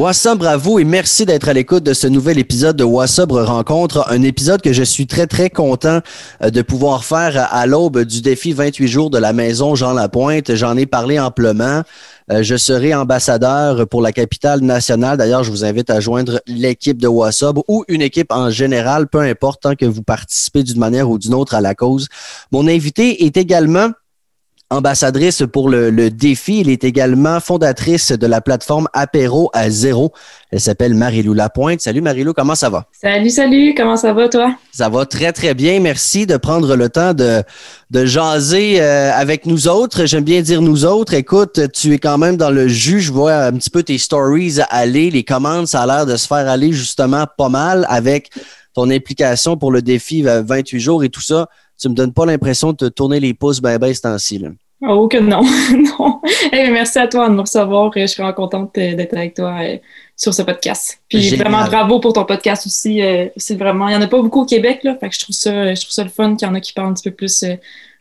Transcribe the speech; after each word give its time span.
Wassobre 0.00 0.46
à 0.46 0.56
vous 0.56 0.78
et 0.78 0.84
merci 0.84 1.26
d'être 1.26 1.50
à 1.50 1.52
l'écoute 1.52 1.84
de 1.84 1.92
ce 1.92 2.06
nouvel 2.06 2.38
épisode 2.38 2.74
de 2.74 2.84
Wassobre 2.84 3.42
Rencontre, 3.42 4.06
un 4.08 4.22
épisode 4.22 4.62
que 4.62 4.72
je 4.72 4.82
suis 4.82 5.06
très 5.06 5.26
très 5.26 5.50
content 5.50 6.00
euh, 6.42 6.48
de 6.48 6.62
pouvoir 6.62 7.04
faire 7.04 7.52
à 7.52 7.66
l'aube 7.66 8.04
du 8.04 8.22
défi 8.22 8.54
28 8.54 8.88
jours 8.88 9.10
de 9.10 9.18
la 9.18 9.34
maison 9.34 9.74
Jean 9.74 9.92
Lapointe. 9.92 10.54
J'en 10.54 10.74
ai 10.78 10.86
parlé 10.86 11.18
amplement. 11.20 11.82
Euh, 12.32 12.42
je 12.42 12.56
serai 12.56 12.94
ambassadeur 12.94 13.86
pour 13.88 14.00
la 14.00 14.12
capitale 14.12 14.60
nationale. 14.62 15.18
D'ailleurs, 15.18 15.44
je 15.44 15.50
vous 15.50 15.66
invite 15.66 15.90
à 15.90 16.00
joindre 16.00 16.40
l'équipe 16.46 16.96
de 16.96 17.06
Wassobre 17.06 17.62
ou 17.68 17.84
une 17.88 18.00
équipe 18.00 18.32
en 18.32 18.48
général, 18.48 19.06
peu 19.06 19.20
importe, 19.20 19.60
tant 19.64 19.74
que 19.74 19.84
vous 19.84 20.02
participez 20.02 20.62
d'une 20.62 20.78
manière 20.78 21.10
ou 21.10 21.18
d'une 21.18 21.34
autre 21.34 21.54
à 21.54 21.60
la 21.60 21.74
cause. 21.74 22.08
Mon 22.52 22.66
invité 22.68 23.26
est 23.26 23.36
également 23.36 23.90
ambassadrice 24.70 25.42
pour 25.52 25.68
le, 25.68 26.10
défi. 26.10 26.60
Elle 26.60 26.70
est 26.70 26.84
également 26.84 27.40
fondatrice 27.40 28.12
de 28.12 28.26
la 28.26 28.40
plateforme 28.40 28.88
Apéro 28.92 29.50
à 29.52 29.68
zéro. 29.68 30.12
Elle 30.50 30.60
s'appelle 30.60 30.94
Marilou 30.94 31.34
Lapointe. 31.34 31.80
Salut 31.80 32.00
Marilou, 32.00 32.32
comment 32.32 32.54
ça 32.54 32.70
va? 32.70 32.86
Salut, 32.92 33.30
salut, 33.30 33.74
comment 33.76 33.96
ça 33.96 34.12
va 34.12 34.28
toi? 34.28 34.54
Ça 34.72 34.88
va 34.88 35.06
très, 35.06 35.32
très 35.32 35.54
bien. 35.54 35.80
Merci 35.80 36.26
de 36.26 36.36
prendre 36.36 36.76
le 36.76 36.88
temps 36.88 37.14
de, 37.14 37.42
de 37.90 38.04
jaser 38.06 38.80
euh, 38.80 39.12
avec 39.12 39.44
nous 39.44 39.68
autres. 39.68 40.06
J'aime 40.06 40.24
bien 40.24 40.40
dire 40.40 40.62
nous 40.62 40.84
autres. 40.84 41.14
Écoute, 41.14 41.60
tu 41.72 41.92
es 41.92 41.98
quand 41.98 42.18
même 42.18 42.36
dans 42.36 42.50
le 42.50 42.68
jus. 42.68 43.00
Je 43.00 43.12
vois 43.12 43.34
un 43.34 43.52
petit 43.52 43.70
peu 43.70 43.82
tes 43.82 43.98
stories 43.98 44.58
aller. 44.70 45.10
Les 45.10 45.24
commandes, 45.24 45.66
ça 45.66 45.82
a 45.82 45.86
l'air 45.86 46.06
de 46.06 46.16
se 46.16 46.26
faire 46.26 46.48
aller 46.48 46.72
justement 46.72 47.26
pas 47.36 47.48
mal 47.48 47.86
avec 47.88 48.30
ton 48.72 48.88
implication 48.90 49.56
pour 49.56 49.72
le 49.72 49.82
défi 49.82 50.22
28 50.22 50.78
jours 50.78 51.02
et 51.02 51.08
tout 51.08 51.20
ça 51.20 51.48
tu 51.80 51.88
me 51.88 51.94
donnes 51.94 52.12
pas 52.12 52.26
l'impression 52.26 52.72
de 52.72 52.76
te 52.76 52.84
tourner 52.86 53.20
les 53.20 53.34
pouces 53.34 53.60
ben 53.60 53.78
ben 53.78 53.92
ce 53.92 54.02
temps-ci. 54.02 54.44
Oh 54.82 55.08
que 55.08 55.18
non, 55.18 55.42
non. 55.98 56.20
merci 56.52 56.98
à 56.98 57.06
toi 57.06 57.28
de 57.28 57.34
me 57.34 57.42
recevoir. 57.42 57.92
Je 57.94 58.06
suis 58.06 58.22
vraiment 58.22 58.34
contente 58.34 58.78
euh, 58.78 58.94
d'être 58.94 59.14
avec 59.14 59.34
toi 59.34 59.58
euh, 59.60 59.76
sur 60.16 60.32
ce 60.32 60.40
podcast. 60.40 61.02
Puis 61.08 61.36
vraiment 61.36 61.64
bravo 61.64 62.00
pour 62.00 62.14
ton 62.14 62.24
podcast 62.24 62.66
aussi. 62.66 63.02
Euh, 63.02 63.28
c'est 63.36 63.56
vraiment, 63.56 63.88
il 63.88 63.92
y 63.92 63.96
en 63.96 64.00
a 64.00 64.06
pas 64.06 64.22
beaucoup 64.22 64.40
au 64.40 64.46
Québec 64.46 64.80
là, 64.82 64.96
fait 64.96 65.10
que 65.10 65.14
je 65.14 65.20
trouve 65.20 65.36
ça, 65.36 65.74
je 65.74 65.80
trouve 65.80 65.92
ça 65.92 66.02
le 66.02 66.08
fun 66.08 66.34
qu'il 66.34 66.48
y 66.48 66.50
en 66.50 66.54
a 66.54 66.60
qui 66.60 66.72
parlent 66.72 66.88
un 66.88 66.94
petit 66.94 67.10
peu 67.10 67.14
plus 67.14 67.42
de 67.42 67.58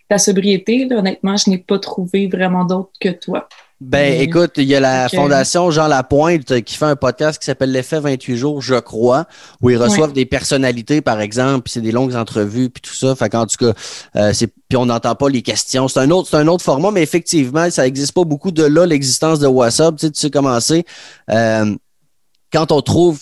la 0.09 0.17
sobriété. 0.17 0.87
Honnêtement, 0.89 1.35
je 1.35 1.49
n'ai 1.49 1.57
pas 1.57 1.79
trouvé 1.79 2.27
vraiment 2.27 2.63
d'autres 2.63 2.91
que 3.01 3.09
toi. 3.09 3.49
Ben, 3.81 4.19
écoute, 4.19 4.51
il 4.57 4.65
y 4.65 4.75
a 4.75 4.81
la 4.81 5.07
Fondation 5.07 5.71
Jean 5.71 5.87
Lapointe 5.87 6.61
qui 6.63 6.75
fait 6.75 6.85
un 6.85 6.97
podcast 6.97 7.39
qui 7.39 7.45
s'appelle 7.45 7.71
L'effet 7.71 8.01
28 8.01 8.35
jours, 8.35 8.61
je 8.61 8.75
crois, 8.75 9.25
où 9.61 9.69
ils 9.69 9.77
reçoivent 9.77 10.11
des 10.11 10.25
personnalités, 10.25 10.99
par 10.99 11.21
exemple, 11.21 11.61
puis 11.61 11.73
c'est 11.73 11.81
des 11.81 11.93
longues 11.93 12.15
entrevues, 12.15 12.69
puis 12.69 12.81
tout 12.81 12.93
ça. 12.93 13.15
Fait 13.15 13.29
qu'en 13.29 13.45
tout 13.45 13.55
cas, 13.57 13.73
euh, 14.17 14.33
c'est 14.33 14.47
puis 14.67 14.75
on 14.75 14.85
n'entend 14.85 15.15
pas 15.15 15.29
les 15.29 15.41
questions. 15.41 15.87
C'est 15.87 16.01
un 16.01 16.11
autre, 16.11 16.27
c'est 16.29 16.35
un 16.35 16.47
autre 16.47 16.63
format, 16.63 16.91
mais 16.91 17.01
effectivement, 17.01 17.69
ça 17.69 17.83
n'existe 17.83 18.11
pas 18.11 18.25
beaucoup 18.25 18.51
de 18.51 18.63
là, 18.63 18.85
l'existence 18.85 19.39
de 19.39 19.47
WhatsApp. 19.47 19.95
Tu 19.95 20.07
sais, 20.07 20.11
tu 20.11 20.19
sais 20.19 20.29
comment 20.29 20.59
c'est. 20.59 20.83
Euh, 21.31 21.73
quand 22.51 22.73
on 22.73 22.81
trouve 22.81 23.19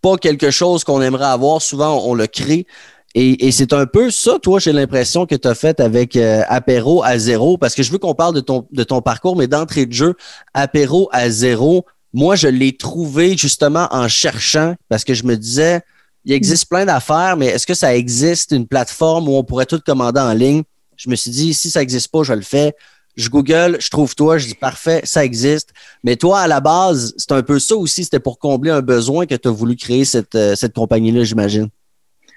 pas 0.00 0.16
quelque 0.16 0.52
chose 0.52 0.84
qu'on 0.84 1.02
aimerait 1.02 1.26
avoir, 1.26 1.60
souvent 1.60 2.04
on 2.06 2.14
le 2.14 2.28
crée. 2.28 2.66
Et, 3.14 3.50
c'est 3.52 3.72
un 3.72 3.86
peu 3.86 4.10
ça, 4.10 4.38
toi, 4.40 4.58
j'ai 4.58 4.72
l'impression 4.72 5.26
que 5.26 5.34
tu 5.34 5.48
as 5.48 5.54
fait 5.54 5.80
avec 5.80 6.14
euh, 6.14 6.42
Apéro 6.48 7.02
à 7.02 7.18
zéro, 7.18 7.56
parce 7.56 7.74
que 7.74 7.82
je 7.82 7.90
veux 7.90 7.98
qu'on 7.98 8.14
parle 8.14 8.34
de 8.34 8.40
ton, 8.40 8.66
de 8.70 8.84
ton 8.84 9.00
parcours, 9.00 9.34
mais 9.34 9.46
d'entrée 9.46 9.86
de 9.86 9.92
jeu, 9.92 10.14
Apéro 10.54 11.08
à 11.10 11.30
zéro, 11.30 11.86
moi, 12.12 12.36
je 12.36 12.48
l'ai 12.48 12.76
trouvé 12.76 13.36
justement 13.36 13.88
en 13.90 14.08
cherchant, 14.08 14.74
parce 14.88 15.04
que 15.04 15.14
je 15.14 15.24
me 15.24 15.36
disais, 15.36 15.80
il 16.24 16.32
existe 16.32 16.68
plein 16.68 16.84
d'affaires, 16.84 17.36
mais 17.36 17.46
est-ce 17.46 17.66
que 17.66 17.74
ça 17.74 17.94
existe 17.94 18.52
une 18.52 18.66
plateforme 18.66 19.28
où 19.28 19.36
on 19.36 19.44
pourrait 19.44 19.66
tout 19.66 19.80
commander 19.84 20.20
en 20.20 20.32
ligne? 20.32 20.62
Je 20.96 21.08
me 21.08 21.16
suis 21.16 21.30
dit, 21.30 21.54
si 21.54 21.70
ça 21.70 21.80
n'existe 21.80 22.08
pas, 22.08 22.22
je 22.22 22.34
le 22.34 22.42
fais. 22.42 22.74
Je 23.16 23.28
Google, 23.30 23.78
je 23.80 23.90
trouve 23.90 24.14
toi, 24.14 24.38
je 24.38 24.46
dis 24.46 24.54
parfait, 24.54 25.00
ça 25.04 25.24
existe. 25.24 25.70
Mais 26.04 26.16
toi, 26.16 26.40
à 26.40 26.46
la 26.46 26.60
base, 26.60 27.14
c'est 27.16 27.32
un 27.32 27.42
peu 27.42 27.58
ça 27.58 27.74
aussi, 27.74 28.04
c'était 28.04 28.20
pour 28.20 28.38
combler 28.38 28.70
un 28.70 28.82
besoin 28.82 29.26
que 29.26 29.34
tu 29.34 29.48
as 29.48 29.50
voulu 29.50 29.74
créer 29.74 30.04
cette, 30.04 30.34
euh, 30.36 30.54
cette 30.54 30.74
compagnie-là, 30.74 31.24
j'imagine. 31.24 31.68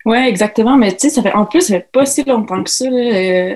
Oui, 0.06 0.18
exactement. 0.18 0.78
Mais 0.78 0.92
tu 0.94 1.00
sais, 1.00 1.10
ça 1.10 1.22
fait 1.22 1.34
en 1.34 1.46
plus, 1.46 1.62
ça 1.62 1.76
fait 1.76 1.88
pas 1.92 2.06
si 2.06 2.24
longtemps 2.24 2.64
que 2.64 2.70
ça. 2.70 2.86
Euh, 2.86 3.56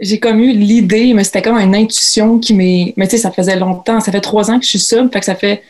j'ai 0.00 0.18
comme 0.18 0.40
eu 0.40 0.52
l'idée, 0.52 1.12
mais 1.14 1.24
c'était 1.24 1.42
comme 1.42 1.58
une 1.58 1.74
intuition 1.74 2.38
qui 2.38 2.54
m'est. 2.54 2.94
Mais 2.96 3.06
tu 3.06 3.12
sais, 3.12 3.22
ça 3.22 3.30
faisait 3.30 3.56
longtemps. 3.56 4.00
Ça 4.00 4.10
fait 4.12 4.20
trois 4.20 4.50
ans 4.50 4.58
que 4.58 4.64
je 4.64 4.70
suis 4.70 4.78
sub, 4.78 5.12
fait 5.12 5.20
que 5.20 5.26
ça 5.26 5.34
fait 5.34 5.62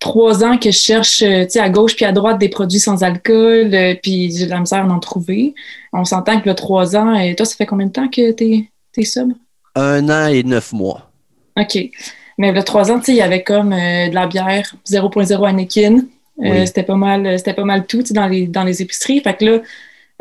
trois 0.00 0.44
ans 0.44 0.58
que 0.58 0.70
je 0.70 0.76
cherche, 0.76 1.22
euh, 1.22 1.44
tu 1.44 1.52
sais, 1.52 1.60
à 1.60 1.70
gauche 1.70 1.96
puis 1.96 2.04
à 2.04 2.12
droite 2.12 2.38
des 2.38 2.48
produits 2.48 2.80
sans 2.80 3.02
alcool, 3.02 3.70
euh, 3.72 3.94
puis 4.02 4.36
j'ai 4.36 4.44
de 4.44 4.50
la 4.50 4.60
misère 4.60 4.84
à 4.84 4.88
en 4.88 4.98
trouver. 4.98 5.54
On 5.92 6.04
s'entend 6.04 6.40
que 6.40 6.48
le 6.48 6.54
trois 6.54 6.96
ans, 6.96 7.14
et 7.14 7.34
toi, 7.34 7.46
ça 7.46 7.56
fait 7.56 7.66
combien 7.66 7.86
de 7.86 7.92
temps 7.92 8.08
que 8.08 8.32
t'es 8.32 8.68
es 8.96 9.04
sub? 9.04 9.32
Un 9.74 10.08
an 10.10 10.26
et 10.26 10.42
neuf 10.42 10.72
mois. 10.72 11.10
OK. 11.58 11.78
Mais 12.36 12.52
le 12.52 12.62
trois 12.64 12.90
ans, 12.90 12.98
tu 12.98 13.06
sais, 13.06 13.12
il 13.12 13.18
y 13.18 13.22
avait 13.22 13.44
comme 13.44 13.70
de 13.70 14.14
la 14.14 14.26
bière 14.26 14.74
0.0 14.86 15.48
Anakin, 15.48 16.00
euh, 16.42 16.66
c'était 16.66 16.82
pas 16.82 16.96
mal, 16.96 17.38
c'était 17.38 17.54
pas 17.54 17.64
mal 17.64 17.86
tout 17.86 18.02
dans 18.10 18.26
les, 18.26 18.46
dans 18.46 18.64
les 18.64 18.82
épiceries. 18.82 19.20
Fait 19.20 19.34
que 19.34 19.44
là, 19.44 19.62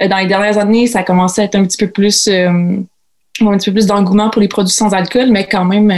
euh, 0.01 0.07
dans 0.07 0.17
les 0.17 0.27
dernières 0.27 0.57
années, 0.57 0.87
ça 0.87 0.99
a 0.99 1.03
commencé 1.03 1.41
à 1.41 1.45
être 1.45 1.55
un 1.55 1.65
petit 1.65 1.77
peu 1.77 1.89
plus 1.89 2.27
euh, 2.27 2.77
un 3.41 3.57
petit 3.57 3.71
peu 3.71 3.73
plus 3.73 3.87
d'engouement 3.87 4.29
pour 4.29 4.41
les 4.41 4.47
produits 4.47 4.73
sans 4.73 4.93
alcool, 4.93 5.31
mais 5.31 5.47
quand 5.47 5.65
même, 5.65 5.89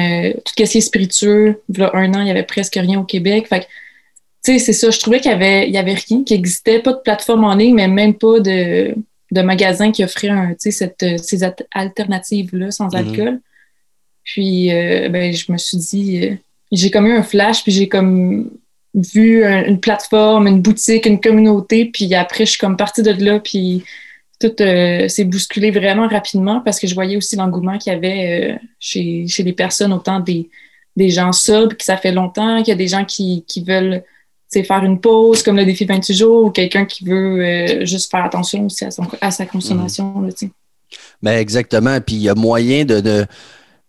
tout 0.46 0.52
ce 0.52 0.54
qui 0.54 0.64
est 0.78 0.82
spiritueux, 0.82 1.62
a 1.80 1.98
un 1.98 2.14
an, 2.14 2.22
il 2.22 2.28
y 2.28 2.32
avait 2.32 2.44
presque 2.44 2.76
rien 2.76 3.00
au 3.02 3.04
Québec. 3.04 3.48
Fait 3.50 3.60
que, 3.60 3.66
tu 4.46 4.54
sais, 4.54 4.60
c'est 4.60 4.74
ça, 4.74 4.90
je 4.90 5.00
trouvais 5.00 5.20
qu'il 5.20 5.32
y 5.32 5.34
avait, 5.34 5.68
il 5.68 5.74
y 5.74 5.78
avait 5.78 5.96
rien 5.96 6.24
qui 6.24 6.34
existait, 6.34 6.80
pas 6.80 6.94
de 6.94 7.00
plateforme 7.00 7.44
en 7.44 7.56
ligne, 7.56 7.76
mais 7.76 7.90
même 7.90 8.14
pas 8.14 8.40
de, 8.40 8.96
de 9.32 9.42
magasin 9.42 9.92
qui 9.92 10.02
offrait 10.06 10.30
un, 10.30 10.56
cette, 10.58 11.06
ces 11.22 11.44
alternatives-là 11.74 12.72
sans 12.72 12.88
mm-hmm. 12.88 12.98
alcool. 12.98 13.42
Puis, 14.24 14.70
ben, 14.70 15.34
je 15.34 15.52
me 15.52 15.58
suis 15.58 15.78
dit, 15.78 16.40
j'ai 16.72 16.90
comme 16.90 17.06
eu 17.06 17.18
un 17.18 17.24
flash, 17.24 17.64
puis 17.64 17.74
j'ai 17.74 17.90
comme 17.90 18.50
vu 18.96 19.46
une 19.46 19.80
plateforme, 19.80 20.48
une 20.48 20.62
boutique, 20.62 21.06
une 21.06 21.20
communauté, 21.20 21.86
puis 21.86 22.14
après, 22.16 22.46
je 22.46 22.52
suis 22.52 22.60
comme 22.60 22.78
partie 22.78 23.04
de 23.04 23.12
là, 23.12 23.40
puis 23.40 23.84
tout 24.40 24.52
euh, 24.62 25.08
s'est 25.08 25.24
bousculé 25.24 25.72
vraiment 25.72 26.08
rapidement 26.08 26.62
parce 26.62 26.80
que 26.80 26.88
je 26.88 26.96
voyais 26.96 27.16
aussi 27.16 27.36
l'engouement 27.36 27.78
qu'il 27.78 27.94
y 27.94 27.96
avait 27.96 28.54
euh, 28.54 28.58
chez, 28.80 29.28
chez 29.28 29.44
les 29.44 29.54
personnes, 29.54 29.94
autant 29.94 30.20
des, 30.20 30.50
des 30.96 31.10
gens 31.10 31.32
sobres, 31.32 31.76
qui 31.76 31.86
ça 31.86 31.98
fait 31.98 32.12
longtemps, 32.12 32.58
qu'il 32.60 32.70
y 32.70 32.72
a 32.72 32.78
des 32.78 32.88
gens 32.88 33.06
qui, 33.06 33.44
qui 33.48 33.64
veulent 33.64 34.04
faire 34.64 34.84
une 34.84 35.00
pause, 35.00 35.44
comme 35.44 35.58
le 35.58 35.66
défi 35.66 35.86
28 35.86 36.14
jours, 36.14 36.46
ou 36.46 36.50
quelqu'un 36.50 36.86
qui 36.86 37.04
veut 37.04 37.44
euh, 37.44 37.86
juste 37.86 38.10
faire 38.10 38.24
attention 38.24 38.66
aussi 38.66 38.86
à, 38.86 38.92
son, 38.92 39.04
à 39.20 39.32
sa 39.32 39.46
consommation. 39.46 40.06
Mmh. 40.06 40.48
Mais 41.22 41.42
exactement. 41.42 42.00
Puis 42.00 42.16
il 42.16 42.22
y 42.22 42.30
a 42.30 42.36
moyen 42.36 42.86
de, 42.86 43.02
de 43.02 43.26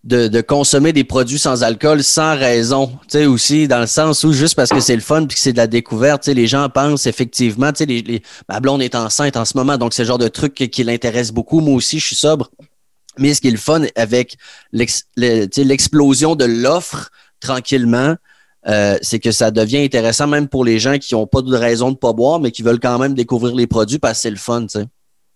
de, 0.07 0.41
consommer 0.41 0.93
des 0.93 1.05
produits 1.05 1.39
sans 1.39 1.65
alcool 1.65 2.03
sans 2.03 2.37
raison. 2.37 2.87
Tu 2.87 3.19
sais, 3.19 3.27
aussi, 3.27 3.67
dans 3.67 3.81
le 3.81 3.87
sens 3.87 4.23
où 4.23 4.33
juste 4.33 4.55
parce 4.55 4.71
que 4.71 4.81
c'est 4.81 4.95
le 4.95 5.03
fun 5.03 5.27
puis 5.27 5.35
que 5.35 5.41
c'est 5.41 5.53
de 5.53 5.57
la 5.57 5.67
découverte, 5.67 6.23
tu 6.23 6.27
sais, 6.27 6.35
les 6.35 6.47
gens 6.47 6.69
pensent 6.69 7.07
effectivement, 7.07 7.73
tu 7.73 7.79
sais, 7.79 7.87
les, 7.87 8.03
les, 8.03 8.23
ma 8.49 8.61
blonde 8.61 8.83
est 8.83 8.95
enceinte 8.95 9.37
en 9.37 9.45
ce 9.45 9.57
moment, 9.57 9.77
donc 9.77 9.93
c'est 9.93 10.03
le 10.03 10.09
genre 10.09 10.19
de 10.19 10.29
truc 10.29 10.55
qui, 10.55 10.85
l'intéresse 10.85 11.33
beaucoup. 11.33 11.61
Moi 11.61 11.75
aussi, 11.75 11.99
je 11.99 12.07
suis 12.07 12.17
sobre. 12.17 12.51
Mais 13.19 13.35
ce 13.35 13.41
qui 13.41 13.49
est 13.49 13.53
le 13.53 13.57
fun 13.57 13.83
avec 13.97 14.37
l'explosion 14.73 16.37
de 16.37 16.45
l'offre 16.45 17.11
tranquillement, 17.41 18.15
euh, 18.69 18.99
c'est 19.01 19.19
que 19.19 19.33
ça 19.33 19.51
devient 19.51 19.79
intéressant 19.79 20.27
même 20.27 20.49
pour 20.49 20.65
les 20.65 20.79
gens 20.79 20.99
qui 20.99 21.15
n'ont 21.15 21.27
pas 21.27 21.43
de 21.43 21.57
raison 21.57 21.91
de 21.91 21.97
pas 21.97 22.13
boire, 22.13 22.41
mais 22.41 22.51
qui 22.51 22.63
veulent 22.63 22.81
quand 22.81 22.99
même 22.99 23.15
découvrir 23.15 23.55
les 23.57 23.67
produits 23.67 23.99
parce 23.99 24.19
que 24.19 24.23
c'est 24.23 24.31
le 24.31 24.37
fun, 24.37 24.63
tu 24.63 24.81
sais. 24.81 24.87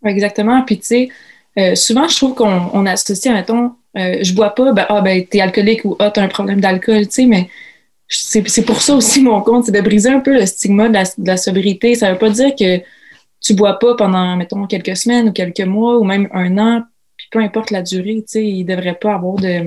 Exactement. 0.05 0.63
Puis, 0.63 0.79
tu 0.79 0.87
sais, 0.87 1.09
euh, 1.59 1.75
souvent, 1.75 2.07
je 2.07 2.17
trouve 2.17 2.35
qu'on 2.35 2.87
associe, 2.87 3.33
mettons, 3.35 3.73
euh, 3.97 4.19
je 4.23 4.33
bois 4.35 4.51
pas, 4.51 4.73
ben, 4.73 4.87
ah, 4.89 5.01
ben, 5.01 5.25
t'es 5.27 5.41
alcoolique 5.41 5.85
ou 5.85 5.97
ah, 5.99 6.11
t'as 6.11 6.23
un 6.23 6.29
problème 6.29 6.61
d'alcool, 6.61 7.07
tu 7.07 7.13
sais, 7.13 7.27
mais 7.27 7.49
c'est 8.09 8.65
pour 8.65 8.83
ça 8.83 8.95
aussi 8.95 9.23
mon 9.23 9.41
compte, 9.43 9.67
c'est 9.67 9.73
de 9.73 9.81
briser 9.81 10.11
un 10.11 10.21
peu 10.21 10.35
le 10.35 10.47
stigma 10.47 10.89
de 10.89 10.99
la, 11.25 11.37
sobriété. 11.37 11.95
Ça 11.95 12.13
veut 12.13 12.19
pas 12.19 12.31
dire 12.31 12.55
que 12.59 12.81
tu 13.41 13.55
bois 13.55 13.79
pas 13.79 13.95
pendant, 13.97 14.37
mettons, 14.37 14.67
quelques 14.67 14.97
semaines 14.97 15.31
ou 15.31 15.33
quelques 15.33 15.61
mois 15.61 15.99
ou 15.99 16.05
même 16.05 16.29
un 16.33 16.59
an, 16.59 16.83
puis 17.17 17.29
peu 17.31 17.41
importe 17.41 17.71
la 17.71 17.83
durée, 17.83 18.23
tu 18.23 18.25
sais, 18.27 18.47
il 18.47 18.65
devrait 18.65 18.99
pas 19.01 19.15
avoir 19.15 19.37
de 19.37 19.67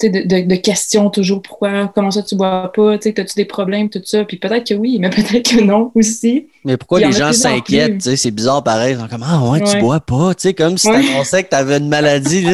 de, 0.00 0.46
de, 0.46 0.54
questions 0.54 1.10
toujours. 1.10 1.42
Pourquoi, 1.42 1.90
comment 1.92 2.10
ça 2.10 2.22
tu 2.22 2.36
bois 2.36 2.70
pas? 2.72 2.94
As-tu 2.94 3.12
des 3.36 3.44
problèmes, 3.44 3.90
tout 3.90 4.00
ça? 4.04 4.24
Puis 4.24 4.36
peut-être 4.36 4.68
que 4.68 4.74
oui, 4.74 4.98
mais 5.00 5.10
peut-être 5.10 5.50
que 5.50 5.60
non 5.60 5.90
aussi. 5.94 6.46
Mais 6.64 6.76
pourquoi 6.76 7.00
les 7.00 7.12
gens 7.12 7.32
s'inquiètent? 7.32 8.02
C'est 8.16 8.30
bizarre 8.30 8.62
pareil. 8.62 8.94
Ils 8.94 9.00
sont 9.00 9.08
comme 9.08 9.24
Ah 9.26 9.42
ouais, 9.42 9.60
tu 9.62 9.78
bois 9.78 10.00
pas. 10.00 10.32
sais 10.36 10.54
comme 10.54 10.78
si 10.78 10.88
tu 10.88 10.94
annonçais 10.94 11.42
que 11.42 11.50
tu 11.50 11.56
avais 11.56 11.78
une 11.78 11.88
maladie. 11.88 12.46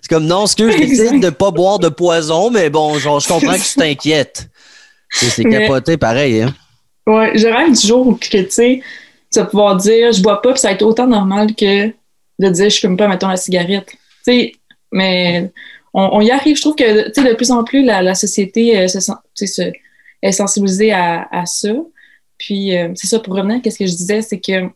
C'est 0.00 0.08
comme 0.08 0.26
non, 0.26 0.46
ce 0.46 0.54
que 0.54 0.70
je 0.70 0.78
décide 0.78 1.20
de 1.20 1.30
pas 1.30 1.50
boire 1.50 1.78
de 1.78 1.88
poison, 1.88 2.50
mais 2.50 2.70
bon, 2.70 2.96
genre, 2.98 3.18
je 3.18 3.28
comprends 3.28 3.54
que 3.54 3.68
tu 3.68 3.74
t'inquiètes. 3.74 4.48
C'est 5.10 5.44
capoté 5.44 5.96
pareil. 5.96 6.42
Hein? 6.42 6.54
Ouais, 7.06 7.36
je 7.36 7.46
rêve 7.46 7.72
du 7.72 7.86
jour 7.86 8.06
où 8.06 8.18
tu 8.18 8.46
sais, 8.48 8.80
tu 9.32 9.38
vas 9.38 9.46
pouvoir 9.46 9.76
dire 9.76 10.12
je 10.12 10.22
bois 10.22 10.40
pas, 10.40 10.52
puis 10.52 10.60
ça 10.60 10.68
va 10.68 10.74
être 10.74 10.82
autant 10.82 11.06
normal 11.06 11.54
que 11.54 11.88
de 12.38 12.48
dire 12.48 12.70
je 12.70 12.78
fume 12.78 12.96
pas, 12.96 13.08
mettons, 13.08 13.28
la 13.28 13.36
cigarette. 13.36 13.90
Tu 13.90 13.96
sais, 14.24 14.52
mais 14.90 15.50
on, 15.94 16.20
y 16.20 16.30
arrive. 16.30 16.56
Je 16.56 16.60
trouve 16.60 16.74
que 16.74 17.08
de 17.08 17.34
plus 17.34 17.50
en 17.50 17.64
plus, 17.64 17.84
la, 17.84 18.14
société 18.14 18.78
euh, 18.78 18.88
se, 18.88 19.72
est 20.22 20.32
sensibilisée 20.32 20.92
à, 20.92 21.44
ça. 21.46 21.72
Puis, 22.36 22.76
euh, 22.76 22.90
c'est 22.94 23.06
ça, 23.06 23.20
pour 23.20 23.34
revenir 23.34 23.60
à 23.64 23.70
ce 23.70 23.78
que 23.78 23.86
je 23.86 23.94
disais, 23.94 24.20
c'est 24.20 24.40
que 24.40 24.70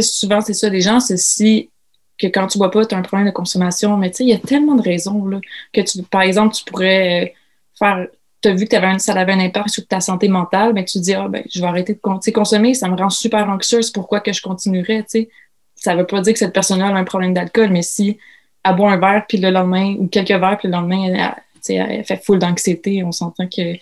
souvent, 0.00 0.40
c'est 0.40 0.54
ça, 0.54 0.68
les 0.68 0.80
gens 0.80 1.00
si 1.00 1.70
que 2.16 2.28
quand 2.28 2.46
tu 2.46 2.58
bois 2.58 2.70
pas, 2.70 2.86
tu 2.86 2.94
as 2.94 2.98
un 2.98 3.02
problème 3.02 3.26
de 3.26 3.32
consommation. 3.32 3.96
Mais 3.96 4.10
tu 4.10 4.18
sais, 4.18 4.24
il 4.24 4.30
y 4.30 4.32
a 4.32 4.38
tellement 4.38 4.76
de 4.76 4.82
raisons 4.82 5.26
là, 5.26 5.40
que, 5.72 5.80
tu, 5.80 6.02
par 6.04 6.22
exemple, 6.22 6.54
tu 6.54 6.64
pourrais 6.64 7.34
faire 7.76 8.06
tu 8.44 8.50
as 8.50 8.54
vu 8.54 8.66
que 8.66 8.76
avais 8.76 8.98
ça 8.98 9.14
avait 9.14 9.32
un 9.32 9.40
impact 9.40 9.70
sur 9.70 9.86
ta 9.86 10.00
santé 10.00 10.28
mentale, 10.28 10.74
ben, 10.74 10.84
tu 10.84 10.98
te 10.98 11.04
dis, 11.04 11.14
ah, 11.14 11.28
ben, 11.28 11.42
je 11.50 11.60
vais 11.60 11.66
arrêter 11.66 11.94
de 11.94 12.32
consommer, 12.32 12.74
ça 12.74 12.88
me 12.88 12.96
rend 12.96 13.08
super 13.08 13.48
anxieuse, 13.48 13.90
pourquoi 13.90 14.20
que 14.20 14.34
je 14.34 14.42
continuerais, 14.42 15.02
tu 15.02 15.08
sais? 15.08 15.28
Ça 15.76 15.96
veut 15.96 16.06
pas 16.06 16.20
dire 16.20 16.34
que 16.34 16.38
cette 16.38 16.52
personne-là 16.52 16.88
a 16.88 16.92
un 16.92 17.04
problème 17.04 17.32
d'alcool, 17.32 17.70
mais 17.70 17.82
si 17.82 18.18
elle 18.64 18.76
boit 18.76 18.90
un 18.90 18.98
verre, 18.98 19.24
puis 19.28 19.38
le 19.38 19.50
lendemain, 19.50 19.94
ou 19.98 20.06
quelques 20.06 20.28
verres, 20.28 20.58
puis 20.58 20.68
le 20.68 20.72
lendemain, 20.72 21.04
elle, 21.68 21.76
elle 21.76 22.04
fait 22.04 22.22
full 22.22 22.38
d'anxiété, 22.38 23.02
on 23.04 23.12
s'entend 23.12 23.46
que 23.46 23.76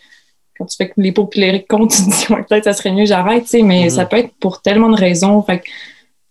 quand 0.58 0.66
tu 0.66 0.76
fais 0.76 0.88
que 0.88 1.00
les 1.00 1.12
popularités 1.12 1.66
comptent, 1.68 1.90
tu 1.96 2.04
te 2.04 2.10
dis, 2.10 2.26
peut-être 2.26 2.64
ça 2.64 2.72
serait 2.72 2.92
mieux, 2.92 3.06
j'arrête, 3.06 3.44
tu 3.44 3.50
sais, 3.50 3.62
mais 3.62 3.86
mm-hmm. 3.86 3.90
ça 3.90 4.06
peut 4.06 4.18
être 4.18 4.34
pour 4.40 4.60
tellement 4.62 4.88
de 4.90 4.96
raisons. 4.96 5.42
Fait 5.42 5.62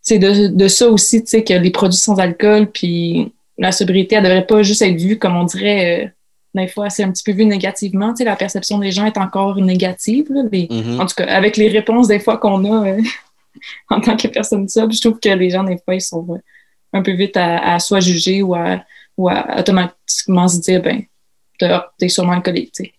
c'est 0.02 0.20
de, 0.20 0.48
de 0.48 0.68
ça 0.68 0.90
aussi, 0.90 1.24
tu 1.24 1.30
sais, 1.30 1.44
que 1.44 1.54
les 1.54 1.70
produits 1.70 1.98
sans 1.98 2.20
alcool, 2.20 2.68
puis 2.68 3.32
la 3.58 3.72
sobriété, 3.72 4.16
elle 4.16 4.24
devrait 4.24 4.48
pas 4.48 4.64
juste 4.64 4.82
être 4.82 5.00
vue, 5.00 5.20
comme 5.20 5.36
on 5.36 5.44
dirait, 5.44 6.06
euh, 6.06 6.10
des 6.54 6.68
fois, 6.68 6.90
c'est 6.90 7.04
un 7.04 7.12
petit 7.12 7.24
peu 7.24 7.32
vu 7.32 7.46
négativement. 7.46 8.10
Tu 8.10 8.18
sais, 8.18 8.24
la 8.26 8.36
perception 8.36 8.80
des 8.80 8.92
gens 8.92 9.06
est 9.06 9.18
encore 9.18 9.56
négative. 9.58 10.28
Mm-hmm. 10.30 11.00
En 11.00 11.06
tout 11.06 11.16
cas, 11.16 11.26
avec 11.26 11.56
les 11.56 11.70
réponses 11.70 12.08
des 12.08 12.20
fois 12.20 12.38
qu'on 12.38 12.66
a 12.66 12.88
euh, 12.88 13.02
en 13.90 14.02
tant 14.02 14.18
que 14.18 14.28
personne 14.28 14.68
sobre, 14.68 14.92
je 14.92 15.02
trouve 15.02 15.20
que 15.20 15.30
les 15.30 15.52
gens, 15.52 15.64
des 15.64 15.78
fois, 15.78 15.96
ils 15.96 16.02
sont 16.02 16.28
un 16.94 17.02
peu 17.02 17.12
vite 17.12 17.38
à, 17.38 17.80
soit 17.80 18.00
juger 18.00 18.42
ou 18.42 18.56
à, 18.56 18.82
ou 19.18 19.30
à 19.30 19.60
automatiquement 19.60 20.48
se 20.48 20.60
dire, 20.60 20.82
ben, 20.82 21.04
t'es 21.98 22.10
sûrement 22.10 22.34
alcoolique, 22.34 22.74
tu 22.74 22.86
sais. 22.86 22.94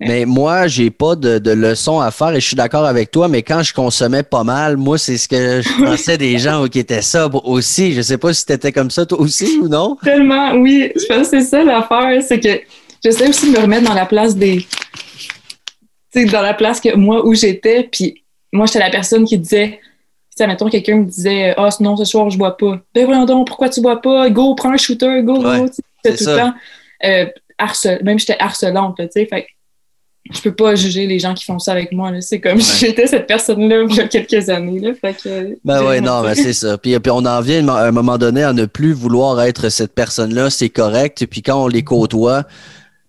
Mais 0.00 0.26
moi, 0.26 0.66
j'ai 0.66 0.90
pas 0.90 1.16
de, 1.16 1.38
de 1.38 1.50
leçon 1.52 2.00
à 2.00 2.10
faire 2.10 2.30
et 2.32 2.40
je 2.40 2.46
suis 2.46 2.56
d'accord 2.56 2.84
avec 2.84 3.10
toi, 3.10 3.28
mais 3.28 3.42
quand 3.42 3.62
je 3.62 3.72
consommais 3.72 4.22
pas 4.22 4.44
mal, 4.44 4.76
moi, 4.76 4.98
c'est 4.98 5.16
ce 5.16 5.28
que 5.28 5.62
je 5.62 5.84
pensais 5.84 6.18
des 6.18 6.38
gens 6.38 6.66
qui 6.68 6.78
étaient 6.78 7.02
sobres 7.02 7.46
aussi. 7.46 7.92
Je 7.94 8.02
sais 8.02 8.18
pas 8.18 8.34
si 8.34 8.44
t'étais 8.44 8.72
comme 8.72 8.90
ça 8.90 9.06
toi 9.06 9.20
aussi 9.20 9.58
ou 9.60 9.68
non? 9.68 9.96
Tellement, 10.02 10.52
oui. 10.54 10.92
Je 10.94 11.06
pense 11.06 11.30
que 11.30 11.40
c'est 11.40 11.46
ça 11.46 11.64
l'affaire, 11.64 12.22
c'est 12.22 12.40
que 12.40 12.60
j'essaie 13.02 13.28
aussi 13.28 13.50
de 13.50 13.56
me 13.56 13.62
remettre 13.62 13.84
dans 13.88 13.94
la 13.94 14.06
place 14.06 14.36
des. 14.36 14.66
Tu 16.12 16.22
sais, 16.22 16.24
dans 16.26 16.42
la 16.42 16.54
place 16.54 16.80
que 16.80 16.94
moi 16.94 17.26
où 17.26 17.34
j'étais, 17.34 17.88
puis 17.90 18.22
moi, 18.52 18.66
j'étais 18.66 18.80
la 18.80 18.90
personne 18.90 19.24
qui 19.24 19.38
disait. 19.38 19.80
Tu 20.36 20.42
sais, 20.42 20.46
mettons, 20.46 20.68
quelqu'un 20.68 20.96
me 20.96 21.04
disait 21.04 21.54
Ah, 21.56 21.68
oh, 21.70 21.82
non, 21.82 21.96
ce 21.96 22.04
soir, 22.04 22.28
je 22.28 22.36
bois 22.36 22.56
pas. 22.56 22.78
Ben, 22.94 23.06
voyons 23.06 23.24
donc, 23.24 23.46
pourquoi 23.46 23.68
tu 23.70 23.80
bois 23.80 24.00
pas? 24.00 24.28
Go, 24.28 24.54
prends 24.54 24.72
un 24.72 24.76
shooter, 24.76 25.22
go, 25.22 25.38
go. 25.40 25.66
C'est 26.04 26.16
tout 26.16 26.24
le 26.30 26.36
temps. 26.36 26.54
Euh, 27.04 27.26
même 28.02 28.18
j'étais 28.18 28.36
harcelante, 28.38 28.96
tu 28.98 29.06
sais. 29.10 29.26
Fait 29.26 29.46
je 30.32 30.40
peux 30.40 30.54
pas 30.54 30.74
juger 30.74 31.06
les 31.06 31.18
gens 31.18 31.34
qui 31.34 31.44
font 31.44 31.58
ça 31.58 31.72
avec 31.72 31.92
moi. 31.92 32.10
C'est 32.20 32.40
comme 32.40 32.60
si 32.60 32.86
j'étais 32.86 33.06
cette 33.06 33.26
personne-là 33.26 33.84
il 33.88 33.96
y 33.96 34.00
a 34.00 34.08
quelques 34.08 34.48
années. 34.48 34.80
Là. 34.80 34.92
Fait 34.94 35.14
que, 35.14 35.56
ben 35.64 35.86
oui, 35.86 36.00
non, 36.00 36.22
mais 36.22 36.34
c'est 36.34 36.52
ça. 36.52 36.76
Puis, 36.78 36.98
puis, 36.98 37.10
on 37.10 37.24
en 37.24 37.40
vient 37.40 37.66
à 37.68 37.86
un 37.86 37.92
moment 37.92 38.18
donné 38.18 38.42
à 38.42 38.52
ne 38.52 38.66
plus 38.66 38.92
vouloir 38.92 39.40
être 39.42 39.68
cette 39.68 39.94
personne-là, 39.94 40.50
c'est 40.50 40.68
correct. 40.68 41.26
Puis 41.26 41.42
quand 41.42 41.62
on 41.62 41.68
les 41.68 41.84
côtoie, 41.84 42.44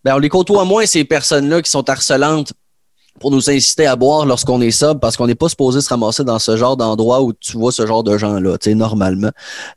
ben 0.04 0.16
on 0.16 0.20
les 0.20 0.30
côtoie 0.30 0.66
moins 0.66 0.86
ces 0.86 1.04
personnes-là 1.04 1.62
qui 1.62 1.72
sont 1.72 1.90
harcelantes 1.90 2.54
pour 3.20 3.32
nous 3.32 3.50
inciter 3.50 3.86
à 3.86 3.96
boire 3.96 4.26
lorsqu'on 4.26 4.62
est 4.62 4.72
sobre 4.72 5.00
parce 5.00 5.18
qu'on 5.18 5.28
n'est 5.28 5.36
pas 5.36 5.50
supposé 5.50 5.82
se 5.82 5.90
ramasser 5.90 6.24
dans 6.24 6.40
ce 6.40 6.56
genre 6.58 6.78
d'endroit 6.78 7.22
où 7.22 7.34
tu 7.34 7.58
vois 7.58 7.72
ce 7.72 7.86
genre 7.86 8.04
de 8.04 8.18
gens-là, 8.18 8.58
tu 8.58 8.70
sais, 8.70 8.76
normalement. 8.76 9.32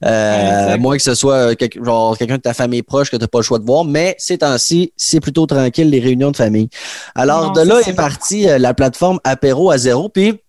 Euh, 0.05 0.79
moins 0.79 0.97
que 0.97 1.03
ce 1.03 1.15
soit 1.15 1.55
genre 1.83 2.17
quelqu'un 2.17 2.37
de 2.37 2.43
ta 2.43 2.55
famille 2.55 2.83
proche 2.83 3.11
que 3.11 3.17
tu 3.17 3.23
n'as 3.23 3.29
pas 3.29 3.39
le 3.39 3.45
choix 3.45 3.59
de 3.59 3.65
voir, 3.65 3.85
mais 3.85 4.15
ces 4.19 4.39
temps-ci, 4.39 4.93
c'est 4.97 5.21
plutôt 5.21 5.47
tranquille 5.47 5.91
les 5.91 6.01
réunions 6.01 6.31
de 6.31 6.37
famille. 6.37 6.69
Alors, 7.15 7.53
de 7.53 7.63
là 7.63 7.81
est, 7.87 7.95
partie 7.95 8.49
euh, 8.49 8.59
la 8.59 8.75
plateforme 8.75 9.19
Apéro 9.25 9.71
à 9.71 9.79
zéro, 9.79 10.09
puis 10.09 10.41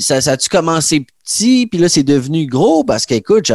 ça, 0.00 0.20
ça 0.20 0.32
a-tu 0.32 0.48
commencé 0.48 1.06
petit, 1.24 1.66
puis 1.66 1.78
là, 1.78 1.88
c'est 1.88 2.02
devenu 2.02 2.46
gros? 2.46 2.84
Parce 2.84 3.06
qu'écoute, 3.06 3.50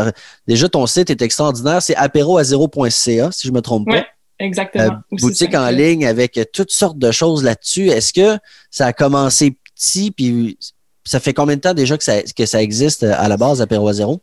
déjà, 0.47 0.69
ton 0.69 0.85
site 0.87 1.09
est 1.09 1.21
extraordinaire, 1.21 1.81
c'est 1.81 1.95
apéroazéro.ca, 1.95 3.31
si 3.31 3.47
je 3.47 3.51
me 3.51 3.61
trompe 3.61 3.87
pas. 3.87 4.03
Exactement. 4.39 4.83
Euh, 4.85 5.17
boutique 5.19 5.55
en 5.55 5.69
ligne 5.69 6.05
avec 6.05 6.39
toutes 6.53 6.71
sortes 6.71 6.97
de 6.97 7.11
choses 7.11 7.43
là-dessus. 7.43 7.87
Est-ce 7.87 8.13
que 8.13 8.39
ça 8.71 8.87
a 8.87 8.93
commencé 8.93 9.55
petit, 9.75 10.11
puis 10.11 10.57
ça 11.03 11.19
fait 11.19 11.33
combien 11.33 11.55
de 11.55 11.61
temps 11.61 11.73
déjà 11.73 11.97
que 11.97 12.03
ça, 12.03 12.21
que 12.21 12.45
ça 12.45 12.61
existe 12.61 13.03
à 13.03 13.27
la 13.27 13.37
base, 13.37 13.61
à 13.61 13.93
zéro? 13.93 14.21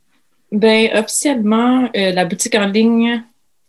Ben, 0.52 0.90
officiellement, 0.94 1.88
euh, 1.96 2.12
la 2.12 2.24
boutique 2.24 2.54
en 2.56 2.66
ligne, 2.66 3.22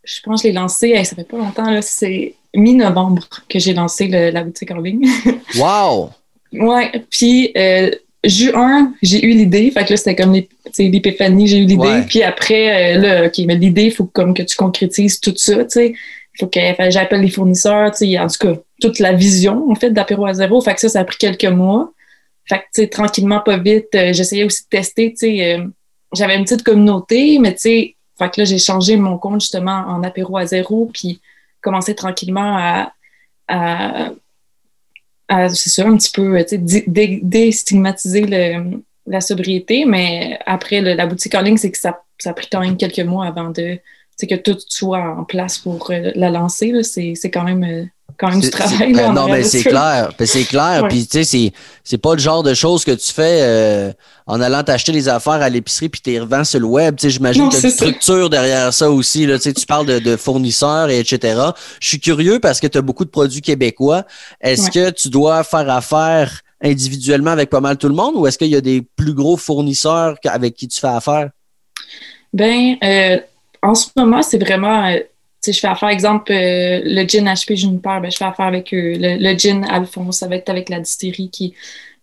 je 0.03 0.19
pense 0.23 0.41
que 0.41 0.47
je 0.47 0.53
l'ai 0.53 0.59
lancée, 0.59 1.03
ça 1.03 1.15
fait 1.15 1.27
pas 1.27 1.37
longtemps, 1.37 1.79
c'est 1.81 2.33
mi-novembre 2.55 3.27
que 3.47 3.59
j'ai 3.59 3.73
lancé 3.73 4.07
la 4.07 4.43
boutique 4.43 4.71
en 4.71 4.79
ligne. 4.79 5.07
wow! 5.57 6.09
Ouais, 6.53 6.91
puis 7.09 7.51
euh, 7.55 7.91
juin, 8.23 8.93
j'ai 9.01 9.23
eu 9.23 9.29
l'idée. 9.29 9.71
Fait 9.71 9.85
que 9.85 9.91
là, 9.91 9.97
c'était 9.97 10.15
comme 10.15 10.33
l'épiphanie, 10.33 11.47
j'ai 11.47 11.59
eu 11.59 11.65
l'idée. 11.65 12.01
Puis 12.07 12.23
après, 12.23 12.97
là, 12.97 13.27
OK, 13.27 13.37
mais 13.45 13.55
l'idée, 13.55 13.85
il 13.85 13.93
faut 13.93 14.05
comme 14.05 14.33
que 14.33 14.43
tu 14.43 14.57
concrétises 14.57 15.21
tout 15.21 15.33
ça, 15.37 15.63
tu 15.63 15.69
sais 15.69 15.93
faut 16.39 16.47
que 16.47 16.59
j'appelle 16.89 17.21
les 17.21 17.29
fournisseurs, 17.29 17.91
tu 17.91 18.17
en 18.17 18.27
tout 18.27 18.47
cas, 18.47 18.59
toute 18.79 18.99
la 18.99 19.13
vision, 19.13 19.69
en 19.69 19.75
fait, 19.75 19.91
d'apéro 19.91 20.25
à 20.25 20.33
zéro. 20.33 20.61
Fait 20.61 20.73
que 20.73 20.79
ça, 20.79 20.89
ça 20.89 21.01
a 21.01 21.03
pris 21.03 21.17
quelques 21.17 21.45
mois. 21.45 21.91
Fait 22.47 22.63
que, 22.73 22.85
tranquillement, 22.85 23.39
pas 23.39 23.57
vite, 23.57 23.93
euh, 23.95 24.13
j'essayais 24.13 24.43
aussi 24.43 24.63
de 24.63 24.69
tester, 24.69 25.13
tu 25.13 25.41
euh, 25.41 25.65
j'avais 26.13 26.35
une 26.35 26.43
petite 26.43 26.63
communauté, 26.63 27.39
mais 27.39 27.55
tu 27.55 27.95
fait 28.21 28.29
que 28.29 28.41
là, 28.41 28.45
j'ai 28.45 28.59
changé 28.59 28.97
mon 28.97 29.17
compte, 29.17 29.41
justement, 29.41 29.83
en 29.87 30.03
apéro 30.03 30.37
à 30.37 30.45
zéro, 30.45 30.89
puis 30.93 31.21
commencé 31.61 31.95
tranquillement 31.95 32.57
à, 32.57 32.93
à, 33.47 34.11
c'est 35.49 35.69
sûr, 35.69 35.87
un 35.87 35.97
petit 35.97 36.11
peu, 36.11 36.43
tu 36.45 36.57
déstigmatiser 36.57 38.25
la 39.07 39.21
sobriété, 39.21 39.85
mais 39.85 40.37
après, 40.45 40.81
la 40.81 41.07
boutique 41.07 41.33
en 41.33 41.41
ligne, 41.41 41.57
c'est 41.57 41.71
que 41.71 41.77
ça, 41.77 42.03
ça 42.19 42.31
a 42.31 42.33
pris 42.33 42.47
quand 42.51 42.59
même 42.59 42.77
quelques 42.77 42.99
mois 42.99 43.25
avant 43.25 43.49
de 43.49 43.79
que 44.27 44.35
tout 44.35 44.57
soit 44.67 45.15
en 45.17 45.23
place 45.23 45.57
pour 45.57 45.89
euh, 45.91 46.11
la 46.15 46.29
lancer. 46.29 46.73
C'est 46.83 47.31
quand 47.31 47.43
même, 47.43 47.63
euh, 47.63 47.85
quand 48.17 48.29
même 48.29 48.39
du 48.39 48.49
travail. 48.49 48.93
Ben 48.93 49.13
non, 49.13 49.27
mais 49.27 49.43
c'est 49.43 49.63
clair. 49.63 50.11
Ben, 50.17 50.27
c'est 50.27 50.43
clair. 50.43 50.87
Puis, 50.89 51.07
tu 51.07 51.23
sais, 51.23 51.53
c'est 51.83 51.97
pas 51.97 52.13
le 52.13 52.19
genre 52.19 52.43
de 52.43 52.53
choses 52.53 52.83
que 52.83 52.91
tu 52.91 53.11
fais 53.11 53.39
euh, 53.41 53.91
en 54.27 54.39
allant 54.41 54.63
t'acheter 54.63 54.91
des 54.91 55.09
affaires 55.09 55.33
à 55.33 55.49
l'épicerie 55.49 55.89
puis 55.89 56.01
tu 56.01 56.19
revends 56.19 56.43
sur 56.43 56.59
le 56.59 56.65
web. 56.65 56.95
Tu 56.95 57.03
sais, 57.03 57.09
j'imagine 57.09 57.49
qu'il 57.49 57.59
y 57.59 57.63
a 57.63 57.67
une 57.67 57.73
structure 57.73 58.29
derrière 58.29 58.73
ça 58.73 58.91
aussi. 58.91 59.25
Là. 59.25 59.37
Tu, 59.37 59.43
sais, 59.43 59.53
tu 59.53 59.65
parles 59.65 59.87
de, 59.87 60.15
fournisseurs 60.15 60.89
et 60.89 60.99
etc. 60.99 61.39
Je 61.79 61.87
suis 61.87 61.99
curieux 61.99 62.39
parce 62.39 62.59
que 62.59 62.67
tu 62.67 62.77
as 62.77 62.81
beaucoup 62.81 63.05
de 63.05 63.09
produits 63.09 63.41
québécois. 63.41 64.03
Est-ce 64.39 64.69
que 64.69 64.89
tu 64.91 65.09
dois 65.09 65.43
faire 65.43 65.69
affaire 65.69 66.41
individuellement 66.63 67.31
avec 67.31 67.49
pas 67.49 67.59
mal 67.59 67.77
tout 67.77 67.87
le 67.87 67.95
monde 67.95 68.15
ou 68.15 68.27
est-ce 68.27 68.37
qu'il 68.37 68.49
y 68.49 68.55
a 68.55 68.61
des 68.61 68.83
plus 68.95 69.13
gros 69.13 69.35
fournisseurs 69.35 70.15
avec 70.25 70.55
qui 70.55 70.67
tu 70.67 70.79
fais 70.79 70.87
affaire? 70.87 71.29
Ben, 72.33 72.77
en 73.61 73.75
ce 73.75 73.87
moment, 73.95 74.21
c'est 74.21 74.39
vraiment. 74.39 74.87
Euh, 74.87 74.99
je 75.47 75.59
fais 75.59 75.67
affaire, 75.67 75.89
exemple, 75.89 76.31
euh, 76.31 76.81
le 76.83 77.07
gin 77.07 77.25
HP 77.25 77.55
Juniper, 77.55 77.99
ben, 78.01 78.11
je 78.11 78.17
fais 78.17 78.25
affaire 78.25 78.45
avec 78.45 78.73
eux. 78.73 78.93
Le, 78.97 79.37
gin 79.37 79.65
Alphonse, 79.65 80.19
ça 80.19 80.27
va 80.27 80.35
être 80.35 80.49
avec 80.49 80.69
la 80.69 80.79
distillerie 80.79 81.29
qui. 81.29 81.55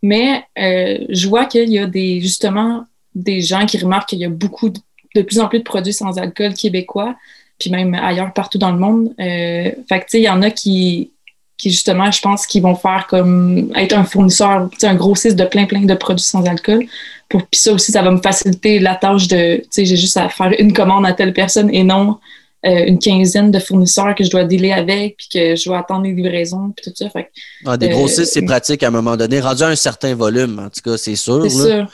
Mais 0.03 0.45
euh, 0.59 0.99
je 1.09 1.29
vois 1.29 1.45
qu'il 1.45 1.71
y 1.71 1.79
a 1.79 1.87
des 1.87 2.21
justement 2.21 2.85
des 3.15 3.41
gens 3.41 3.67
qui 3.67 3.79
remarquent 3.79 4.11
qu'il 4.11 4.19
y 4.19 4.25
a 4.25 4.29
beaucoup 4.29 4.71
de, 4.71 5.23
plus 5.23 5.41
en 5.41 5.49
plus 5.49 5.59
de 5.59 5.65
produits 5.65 5.93
sans 5.93 6.19
alcool 6.19 6.55
québécois, 6.55 7.17
puis 7.59 7.71
même 7.71 7.95
ailleurs 7.95 8.33
partout 8.33 8.59
dans 8.59 8.71
le 8.71 8.79
monde. 8.79 9.13
Euh, 9.21 9.71
fait 9.89 10.01
que 10.01 10.05
tu 10.05 10.11
sais, 10.11 10.21
il 10.21 10.25
y 10.25 10.29
en 10.29 10.43
a 10.43 10.51
qui, 10.51 11.11
qui 11.57 11.71
justement, 11.71 12.11
je 12.11 12.21
pense 12.21 12.47
qu'ils 12.47 12.63
vont 12.63 12.77
faire 12.77 13.07
comme 13.09 13.73
être 13.75 13.97
un 13.97 14.05
fournisseur, 14.05 14.69
un 14.83 14.95
grossiste 14.95 15.37
de 15.37 15.45
plein 15.45 15.67
plein 15.67 15.83
de 15.83 15.95
produits 15.95 16.25
sans 16.25 16.45
alcool. 16.47 16.87
Pour 17.29 17.47
puis 17.47 17.61
ça 17.61 17.73
aussi, 17.73 17.93
ça 17.93 18.03
va 18.03 18.11
me 18.11 18.21
faciliter 18.21 18.79
la 18.79 18.95
tâche 18.95 19.29
de, 19.29 19.57
tu 19.57 19.67
sais, 19.71 19.85
j'ai 19.85 19.97
juste 19.97 20.17
à 20.17 20.29
faire 20.29 20.53
une 20.59 20.73
commande 20.73 21.05
à 21.05 21.13
telle 21.13 21.35
personne 21.35 21.69
et 21.73 21.85
non 21.85 22.19
euh, 22.67 22.87
une 22.87 22.99
quinzaine 22.99 23.53
de 23.53 23.61
fournisseurs 23.61 24.17
que 24.17 24.25
je 24.25 24.31
dois 24.31 24.43
dealer 24.43 24.73
avec, 24.73 25.17
puis 25.17 25.29
que 25.33 25.55
je 25.55 25.65
dois 25.65 25.79
attendre 25.79 26.03
les 26.03 26.13
livraisons, 26.13 26.73
puis 26.77 26.91
tout 26.91 26.97
ça. 26.97 27.09
Fait, 27.09 27.31
ah, 27.65 27.77
des 27.77 27.91
grossistes, 27.91 28.33
c'est 28.33 28.43
euh, 28.43 28.47
pratique 28.47 28.83
à 28.83 28.89
un 28.89 28.91
moment 28.91 29.17
donné, 29.17 29.41
rendu 29.41 29.63
à 29.63 29.69
un 29.69 29.77
certain 29.77 30.17
volume, 30.17 30.59
en 30.59 30.69
tout 30.69 30.81
cas, 30.83 30.97
c'est 30.97 31.15
sûr. 31.15 31.41
C'est 31.45 31.51
sûr. 31.51 31.89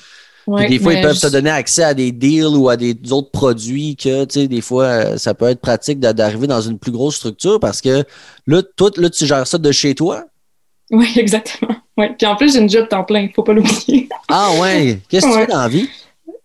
des 0.67 0.79
fois, 0.79 0.95
ils 0.95 1.03
peuvent 1.03 1.21
te 1.21 1.27
donner 1.27 1.51
accès 1.51 1.85
à 1.85 1.93
des 1.93 2.13
deals 2.13 2.57
ou 2.57 2.71
à 2.71 2.79
des 2.79 2.97
autres 3.11 3.31
produits 3.31 3.95
que, 3.95 4.25
tu 4.25 4.41
sais, 4.41 4.49
des 4.49 4.63
fois, 4.63 4.85
euh, 4.85 5.19
ça 5.19 5.35
peut 5.35 5.51
être 5.51 5.61
pratique 5.61 6.01
d'arriver 6.01 6.47
dans 6.47 6.63
une 6.63 6.79
plus 6.79 6.93
grosse 6.93 7.17
structure 7.17 7.61
parce 7.61 7.83
que 7.83 8.03
là, 8.47 8.63
toi, 8.75 8.91
là, 8.97 9.11
tu 9.11 9.27
gères 9.27 9.47
ça 9.47 9.59
de 9.59 9.71
chez 9.71 9.95
toi? 9.95 10.25
Oui, 10.91 11.13
exactement. 11.17 11.77
Oui. 11.97 12.07
Puis 12.19 12.27
en 12.27 12.37
plus, 12.37 12.53
j'ai 12.53 12.61
une 12.61 12.69
job 12.69 12.89
temps 12.89 13.05
plein, 13.05 13.29
faut 13.35 13.43
pas 13.43 13.53
l'oublier. 13.53 14.09
Ah 14.29 14.51
ouais. 14.61 14.99
Qu'est-ce 15.09 15.27
que 15.27 15.33
tu 15.33 15.39
fais 15.39 15.47
dans 15.47 15.61
la 15.61 15.69
vie? 15.69 15.89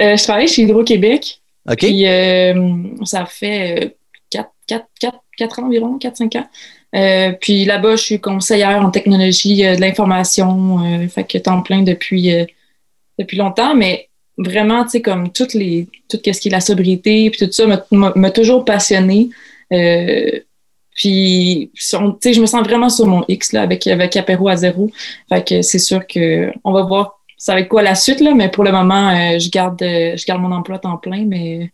Euh, 0.01 0.15
je 0.15 0.23
travaille 0.23 0.47
chez 0.47 0.63
Hydro-Québec. 0.63 1.39
OK. 1.69 1.77
Puis 1.77 2.07
euh, 2.07 2.83
ça 3.03 3.25
fait 3.25 3.97
4, 4.29 4.49
4, 4.67 4.85
4, 4.99 5.17
4 5.37 5.59
ans 5.59 5.65
environ, 5.67 5.97
4-5 5.97 6.37
ans. 6.37 6.47
Euh, 6.95 7.31
puis 7.39 7.65
là-bas, 7.65 7.95
je 7.95 8.03
suis 8.03 8.19
conseillère 8.19 8.81
en 8.81 8.89
technologie 8.91 9.61
de 9.61 9.79
l'information. 9.79 11.07
fait 11.09 11.23
que 11.23 11.37
temps 11.37 11.61
plein 11.61 11.81
depuis, 11.81 12.31
depuis 13.17 13.37
longtemps, 13.37 13.75
mais 13.75 14.09
vraiment, 14.37 14.83
tu 14.83 14.91
sais, 14.91 15.01
comme 15.01 15.31
toutes 15.31 15.53
les, 15.53 15.87
tout 16.09 16.19
ce 16.23 16.39
qui 16.39 16.47
est 16.47 16.51
la 16.51 16.61
sobriété, 16.61 17.29
puis 17.29 17.45
tout 17.45 17.51
ça 17.51 17.65
m'a 17.91 18.31
toujours 18.31 18.65
passionnée. 18.65 19.29
Puis, 20.99 21.71
tu 21.75 21.81
sais, 22.19 22.33
je 22.33 22.41
me 22.41 22.45
sens 22.45 22.61
vraiment 22.61 22.89
sur 22.89 23.07
mon 23.07 23.23
X 23.29 23.53
là, 23.53 23.61
avec, 23.61 23.87
avec 23.87 24.17
apéro 24.17 24.49
à 24.49 24.57
zéro. 24.57 24.91
Fait 25.29 25.47
que 25.47 25.61
c'est 25.61 25.79
sûr 25.79 26.05
qu'on 26.05 26.73
va 26.73 26.83
voir 26.83 27.19
ça 27.37 27.53
va 27.53 27.61
être 27.61 27.69
quoi 27.69 27.81
la 27.81 27.95
suite, 27.95 28.19
là, 28.19 28.33
mais 28.35 28.49
pour 28.49 28.65
le 28.65 28.73
moment, 28.73 29.11
euh, 29.11 29.39
je, 29.39 29.49
garde, 29.49 29.81
euh, 29.81 30.17
je 30.17 30.25
garde 30.25 30.41
mon 30.41 30.51
emploi 30.51 30.77
temps 30.77 30.97
plein, 30.97 31.23
mais 31.25 31.71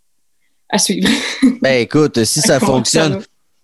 à 0.70 0.78
suivre. 0.78 1.10
ben 1.64 1.82
écoute, 1.82 2.24
si 2.24 2.40
ça 2.40 2.60
fonctionne. 2.60 3.20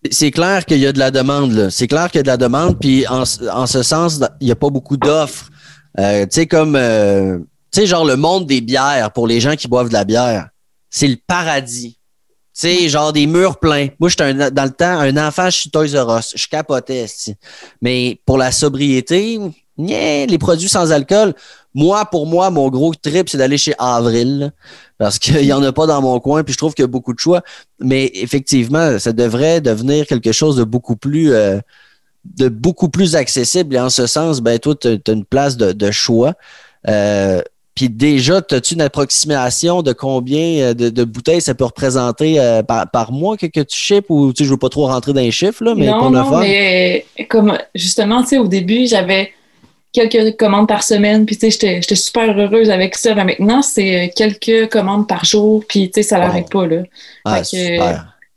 C'est 0.10 0.32
clair 0.32 0.65
qu'il 0.65 0.80
y 0.80 0.88
a 0.88 0.94
de 0.94 0.98
la 0.98 1.12
demande. 1.12 1.70
C'est 1.70 1.88
clair 1.88 2.10
qu'il 2.10 2.18
y 2.18 2.22
a 2.22 2.24
de 2.24 2.27
la 2.27 2.38
demande. 2.38 2.80
Puis 2.80 3.06
en, 3.08 3.24
ce 3.24 3.84
sens, 3.84 4.20
il 4.39 4.46
n'y 4.46 4.51
a 4.51 4.56
pas 4.56 4.72
beaucoup 4.72 4.98
d'offres. 4.98 5.51
Euh, 6.00 6.24
tu 6.24 6.30
sais, 6.32 6.48
comme, 6.48 6.74
tu 6.74 7.82
sais, 7.82 7.86
genre 7.86 8.03
le 8.03 8.15
monde 8.15 8.48
des 8.48 8.62
bières 8.62 9.12
pour 9.12 9.27
les 9.27 9.39
gens 9.39 9.56
qui 9.56 9.68
boivent 9.68 9.89
de 9.89 9.94
la 9.94 10.06
bière. 10.06 10.48
C'est 10.89 11.08
le 11.08 11.18
paradis. 11.27 12.00
Sais, 12.62 12.89
genre 12.89 13.12
des 13.12 13.25
murs 13.25 13.58
pleins. 13.58 13.88
Moi, 14.00 14.08
j'étais 14.08 14.36
dans 14.51 14.63
le 14.65 14.70
temps, 14.70 15.00
un 15.00 15.18
enfant, 15.18 15.46
je 15.46 15.58
suis 15.58 15.72
Toys 15.72 16.00
R 16.00 16.20
Us. 16.20 16.34
Je 16.36 16.48
capotais. 16.48 17.08
Mais 17.82 18.22
pour 18.24 18.38
la 18.38 18.51
sobriété, 18.51 19.39
les 19.80 20.38
produits 20.38 20.70
sans 20.70 20.91
alcool, 20.91 21.34
moi, 21.74 22.06
pour 22.06 22.27
moi, 22.27 22.51
mon 22.51 22.70
gros 22.70 22.94
trip, 22.94 23.30
c'est 23.30 23.39
d'aller 23.39 23.58
chez 23.58 23.74
Avril, 23.80 24.53
parce 25.00 25.18
qu'il 25.18 25.41
n'y 25.41 25.51
en 25.53 25.63
a 25.63 25.72
pas 25.72 25.88
dans 25.88 26.03
mon 26.03 26.20
coin, 26.20 26.44
puis 26.44 26.53
je 26.53 26.60
trouve 26.60 26.75
qu'il 26.75 26.84
y 26.84 26.86
a 26.86 26.88
beaucoup 26.88 27.15
de 27.15 27.20
choix. 27.20 27.41
Mais 27.80 28.12
effectivement, 28.13 29.00
ça 29.00 29.12
devrait 29.12 29.60
devenir 29.60 30.06
quelque 30.06 30.32
chose 30.32 30.58
de 30.58 30.63
beaucoup 30.63 30.96
plus, 30.96 31.34
euh, 31.34 31.58
de 32.25 32.48
beaucoup 32.48 32.89
plus 32.89 33.15
accessible. 33.15 33.75
Et 33.75 33.80
en 33.80 33.89
ce 33.89 34.06
sens, 34.06 34.39
ben, 34.39 34.60
toi, 34.60 34.75
tu 34.75 34.88
as, 34.88 35.12
une 35.12 35.25
place 35.25 35.58
de, 35.58 35.89
choix. 35.89 36.36
Euh, 36.88 37.41
puis 37.75 37.89
déjà, 37.89 38.41
as-tu 38.51 38.73
une 38.73 38.81
approximation 38.81 39.81
de 39.81 39.93
combien 39.93 40.61
euh, 40.61 40.73
de, 40.73 41.03
bouteilles 41.03 41.41
ça 41.41 41.55
peut 41.55 41.65
représenter 41.65 42.61
par, 42.67 43.11
mois 43.11 43.37
que, 43.37 43.47
tu 43.47 43.77
ships? 43.77 44.05
Ou 44.09 44.33
tu 44.33 44.43
sais, 44.43 44.47
je 44.47 44.51
veux 44.51 44.57
pas 44.57 44.69
trop 44.69 44.87
rentrer 44.87 45.13
dans 45.13 45.21
les 45.21 45.31
chiffres, 45.31 45.63
là, 45.63 45.73
mais 45.75 45.87
non, 45.87 46.09
non, 46.09 46.39
mais 46.39 47.05
comme 47.29 47.57
justement, 47.75 48.21
tu 48.21 48.29
sais, 48.29 48.37
au 48.37 48.47
début, 48.47 48.87
j'avais 48.87 49.31
quelques 49.93 50.37
commandes 50.37 50.67
par 50.67 50.83
semaine, 50.83 51.25
puis 51.25 51.37
tu 51.37 51.51
sais, 51.51 51.79
j'étais 51.81 51.95
super 51.95 52.37
heureuse 52.37 52.69
avec 52.69 52.95
ça. 52.95 53.13
Mais 53.15 53.23
maintenant, 53.25 53.61
c'est 53.61 54.05
euh, 54.05 54.07
quelques 54.15 54.71
commandes 54.71 55.07
par 55.07 55.25
jour, 55.25 55.63
puis 55.67 55.89
tu 55.89 56.01
sais, 56.01 56.09
ça 56.09 56.19
n'arrête 56.19 56.49
pas, 56.49 56.65
là. 56.65 56.83
Ah, 57.25 57.41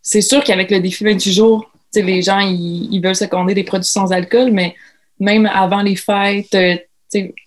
c'est 0.03 0.21
sûr 0.21 0.45
qu'avec 0.45 0.71
le 0.71 0.81
défi 0.81 1.03
28 1.05 1.33
jours, 1.33 1.71
tu 1.93 2.01
sais, 2.01 2.03
les 2.03 2.23
gens, 2.23 2.41
ils, 2.41 3.01
veulent 3.01 3.17
se 3.17 3.25
commander 3.25 3.55
des 3.55 3.65
produits 3.65 3.89
sans 3.89 4.13
alcool, 4.13 4.51
mais 4.51 4.75
même 5.21 5.47
avant 5.47 5.81
les 5.81 5.97
fêtes, 5.97 6.55
euh, 6.55 6.77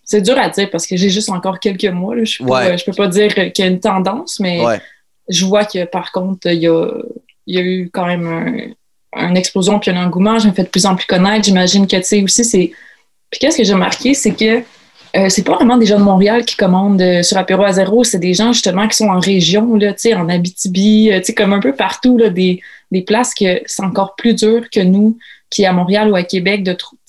c'est 0.04 0.22
dur 0.22 0.38
à 0.38 0.50
dire 0.50 0.70
parce 0.70 0.88
que 0.88 0.96
j'ai 0.98 1.10
juste 1.10 1.30
encore 1.30 1.60
quelques 1.60 1.86
mois. 1.86 2.16
Là. 2.16 2.24
Je 2.24 2.44
ne 2.44 2.86
peux 2.86 2.94
pas 2.94 3.08
dire 3.08 3.34
qu'il 3.34 3.52
y 3.58 3.62
a 3.62 3.68
une 3.68 3.80
tendance, 3.80 4.40
mais 4.40 4.62
je 5.30 5.46
vois 5.46 5.66
que 5.66 5.86
par 5.86 6.12
contre, 6.12 6.48
il 6.48 6.60
y 6.60 6.68
a, 6.68 6.90
y 7.48 7.58
a 7.58 7.62
eu 7.62 7.90
quand 7.92 8.06
même 8.06 8.74
une 9.16 9.38
explosion 9.38 9.80
puis 9.80 9.92
un 9.92 10.06
engouement. 10.06 10.40
Je 10.40 10.48
me 10.48 10.54
fais 10.54 10.64
de 10.64 10.70
plus 10.70 10.86
en 10.86 10.96
plus 10.96 11.06
connaître. 11.06 11.46
J'imagine 11.46 11.88
que, 11.88 11.98
tu 11.98 12.04
sais, 12.04 12.24
aussi, 12.24 12.46
c'est 12.46 12.72
puis 13.30 13.40
qu'est-ce 13.40 13.58
que 13.58 13.64
j'ai 13.64 13.74
remarqué, 13.74 14.14
c'est 14.14 14.34
que 14.34 14.64
euh, 15.16 15.30
c'est 15.30 15.44
pas 15.44 15.56
vraiment 15.56 15.78
des 15.78 15.86
gens 15.86 16.00
de 16.00 16.04
Montréal 16.04 16.46
qui 16.46 16.56
commandent 16.56 17.02
euh, 17.02 17.24
sur 17.24 17.38
Apéro 17.38 17.64
à 17.64 17.74
zéro, 17.74 18.04
c'est 18.04 18.20
des 18.20 18.34
gens 18.34 18.54
justement 18.54 18.88
qui 18.88 18.98
sont 18.98 19.08
en 19.08 19.20
région, 19.20 19.76
là, 19.76 19.94
en 20.16 20.30
Abitibi, 20.30 21.12
euh, 21.12 21.22
comme 21.36 21.54
un 21.54 21.60
peu 21.60 21.74
partout, 21.74 22.18
là, 22.18 22.30
des, 22.30 22.62
des 22.92 23.02
places 23.02 23.34
que 23.34 23.62
c'est 23.66 23.84
encore 23.84 24.16
plus 24.16 24.34
dur 24.34 24.70
que 24.70 24.80
nous, 24.80 25.18
qui 25.50 25.66
à 25.66 25.74
Montréal 25.74 26.12
ou 26.12 26.16
à 26.16 26.24
Québec, 26.24 26.64
de 26.64 26.74
trouver. 26.74 27.02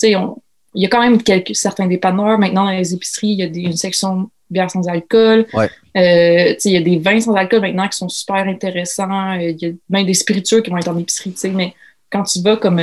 Il 0.74 0.82
y 0.82 0.86
a 0.86 0.88
quand 0.88 1.00
même 1.00 1.22
quelques, 1.22 1.54
certains 1.54 1.86
dépanneurs. 1.86 2.38
Maintenant, 2.38 2.64
dans 2.64 2.70
les 2.70 2.94
épiceries, 2.94 3.28
il 3.28 3.38
y 3.38 3.42
a 3.42 3.48
des, 3.48 3.60
une 3.60 3.76
section 3.76 4.30
bière 4.50 4.70
sans 4.70 4.86
alcool. 4.88 5.46
Ouais. 5.52 5.70
Euh, 5.96 6.54
il 6.64 6.72
y 6.72 6.76
a 6.76 6.80
des 6.80 6.98
vins 6.98 7.20
sans 7.20 7.34
alcool 7.34 7.60
maintenant 7.60 7.88
qui 7.88 7.98
sont 7.98 8.08
super 8.08 8.46
intéressants. 8.46 9.34
Il 9.34 9.56
y 9.60 9.66
a 9.66 9.70
même 9.90 10.06
des 10.06 10.14
spiritueux 10.14 10.60
qui 10.60 10.70
vont 10.70 10.78
être 10.78 10.88
en 10.88 10.98
épicerie. 10.98 11.34
Mais 11.52 11.74
quand 12.10 12.22
tu 12.22 12.40
vas 12.40 12.56
comme 12.56 12.80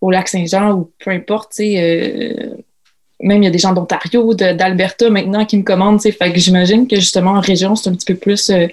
au 0.00 0.10
lac 0.10 0.28
Saint-Jean 0.28 0.72
ou 0.72 0.90
peu 0.98 1.10
importe, 1.10 1.54
euh, 1.60 2.54
même 3.20 3.42
il 3.42 3.44
y 3.44 3.48
a 3.48 3.50
des 3.50 3.58
gens 3.58 3.72
d'Ontario, 3.72 4.34
d'Alberta 4.34 5.08
maintenant 5.08 5.46
qui 5.46 5.56
me 5.56 5.62
commandent, 5.62 6.02
fait 6.02 6.32
que 6.32 6.38
j'imagine 6.38 6.88
que 6.88 6.96
justement 6.96 7.32
en 7.32 7.40
région, 7.40 7.76
c'est 7.76 7.88
un 7.88 7.94
petit 7.94 8.12
peu 8.12 8.18
plus 8.18 8.50
euh, 8.50 8.66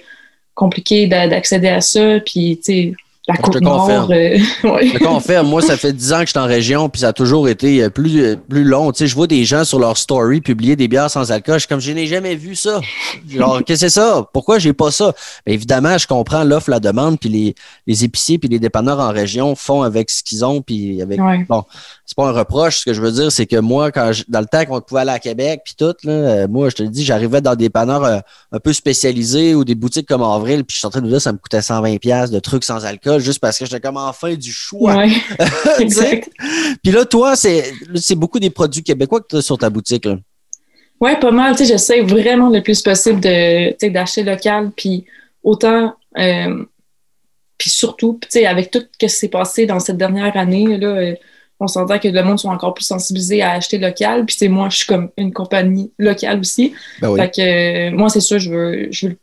compliqué 0.54 1.06
d'accéder 1.06 1.68
à 1.68 1.80
ça, 1.80 2.18
puis 2.20 2.60
tu 2.62 2.62
sais, 2.64 2.92
la 3.32 3.36
côte 3.38 3.60
nord. 3.60 4.08
Euh, 4.10 4.38
confirme. 5.04 5.48
Moi, 5.48 5.62
ça 5.62 5.76
fait 5.76 5.92
10 5.92 6.12
ans 6.12 6.20
que 6.20 6.26
je 6.26 6.30
suis 6.30 6.38
en 6.38 6.46
région, 6.46 6.88
puis 6.88 7.00
ça 7.00 7.08
a 7.08 7.12
toujours 7.12 7.48
été 7.48 7.82
euh, 7.82 7.90
plus, 7.90 8.22
euh, 8.22 8.36
plus 8.36 8.64
long. 8.64 8.92
Tu 8.92 8.98
sais, 8.98 9.06
je 9.06 9.14
vois 9.14 9.26
des 9.26 9.44
gens 9.44 9.64
sur 9.64 9.78
leur 9.78 9.96
story 9.96 10.40
publier 10.40 10.76
des 10.76 10.88
bières 10.88 11.10
sans 11.10 11.32
alcool. 11.32 11.54
Je 11.54 11.60
suis 11.60 11.68
comme, 11.68 11.80
je 11.80 11.92
n'ai 11.92 12.06
jamais 12.06 12.34
vu 12.34 12.54
ça. 12.54 12.80
Genre, 13.28 13.58
qu'est-ce 13.66 13.84
que 13.84 13.88
c'est 13.88 14.00
ça? 14.00 14.26
Pourquoi 14.32 14.58
j'ai 14.58 14.72
pas 14.72 14.90
ça? 14.90 15.12
évidemment, 15.46 15.98
je 15.98 16.06
comprends 16.06 16.44
l'offre, 16.44 16.70
la 16.70 16.80
demande, 16.80 17.18
puis 17.18 17.28
les, 17.28 17.54
les 17.86 18.04
épiciers, 18.04 18.38
puis 18.38 18.48
les 18.48 18.58
dépanneurs 18.58 19.00
en 19.00 19.10
région 19.10 19.54
font 19.54 19.82
avec 19.82 20.10
ce 20.10 20.22
qu'ils 20.22 20.44
ont, 20.44 20.62
puis 20.62 21.02
avec. 21.02 21.18
Bon, 21.48 21.64
c'est 22.04 22.16
pas 22.16 22.28
un 22.28 22.32
reproche. 22.32 22.80
Ce 22.80 22.84
que 22.84 22.92
je 22.92 23.00
veux 23.00 23.12
dire, 23.12 23.32
c'est 23.32 23.46
que 23.46 23.56
moi, 23.56 23.90
quand 23.90 24.10
dans 24.28 24.40
le 24.40 24.46
temps 24.46 24.64
qu'on 24.64 24.80
pouvait 24.80 25.02
aller 25.02 25.10
à 25.10 25.18
Québec, 25.18 25.62
puis 25.64 25.74
tout, 25.76 25.94
là, 26.04 26.46
moi, 26.46 26.68
je 26.68 26.76
te 26.76 26.82
le 26.82 26.88
dis, 26.88 27.04
j'arrivais 27.04 27.40
dans 27.40 27.54
des 27.54 27.66
dépanneurs 27.66 28.22
un 28.52 28.58
peu 28.58 28.72
spécialisés 28.72 29.54
ou 29.54 29.64
des 29.64 29.74
boutiques 29.74 30.08
comme 30.08 30.22
Avril, 30.22 30.64
puis 30.64 30.74
je 30.74 30.78
suis 30.78 30.86
en 30.86 30.90
train 30.90 31.00
de 31.00 31.08
dire, 31.08 31.20
ça 31.20 31.32
me 31.32 31.38
coûtait 31.38 31.60
120$ 31.60 32.30
de 32.30 32.38
trucs 32.38 32.64
sans 32.64 32.84
alcool 32.84 33.19
juste 33.20 33.40
parce 33.40 33.58
que 33.58 33.64
j'étais 33.64 33.80
comme 33.80 33.96
enfin 33.96 34.34
du 34.34 34.52
choix. 34.52 35.04
exact. 35.78 36.30
Puis 36.82 36.92
là, 36.92 37.04
toi, 37.04 37.36
c'est 37.36 37.72
beaucoup 38.14 38.38
des 38.38 38.50
produits 38.50 38.82
québécois 38.82 39.20
que 39.20 39.26
tu 39.28 39.36
as 39.36 39.42
sur 39.42 39.58
ta 39.58 39.70
boutique. 39.70 40.04
Là. 40.04 40.18
Oui, 41.00 41.12
pas 41.20 41.30
mal. 41.30 41.52
Tu 41.52 41.58
sais, 41.58 41.72
j'essaie 41.72 42.00
vraiment 42.02 42.50
le 42.50 42.62
plus 42.62 42.82
possible 42.82 43.20
de, 43.20 43.88
d'acheter 43.88 44.22
local. 44.22 44.70
Puis 44.76 45.04
autant, 45.42 45.94
euh, 46.18 46.64
puis 47.56 47.70
surtout, 47.70 48.18
tu 48.22 48.28
sais, 48.30 48.46
avec 48.46 48.70
tout 48.70 48.80
ce 48.80 48.98
qui 48.98 49.08
s'est 49.08 49.28
passé 49.28 49.66
dans 49.66 49.80
cette 49.80 49.96
dernière 49.96 50.36
année, 50.36 50.76
là, 50.76 50.88
euh, 50.88 51.14
on 51.58 51.68
s'entend 51.68 51.98
que 51.98 52.08
le 52.08 52.22
monde 52.22 52.38
soit 52.38 52.50
encore 52.50 52.72
plus 52.72 52.84
sensibilisé 52.84 53.42
à 53.42 53.52
acheter 53.52 53.78
local. 53.78 54.24
Puis, 54.26 54.48
moi, 54.48 54.68
je 54.70 54.78
suis 54.78 54.86
comme 54.86 55.10
une 55.18 55.32
compagnie 55.32 55.92
locale 55.98 56.40
aussi. 56.40 56.72
Ben 57.00 57.14
fait 57.16 57.30
que, 57.30 57.90
euh, 57.90 57.96
moi, 57.96 58.08
c'est 58.08 58.20
sûr, 58.20 58.38
je 58.38 58.50
veux, 58.50 58.88
je 58.90 59.08
veux 59.08 59.16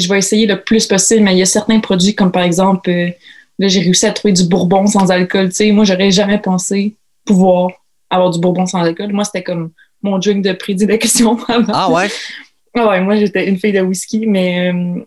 je 0.00 0.08
vais 0.08 0.18
essayer 0.18 0.46
le 0.46 0.60
plus 0.60 0.86
possible, 0.86 1.22
mais 1.22 1.34
il 1.34 1.38
y 1.38 1.42
a 1.42 1.46
certains 1.46 1.80
produits 1.80 2.14
comme 2.14 2.32
par 2.32 2.42
exemple, 2.42 2.90
euh, 2.90 3.10
là, 3.58 3.68
j'ai 3.68 3.80
réussi 3.80 4.06
à 4.06 4.12
trouver 4.12 4.32
du 4.32 4.44
bourbon 4.44 4.86
sans 4.86 5.10
alcool. 5.10 5.52
sais, 5.52 5.70
moi, 5.72 5.84
j'aurais 5.84 6.10
jamais 6.10 6.38
pensé 6.38 6.96
pouvoir 7.24 7.70
avoir 8.10 8.30
du 8.30 8.38
bourbon 8.38 8.66
sans 8.66 8.80
alcool. 8.80 9.12
Moi, 9.12 9.24
c'était 9.24 9.42
comme 9.42 9.70
mon 10.02 10.18
drink 10.18 10.44
de 10.44 10.52
prédilection. 10.52 11.38
Ah 11.48 11.90
ouais? 11.90 12.08
ah 12.74 12.88
ouais, 12.88 13.00
moi, 13.00 13.16
j'étais 13.16 13.48
une 13.48 13.58
fille 13.58 13.72
de 13.72 13.80
whisky, 13.80 14.26
mais 14.26 14.72
euh, 14.72 15.04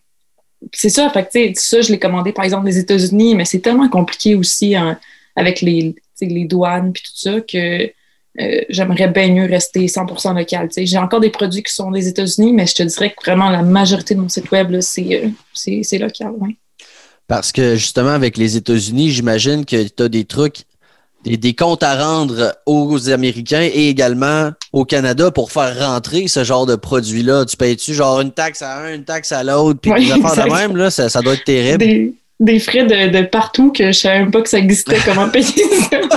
c'est 0.74 0.90
ça. 0.90 1.10
Fait 1.10 1.28
que, 1.54 1.60
ça, 1.60 1.82
je 1.82 1.92
l'ai 1.92 2.00
commandé 2.00 2.32
par 2.32 2.46
exemple 2.46 2.66
des 2.66 2.78
États-Unis, 2.78 3.36
mais 3.36 3.46
c'est 3.46 3.60
tellement 3.60 3.90
compliqué 3.90 4.36
aussi 4.36 4.76
hein, 4.76 5.00
avec 5.36 5.62
les, 5.62 5.96
les 6.22 6.46
douanes 6.46 6.94
puis 6.94 7.04
tout 7.04 7.16
ça 7.16 7.42
que 7.42 7.92
euh, 8.40 8.62
j'aimerais 8.70 9.08
bien 9.08 9.30
mieux 9.30 9.46
rester 9.46 9.86
100% 9.86 10.38
local. 10.38 10.70
J'ai 10.76 10.98
encore 10.98 11.20
des 11.20 11.32
produits 11.32 11.64
qui 11.64 11.74
sont 11.74 11.90
des 11.90 12.08
États-Unis, 12.08 12.54
mais 12.54 12.68
je 12.68 12.76
te 12.76 12.84
dirais 12.84 13.10
que 13.10 13.24
vraiment 13.24 13.50
la 13.50 13.64
majorité 13.64 14.14
de 14.14 14.20
mon 14.20 14.30
site 14.30 14.52
web, 14.52 14.72
euh, 14.74 14.82
c'est 14.82 15.98
local. 15.98 16.34
Parce 17.28 17.52
que 17.52 17.76
justement, 17.76 18.12
avec 18.12 18.38
les 18.38 18.56
États-Unis, 18.56 19.12
j'imagine 19.12 19.66
que 19.66 19.88
tu 19.88 20.04
as 20.04 20.10
des 20.10 20.26
trucs, 20.26 20.64
des, 21.26 21.54
comptes 21.54 21.84
à 21.84 22.02
rendre 22.02 22.56
aux 22.66 23.10
Américains 23.10 23.64
et 23.64 23.90
également 23.90 24.52
au 24.72 24.86
Canada 24.86 25.30
pour 25.32 25.52
faire 25.52 25.78
rentrer 25.78 26.28
ce 26.28 26.44
genre 26.44 26.66
de 26.66 26.76
produits-là. 26.76 27.46
Tu 27.46 27.58
payes-tu 27.58 27.94
genre 27.94 28.22
une 28.22 28.32
taxe 28.32 28.62
à 28.62 28.78
un, 28.78 28.94
une 28.94 29.04
taxe 29.04 29.32
à 29.34 29.44
l'autre, 29.44 29.80
puis 29.82 29.92
des 30.06 30.12
affaires 30.12 30.46
de 30.46 30.54
même, 30.54 30.78
là, 30.78 30.90
ça, 30.90 31.22
doit 31.22 31.34
être 31.34 31.44
terrible. 31.44 32.14
Des, 32.40 32.60
frais 32.60 32.86
de, 32.86 33.22
partout 33.24 33.72
que 33.72 33.86
je 33.86 33.88
ne 33.88 33.94
savais 33.94 34.20
même 34.20 34.32
pas 34.32 34.42
que 34.42 34.50
ça 34.50 34.60
existait, 34.60 34.98
comment 35.04 35.28
payer 35.30 35.66
ça? 35.90 36.00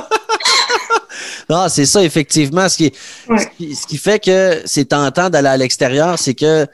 Non, 1.50 1.66
c'est 1.68 1.86
ça, 1.86 2.04
effectivement. 2.04 2.68
Ce 2.68 2.76
qui, 2.76 2.92
ce, 3.28 3.86
qui, 3.88 3.98
fait 3.98 4.22
que 4.22 4.62
c'est 4.66 4.84
tentant 4.84 5.28
d'aller 5.30 5.48
à 5.48 5.56
l'extérieur, 5.56 6.16
c'est 6.16 6.34
que, 6.34 6.64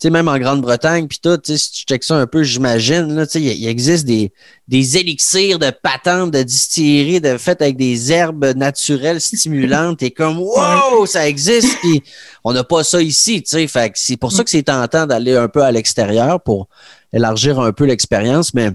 sais, 0.00 0.10
même 0.10 0.28
en 0.28 0.38
Grande-Bretagne, 0.38 1.06
puis 1.06 1.18
tout, 1.22 1.38
si 1.44 1.72
tu 1.72 1.84
checkes 1.84 2.04
ça 2.04 2.16
un 2.16 2.26
peu, 2.26 2.42
j'imagine, 2.42 3.26
il 3.34 3.40
il 3.42 3.68
existe 3.68 4.06
des, 4.06 4.32
des 4.68 4.96
élixirs 4.96 5.58
de 5.58 5.70
patentes, 5.70 6.30
de 6.30 6.42
distilleries, 6.42 7.20
de 7.20 7.36
faites 7.36 7.62
avec 7.62 7.76
des 7.76 8.12
herbes 8.12 8.52
naturelles 8.56 9.20
stimulantes. 9.20 10.02
Et 10.02 10.10
comme, 10.10 10.38
wow, 10.40 11.06
ça 11.06 11.28
existe, 11.28 11.78
puis 11.80 12.02
on 12.44 12.52
n'a 12.52 12.64
pas 12.64 12.84
ça 12.84 13.02
ici, 13.02 13.42
tu 13.42 13.50
sais. 13.50 13.66
Fait 13.66 13.92
c'est 13.94 14.16
pour 14.16 14.32
ça 14.32 14.44
que 14.44 14.50
c'est 14.50 14.62
tentant 14.62 15.06
d'aller 15.06 15.36
un 15.36 15.48
peu 15.48 15.62
à 15.62 15.72
l'extérieur 15.72 16.40
pour 16.40 16.68
élargir 17.12 17.60
un 17.60 17.72
peu 17.72 17.84
l'expérience, 17.84 18.54
mais 18.54 18.70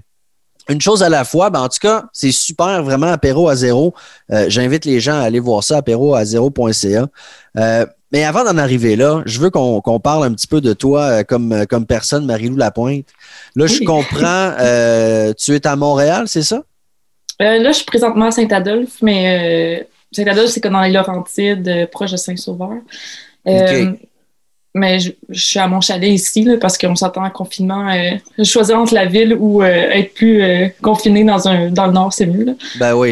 une 0.68 0.82
chose 0.82 1.04
à 1.04 1.10
la 1.10 1.24
fois, 1.24 1.50
ben 1.50 1.62
en 1.62 1.70
tout 1.70 1.80
cas, 1.80 2.06
c'est 2.12 2.32
super, 2.32 2.84
vraiment 2.84 3.08
apéro 3.08 3.50
à 3.50 3.56
zéro. 3.56 3.94
Euh, 4.32 4.46
j'invite 4.48 4.86
les 4.86 5.00
gens 5.00 5.20
à 5.20 5.24
aller 5.24 5.40
voir 5.40 5.64
ça, 5.64 5.78
apéro 5.78 6.16
à 6.16 6.26
zéro.ca. 6.26 7.08
Euh, 7.58 7.86
mais 8.16 8.24
avant 8.24 8.44
d'en 8.44 8.58
arriver 8.58 8.96
là, 8.96 9.22
je 9.26 9.40
veux 9.40 9.50
qu'on 9.50 10.00
parle 10.00 10.26
un 10.26 10.34
petit 10.34 10.48
peu 10.48 10.62
de 10.62 10.74
toi 10.74 11.02
euh, 11.02 11.24
comme, 11.24 11.66
comme 11.68 11.86
personne, 11.86 12.26
Marie-Lou 12.26 12.56
Lapointe. 12.56 13.08
Là, 13.56 13.68
je 13.68 13.84
comprends, 13.84 14.54
tu 15.38 15.56
es 15.56 15.68
à 15.68 15.76
Montréal, 15.76 16.26
c'est 16.28 16.44
ça? 16.44 16.64
là, 17.40 17.72
je 17.72 17.78
suis 17.78 17.86
présentement 17.86 18.28
à 18.28 18.32
Saint-Adolphe, 18.32 19.02
mais 19.02 19.88
Saint-Adolphe, 20.12 20.50
c'est 20.50 20.62
comme 20.62 20.74
dans 20.74 20.82
les 20.82 20.92
Laurentides, 20.92 21.90
proche 21.92 22.12
de 22.12 22.18
Saint-Sauveur. 22.18 22.78
Mais 24.76 25.00
je, 25.00 25.14
suis 25.32 25.58
à 25.58 25.70
mon 25.70 25.80
chalet 25.80 26.12
ici 26.12 26.46
parce 26.60 26.78
qu'on 26.78 26.98
s'attend 26.98 27.24
à 27.24 27.30
confinement. 27.30 27.90
Euh, 27.90 28.12
je 28.38 28.44
choisis 28.44 28.76
entre 28.76 28.94
la 28.94 29.06
ville 29.06 29.34
ou 29.40 29.64
euh, 29.64 29.68
être 29.68 30.14
plus 30.14 30.44
euh, 30.44 30.68
confiné 30.82 31.24
dans, 31.24 31.48
un, 31.48 31.72
dans 31.72 31.88
le 31.88 31.94
nord, 31.94 32.12
c'est 32.12 32.26
mieux. 32.26 32.44
Là. 32.44 32.54
Ben 32.78 32.94
oui, 32.94 33.10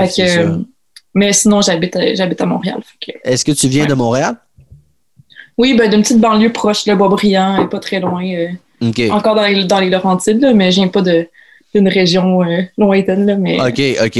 Mais 1.16 1.32
sinon, 1.32 1.62
j'habite 1.62 1.96
à, 1.96 2.14
j'habite 2.16 2.42
à 2.42 2.46
Montréal. 2.46 2.82
Est-ce 3.24 3.46
que 3.46 3.54
tu 3.54 3.70
viens 3.70 3.86
de 3.86 3.94
Montréal? 3.94 4.36
Oui, 5.58 5.76
ben, 5.76 5.90
d'une 5.90 6.02
petite 6.02 6.20
banlieue 6.20 6.52
proche, 6.52 6.86
le 6.86 6.96
Boisbriand, 6.96 7.68
pas 7.68 7.80
très 7.80 8.00
loin. 8.00 8.24
Encore 9.12 9.36
dans 9.36 9.46
les, 9.46 9.66
dans 9.66 9.80
les 9.80 9.90
Laurentides, 9.90 10.52
mais 10.56 10.72
je 10.72 10.78
viens 10.78 10.88
pas 10.88 11.02
d'une 11.02 11.88
région 11.88 12.42
lointaine, 12.78 13.26
là, 13.26 13.36
mais 13.36 13.58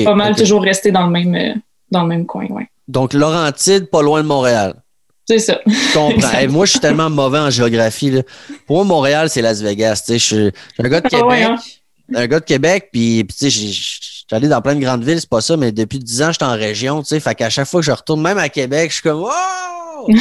pas 0.04 0.16
mal 0.16 0.36
toujours 0.36 0.62
resté 0.62 0.92
dans 0.92 1.06
le 1.06 1.12
même, 1.12 1.62
dans 1.92 2.04
le 2.04 2.08
même 2.08 2.26
coin. 2.26 2.46
Ouais. 2.50 2.68
Donc, 2.88 3.14
Laurentide, 3.14 3.90
pas 3.90 4.02
loin 4.02 4.22
de 4.22 4.28
Montréal. 4.28 4.76
C'est 5.26 5.40
ça. 5.40 5.62
Je 5.66 5.94
comprends. 5.94 6.48
moi, 6.50 6.66
je 6.66 6.72
suis 6.72 6.80
tellement 6.80 7.10
mauvais 7.10 7.40
en 7.40 7.50
géographie. 7.50 8.12
Là. 8.12 8.22
Pour 8.68 8.78
moi, 8.78 8.86
Montréal, 8.86 9.30
c'est 9.30 9.42
Las 9.42 9.62
Vegas. 9.62 10.04
Je 10.10 10.18
suis 10.18 10.52
un 10.80 10.90
gars 10.90 11.00
de 11.00 11.08
ah 11.08 11.10
Québec. 11.10 11.44
Hein? 11.44 11.56
Un 12.14 12.28
gars 12.28 12.40
de 12.42 12.46
Québec, 12.46 12.90
puis, 12.92 13.26
tu 13.28 13.50
sais, 13.50 14.13
suis 14.28 14.36
allé 14.36 14.48
dans 14.48 14.62
plein 14.62 14.76
de 14.76 14.80
grandes 14.80 15.04
villes, 15.04 15.20
c'est 15.20 15.30
pas 15.30 15.42
ça, 15.42 15.58
mais 15.58 15.72
depuis 15.72 16.00
10 16.00 16.22
ans, 16.24 16.28
je 16.28 16.34
suis 16.34 16.44
en 16.44 16.56
région, 16.56 17.02
tu 17.02 17.10
sais. 17.10 17.20
Fait 17.20 17.36
qu'à 17.36 17.50
chaque 17.50 17.68
fois 17.68 17.80
que 17.82 17.86
je 17.86 17.92
retourne, 17.92 18.22
même 18.22 18.38
à 18.38 18.50
Québec, 18.50 18.90
je 18.90 18.96
suis 18.96 19.04
comme, 19.04 19.22
wow! 19.22 20.08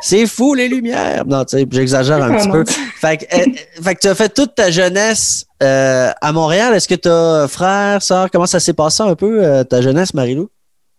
c'est 0.00 0.26
fou, 0.26 0.54
les 0.54 0.68
lumières! 0.68 1.24
Non, 1.26 1.44
tu 1.44 1.58
sais, 1.58 1.66
j'exagère 1.70 2.22
un 2.22 2.36
petit 2.36 2.48
peu. 2.48 2.64
Fait 2.66 3.18
que, 3.18 3.24
euh, 3.36 3.52
fait 3.82 3.94
que 3.94 4.00
tu 4.00 4.08
as 4.08 4.14
fait 4.14 4.28
toute 4.28 4.54
ta 4.54 4.70
jeunesse 4.70 5.46
euh, 5.62 6.10
à 6.20 6.32
Montréal. 6.32 6.74
Est-ce 6.74 6.88
que 6.88 6.94
tu 6.94 7.08
as 7.08 7.46
frère, 7.48 8.02
soeur? 8.02 8.30
Comment 8.30 8.46
ça 8.46 8.60
s'est 8.60 8.72
passé 8.72 9.02
un 9.02 9.14
peu, 9.14 9.44
euh, 9.44 9.64
ta 9.64 9.80
jeunesse, 9.82 10.14
Marilou? 10.14 10.48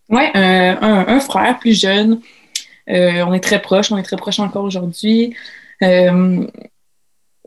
Oui, 0.09 0.23
un, 0.33 1.05
un, 1.07 1.19
frère 1.19 1.57
plus 1.59 1.79
jeune. 1.79 2.19
Euh, 2.89 3.23
on 3.25 3.33
est 3.33 3.39
très 3.39 3.61
proches, 3.61 3.91
on 3.91 3.97
est 3.97 4.03
très 4.03 4.17
proches 4.17 4.39
encore 4.39 4.63
aujourd'hui. 4.63 5.35
Euh, 5.81 6.45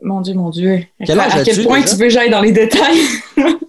mon 0.01 0.21
Dieu, 0.21 0.33
mon 0.33 0.49
Dieu. 0.49 0.85
Quel 1.05 1.19
à 1.19 1.43
quel 1.43 1.63
point 1.63 1.81
tu 1.81 1.95
veux 1.95 2.05
que 2.05 2.09
j'aille 2.09 2.29
dans 2.29 2.41
les 2.41 2.51
détails? 2.51 2.99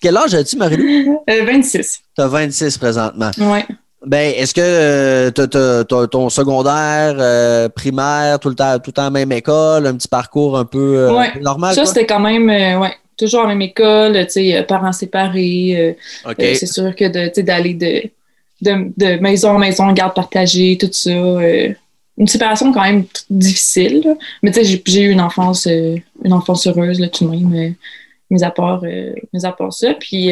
quel 0.00 0.16
âge 0.16 0.34
as-tu, 0.34 0.56
Marie-Lou? 0.56 1.22
26. 1.28 2.02
Tu 2.16 2.22
as 2.22 2.28
26 2.28 2.78
présentement. 2.78 3.30
Oui. 3.38 3.58
Ben, 4.04 4.32
est-ce 4.36 4.54
que 4.54 4.60
euh, 4.62 6.06
ton 6.06 6.28
secondaire, 6.28 7.70
primaire, 7.72 8.38
tout 8.38 8.48
le 8.48 8.54
temps, 8.54 8.78
tout 8.78 8.90
le 8.90 8.92
temps 8.92 9.10
même 9.10 9.32
école, 9.32 9.86
un 9.86 9.94
petit 9.96 10.08
parcours 10.08 10.56
un 10.56 10.64
peu 10.64 11.08
normal? 11.40 11.74
Ça, 11.74 11.84
c'était 11.86 12.06
quand 12.06 12.20
même, 12.20 12.48
ouais, 12.80 12.92
toujours 13.16 13.42
la 13.42 13.48
même 13.48 13.62
école, 13.62 14.26
tu 14.28 14.52
parents 14.68 14.92
séparés. 14.92 15.96
c'est 16.38 16.66
sûr 16.66 16.94
que 16.94 17.40
d'aller 17.40 17.74
de, 17.74 18.10
de, 18.60 19.20
maison 19.20 19.50
en 19.50 19.58
maison, 19.58 19.92
garde 19.92 20.14
partagée, 20.14 20.76
tout 20.80 20.88
ça. 20.92 21.10
Euh, 21.10 21.72
une 22.18 22.26
séparation 22.26 22.72
quand 22.72 22.82
même 22.82 23.04
difficile. 23.28 24.16
Mais 24.42 24.50
tu 24.50 24.64
sais, 24.64 24.80
j'ai 24.86 25.02
eu 25.02 25.10
une 25.10 25.20
enfance, 25.20 25.66
euh, 25.66 25.96
une 26.24 26.32
enfance 26.32 26.66
heureuse, 26.66 26.98
là, 26.98 27.08
tout 27.08 27.24
de 27.26 27.30
même, 27.30 27.54
euh, 27.54 27.70
mis, 28.30 28.42
à 28.44 28.50
part, 28.50 28.82
mis 28.82 29.44
à 29.44 29.52
part 29.52 29.72
ça. 29.72 29.94
Puis, 29.94 30.30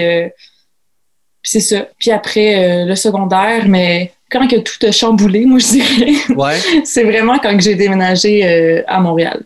c'est 1.42 1.60
ça. 1.60 1.88
Puis 1.98 2.10
après, 2.10 2.84
le 2.84 2.94
secondaire, 2.94 3.68
mais 3.68 4.12
quand 4.30 4.46
que 4.48 4.56
tout 4.56 4.86
a 4.86 4.92
chamboulé, 4.92 5.44
moi, 5.44 5.58
je 5.58 5.66
dirais, 5.66 6.34
ouais. 6.36 6.84
c'est 6.84 7.04
vraiment 7.04 7.38
quand 7.38 7.58
j'ai 7.60 7.74
déménagé 7.74 8.84
à 8.86 9.00
Montréal. 9.00 9.44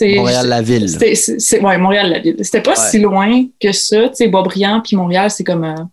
Montréal-la-ville. 0.00 0.98
Oui, 1.00 1.78
Montréal-la-ville. 1.78 2.36
C'était 2.42 2.62
pas 2.62 2.76
si 2.76 2.98
loin 2.98 3.46
que 3.60 3.72
ça. 3.72 4.08
Tu 4.08 4.16
sais, 4.16 4.28
Boisbriand 4.28 4.82
puis 4.82 4.96
Montréal, 4.96 5.30
c'est 5.30 5.44
comme 5.44 5.88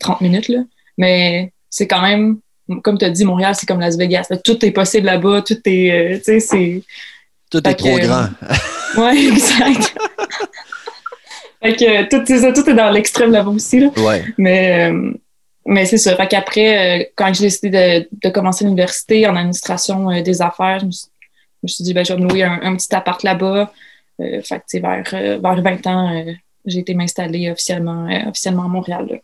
30 0.00 0.20
minutes, 0.22 0.48
là. 0.48 0.60
Mais 0.98 1.52
c'est 1.68 1.86
quand 1.86 2.02
même, 2.02 2.38
comme 2.82 2.98
tu 2.98 3.04
as 3.04 3.10
dit, 3.10 3.24
Montréal, 3.24 3.54
c'est 3.54 3.66
comme 3.66 3.80
Las 3.80 3.96
Vegas. 3.96 4.28
Tout 4.44 4.64
est 4.64 4.70
possible 4.70 5.06
là-bas, 5.06 5.42
tout 5.42 5.58
est. 5.64 5.90
Euh, 5.90 6.16
tu 6.18 6.24
sais, 6.24 6.40
c'est. 6.40 6.82
Tout 7.50 7.66
est 7.66 7.74
trop 7.74 7.98
grand. 7.98 8.28
oui, 8.96 9.28
exact. 9.32 9.96
Fait 11.62 11.76
que 11.76 12.08
tout, 12.08 12.62
tout 12.62 12.70
est 12.70 12.74
dans 12.74 12.90
l'extrême 12.90 13.32
là-bas 13.32 13.50
aussi. 13.50 13.80
Là. 13.80 13.88
Ouais. 13.98 14.24
Mais, 14.38 14.90
euh, 14.90 15.12
mais 15.66 15.84
c'est 15.84 15.98
ça. 15.98 16.16
Fait 16.16 16.26
qu'après, 16.26 17.00
euh, 17.00 17.04
quand 17.16 17.32
j'ai 17.34 17.44
décidé 17.44 17.70
de, 17.70 18.08
de 18.22 18.32
commencer 18.32 18.64
l'université 18.64 19.26
en 19.26 19.36
administration 19.36 20.22
des 20.22 20.42
affaires, 20.42 20.80
je 20.80 20.86
me, 20.86 21.68
suis, 21.68 21.84
dit, 21.84 21.92
ben, 21.92 22.04
je 22.04 22.14
vais 22.14 22.20
me 22.20 22.28
louer 22.28 22.44
un, 22.44 22.76
petit 22.76 22.94
appart 22.94 23.22
là-bas. 23.22 23.72
fait 24.18 24.62
que, 24.70 24.78
vers, 24.80 25.40
vers 25.40 25.62
20 25.62 25.86
ans, 25.86 26.24
j'ai 26.64 26.80
été 26.80 26.94
m'installer 26.94 27.50
officiellement, 27.50 28.08
officiellement 28.26 28.64
à 28.64 28.68
Montréal 28.68 29.20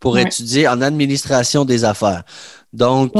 pour 0.00 0.18
étudier 0.18 0.68
en 0.68 0.80
administration 0.80 1.64
des 1.64 1.84
affaires. 1.84 2.22
Donc, 2.72 3.12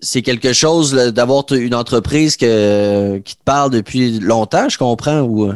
c'est 0.00 0.22
quelque 0.22 0.52
chose 0.52 0.92
d'avoir 0.92 1.44
une 1.52 1.74
entreprise 1.74 2.36
que, 2.36 3.18
qui 3.18 3.36
te 3.36 3.42
parle 3.44 3.70
depuis 3.70 4.18
longtemps, 4.20 4.68
je 4.68 4.78
comprends, 4.78 5.20
ou? 5.20 5.52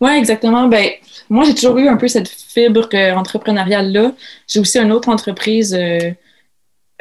Oui, 0.00 0.10
exactement. 0.10 0.68
Ben, 0.68 0.90
moi, 1.28 1.44
j'ai 1.44 1.54
toujours 1.54 1.78
eu 1.78 1.88
un 1.88 1.96
peu 1.96 2.08
cette 2.08 2.28
fibre 2.28 2.88
entrepreneuriale-là. 3.16 4.12
J'ai 4.46 4.60
aussi 4.60 4.78
une 4.78 4.92
autre 4.92 5.08
entreprise 5.08 5.74
euh, 5.74 6.12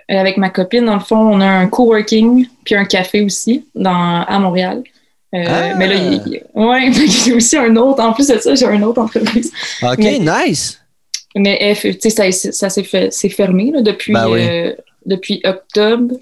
avec 0.07 0.37
ma 0.37 0.49
copine. 0.49 0.85
Dans 0.85 0.95
le 0.95 0.99
fond, 0.99 1.17
on 1.17 1.41
a 1.41 1.47
un 1.47 1.67
coworking 1.67 2.47
puis 2.63 2.75
un 2.75 2.85
café 2.85 3.21
aussi 3.21 3.65
dans, 3.75 4.23
à 4.27 4.39
Montréal. 4.39 4.83
Euh, 5.33 5.43
ah! 5.47 5.75
Mais 5.75 5.87
là, 5.87 6.19
ouais, 6.53 6.91
j'ai 7.25 7.33
aussi 7.33 7.57
un 7.57 7.75
autre. 7.75 8.01
En 8.01 8.13
plus 8.13 8.27
de 8.27 8.37
ça, 8.37 8.55
j'ai 8.55 8.65
une 8.65 8.83
autre 8.83 9.01
entreprise. 9.01 9.51
OK, 9.81 9.97
nice. 9.97 10.79
Mais 11.35 11.75
tu 11.79 11.93
sais, 11.99 12.09
ça, 12.09 12.31
ça 12.31 12.69
s'est 12.69 13.29
fermé 13.29 13.71
là, 13.71 13.81
depuis, 13.81 14.13
ben 14.13 14.29
euh, 14.29 14.73
depuis 15.05 15.41
octobre. 15.43 16.15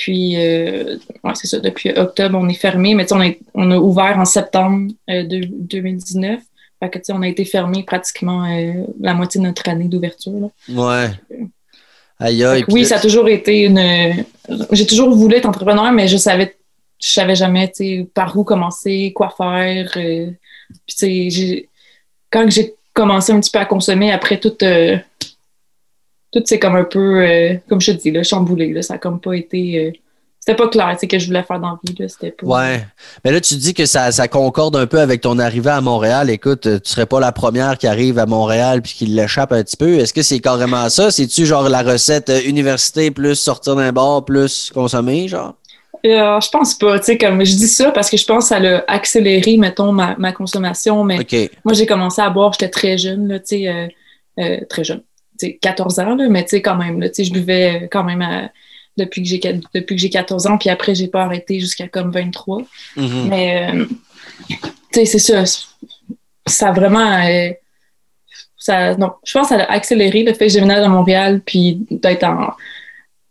Puis, 0.00 0.36
euh, 0.36 0.96
ouais, 1.24 1.32
c'est 1.34 1.46
ça, 1.46 1.58
depuis 1.58 1.90
octobre, 1.90 2.38
on 2.40 2.48
est 2.48 2.54
fermé, 2.54 2.94
mais 2.94 3.12
on, 3.12 3.20
est, 3.20 3.38
on 3.54 3.70
a 3.70 3.76
ouvert 3.76 4.18
en 4.18 4.24
septembre 4.24 4.92
euh, 5.10 5.24
de, 5.24 5.40
2019. 5.44 6.40
Fait 6.80 6.90
que, 6.90 6.98
on 7.12 7.22
a 7.22 7.28
été 7.28 7.44
fermé 7.44 7.82
pratiquement 7.82 8.46
la 9.00 9.14
moitié 9.14 9.40
de 9.40 9.46
notre 9.46 9.68
année 9.68 9.84
d'ouverture. 9.84 10.50
Ouais. 10.68 11.10
Aïe, 12.18 12.44
aïe, 12.44 12.64
oui, 12.68 12.84
ça 12.84 12.96
a 12.96 13.00
toujours 13.00 13.28
été 13.28 13.64
une. 13.64 14.24
J'ai 14.72 14.86
toujours 14.86 15.14
voulu 15.14 15.36
être 15.36 15.46
entrepreneur, 15.46 15.92
mais 15.92 16.08
je 16.08 16.16
savais, 16.16 16.56
je 17.02 17.12
savais 17.12 17.34
jamais 17.34 17.72
par 18.14 18.36
où 18.36 18.44
commencer, 18.44 19.12
quoi 19.14 19.34
faire. 19.36 19.90
puis, 19.92 20.36
tu 20.86 21.30
sais, 21.30 21.68
quand 22.30 22.50
j'ai 22.50 22.74
commencé 22.92 23.32
un 23.32 23.40
petit 23.40 23.50
peu 23.50 23.58
à 23.58 23.64
consommer 23.64 24.12
après 24.12 24.38
tout. 24.38 24.56
Euh, 24.62 24.96
tout 26.32 26.42
c'est 26.44 26.58
comme 26.58 26.76
un 26.76 26.84
peu, 26.84 27.22
euh, 27.22 27.54
comme 27.68 27.80
je 27.80 27.92
te 27.92 27.96
dis, 27.96 28.10
là, 28.10 28.22
chamboulé. 28.22 28.72
Là, 28.72 28.82
ça 28.82 28.94
n'a 28.94 28.98
comme 28.98 29.20
pas 29.20 29.34
été. 29.34 30.00
Euh, 30.40 30.52
c'était 30.52 30.56
pas 30.56 30.68
clair 30.68 30.96
ce 31.00 31.06
que 31.06 31.18
je 31.18 31.26
voulais 31.26 31.42
faire 31.42 31.60
dans 31.60 31.70
la 31.70 31.78
vie. 31.84 32.08
C'était 32.08 32.30
pas... 32.30 32.46
Ouais. 32.46 32.86
Mais 33.24 33.32
là, 33.32 33.40
tu 33.40 33.54
dis 33.56 33.74
que 33.74 33.84
ça, 33.84 34.10
ça, 34.10 34.26
concorde 34.26 34.76
un 34.76 34.86
peu 34.86 35.00
avec 35.00 35.20
ton 35.20 35.38
arrivée 35.38 35.70
à 35.70 35.80
Montréal. 35.80 36.30
Écoute, 36.30 36.62
tu 36.62 36.90
serais 36.90 37.06
pas 37.06 37.20
la 37.20 37.32
première 37.32 37.76
qui 37.76 37.86
arrive 37.86 38.18
à 38.18 38.26
Montréal 38.26 38.82
puis 38.82 38.94
qui 38.94 39.06
l'échappe 39.06 39.52
un 39.52 39.62
petit 39.62 39.76
peu. 39.76 39.98
Est-ce 39.98 40.14
que 40.14 40.22
c'est 40.22 40.40
carrément 40.40 40.88
ça? 40.88 41.10
C'est-tu 41.10 41.46
genre 41.46 41.68
la 41.68 41.82
recette 41.82 42.32
université 42.46 43.10
plus 43.10 43.34
sortir 43.34 43.76
d'un 43.76 43.92
bar 43.92 44.24
plus 44.24 44.70
consommer, 44.74 45.28
genre? 45.28 45.54
Euh, 46.06 46.40
je 46.40 46.48
pense 46.48 46.74
pas, 46.74 46.98
tu 46.98 47.06
sais, 47.06 47.18
comme 47.18 47.44
je 47.44 47.56
dis 47.56 47.68
ça 47.68 47.90
parce 47.90 48.08
que 48.08 48.16
je 48.16 48.24
pense 48.24 48.48
que 48.48 48.48
ça 48.48 48.56
a 48.56 48.90
accéléré, 48.90 49.58
mettons, 49.58 49.92
ma, 49.92 50.16
ma 50.16 50.32
consommation, 50.32 51.04
mais 51.04 51.18
moi, 51.62 51.74
j'ai 51.74 51.84
commencé 51.84 52.22
à 52.22 52.30
boire, 52.30 52.54
j'étais 52.54 52.70
très 52.70 52.96
jeune, 52.96 53.28
là, 53.28 53.38
tu 53.38 53.46
sais, 53.48 53.68
euh, 53.68 53.86
euh, 54.38 54.60
très 54.66 54.82
jeune, 54.82 55.02
tu 55.38 55.48
sais, 55.48 55.58
14 55.60 55.98
ans, 55.98 56.14
là, 56.14 56.28
mais 56.30 56.44
tu 56.44 56.50
sais, 56.50 56.62
quand 56.62 56.76
même, 56.76 57.02
tu 57.02 57.10
sais, 57.12 57.24
je 57.24 57.32
buvais 57.34 57.86
quand 57.92 58.02
même 58.04 58.48
depuis 58.96 59.22
que 59.22 59.28
j'ai 59.28 59.38
depuis 59.38 59.96
que 59.96 60.00
j'ai 60.00 60.10
14 60.10 60.46
ans, 60.46 60.58
puis 60.58 60.70
après, 60.70 60.94
j'ai 60.94 61.08
pas 61.08 61.22
arrêté 61.22 61.60
jusqu'à 61.60 61.88
comme 61.88 62.10
23. 62.10 62.62
Mm-hmm. 62.96 63.28
Mais, 63.28 63.72
tu 64.48 64.56
sais, 64.92 65.04
c'est 65.04 65.18
ça, 65.18 65.44
ça 66.46 66.68
a 66.68 66.72
vraiment... 66.72 67.20
ça, 68.56 68.96
non, 68.96 69.12
je 69.24 69.32
pense 69.32 69.48
que 69.48 69.56
ça 69.56 69.62
a 69.62 69.72
accéléré 69.72 70.22
le 70.22 70.34
fait 70.34 70.46
que 70.46 70.52
j'ai 70.52 70.60
venu 70.60 70.72
à 70.72 70.88
Montréal, 70.88 71.40
puis 71.44 71.86
d'être 71.90 72.24
en 72.24 72.54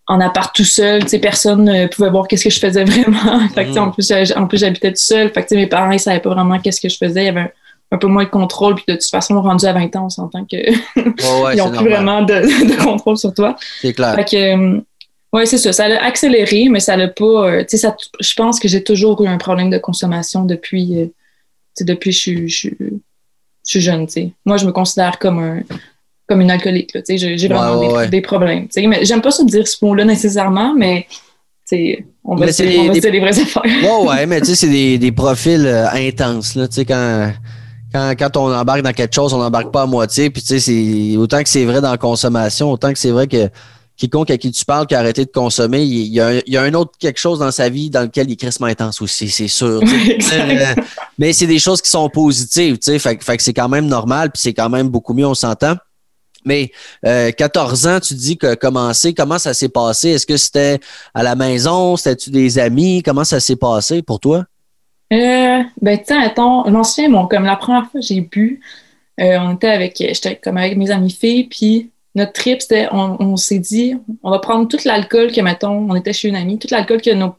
en 0.10 0.20
appart 0.22 0.54
tout 0.54 0.66
seul, 0.66 1.04
tu 1.04 1.10
sais, 1.10 1.20
personne 1.20 1.64
ne 1.64 1.86
pouvait 1.86 2.10
voir 2.10 2.28
qu'est-ce 2.28 2.44
que 2.44 2.50
je 2.50 2.60
faisais 2.60 2.84
vraiment. 2.86 3.48
fait 3.50 3.66
que, 3.68 3.78
en 3.78 3.92
plus, 3.92 4.12
en 4.36 4.48
plus 4.48 4.58
j'habitais 4.58 4.90
tout 4.90 4.98
seul. 4.98 5.32
Fait 5.32 5.46
que, 5.46 5.54
mes 5.54 5.68
parents, 5.68 5.92
ils 5.92 6.00
savaient 6.00 6.20
pas 6.20 6.32
vraiment 6.32 6.60
qu'est-ce 6.60 6.82
que 6.82 6.90
je 6.90 6.98
faisais. 6.98 7.22
Il 7.22 7.26
y 7.28 7.30
avait 7.30 7.54
un, 7.92 7.98
peu 7.98 8.08
moins 8.08 8.24
de 8.24 8.30
contrôle. 8.30 8.74
Puis 8.74 8.86
de 8.88 8.94
toute 8.94 9.10
façon, 9.10 9.40
rendu 9.40 9.66
à 9.68 9.74
20 9.74 9.96
ans, 9.96 10.06
on 10.06 10.10
s'entend 10.10 10.46
qu'ils 10.46 10.76
n'ont 10.98 11.72
plus 11.72 11.90
vraiment 11.90 12.22
de, 12.24 12.84
contrôle 12.84 13.18
sur 13.18 13.34
toi. 13.36 13.56
C'est 13.82 13.94
clair. 13.94 14.16
Fait 14.16 14.26
que, 14.26 14.82
ouais, 15.34 15.46
c'est 15.46 15.58
ça. 15.58 15.74
Ça 15.74 15.86
a 15.86 16.04
accéléré, 16.04 16.70
mais 16.70 16.80
ça 16.80 16.96
l'a 16.96 17.08
pas. 17.08 17.50
Euh, 17.50 17.66
tu 17.68 17.78
sais, 17.78 17.88
je 18.20 18.34
pense 18.34 18.60
que 18.60 18.68
j'ai 18.68 18.84
toujours 18.84 19.22
eu 19.24 19.28
un 19.28 19.38
problème 19.38 19.70
de 19.70 19.78
consommation 19.78 20.46
depuis, 20.46 21.00
euh, 21.00 21.06
depuis 21.82 22.12
que 22.12 22.18
je, 22.18 22.48
je, 22.48 22.70
je, 22.80 22.86
suis 23.64 23.82
jeune, 23.82 24.08
tu 24.08 24.14
sais. 24.14 24.32
Moi, 24.46 24.58
je 24.58 24.66
me 24.66 24.72
considère 24.72 25.20
comme 25.20 25.40
un, 25.40 25.62
comme 26.28 26.42
une 26.42 26.52
alcoolique. 26.52 26.96
J'ai 27.08 27.48
vraiment 27.48 28.06
des, 28.08 28.22
problèmes. 28.22 28.68
Mais 28.78 29.04
j'aime 29.04 29.22
pas 29.22 29.32
ça 29.32 29.44
dire 29.44 29.68
ce 29.68 29.84
mot-là 29.84 30.06
nécessairement, 30.06 30.74
mais 30.76 31.08
on 32.24 32.36
va, 32.36 32.52
se 32.52 32.64
dire 32.64 33.12
les 33.12 33.20
vraies 33.20 33.40
affaires. 33.40 33.64
Ouais, 33.64 34.08
ouais, 34.08 34.26
mais 34.28 34.40
tu 34.40 34.48
sais, 34.48 34.56
c'est 34.56 34.70
des, 34.70 34.98
des, 34.98 35.12
profils 35.12 35.66
euh, 35.66 35.88
intenses. 35.92 36.56
Là, 36.56 36.68
quand, 36.88 37.34
quand, 37.92 38.14
quand 38.18 38.38
on 38.38 38.54
embarque 38.54 38.82
dans 38.82 38.94
quelque 38.94 39.14
chose, 39.14 39.34
on 39.34 39.40
n'embarque 39.40 39.72
pas 39.72 39.84
à 39.84 39.86
moitié. 39.86 40.30
Puis 40.30 40.44
tu 40.44 40.60
sais, 40.60 41.18
autant 41.18 41.42
que 41.42 41.50
c'est 41.50 41.66
vrai 41.66 41.82
dans 41.82 41.92
la 41.92 41.98
consommation, 41.98 42.72
autant 42.72 42.92
que 42.94 43.00
c'est 43.00 43.12
vrai 43.12 43.28
que 43.28 43.50
quiconque 44.00 44.32
à 44.32 44.38
qui 44.38 44.52
tu 44.52 44.64
parles 44.66 44.88
qui 44.88 44.96
a 44.96 45.00
arrêté 45.00 45.26
de 45.26 45.30
consommer, 45.32 45.84
il 45.84 46.08
y, 46.08 46.22
a, 46.22 46.40
il 46.40 46.54
y 46.54 46.58
a 46.58 46.62
un 46.64 46.74
autre 46.74 46.94
quelque 46.98 47.20
chose 47.20 47.40
dans 47.40 47.52
sa 47.52 47.70
vie 47.70 47.90
dans 47.90 48.02
lequel 48.04 48.30
il 48.30 48.34
est 48.34 48.36
crissement 48.38 48.68
intense 48.68 49.02
aussi, 49.02 49.30
c'est 49.30 49.48
sûr. 49.48 49.82
Euh, 50.32 50.76
mais 51.18 51.34
c'est 51.34 51.48
des 51.48 51.60
choses 51.60 51.82
qui 51.82 51.90
sont 51.90 52.08
positives, 52.10 52.78
tu 52.78 52.92
sais, 52.92 53.00
fait, 53.00 53.22
fait 53.24 53.38
que 53.38 53.44
c'est 53.44 53.54
quand 53.54 53.68
même 53.68 53.88
normal, 53.88 54.32
puis 54.32 54.42
c'est 54.42 54.54
quand 54.54 54.70
même 54.70 54.88
beaucoup 54.90 55.14
mieux, 55.14 55.26
on 55.26 55.34
s'entend. 55.34 55.76
Mais 56.46 56.72
euh, 57.06 57.32
14 57.32 57.88
ans, 57.88 58.00
tu 58.00 58.14
dis 58.14 58.38
que 58.38 58.56
commencer, 58.56 59.14
comment 59.14 59.38
ça 59.38 59.54
s'est 59.54 59.70
passé? 59.70 60.10
Est-ce 60.10 60.26
que 60.26 60.38
c'était 60.38 60.80
à 61.14 61.24
la 61.24 61.36
maison? 61.36 61.98
C'était-tu 61.98 62.30
des 62.30 62.60
amis? 62.60 63.04
Comment 63.04 63.26
ça 63.26 63.40
s'est 63.40 63.58
passé 63.58 64.02
pour 64.02 64.20
toi? 64.20 64.46
Euh, 65.12 65.64
ben, 65.82 65.98
tu 65.98 66.06
sais, 66.06 66.34
je 66.36 66.72
m'en 66.72 66.84
souviens, 66.84 67.10
bon, 67.10 67.28
comme 67.28 67.44
la 67.44 67.56
première 67.58 67.90
fois 67.90 68.00
que 68.00 68.06
j'ai 68.06 68.22
bu, 68.22 68.62
Euh, 69.20 69.38
on 69.42 69.56
était 69.56 69.68
avec, 69.68 69.98
j'étais 69.98 70.38
comme 70.38 70.56
avec 70.56 70.78
mes 70.78 70.92
amis 70.92 71.12
filles, 71.12 71.44
puis 71.44 71.90
notre 72.16 72.34
trip, 72.34 72.62
c'était, 72.62 72.88
on, 72.92 73.38
s'est 73.38 73.60
dit, 73.60 73.96
on 74.24 74.32
va 74.32 74.40
prendre 74.40 74.68
tout 74.68 74.80
l'alcool 74.86 75.32
que, 75.32 75.42
mettons, 75.42 75.88
on 75.90 75.96
était 75.96 76.14
chez 76.14 76.28
une 76.28 76.36
amie, 76.36 76.58
tout 76.58 76.68
l'alcool 76.72 77.02
que 77.02 77.12
nos 77.12 77.36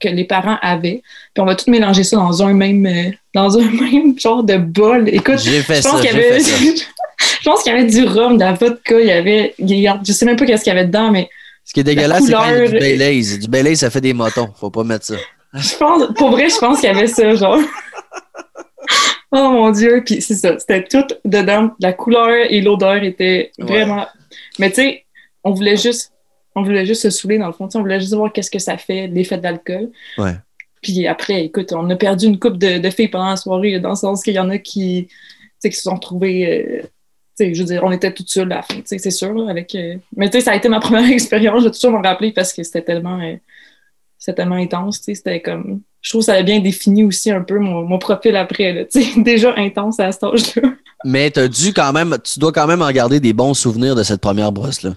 que 0.00 0.08
les 0.08 0.24
parents 0.24 0.58
avaient. 0.62 1.02
Puis 1.34 1.42
on 1.42 1.44
va 1.44 1.56
tout 1.56 1.68
mélanger 1.68 2.04
ça 2.04 2.16
dans 2.16 2.40
un 2.44 2.52
même 2.52 2.86
euh, 2.86 3.10
dans 3.34 3.58
un 3.58 3.68
même 3.90 4.16
genre 4.18 4.44
de 4.44 4.56
bol. 4.56 5.08
Écoute, 5.08 5.40
je 5.40 5.82
pense 5.82 6.00
qu'il 6.00 6.10
y 6.10 6.14
avait 6.14 6.38
je 6.40 7.44
pense 7.44 7.64
qu'il 7.64 7.72
y 7.72 7.76
avait 7.76 7.86
du 7.86 8.04
rhum, 8.04 8.34
de 8.34 8.44
la 8.44 8.52
vodka, 8.52 9.00
il 9.00 9.06
y 9.06 9.10
avait 9.10 9.54
je 9.58 10.12
sais 10.12 10.24
même 10.24 10.36
pas 10.36 10.46
qu'est-ce 10.46 10.62
qu'il 10.62 10.72
y 10.72 10.76
avait 10.76 10.86
dedans 10.86 11.10
mais 11.10 11.28
ce 11.68 11.74
qui 11.74 11.80
est 11.80 11.84
dégueulasse, 11.84 12.24
c'est 12.24 12.32
qu'il 12.32 12.32
y 12.32 12.36
a 12.36 12.66
du 12.66 12.78
Baileys. 12.78 13.38
Du 13.38 13.48
Baileys, 13.48 13.76
ça 13.76 13.90
fait 13.90 14.00
des 14.00 14.14
motons. 14.14 14.48
Faut 14.58 14.70
pas 14.70 14.84
mettre 14.84 15.04
ça. 15.04 15.16
Je 15.52 15.76
pense, 15.76 16.14
pour 16.16 16.30
vrai, 16.30 16.48
je 16.48 16.56
pense 16.56 16.80
qu'il 16.80 16.88
y 16.88 16.92
avait 16.96 17.06
ça, 17.06 17.34
genre. 17.34 17.58
oh 19.32 19.50
mon 19.50 19.70
Dieu. 19.70 20.02
Puis 20.04 20.20
c'est 20.20 20.34
ça. 20.34 20.58
C'était 20.58 20.84
tout 20.84 21.06
dedans. 21.24 21.70
La 21.80 21.92
couleur 21.92 22.30
et 22.48 22.60
l'odeur 22.60 23.02
étaient 23.02 23.52
vraiment. 23.58 24.06
Mais 24.58 24.70
tu 24.70 24.76
sais, 24.76 25.04
on 25.44 25.52
voulait 25.52 25.76
juste. 25.76 26.12
On 26.54 26.62
voulait 26.62 26.86
juste 26.86 27.02
se 27.02 27.10
saouler 27.10 27.38
dans 27.38 27.46
le 27.46 27.52
fond. 27.52 27.68
on 27.74 27.80
voulait 27.80 28.00
juste 28.00 28.14
voir 28.14 28.32
qu'est-ce 28.32 28.50
que 28.50 28.58
ça 28.58 28.76
fait, 28.76 29.06
l'effet 29.06 29.38
d'alcool. 29.38 29.90
Ouais. 30.16 30.34
Puis 30.82 31.06
après, 31.06 31.44
écoute, 31.44 31.72
on 31.72 31.88
a 31.90 31.96
perdu 31.96 32.26
une 32.26 32.38
coupe 32.38 32.58
de, 32.58 32.78
de 32.78 32.90
filles 32.90 33.08
pendant 33.08 33.30
la 33.30 33.36
soirée, 33.36 33.78
dans 33.78 33.90
le 33.90 33.96
sens 33.96 34.22
qu'il 34.22 34.34
y 34.34 34.38
en 34.38 34.50
a 34.50 34.58
qui, 34.58 35.08
qui 35.62 35.72
se 35.72 35.82
sont 35.82 35.94
retrouvées. 35.94 36.80
Euh, 36.80 36.82
je 37.40 37.58
veux 37.58 37.66
dire, 37.66 37.84
on 37.84 37.92
était 37.92 38.12
toutes 38.12 38.28
seules 38.28 38.50
à 38.52 38.56
la 38.56 38.62
fin, 38.62 38.80
c'est 38.84 39.10
sûr. 39.10 39.48
avec, 39.48 39.74
euh, 39.74 39.96
Mais 40.16 40.30
ça 40.40 40.52
a 40.52 40.56
été 40.56 40.68
ma 40.68 40.80
première 40.80 41.10
expérience, 41.10 41.60
je 41.60 41.68
vais 41.68 41.70
toujours 41.70 41.92
m'en 41.92 42.02
rappeler 42.02 42.32
parce 42.32 42.52
que 42.52 42.62
c'était 42.62 42.82
tellement, 42.82 43.20
euh, 43.20 44.32
tellement 44.34 44.56
intense. 44.56 45.00
C'était 45.02 45.40
comme. 45.40 45.82
Je 46.08 46.12
trouve 46.14 46.22
que 46.22 46.32
ça 46.32 46.36
a 46.36 46.42
bien 46.42 46.60
défini 46.60 47.04
aussi 47.04 47.30
un 47.30 47.42
peu 47.42 47.58
mon, 47.58 47.98
profil 47.98 48.34
après. 48.34 48.72
Là, 48.72 48.84
déjà 49.18 49.52
intense 49.58 50.00
à 50.00 50.10
cet 50.10 50.24
âge-là. 50.24 50.70
Mais 51.04 51.38
as 51.38 51.48
dû 51.48 51.74
quand 51.74 51.92
même, 51.92 52.16
tu 52.24 52.40
dois 52.40 52.50
quand 52.50 52.66
même 52.66 52.80
en 52.80 52.90
garder 52.90 53.20
des 53.20 53.34
bons 53.34 53.52
souvenirs 53.52 53.94
de 53.94 54.02
cette 54.02 54.22
première 54.22 54.50
brosse-là. 54.50 54.94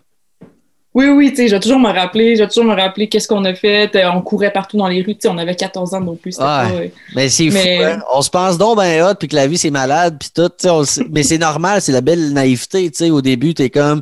Oui, 0.93 1.08
oui, 1.08 1.32
tu 1.32 1.36
sais, 1.36 1.47
je 1.50 1.56
vais 1.56 1.60
toujours 1.60 1.82
me 1.82 1.89
rappeler, 1.89 2.38
je 2.38 2.43
vais 2.43 2.47
toujours 2.47 2.63
me 2.63 2.74
rappeler 2.74 3.10
qu'est-ce 3.10 3.28
qu'on 3.28 3.43
a 3.43 3.54
fait. 3.54 3.93
Euh, 3.93 4.10
on 4.13 4.21
courait 4.21 4.54
partout 4.54 4.78
dans 4.78 4.88
les 4.88 5.02
rues, 5.02 5.15
tu 5.15 5.24
sais, 5.24 5.28
on 5.28 5.38
avait 5.38 5.58
14 5.58 5.93
ans 5.95 6.00
non 6.00 6.15
plus. 6.15 6.38
Ah, 6.39 6.69
mais 7.13 7.28
c'est 7.28 7.50
fou, 7.50 7.58
hein. 7.84 8.00
On 8.13 8.21
se 8.21 8.30
pense 8.30 8.58
donc 8.58 8.78
ben 8.78 9.04
hot, 9.04 9.15
puis 9.15 9.28
que 9.28 9.36
la 9.36 9.47
vie, 9.47 9.58
c'est 9.58 9.69
malade, 9.69 10.15
puis 10.17 10.30
tout, 10.34 10.50
mais 11.10 11.24
c'est 11.24 11.38
normal, 11.38 11.82
c'est 11.82 11.91
la 11.91 12.00
belle 12.02 12.32
naïveté, 12.32 12.89
tu 12.89 12.97
sais. 12.97 13.10
Au 13.10 13.21
début, 13.21 13.54
t'es 13.54 13.69
comme, 13.69 14.02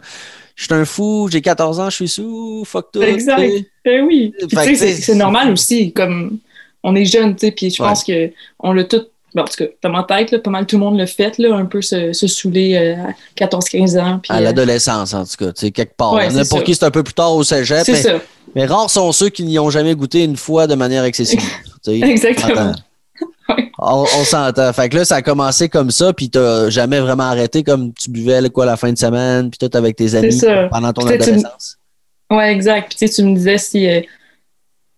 je 0.56 0.66
suis 0.66 0.74
un 0.76 0.86
fou, 0.86 1.28
j'ai 1.32 1.42
14 1.42 1.80
ans, 1.80 1.90
je 1.90 1.96
suis 1.96 2.08
sous, 2.08 2.64
fuck 2.66 2.92
tout. 2.94 3.02
Exact. 3.02 3.52
Eh 3.86 4.02
oui. 4.02 4.32
c'est 4.76 5.16
normal 5.16 5.50
aussi, 5.50 5.92
comme, 5.92 6.38
on 6.84 6.96
est 6.96 7.06
jeune, 7.06 7.36
tu 7.36 7.48
sais, 7.48 7.52
puis 7.52 7.70
je 7.70 7.78
pense 7.78 8.04
que 8.04 8.32
on 8.60 8.74
l'a 8.74 8.84
tout 8.84 9.06
Bon, 9.36 9.44
en 9.44 9.46
tout 9.46 9.64
cas, 9.64 9.70
dans 9.84 9.92
ma 9.92 10.04
tête, 10.04 10.32
là, 10.32 10.40
pas 10.40 10.50
mal 10.50 10.66
tout 10.66 10.78
le 10.78 10.84
monde 10.84 10.98
le 10.98 11.06
fait, 11.06 11.38
là, 11.38 11.56
un 11.56 11.66
peu 11.66 11.82
se, 11.82 12.14
se 12.14 12.26
saouler 12.26 12.76
euh, 12.76 13.44
à 13.44 13.46
14-15 13.48 14.00
ans. 14.00 14.22
à 14.28 14.38
euh, 14.38 14.40
l'adolescence, 14.40 15.14
en 15.14 15.24
tout 15.24 15.46
cas, 15.46 15.52
tu 15.52 15.62
sais, 15.62 15.72
quelque 15.72 15.96
part. 15.96 16.20
pour 16.50 16.64
qui 16.64 16.74
c'est 16.74 16.86
un 16.86 16.92
peu 16.92 17.04
plus 17.04 17.14
tard 17.14 17.36
au 17.36 17.44
cégep. 17.44 17.84
C'est 17.86 17.96
ça. 17.96 18.14
Mais 18.56 18.66
rares 18.66 18.90
sont 18.90 19.12
ceux 19.12 19.30
qui 19.30 19.44
n'y 19.44 19.60
ont 19.60 19.70
jamais 19.70 19.94
goûté 19.94 20.24
une 20.24 20.36
fois 20.36 20.66
de 20.66 20.74
manière 20.74 21.04
excessive. 21.04 21.42
Exactement. 21.88 22.74
On, 23.80 24.04
on 24.04 24.24
s'entend. 24.26 24.72
Fait 24.74 24.90
que 24.90 24.98
là, 24.98 25.06
ça 25.06 25.16
a 25.16 25.22
commencé 25.24 25.70
comme 25.70 25.90
ça, 25.90 26.14
puis 26.14 26.30
t'as 26.30 26.70
jamais 26.70 27.00
vraiment 27.00 27.24
arrêté 27.24 27.64
comme 27.64 27.94
tu 27.94 28.12
buvais 28.12 28.48
quoi 28.50 28.66
la 28.66 28.78
fin 28.78 28.92
de 28.92 28.98
semaine, 28.98 29.50
puis 29.50 29.58
tout 29.58 29.76
avec 29.76 29.96
tes 29.96 30.14
amis 30.14 30.40
pendant 30.70 30.94
ton 30.94 31.08
adolescence. 31.08 31.78
Oui, 32.30 32.44
exact. 32.44 32.96
Puis 32.96 33.10
tu 33.10 33.24
me 33.24 33.34
disais 33.34 33.58
si 33.58 33.90
euh, 33.90 34.02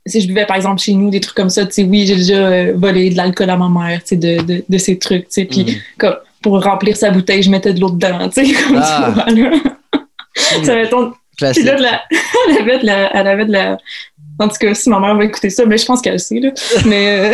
si 0.06 0.22
je 0.22 0.28
buvais 0.28 0.46
par 0.46 0.56
exemple 0.56 0.82
chez 0.82 0.94
nous 0.94 1.10
des 1.10 1.20
trucs 1.20 1.36
comme 1.36 1.50
ça, 1.50 1.66
tu 1.66 1.74
sais, 1.74 1.84
oui, 1.84 2.06
j'ai 2.08 2.16
déjà 2.16 2.48
euh, 2.48 2.74
volé 2.76 3.10
de 3.10 3.18
l'alcool 3.18 3.50
à 3.50 3.58
ma 3.58 3.70
mère, 3.70 4.00
tu 4.00 4.10
sais, 4.10 4.16
de, 4.16 4.42
de, 4.42 4.64
de, 4.68 4.78
ces 4.78 4.98
trucs, 4.98 5.28
tu 5.28 5.34
sais, 5.34 5.46
puis 5.46 5.64
mhm. 5.64 5.76
comme 5.98 6.16
pour 6.42 6.64
remplir 6.64 6.98
sa 6.98 7.12
bouteille, 7.12 7.44
je 7.44 7.52
mettais 7.52 7.74
de 7.74 7.80
l'eau 7.80 7.92
dedans, 7.92 8.28
tu 8.30 8.46
sais, 8.46 8.54
comme 8.68 8.82
ah. 8.82 9.14
tu 9.28 9.42
vois, 9.42 9.50
là. 9.50 9.58
ça 10.64 10.76
mettons, 10.76 11.14
puis 11.38 11.64
là, 11.64 11.76
de 11.76 11.82
la, 11.82 12.02
elle 12.50 12.58
avait 12.58 12.80
de 12.80 12.86
la, 12.86 13.16
elle 13.16 13.28
avait 13.28 13.46
de 13.46 13.52
la, 13.52 13.78
en 14.40 14.48
tout 14.48 14.58
cas, 14.60 14.74
si 14.74 14.90
ma 14.90 15.00
mère 15.00 15.16
va 15.16 15.26
écouter 15.26 15.50
ça, 15.50 15.66
mais 15.66 15.78
je 15.78 15.86
pense 15.86 16.02
qu'elle 16.02 16.20
sait, 16.20 16.40
là, 16.40 16.50
mais, 16.86 17.34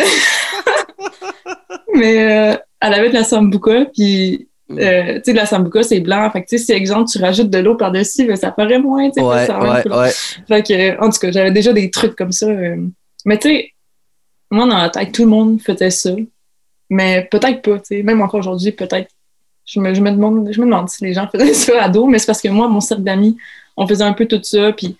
mais 1.94 2.52
euh, 2.52 2.56
elle 2.80 2.94
avait 2.94 3.08
de 3.08 3.14
la 3.14 3.24
sambuca, 3.24 3.86
puis. 3.94 4.46
Euh, 4.70 5.14
tu 5.14 5.20
sais, 5.24 5.32
de 5.32 5.36
la 5.36 5.46
sambuca, 5.46 5.82
c'est 5.82 6.00
blanc. 6.00 6.30
Fait 6.30 6.42
que, 6.42 6.48
tu 6.48 6.58
sais, 6.58 6.64
si, 6.64 6.72
exemple, 6.72 7.08
tu 7.10 7.18
rajoutes 7.18 7.50
de 7.50 7.58
l'eau 7.58 7.74
par-dessus, 7.74 8.26
ben, 8.26 8.36
ça 8.36 8.50
paraît 8.50 8.78
moins, 8.78 9.08
tu 9.08 9.14
sais. 9.14 9.22
Ouais, 9.22 9.50
ouais, 9.50 9.96
ouais. 9.96 10.10
Fait 10.46 10.62
que, 10.62 11.02
en 11.02 11.10
tout 11.10 11.18
cas, 11.18 11.30
j'avais 11.30 11.50
déjà 11.50 11.72
des 11.72 11.90
trucs 11.90 12.16
comme 12.16 12.32
ça. 12.32 12.46
Euh. 12.46 12.76
Mais, 13.24 13.38
tu 13.38 13.48
sais, 13.48 13.72
moi, 14.50 14.66
dans 14.66 14.78
la 14.78 14.90
tête, 14.90 15.12
tout 15.12 15.22
le 15.22 15.30
monde 15.30 15.60
faisait 15.60 15.90
ça. 15.90 16.10
Mais 16.90 17.26
peut-être 17.30 17.62
pas, 17.62 17.78
tu 17.78 17.96
sais. 17.96 18.02
Même 18.02 18.20
encore 18.20 18.40
aujourd'hui, 18.40 18.72
peut-être. 18.72 19.10
Je 19.64 19.80
me, 19.80 19.92
je, 19.92 20.00
me 20.00 20.10
demande, 20.10 20.50
je 20.50 20.60
me 20.60 20.66
demande 20.66 20.88
si 20.88 21.04
les 21.04 21.12
gens 21.14 21.28
faisaient 21.28 21.54
ça 21.54 21.82
à 21.82 21.88
dos, 21.88 22.06
mais 22.06 22.18
c'est 22.18 22.26
parce 22.26 22.40
que 22.40 22.48
moi, 22.48 22.68
mon 22.68 22.80
cercle 22.80 23.04
d'amis, 23.04 23.36
on 23.76 23.86
faisait 23.86 24.04
un 24.04 24.14
peu 24.14 24.26
tout 24.26 24.42
ça, 24.42 24.72
puis 24.72 24.96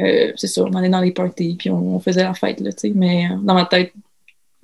euh, 0.00 0.32
c'est 0.36 0.48
ça, 0.48 0.62
on 0.64 0.72
allait 0.74 0.88
dans 0.88 1.00
les 1.00 1.12
parties, 1.12 1.54
puis 1.56 1.70
on, 1.70 2.00
faisait 2.00 2.24
la 2.24 2.34
fête, 2.34 2.60
là, 2.60 2.72
tu 2.72 2.88
sais. 2.88 2.92
Mais 2.94 3.28
dans 3.42 3.54
ma 3.54 3.64
tête, 3.64 3.92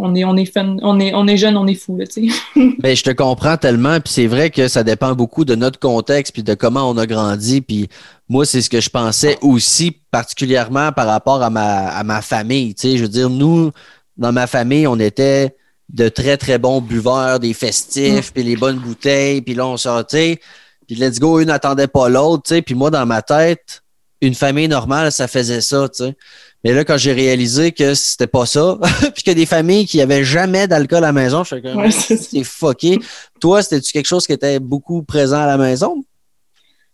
on 0.03 0.15
est, 0.15 0.25
on 0.25 0.37
est 0.37 0.51
on 0.57 0.99
est, 0.99 1.15
on 1.15 1.27
est 1.27 1.37
jeune, 1.37 1.57
on 1.57 1.67
est 1.67 1.75
fou, 1.75 1.99
tu 2.11 2.31
sais. 2.31 2.35
Ben, 2.79 2.97
je 2.97 3.03
te 3.03 3.11
comprends 3.11 3.57
tellement, 3.57 4.01
puis 4.01 4.13
c'est 4.13 4.27
vrai 4.27 4.51
que 4.51 4.67
ça 4.67 4.83
dépend 4.83 5.15
beaucoup 5.15 5.45
de 5.45 5.55
notre 5.55 5.79
contexte, 5.79 6.33
puis 6.33 6.43
de 6.43 6.55
comment 6.55 6.89
on 6.89 6.97
a 6.97 7.07
grandi, 7.07 7.61
puis 7.61 7.89
moi, 8.29 8.47
c'est 8.47 8.63
ce 8.63 8.71
que 8.71 8.81
je 8.81 8.89
pensais 8.89 9.37
aussi, 9.43 9.93
particulièrement 10.11 10.93
par 10.93 11.07
rapport 11.07 11.43
à 11.43 11.51
ma, 11.51 11.89
à 11.89 12.03
ma 12.03 12.23
famille, 12.23 12.75
tu 12.75 12.89
sais. 12.89 12.97
Je 12.97 13.03
veux 13.03 13.09
dire, 13.09 13.29
nous, 13.29 13.71
dans 14.17 14.33
ma 14.33 14.47
famille, 14.47 14.87
on 14.87 14.99
était 14.99 15.55
de 15.91 16.09
très, 16.09 16.37
très 16.37 16.59
bons 16.59 16.81
buveurs, 16.81 17.39
des 17.39 17.53
festifs, 17.53 18.31
mm. 18.31 18.33
puis 18.33 18.43
les 18.43 18.57
bonnes 18.57 18.79
bouteilles, 18.79 19.43
puis 19.43 19.55
là, 19.55 19.67
on 19.67 19.77
sortait, 19.77 20.41
puis 20.87 20.97
let's 20.97 21.21
go, 21.21 21.41
une 21.41 21.49
n'attendait 21.49 21.89
pas 21.89 22.09
l'autre, 22.09 22.45
tu 22.45 22.55
sais. 22.55 22.63
Puis 22.63 22.75
moi, 22.75 22.91
dans 22.91 23.05
ma 23.05 23.21
tête, 23.21 23.83
une 24.23 24.35
famille 24.35 24.69
normale, 24.69 25.13
ça 25.13 25.29
faisait 25.29 25.61
ça, 25.61 25.89
tu 25.89 26.05
sais. 26.05 26.17
Mais 26.63 26.73
là, 26.73 26.85
quand 26.85 26.99
j'ai 26.99 27.13
réalisé 27.13 27.73
que 27.73 27.95
c'était 27.95 28.27
pas 28.27 28.45
ça, 28.45 28.79
puis 29.15 29.23
que 29.23 29.31
des 29.31 29.47
familles 29.47 29.87
qui 29.87 30.01
avaient 30.01 30.25
jamais 30.25 30.69
d'alcool 30.69 30.99
à 30.99 31.09
la 31.09 31.13
maison, 31.13 31.43
je 31.43 31.55
suis 31.55 31.63
comme, 31.63 31.91
c'est 31.91 32.45
fucké. 32.45 32.99
Toi, 33.41 33.63
c'était-tu 33.63 33.93
quelque 33.93 34.07
chose 34.07 34.27
qui 34.27 34.33
était 34.33 34.59
beaucoup 34.59 35.03
présent 35.03 35.41
à 35.41 35.47
la 35.47 35.57
maison? 35.57 36.05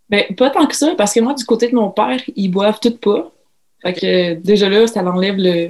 Ben, 0.09 0.25
pas 0.37 0.51
tant 0.51 0.67
que 0.67 0.77
ça, 0.77 0.95
parce 0.97 1.13
que 1.13 1.21
moi, 1.21 1.35
du 1.35 1.45
côté 1.45 1.69
de 1.69 1.75
mon 1.75 1.91
père, 1.91 2.21
ils 2.37 2.49
boivent 2.49 2.79
tout 2.81 2.97
pas. 2.97 3.33
Fait 3.83 3.93
que 3.93 4.35
déjà 4.35 4.69
là, 4.69 4.87
ça 4.87 5.03
l'enlève 5.03 5.37
le. 5.37 5.69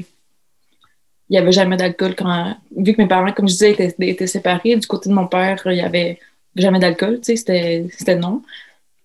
Il 1.28 1.32
n'y 1.32 1.38
avait 1.38 1.52
jamais 1.52 1.76
d'alcool 1.76 2.14
quand. 2.14 2.54
Vu 2.76 2.92
que 2.92 3.00
mes 3.00 3.08
parents, 3.08 3.32
comme 3.32 3.48
je 3.48 3.54
disais, 3.54 3.72
étaient, 3.72 4.26
séparés, 4.26 4.76
du 4.76 4.86
côté 4.86 5.08
de 5.08 5.14
mon 5.14 5.26
père, 5.26 5.60
il 5.66 5.72
n'y 5.72 5.80
avait 5.80 6.20
jamais 6.54 6.78
d'alcool, 6.78 7.20
tu 7.20 7.36
sais, 7.36 7.88
c'était 7.90 8.16
non. 8.16 8.42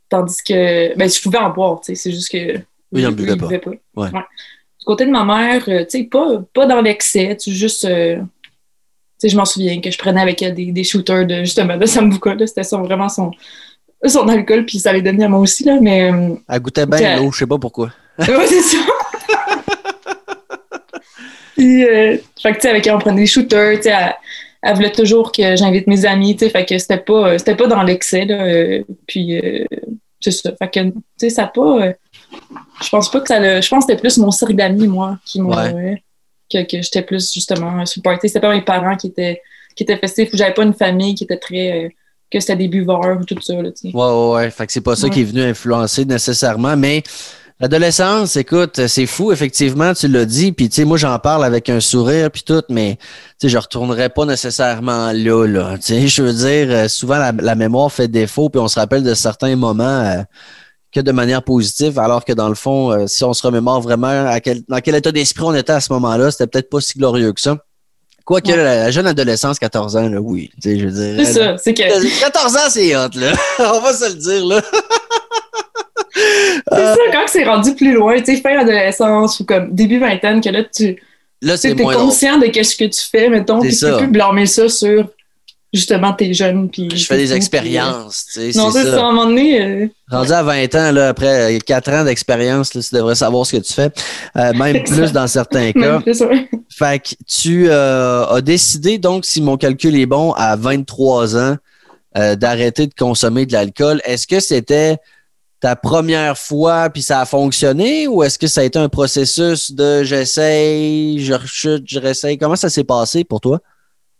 Tandis 0.09 0.43
que. 0.43 0.95
Ben, 0.97 1.09
je 1.09 1.21
pouvais 1.21 1.37
en 1.37 1.49
boire, 1.49 1.79
tu 1.79 1.87
sais, 1.87 1.95
c'est 1.95 2.11
juste 2.11 2.29
que. 2.29 2.57
Oui, 2.91 3.01
il 3.01 3.03
n'en 3.03 3.13
buvait 3.13 3.37
pas. 3.37 3.71
Ouais. 3.95 4.09
Du 4.81 4.85
côté 4.85 5.05
de 5.05 5.11
ma 5.11 5.23
mère, 5.23 5.63
euh, 5.67 5.83
tu 5.83 5.99
sais, 5.99 6.03
pas, 6.05 6.41
pas 6.55 6.65
dans 6.65 6.81
l'excès, 6.81 7.37
tu 7.37 7.51
juste. 7.51 7.85
Euh, 7.85 8.15
tu 8.17 8.23
sais, 9.19 9.29
je 9.29 9.37
m'en 9.37 9.45
souviens 9.45 9.79
que 9.79 9.91
je 9.91 9.97
prenais 9.99 10.21
avec 10.21 10.41
elle 10.41 10.55
des, 10.55 10.71
des 10.71 10.83
shooters 10.83 11.27
de 11.27 11.41
justement 11.41 11.77
de 11.77 11.85
Sambuca, 11.85 12.35
c'était 12.47 12.63
vraiment 12.75 13.07
son, 13.07 13.29
son 14.03 14.27
alcool, 14.27 14.65
puis 14.65 14.79
ça 14.79 14.91
les 14.91 15.03
donnait 15.03 15.25
à 15.25 15.29
moi 15.29 15.39
aussi, 15.39 15.63
là, 15.65 15.77
mais. 15.79 16.11
Euh, 16.11 16.33
elle 16.49 16.59
goûtait 16.61 16.87
bien 16.87 17.17
l'eau, 17.17 17.31
je 17.31 17.37
sais 17.37 17.45
pas 17.45 17.59
pourquoi. 17.59 17.91
ouais, 18.19 18.47
c'est 18.47 18.61
ça. 18.61 18.77
puis, 21.55 21.83
fait 21.83 22.19
que, 22.41 22.53
tu 22.55 22.61
sais, 22.61 22.69
avec 22.69 22.87
elle, 22.87 22.95
on 22.95 22.99
prenait 22.99 23.21
des 23.21 23.27
shooters, 23.27 23.75
tu 23.75 23.83
sais, 23.83 23.95
elle, 24.63 24.75
voulait 24.75 24.91
toujours 24.91 25.31
que 25.31 25.55
j'invite 25.55 25.85
mes 25.85 26.05
amis, 26.05 26.35
tu 26.35 26.45
sais, 26.45 26.49
fait 26.49 26.65
que 26.65 26.79
c'était 26.79 26.97
pas, 26.97 27.37
c'était 27.37 27.55
pas 27.55 27.67
dans 27.67 27.83
l'excès, 27.83 28.25
là, 28.25 28.81
puis, 29.05 29.39
c'est 30.19 30.31
ça. 30.31 30.51
Fait 30.57 30.69
que, 30.71 30.89
tu 30.89 30.93
sais, 31.17 31.29
ça 31.29 31.45
pas 31.45 31.93
je 32.81 32.89
pense 32.89 33.11
pas 33.11 33.21
que 33.21 33.27
ça 33.27 33.39
le. 33.39 33.61
Je 33.61 33.69
pense 33.69 33.85
que 33.85 33.91
c'était 33.91 34.01
plus 34.01 34.17
mon 34.17 34.31
cercle 34.31 34.55
d'amis, 34.55 34.87
moi, 34.87 35.17
qui 35.25 35.41
m'ont. 35.41 35.51
Que, 36.51 36.63
que 36.63 36.81
j'étais 36.81 37.01
plus 37.01 37.31
justement 37.31 37.83
party. 38.03 38.27
C'était 38.27 38.41
pas 38.41 38.53
mes 38.53 38.61
parents 38.61 38.97
qui 38.97 39.07
étaient, 39.07 39.41
qui 39.75 39.83
étaient 39.83 39.97
festifs 39.97 40.33
ou 40.33 40.37
j'avais 40.37 40.53
pas 40.53 40.63
une 40.63 40.73
famille 40.73 41.15
qui 41.15 41.23
était 41.23 41.37
très. 41.37 41.85
Euh, 41.85 41.89
que 42.31 42.39
c'était 42.39 42.55
des 42.55 42.67
buveurs 42.67 43.19
ou 43.19 43.25
tout 43.25 43.39
ça. 43.41 43.53
Là, 43.53 43.69
ouais, 43.83 43.91
ouais, 43.93 44.31
ouais. 44.33 44.51
Fait 44.51 44.65
que 44.65 44.71
c'est 44.71 44.81
pas 44.81 44.95
ça 44.95 45.09
qui 45.09 45.21
est 45.21 45.25
venu 45.25 45.41
influencer 45.41 46.05
nécessairement, 46.05 46.75
mais. 46.75 47.03
L'adolescence, 47.59 48.37
écoute, 48.37 48.87
c'est 48.87 49.05
fou, 49.05 49.31
effectivement, 49.31 49.93
tu 49.93 50.07
l'as 50.07 50.25
dit, 50.25 50.51
puis 50.51 50.67
tu 50.67 50.77
sais, 50.77 50.83
moi 50.83 50.97
j'en 50.97 51.19
parle 51.19 51.45
avec 51.45 51.69
un 51.69 51.79
sourire 51.79 52.31
puis 52.31 52.41
tout, 52.41 52.63
mais 52.69 52.97
tu 52.97 53.05
sais, 53.37 53.49
je 53.49 53.57
retournerai 53.59 54.09
pas 54.09 54.25
nécessairement 54.25 55.11
là, 55.11 55.45
là. 55.45 55.77
Tu 55.77 55.93
sais, 55.93 56.07
je 56.07 56.23
veux 56.23 56.33
dire, 56.33 56.71
euh, 56.71 56.87
souvent 56.87 57.19
la, 57.19 57.53
mémoire 57.53 57.91
fait 57.91 58.07
défaut, 58.07 58.49
puis 58.49 58.59
on 58.59 58.67
se 58.67 58.79
rappelle 58.79 59.03
de 59.03 59.13
certains 59.13 59.55
moments. 59.55 59.83
Euh, 59.83 60.23
que 60.93 60.99
de 60.99 61.11
manière 61.11 61.43
positive, 61.43 61.99
alors 61.99 62.25
que 62.25 62.33
dans 62.33 62.49
le 62.49 62.55
fond, 62.55 62.91
euh, 62.91 63.07
si 63.07 63.23
on 63.23 63.33
se 63.33 63.45
remémore 63.45 63.81
vraiment 63.81 64.27
à 64.27 64.39
quel, 64.39 64.61
dans 64.67 64.79
quel 64.79 64.95
état 64.95 65.11
d'esprit 65.11 65.43
on 65.45 65.55
était 65.55 65.71
à 65.71 65.79
ce 65.79 65.91
moment-là, 65.93 66.31
c'était 66.31 66.47
peut-être 66.47 66.69
pas 66.69 66.81
si 66.81 66.97
glorieux 66.97 67.31
que 67.33 67.41
ça. 67.41 67.57
Quoique 68.25 68.51
la, 68.51 68.91
jeune 68.91 69.07
adolescence, 69.07 69.57
14 69.57 69.95
ans, 69.95 70.09
là, 70.09 70.21
oui. 70.21 70.51
Je 70.63 70.89
c'est 70.89 71.25
ça, 71.25 71.57
c'est 71.57 71.73
que. 71.73 72.19
14 72.21 72.55
ans, 72.55 72.59
c'est 72.69 72.95
hot, 72.95 73.09
là. 73.15 73.33
on 73.59 73.79
va 73.79 73.93
se 73.93 74.09
le 74.09 74.15
dire, 74.15 74.45
là. 74.45 74.61
c'est 76.71 76.77
ça, 76.77 76.97
quand 77.11 77.25
c'est 77.27 77.43
rendu 77.43 77.73
plus 77.73 77.93
loin, 77.93 78.19
tu 78.19 78.35
sais, 78.35 78.41
fin 78.41 78.57
adolescence 78.59 79.39
ou 79.39 79.45
comme 79.45 79.73
début 79.73 79.99
vingtaine, 79.99 80.41
que 80.41 80.49
là, 80.49 80.63
tu. 80.63 81.01
Là, 81.41 81.57
c'est 81.57 81.71
es 81.71 81.75
conscient 81.75 82.37
de 82.37 82.45
ce 82.45 82.75
que 82.75 82.85
tu 82.85 83.01
fais, 83.09 83.27
mettons, 83.27 83.59
puis 83.59 83.75
tu 83.75 83.85
peux 83.85 83.97
plus 83.97 84.07
blâmer 84.07 84.45
ça 84.45 84.69
sur 84.69 85.09
justement, 85.73 86.13
t'es 86.13 86.33
jeune. 86.33 86.69
Puis 86.69 86.89
je 86.93 87.05
fais 87.05 87.17
des 87.17 87.33
expériences. 87.33 88.27
non, 88.55 88.71
c'est 88.71 88.83
ça. 88.83 88.97
À 88.97 89.07
un 89.07 89.11
moment 89.11 89.25
donné. 89.25 89.61
Euh, 89.61 89.87
Rendu 90.09 90.31
à 90.31 90.43
20 90.43 90.75
ans, 90.75 90.91
là, 90.91 91.09
après 91.09 91.59
4 91.65 91.91
ans 91.91 92.03
d'expérience, 92.03 92.71
tu 92.71 92.79
devrais 92.93 93.15
savoir 93.15 93.45
ce 93.45 93.57
que 93.57 93.61
tu 93.61 93.73
fais. 93.73 93.89
Euh, 94.35 94.53
même 94.57 94.83
plus 94.83 95.11
dans 95.11 95.27
certains 95.27 95.71
cas. 95.71 96.01
fait 96.69 96.99
que 96.99 97.15
tu 97.27 97.69
euh, 97.69 98.25
as 98.25 98.41
décidé, 98.41 98.97
donc, 98.97 99.25
si 99.25 99.41
mon 99.41 99.57
calcul 99.57 99.95
est 99.95 100.05
bon, 100.05 100.33
à 100.33 100.55
23 100.55 101.37
ans, 101.37 101.57
d'arrêter 102.13 102.87
de 102.87 102.93
consommer 102.93 103.45
de 103.45 103.53
l'alcool. 103.53 104.01
Est-ce 104.03 104.27
que 104.27 104.41
c'était 104.41 104.97
ta 105.61 105.77
première 105.77 106.37
fois 106.37 106.89
puis 106.89 107.01
ça 107.01 107.21
a 107.21 107.25
fonctionné 107.25 108.05
ou 108.07 108.21
est-ce 108.21 108.37
que 108.37 108.47
ça 108.47 108.61
a 108.61 108.63
été 108.65 108.77
un 108.77 108.89
processus 108.89 109.71
de 109.71 110.03
j'essaye, 110.03 111.23
je 111.23 111.33
rechute, 111.33 111.83
je 111.87 111.99
réessaye? 111.99 112.37
Comment 112.37 112.57
ça 112.57 112.67
s'est 112.69 112.83
passé 112.83 113.23
pour 113.23 113.39
toi? 113.39 113.59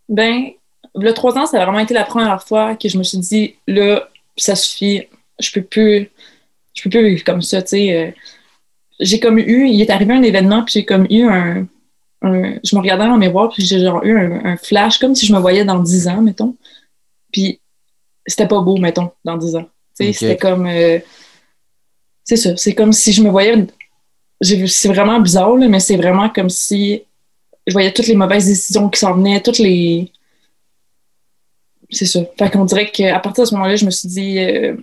Ben, 0.08 0.52
le 0.96 1.14
trois 1.14 1.38
ans, 1.38 1.46
ça 1.46 1.62
a 1.62 1.66
vraiment 1.66 1.80
été 1.80 1.94
la 1.94 2.04
première 2.04 2.44
fois 2.44 2.76
que 2.76 2.90
je 2.90 2.98
me 2.98 3.04
suis 3.04 3.18
dit, 3.18 3.56
là, 3.68 4.10
ça 4.36 4.56
suffit, 4.56 5.08
je 5.40 5.52
peux 5.52 5.62
plus, 5.62 6.10
je 6.74 6.84
peux 6.84 6.90
plus 6.90 7.10
vivre 7.10 7.24
comme 7.24 7.42
ça, 7.42 7.62
tu 7.62 7.70
sais. 7.70 7.96
Euh, 7.96 8.12
j'ai 9.00 9.20
comme 9.20 9.40
eu, 9.40 9.68
il 9.68 9.82
est 9.82 9.90
arrivé 9.90 10.14
un 10.14 10.22
événement, 10.22 10.64
puis 10.64 10.74
j'ai 10.74 10.86
comme 10.86 11.08
eu 11.10 11.28
un, 11.28 11.66
je 12.22 12.76
me 12.76 12.80
regardais 12.80 13.06
dans 13.06 13.14
le 13.14 13.20
miroir, 13.20 13.50
puis 13.50 13.66
j'ai 13.66 13.80
genre 13.80 14.04
eu 14.04 14.16
un, 14.18 14.58
flash, 14.58 15.00
comme 15.00 15.16
si 15.16 15.26
je 15.26 15.34
me 15.34 15.40
voyais 15.40 15.66
dans 15.66 15.80
dix 15.80 16.08
ans, 16.08 16.22
mettons. 16.22 16.56
Puis 17.32 17.60
c'était 18.28 18.48
pas 18.48 18.62
beau, 18.62 18.78
mettons, 18.78 19.12
dans 19.24 19.38
dix 19.38 19.56
ans. 19.56 19.68
Tu 19.98 20.06
sais, 20.06 20.14
c'était 20.14 20.38
comme, 20.38 20.68
euh, 20.68 21.00
c'est 22.24 22.38
ça, 22.38 22.56
c'est 22.58 22.76
comme 22.76 22.94
si 22.94 23.12
je 23.12 23.24
me 23.24 23.30
voyais, 23.30 23.66
c'est 24.40 24.88
vraiment 24.88 25.20
bizarre, 25.20 25.56
là, 25.56 25.68
mais 25.68 25.80
c'est 25.80 25.98
vraiment 25.98 26.30
comme 26.30 26.50
si 26.50 27.04
je 27.66 27.74
voyais 27.74 27.92
toutes 27.92 28.08
les 28.08 28.16
mauvaises 28.16 28.46
décisions 28.46 28.90
qui 28.90 29.00
s'en 29.00 29.16
venaient, 29.16 29.42
toutes 29.42 29.58
les, 29.58 30.12
c'est 31.92 32.06
ça. 32.06 32.20
Fait 32.38 32.50
qu'on 32.50 32.66
dirait 32.66 32.90
qu'à 32.90 33.20
partir 33.20 33.44
de 33.44 33.50
ce 33.50 33.56
moment-là, 33.56 33.76
je 33.76 33.86
me 33.86 33.92
suis 33.92 34.08
dit 34.08 34.40
euh, 34.40 34.76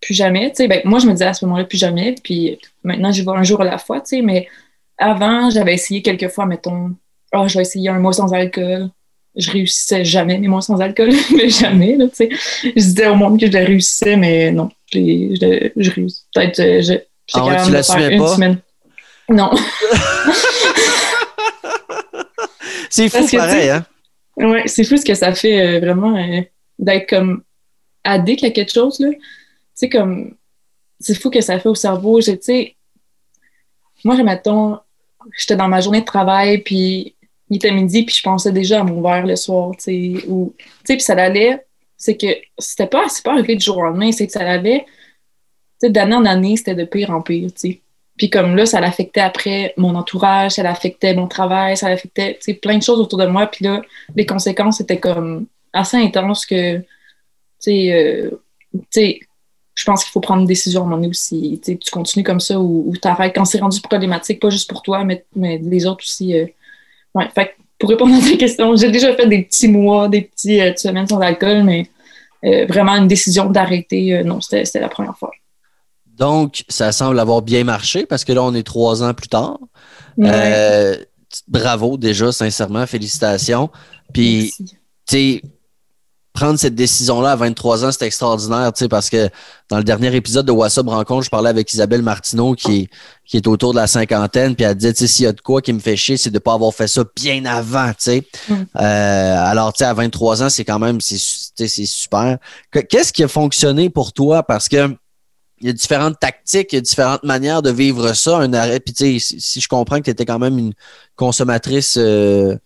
plus 0.00 0.14
jamais. 0.14 0.52
Ben, 0.58 0.80
moi, 0.84 0.98
je 0.98 1.06
me 1.06 1.12
disais 1.12 1.26
à 1.26 1.34
ce 1.34 1.44
moment-là 1.44 1.64
plus 1.64 1.78
jamais. 1.78 2.14
Puis 2.22 2.58
maintenant, 2.84 3.10
j'y 3.12 3.22
vais 3.22 3.32
un 3.32 3.42
jour 3.42 3.60
à 3.60 3.64
la 3.64 3.78
fois. 3.78 4.02
Mais 4.22 4.48
avant, 4.98 5.50
j'avais 5.50 5.74
essayé 5.74 6.02
quelques 6.02 6.28
fois, 6.28 6.46
mettons, 6.46 6.90
oh, 7.34 7.48
je 7.48 7.56
vais 7.56 7.62
essayer 7.62 7.88
un 7.88 7.98
mois 7.98 8.12
sans 8.12 8.32
alcool. 8.32 8.88
Je 9.36 9.50
réussissais 9.50 10.04
jamais 10.04 10.38
mes 10.38 10.48
mois 10.48 10.60
sans 10.60 10.80
alcool, 10.80 11.10
mais 11.36 11.48
jamais. 11.48 11.96
Là, 11.96 12.06
je 12.18 12.72
disais 12.74 13.06
au 13.08 13.14
monde 13.14 13.38
que 13.40 13.46
je 13.46 13.52
le 13.52 13.64
réussissais, 13.64 14.16
mais 14.16 14.50
non, 14.50 14.70
je, 14.92 15.70
je 15.76 15.90
réussis. 15.90 16.24
Peut-être 16.34 16.60
euh, 16.60 16.82
je, 16.82 16.94
ah 17.34 17.44
ouais, 17.44 17.56
tu 17.64 17.70
l'assumais 17.70 18.18
pas? 18.18 18.34
Semaine. 18.34 18.58
Non. 19.28 19.50
c'est 22.90 23.08
fou, 23.08 23.24
pareil, 23.36 23.70
hein? 23.70 23.86
Ouais, 24.40 24.66
c'est 24.66 24.84
fou 24.84 24.96
ce 24.96 25.04
que 25.04 25.14
ça 25.14 25.34
fait 25.34 25.60
euh, 25.60 25.80
vraiment 25.80 26.16
euh, 26.16 26.40
d'être 26.78 27.08
comme 27.08 27.42
addict 28.04 28.42
à 28.44 28.50
quelque 28.50 28.72
chose, 28.72 28.98
là. 28.98 29.10
Tu 29.12 29.18
sais, 29.74 29.88
comme, 29.88 30.34
c'est 30.98 31.14
fou 31.14 31.30
que 31.30 31.40
ça 31.40 31.58
fait 31.58 31.68
au 31.68 31.74
cerveau. 31.74 32.20
Tu 32.20 32.36
sais, 32.40 32.76
moi, 34.04 34.22
mettons, 34.22 34.78
j'étais 35.38 35.56
dans 35.56 35.68
ma 35.68 35.80
journée 35.80 36.00
de 36.00 36.06
travail, 36.06 36.58
puis 36.58 37.14
il 37.50 37.56
était 37.56 37.70
midi, 37.70 38.04
puis 38.04 38.14
je 38.14 38.22
pensais 38.22 38.52
déjà 38.52 38.80
à 38.80 38.84
mon 38.84 39.02
verre 39.02 39.26
le 39.26 39.36
soir, 39.36 39.72
tu 39.76 39.82
sais, 39.82 40.24
ou, 40.28 40.54
tu 40.58 40.64
sais, 40.84 40.94
puis 40.94 41.02
ça 41.02 41.14
allait, 41.14 41.66
c'est 41.96 42.16
que 42.16 42.28
c'était 42.58 42.86
pas, 42.86 43.06
pas 43.22 43.32
arrivé 43.32 43.56
du 43.56 43.64
jour 43.64 43.78
au 43.78 43.82
lendemain, 43.82 44.12
c'est 44.12 44.26
que 44.26 44.32
ça 44.32 44.48
allait, 44.48 44.86
tu 44.86 45.86
sais, 45.86 45.90
d'année 45.90 46.14
en 46.14 46.24
année, 46.24 46.56
c'était 46.56 46.74
de 46.74 46.84
pire 46.84 47.10
en 47.10 47.20
pire, 47.20 47.52
tu 47.52 47.72
sais. 47.72 47.80
Puis 48.20 48.28
comme 48.28 48.54
là, 48.54 48.66
ça 48.66 48.82
l'affectait 48.82 49.22
après 49.22 49.72
mon 49.78 49.94
entourage, 49.94 50.52
ça 50.52 50.62
l'affectait 50.62 51.14
mon 51.14 51.26
travail, 51.26 51.74
ça 51.74 51.88
l'affectait 51.88 52.38
plein 52.60 52.76
de 52.76 52.82
choses 52.82 53.00
autour 53.00 53.18
de 53.18 53.24
moi. 53.24 53.46
Puis 53.46 53.64
là, 53.64 53.80
les 54.14 54.26
conséquences 54.26 54.78
étaient 54.78 55.00
comme 55.00 55.46
assez 55.72 55.96
intenses 55.96 56.44
que, 56.44 56.80
tu 56.80 56.84
sais, 57.60 57.92
euh, 57.94 58.30
je 59.74 59.84
pense 59.86 60.04
qu'il 60.04 60.12
faut 60.12 60.20
prendre 60.20 60.42
une 60.42 60.46
décision 60.46 60.82
à 60.82 60.84
un 60.84 60.88
moment 60.88 61.08
aussi. 61.08 61.58
Tu 61.64 61.78
continues 61.90 62.22
comme 62.22 62.40
ça 62.40 62.60
ou, 62.60 62.92
tu 63.00 63.08
arrêtes 63.08 63.34
quand 63.34 63.46
c'est 63.46 63.60
rendu 63.60 63.80
problématique, 63.80 64.38
pas 64.38 64.50
juste 64.50 64.68
pour 64.68 64.82
toi, 64.82 65.02
mais, 65.02 65.24
les 65.34 65.86
autres 65.86 66.04
aussi. 66.04 66.36
Euh. 66.36 66.44
Ouais, 67.14 67.26
fait 67.34 67.56
pour 67.78 67.88
répondre 67.88 68.14
à 68.14 68.20
tes 68.20 68.36
questions, 68.36 68.76
j'ai 68.76 68.90
déjà 68.90 69.16
fait 69.16 69.28
des 69.28 69.44
petits 69.44 69.68
mois, 69.68 70.08
des 70.08 70.30
euh, 70.46 70.76
semaines 70.76 71.08
sans 71.08 71.20
alcool, 71.20 71.64
mais 71.64 71.86
vraiment 72.68 72.96
une 72.96 73.08
décision 73.08 73.48
d'arrêter, 73.48 74.22
non, 74.24 74.42
c'était 74.42 74.80
la 74.80 74.90
première 74.90 75.16
fois. 75.16 75.30
Donc, 76.20 76.64
ça 76.68 76.92
semble 76.92 77.18
avoir 77.18 77.40
bien 77.40 77.64
marché 77.64 78.04
parce 78.04 78.24
que 78.24 78.32
là, 78.32 78.42
on 78.42 78.54
est 78.54 78.62
trois 78.62 79.02
ans 79.02 79.14
plus 79.14 79.28
tard. 79.28 79.58
Euh, 80.22 80.96
bravo 81.48 81.96
déjà, 81.96 82.30
sincèrement, 82.30 82.86
félicitations. 82.86 83.70
Puis, 84.12 84.52
tu 84.58 84.66
sais, 85.06 85.42
prendre 86.34 86.58
cette 86.58 86.74
décision-là 86.74 87.32
à 87.32 87.36
23 87.36 87.84
ans, 87.84 87.90
c'est 87.90 88.06
extraordinaire, 88.06 88.72
tu 88.72 88.80
sais, 88.80 88.88
parce 88.88 89.08
que 89.08 89.30
dans 89.68 89.78
le 89.78 89.84
dernier 89.84 90.14
épisode 90.14 90.46
de 90.46 90.52
WhatsApp 90.52 90.86
Rencontre, 90.86 91.24
je 91.24 91.30
parlais 91.30 91.48
avec 91.48 91.72
Isabelle 91.72 92.02
Martineau 92.02 92.54
qui, 92.54 92.88
qui 93.24 93.38
est 93.38 93.46
autour 93.46 93.72
de 93.72 93.78
la 93.78 93.86
cinquantaine, 93.86 94.54
puis 94.54 94.64
elle 94.64 94.74
disait, 94.74 94.92
tu 94.92 95.00
sais, 95.00 95.06
s'il 95.06 95.24
y 95.24 95.28
a 95.28 95.32
de 95.32 95.40
quoi 95.40 95.62
qui 95.62 95.72
me 95.72 95.80
fait 95.80 95.96
chier, 95.96 96.16
c'est 96.16 96.30
de 96.30 96.34
ne 96.34 96.40
pas 96.40 96.54
avoir 96.54 96.72
fait 96.74 96.86
ça 96.86 97.02
bien 97.16 97.44
avant, 97.46 97.88
tu 97.88 97.94
sais. 97.98 98.26
Mm. 98.48 98.54
Euh, 98.54 99.44
alors, 99.44 99.72
tu 99.72 99.78
sais, 99.78 99.84
à 99.86 99.94
23 99.94 100.42
ans, 100.42 100.50
c'est 100.50 100.64
quand 100.64 100.78
même, 100.78 101.00
c'est 101.00 101.18
super. 101.86 102.38
Qu'est-ce 102.88 103.12
qui 103.12 103.24
a 103.24 103.28
fonctionné 103.28 103.90
pour 103.90 104.12
toi? 104.12 104.42
Parce 104.42 104.68
que 104.68 104.94
il 105.60 105.66
y 105.66 105.70
a 105.70 105.72
différentes 105.72 106.18
tactiques, 106.18 106.72
il 106.72 106.76
y 106.76 106.78
a 106.78 106.80
différentes 106.80 107.22
manières 107.22 107.62
de 107.62 107.70
vivre 107.70 108.14
ça, 108.14 108.38
un 108.38 108.52
arrêt. 108.54 108.80
Puis, 108.80 108.94
tu 108.94 109.20
sais, 109.20 109.36
si 109.38 109.60
je 109.60 109.68
comprends 109.68 109.98
que 109.98 110.04
tu 110.04 110.10
étais 110.10 110.24
quand 110.24 110.38
même 110.38 110.58
une 110.58 110.72
consommatrice 111.16 111.96
euh, 111.98 112.56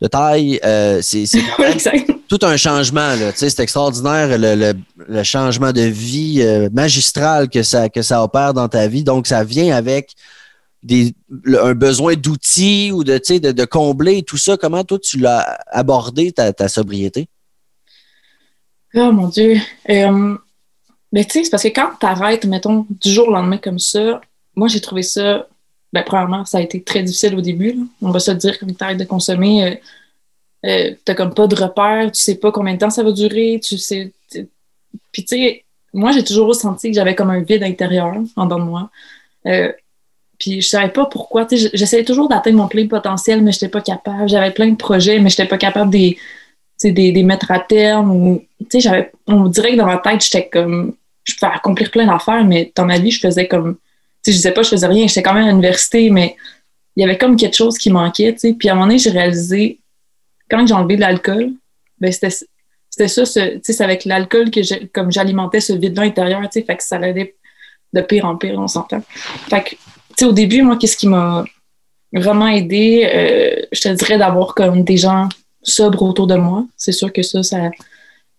de 0.00 0.06
taille, 0.06 0.60
euh, 0.64 1.00
c'est 1.02 1.24
tout 2.28 2.38
un 2.42 2.56
changement. 2.56 3.16
Là. 3.16 3.32
Tu 3.32 3.38
sais, 3.38 3.50
c'est 3.50 3.62
extraordinaire 3.62 4.28
le, 4.38 5.22
changement 5.24 5.72
de 5.72 5.82
vie 5.82 6.42
euh, 6.42 6.68
magistral 6.72 7.48
que 7.48 7.62
ça, 7.62 7.88
que 7.88 8.02
ça 8.02 8.22
opère 8.22 8.54
dans 8.54 8.68
ta 8.68 8.86
vie. 8.86 9.02
Donc, 9.02 9.26
ça 9.26 9.42
vient 9.42 9.74
avec 9.74 10.12
des, 10.84 11.14
un 11.60 11.74
besoin 11.74 12.14
d'outils 12.14 12.92
ou 12.92 13.02
de, 13.02 13.18
de, 13.18 13.52
de 13.52 13.64
combler 13.64 14.22
tout 14.22 14.36
ça. 14.36 14.56
Comment 14.56 14.84
toi, 14.84 14.98
tu 15.00 15.18
l'as 15.18 15.58
abordé, 15.72 16.30
ta, 16.30 16.52
ta 16.52 16.68
sobriété? 16.68 17.28
Oh 18.94 19.10
mon 19.10 19.26
Dieu. 19.26 19.56
Ben, 21.14 21.24
tu 21.24 21.30
sais, 21.30 21.44
c'est 21.44 21.50
parce 21.50 21.62
que 21.62 21.68
quand 21.68 21.92
tu 22.00 22.06
arrêtes, 22.06 22.44
mettons, 22.44 22.86
du 22.90 23.08
jour 23.08 23.28
au 23.28 23.30
lendemain 23.30 23.58
comme 23.58 23.78
ça, 23.78 24.20
moi, 24.56 24.66
j'ai 24.66 24.80
trouvé 24.80 25.04
ça, 25.04 25.46
ben, 25.92 26.02
premièrement, 26.02 26.44
ça 26.44 26.58
a 26.58 26.60
été 26.60 26.82
très 26.82 27.04
difficile 27.04 27.36
au 27.36 27.40
début. 27.40 27.78
On 28.02 28.10
va 28.10 28.18
se 28.18 28.32
dire, 28.32 28.58
quand 28.58 28.66
tu 28.66 28.74
arrêtes 28.80 28.98
de 28.98 29.04
consommer, 29.04 29.64
euh, 29.64 29.74
euh, 30.66 30.94
t'as 31.04 31.14
comme 31.14 31.32
pas 31.32 31.46
de 31.46 31.54
repère, 31.54 32.10
tu 32.10 32.20
sais 32.20 32.34
pas 32.34 32.50
combien 32.50 32.74
de 32.74 32.80
temps 32.80 32.90
ça 32.90 33.04
va 33.04 33.12
durer, 33.12 33.60
tu 33.62 33.78
sais. 33.78 34.12
Puis, 35.12 35.24
tu 35.24 35.36
sais, 35.36 35.64
moi, 35.92 36.10
j'ai 36.10 36.24
toujours 36.24 36.48
ressenti 36.48 36.88
que 36.88 36.96
j'avais 36.96 37.14
comme 37.14 37.30
un 37.30 37.42
vide 37.42 37.62
intérieur 37.62 38.16
en 38.34 38.46
dedans 38.46 38.58
de 38.58 38.64
moi. 38.64 38.90
Euh, 39.46 39.72
puis 40.36 40.62
je 40.62 40.66
savais 40.66 40.90
pas 40.90 41.06
pourquoi. 41.06 41.46
J'essayais 41.48 42.02
toujours 42.02 42.28
d'atteindre 42.28 42.56
mon 42.56 42.66
plein 42.66 42.88
potentiel, 42.88 43.40
mais 43.40 43.52
j'étais 43.52 43.68
pas 43.68 43.82
capable. 43.82 44.28
J'avais 44.28 44.50
plein 44.50 44.68
de 44.68 44.76
projets, 44.76 45.20
mais 45.20 45.30
j'étais 45.30 45.46
pas 45.46 45.58
capable 45.58 45.92
de 45.92 46.16
des, 46.82 47.12
des 47.12 47.22
mettre 47.22 47.52
à 47.52 47.60
terme. 47.60 48.10
Ou, 48.10 48.44
j'avais, 48.74 49.12
on 49.28 49.44
dirait 49.46 49.72
que 49.72 49.76
dans 49.76 49.86
ma 49.86 49.98
tête, 49.98 50.20
j'étais 50.20 50.48
comme 50.48 50.96
je 51.24 51.34
pouvais 51.34 51.52
accomplir 51.52 51.90
plein 51.90 52.06
d'affaires, 52.06 52.44
mais 52.44 52.72
dans 52.74 52.84
ma 52.84 52.98
vie, 52.98 53.10
je 53.10 53.20
faisais 53.20 53.48
comme. 53.48 53.76
Tu 54.22 54.30
sais, 54.30 54.32
je 54.32 54.36
disais 54.36 54.52
pas, 54.52 54.62
je 54.62 54.70
faisais 54.70 54.86
rien, 54.86 55.06
j'étais 55.06 55.22
quand 55.22 55.34
même 55.34 55.44
à 55.44 55.50
l'université, 55.50 56.10
mais 56.10 56.36
il 56.96 57.00
y 57.00 57.04
avait 57.04 57.18
comme 57.18 57.36
quelque 57.36 57.56
chose 57.56 57.76
qui 57.76 57.90
manquait, 57.90 58.32
tu 58.32 58.40
sais. 58.40 58.54
Puis 58.54 58.68
à 58.68 58.72
un 58.72 58.74
moment 58.74 58.86
donné, 58.86 58.98
j'ai 58.98 59.10
réalisé, 59.10 59.80
quand 60.50 60.66
j'ai 60.66 60.74
enlevé 60.74 60.96
de 60.96 61.00
l'alcool, 61.00 61.52
ben 61.98 62.12
c'était 62.12 63.08
ça, 63.08 63.24
tu 63.24 63.30
sais, 63.32 63.60
c'est 63.62 63.80
avec 63.84 64.04
l'alcool 64.04 64.50
que 64.50 64.84
comme 64.86 65.10
j'alimentais 65.10 65.60
ce 65.60 65.72
vide-là 65.72 66.02
intérieur, 66.04 66.40
tu 66.42 66.48
sais, 66.52 66.62
fait 66.62 66.76
que 66.76 66.82
ça 66.82 66.96
allait 66.96 67.34
de 67.92 68.00
pire 68.00 68.24
en 68.24 68.36
pire, 68.36 68.58
on 68.58 68.68
s'entend. 68.68 69.02
Fait 69.48 69.62
que, 69.62 69.70
tu 69.70 69.76
sais, 70.16 70.24
au 70.24 70.32
début, 70.32 70.62
moi, 70.62 70.76
qu'est-ce 70.76 70.96
qui 70.96 71.08
m'a 71.08 71.44
vraiment 72.12 72.46
aidé, 72.46 73.08
euh, 73.12 73.66
je 73.72 73.80
te 73.80 73.88
dirais 73.88 74.18
d'avoir 74.18 74.54
comme 74.54 74.84
des 74.84 74.96
gens 74.96 75.28
sobres 75.62 76.02
autour 76.02 76.26
de 76.26 76.36
moi. 76.36 76.64
C'est 76.76 76.92
sûr 76.92 77.12
que 77.12 77.22
ça, 77.22 77.42
ça, 77.42 77.70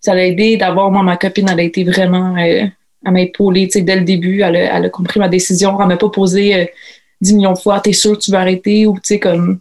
ça 0.05 0.13
l'a 0.13 0.27
aidé 0.27 0.55
d'avoir, 0.55 0.91
moi, 0.91 1.01
ma 1.01 1.17
copine, 1.17 1.49
elle 1.51 1.59
a 1.59 1.63
été 1.63 1.83
vraiment 1.83 2.37
euh, 2.37 2.65
à 3.03 3.09
m'épauler, 3.09 3.67
tu 3.67 3.79
sais, 3.79 3.81
dès 3.81 3.95
le 3.95 4.03
début. 4.03 4.41
Elle 4.41 4.55
a, 4.55 4.89
compris 4.89 5.19
ma 5.19 5.27
décision. 5.27 5.81
Elle 5.81 5.87
m'a 5.87 5.97
pas 5.97 6.09
posé 6.09 6.53
euh, 6.53 6.65
dix 7.21 7.33
millions 7.33 7.53
de 7.53 7.57
fois, 7.57 7.79
t'es 7.79 7.91
sûr 7.91 8.13
que 8.13 8.21
tu 8.21 8.29
vas 8.29 8.41
arrêter 8.41 8.85
ou, 8.85 8.93
tu 8.95 9.01
sais, 9.03 9.19
comme. 9.19 9.59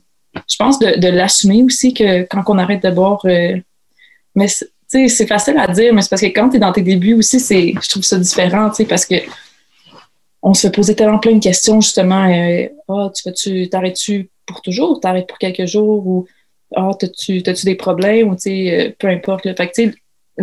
Je 0.51 0.57
pense 0.57 0.79
de, 0.81 1.09
l'assumer 1.09 1.63
aussi 1.63 1.95
que 1.95 2.25
quand 2.25 2.43
on 2.49 2.59
arrête 2.59 2.83
de 2.83 2.91
boire. 2.91 3.21
Euh, 3.25 3.57
mais, 4.35 4.49
tu 4.49 4.67
sais, 4.87 5.09
c'est 5.09 5.27
facile 5.27 5.57
à 5.57 5.67
dire, 5.69 5.95
mais 5.95 6.03
c'est 6.03 6.11
parce 6.11 6.21
que 6.21 6.27
quand 6.27 6.51
tu 6.51 6.57
es 6.57 6.59
dans 6.59 6.73
tes 6.73 6.83
débuts 6.83 7.15
aussi, 7.15 7.41
c'est, 7.41 7.73
je 7.81 7.89
trouve 7.89 8.03
ça 8.03 8.19
différent, 8.19 8.69
tu 8.69 8.77
sais, 8.77 8.85
parce 8.85 9.07
que 9.07 9.15
on 10.43 10.53
se 10.53 10.67
fait 10.67 10.75
poser 10.75 10.95
tellement 10.95 11.21
plein 11.21 11.37
de 11.37 11.43
questions, 11.43 11.81
justement. 11.81 12.29
Ah, 12.89 13.11
tu 13.15 13.23
fais-tu, 13.23 13.71
t'arrêtes-tu 13.71 14.29
pour 14.45 14.61
toujours, 14.61 15.01
t'arrêtes 15.01 15.27
pour 15.27 15.39
quelques 15.39 15.65
jours 15.65 16.07
ou 16.07 16.27
ah, 16.77 16.91
t'as-tu, 16.99 17.41
des 17.41 17.75
problèmes 17.77 18.29
ou, 18.29 18.35
tu 18.35 18.43
sais, 18.43 18.97
peu 18.99 19.09
importe. 19.09 19.45
Fait 19.57 19.69
que, 19.69 19.95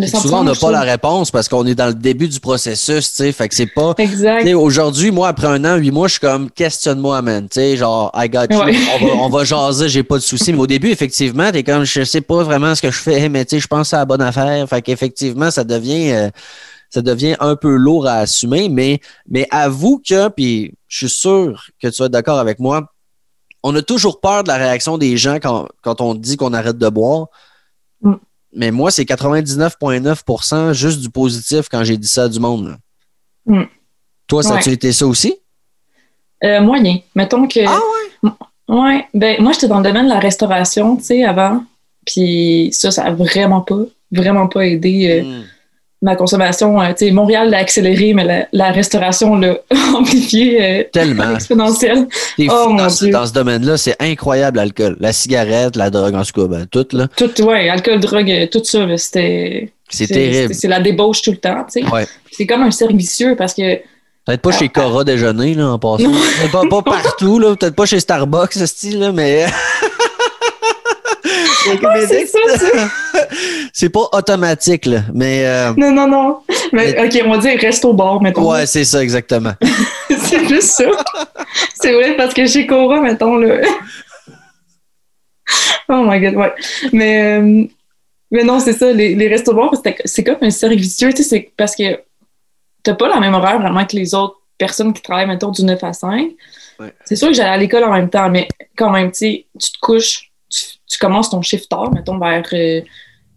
souvent, 0.08 0.42
on 0.42 0.44
n'a 0.44 0.56
pas 0.56 0.72
la 0.72 0.82
réponse 0.82 1.32
parce 1.32 1.50
qu'on 1.50 1.66
est 1.66 1.76
dans 1.76 1.88
le 1.88 1.94
début 1.94 2.28
du 2.28 2.40
processus, 2.40 3.10
tu 3.10 3.16
sais. 3.16 3.32
Fait 3.32 3.50
que 3.50 3.56
c'est 3.56 3.68
pas. 3.68 3.94
Exact. 3.98 4.48
Aujourd'hui, 4.54 5.12
moi, 5.12 5.28
après 5.28 5.48
un 5.48 5.64
an, 5.66 5.76
huit 5.76 5.92
mois, 5.92 6.08
je 6.08 6.14
suis 6.14 6.20
comme, 6.22 6.50
questionne-moi, 6.50 7.22
man. 7.22 7.50
Tu 7.50 7.56
sais, 7.56 7.78
genre, 7.78 8.12
I 8.16 8.30
got 8.30 8.46
you. 8.50 8.60
On, 8.60 9.06
va, 9.06 9.14
on 9.24 9.30
va 9.30 9.44
jaser, 9.44 9.90
j'ai 9.90 10.04
pas 10.04 10.16
de 10.16 10.22
soucis. 10.22 10.54
Mais 10.54 10.60
au 10.60 10.68
début, 10.68 10.90
effectivement, 10.90 11.52
t'es 11.52 11.64
comme, 11.64 11.84
je 11.84 12.04
sais 12.04 12.22
pas 12.22 12.44
vraiment 12.44 12.74
ce 12.76 12.82
que 12.82 12.92
je 12.92 13.00
fais, 13.00 13.28
mais 13.30 13.44
tu 13.46 13.56
sais, 13.56 13.60
je 13.60 13.68
pense 13.68 13.94
à 13.94 13.98
la 13.98 14.06
bonne 14.06 14.22
affaire. 14.22 14.68
Fait 14.68 14.82
qu'effectivement, 14.82 15.52
ça 15.52 15.64
devient. 15.64 16.12
Euh, 16.12 16.30
ça 16.94 17.02
devient 17.02 17.38
un 17.40 17.56
peu 17.56 17.74
lourd 17.76 18.06
à 18.06 18.16
assumer, 18.16 18.68
mais, 18.68 19.00
mais 19.30 19.48
avoue 19.50 20.02
que, 20.06 20.28
puis 20.28 20.74
je 20.90 21.08
suis 21.08 21.16
sûr 21.16 21.68
que 21.82 21.88
tu 21.88 21.98
vas 22.00 22.08
être 22.08 22.12
d'accord 22.12 22.38
avec 22.38 22.60
moi, 22.60 22.92
on 23.64 23.74
a 23.76 23.82
toujours 23.82 24.20
peur 24.20 24.44
de 24.44 24.50
la 24.50 24.58
réaction 24.58 24.98
des 24.98 25.16
gens 25.18 25.36
quand, 25.36 25.68
quand 25.82 26.02
on 26.02 26.16
dit 26.16 26.36
qu'on 26.36 26.54
arrête 26.54 26.78
de 26.78 26.90
boire. 26.90 27.28
Mais 28.54 28.72
moi, 28.72 28.92
c'est 28.92 29.04
99,9% 29.04 30.74
juste 30.74 31.00
du 31.00 31.10
positif 31.10 31.68
quand 31.70 31.84
j'ai 31.84 31.98
dit 31.98 32.08
ça 32.08 32.24
à 32.24 32.30
du 32.30 32.40
monde. 32.40 32.78
Mm. 33.46 33.64
Toi, 34.28 34.44
ça 34.44 34.56
a-tu 34.56 34.70
été 34.70 34.92
ça 34.92 35.08
aussi? 35.08 35.36
Euh, 36.44 36.62
moyen. 36.62 36.98
Mettons 37.16 37.48
que. 37.48 37.66
Ah 37.66 37.80
ouais? 38.24 38.32
Ouais. 38.68 39.06
Ben, 39.14 39.42
moi, 39.42 39.52
j'étais 39.52 39.68
dans 39.68 39.80
le 39.80 39.84
domaine 39.84 40.06
de 40.06 40.14
la 40.14 40.20
restauration, 40.20 40.96
tu 40.98 41.04
sais, 41.04 41.24
avant. 41.24 41.64
Puis 42.06 42.70
ça, 42.72 42.92
ça 42.92 43.04
a 43.06 43.12
vraiment 43.12 43.62
pas, 43.62 43.84
vraiment 44.12 44.48
pas 44.48 44.66
aidé. 44.66 45.22
Euh, 45.22 45.24
mm 45.24 45.44
ma 46.02 46.16
consommation, 46.16 46.82
euh, 46.82 46.90
tu 46.90 47.06
sais, 47.06 47.12
Montréal 47.12 47.50
l'a 47.50 47.60
accéléré, 47.60 48.14
mais 48.14 48.48
la, 48.52 48.72
restauration 48.72 49.36
l'a 49.36 49.58
amplifié 49.96 50.62
euh, 50.62 50.84
Tellement. 50.92 51.32
exponentiel. 51.36 52.08
Oh, 52.40 52.70
mon 52.70 52.76
dans, 52.76 52.88
Dieu. 52.88 53.12
dans 53.12 53.26
ce 53.26 53.34
domaine-là, 53.34 53.78
c'est 53.78 53.96
incroyable 54.00 54.58
l'alcool. 54.58 54.98
La 55.00 55.14
cigarette, 55.14 55.76
la 55.76 55.90
drogue, 55.90 56.16
en 56.16 56.24
tout 56.24 56.42
cas, 56.42 56.48
ben, 56.48 56.66
tout, 56.66 56.88
là. 56.94 57.08
Tout, 57.16 57.42
ouais, 57.44 57.70
alcool, 57.70 58.00
drogue, 58.00 58.32
euh, 58.32 58.48
tout 58.48 58.64
ça, 58.64 58.86
c'était... 58.98 59.72
C'est 59.90 60.08
terrible. 60.08 60.54
C'est 60.54 60.70
la 60.70 60.80
débauche 60.80 61.22
tout 61.22 61.32
le 61.32 61.38
temps, 61.38 61.66
tu 61.72 61.82
sais. 61.82 61.90
Ouais. 61.90 62.08
C'est 62.32 62.48
comme 62.48 62.64
un 62.64 62.72
cercle 62.72 62.96
vicieux 62.96 63.36
parce 63.36 63.54
que... 63.54 63.76
Peut-être 64.26 64.42
pas 64.42 64.52
chez 64.52 64.72
ah, 64.74 64.80
Cora 64.80 65.04
déjeuner, 65.04 65.54
là, 65.54 65.72
en 65.72 65.80
passant. 65.80 66.12
pas, 66.52 66.62
pas 66.70 66.82
partout, 66.82 67.40
là. 67.40 67.56
Peut-être 67.56 67.76
pas 67.76 67.86
chez 67.86 68.00
Starbucks, 68.00 68.54
ce 68.54 68.66
style-là, 68.66 69.12
mais... 69.12 69.46
c'est 73.74 73.90
pas 73.90 74.10
automatique, 74.12 74.86
là, 74.86 75.02
mais. 75.14 75.46
Euh, 75.46 75.74
non, 75.78 75.92
non, 75.92 76.08
non. 76.08 76.40
Mais, 76.72 77.00
OK, 77.00 77.22
on 77.26 77.32
va 77.32 77.38
dire 77.38 77.60
reste 77.60 77.86
au 77.86 77.94
bord, 77.94 78.22
mettons. 78.22 78.52
Ouais, 78.52 78.66
c'est 78.66 78.84
ça, 78.84 79.04
exactement. 79.04 79.54
c'est 80.10 80.48
juste 80.48 80.72
ça. 80.72 80.86
c'est 81.76 81.94
vrai, 81.94 82.16
parce 82.16 82.34
que 82.34 82.46
chez 82.48 82.66
Cora, 82.66 83.02
mettons, 83.02 83.38
là. 83.38 83.62
oh 85.90 86.04
my 86.06 86.20
god, 86.20 86.36
ouais. 86.36 86.54
Mais, 86.94 87.40
euh, 87.40 87.66
mais 88.32 88.44
non, 88.44 88.60
c'est 88.60 88.74
ça, 88.74 88.92
les, 88.92 89.16
les 89.16 89.28
restos 89.28 89.54
bars, 89.54 89.74
c'est 90.06 90.24
comme 90.24 90.38
un 90.42 90.50
cercle 90.50 90.78
vicieux, 90.78 91.14
tu 91.14 91.24
sais, 91.24 91.30
c'est 91.30 91.52
parce 91.56 91.76
que 91.76 92.00
t'as 92.84 92.96
pas 92.96 93.08
la 93.08 93.20
même 93.20 93.34
horaire 93.34 93.60
vraiment 93.60 93.86
que 93.86 93.96
les 93.96 94.16
autres 94.16 94.38
personnes 94.58 94.94
qui 94.94 95.02
travaillent, 95.02 95.28
mettons, 95.28 95.52
du 95.52 95.64
9 95.64 95.84
à 95.84 95.94
5. 95.94 96.32
C'est 97.06 97.16
sûr 97.16 97.28
que 97.28 97.36
j'allais 97.36 97.50
à 97.50 97.58
l'école 97.58 97.84
en 97.84 97.94
même 97.94 98.10
temps, 98.10 98.30
mais 98.30 98.48
quand 98.76 98.90
même, 98.90 99.12
tu 99.12 99.46
tu 99.60 99.72
te 99.72 99.80
couches 99.80 100.31
tu, 100.52 100.98
commences 101.00 101.30
ton 101.30 101.42
chiffre 101.42 101.68
tard, 101.68 101.92
mettons 101.92 102.18
vers 102.18 102.44
5-6 102.44 102.54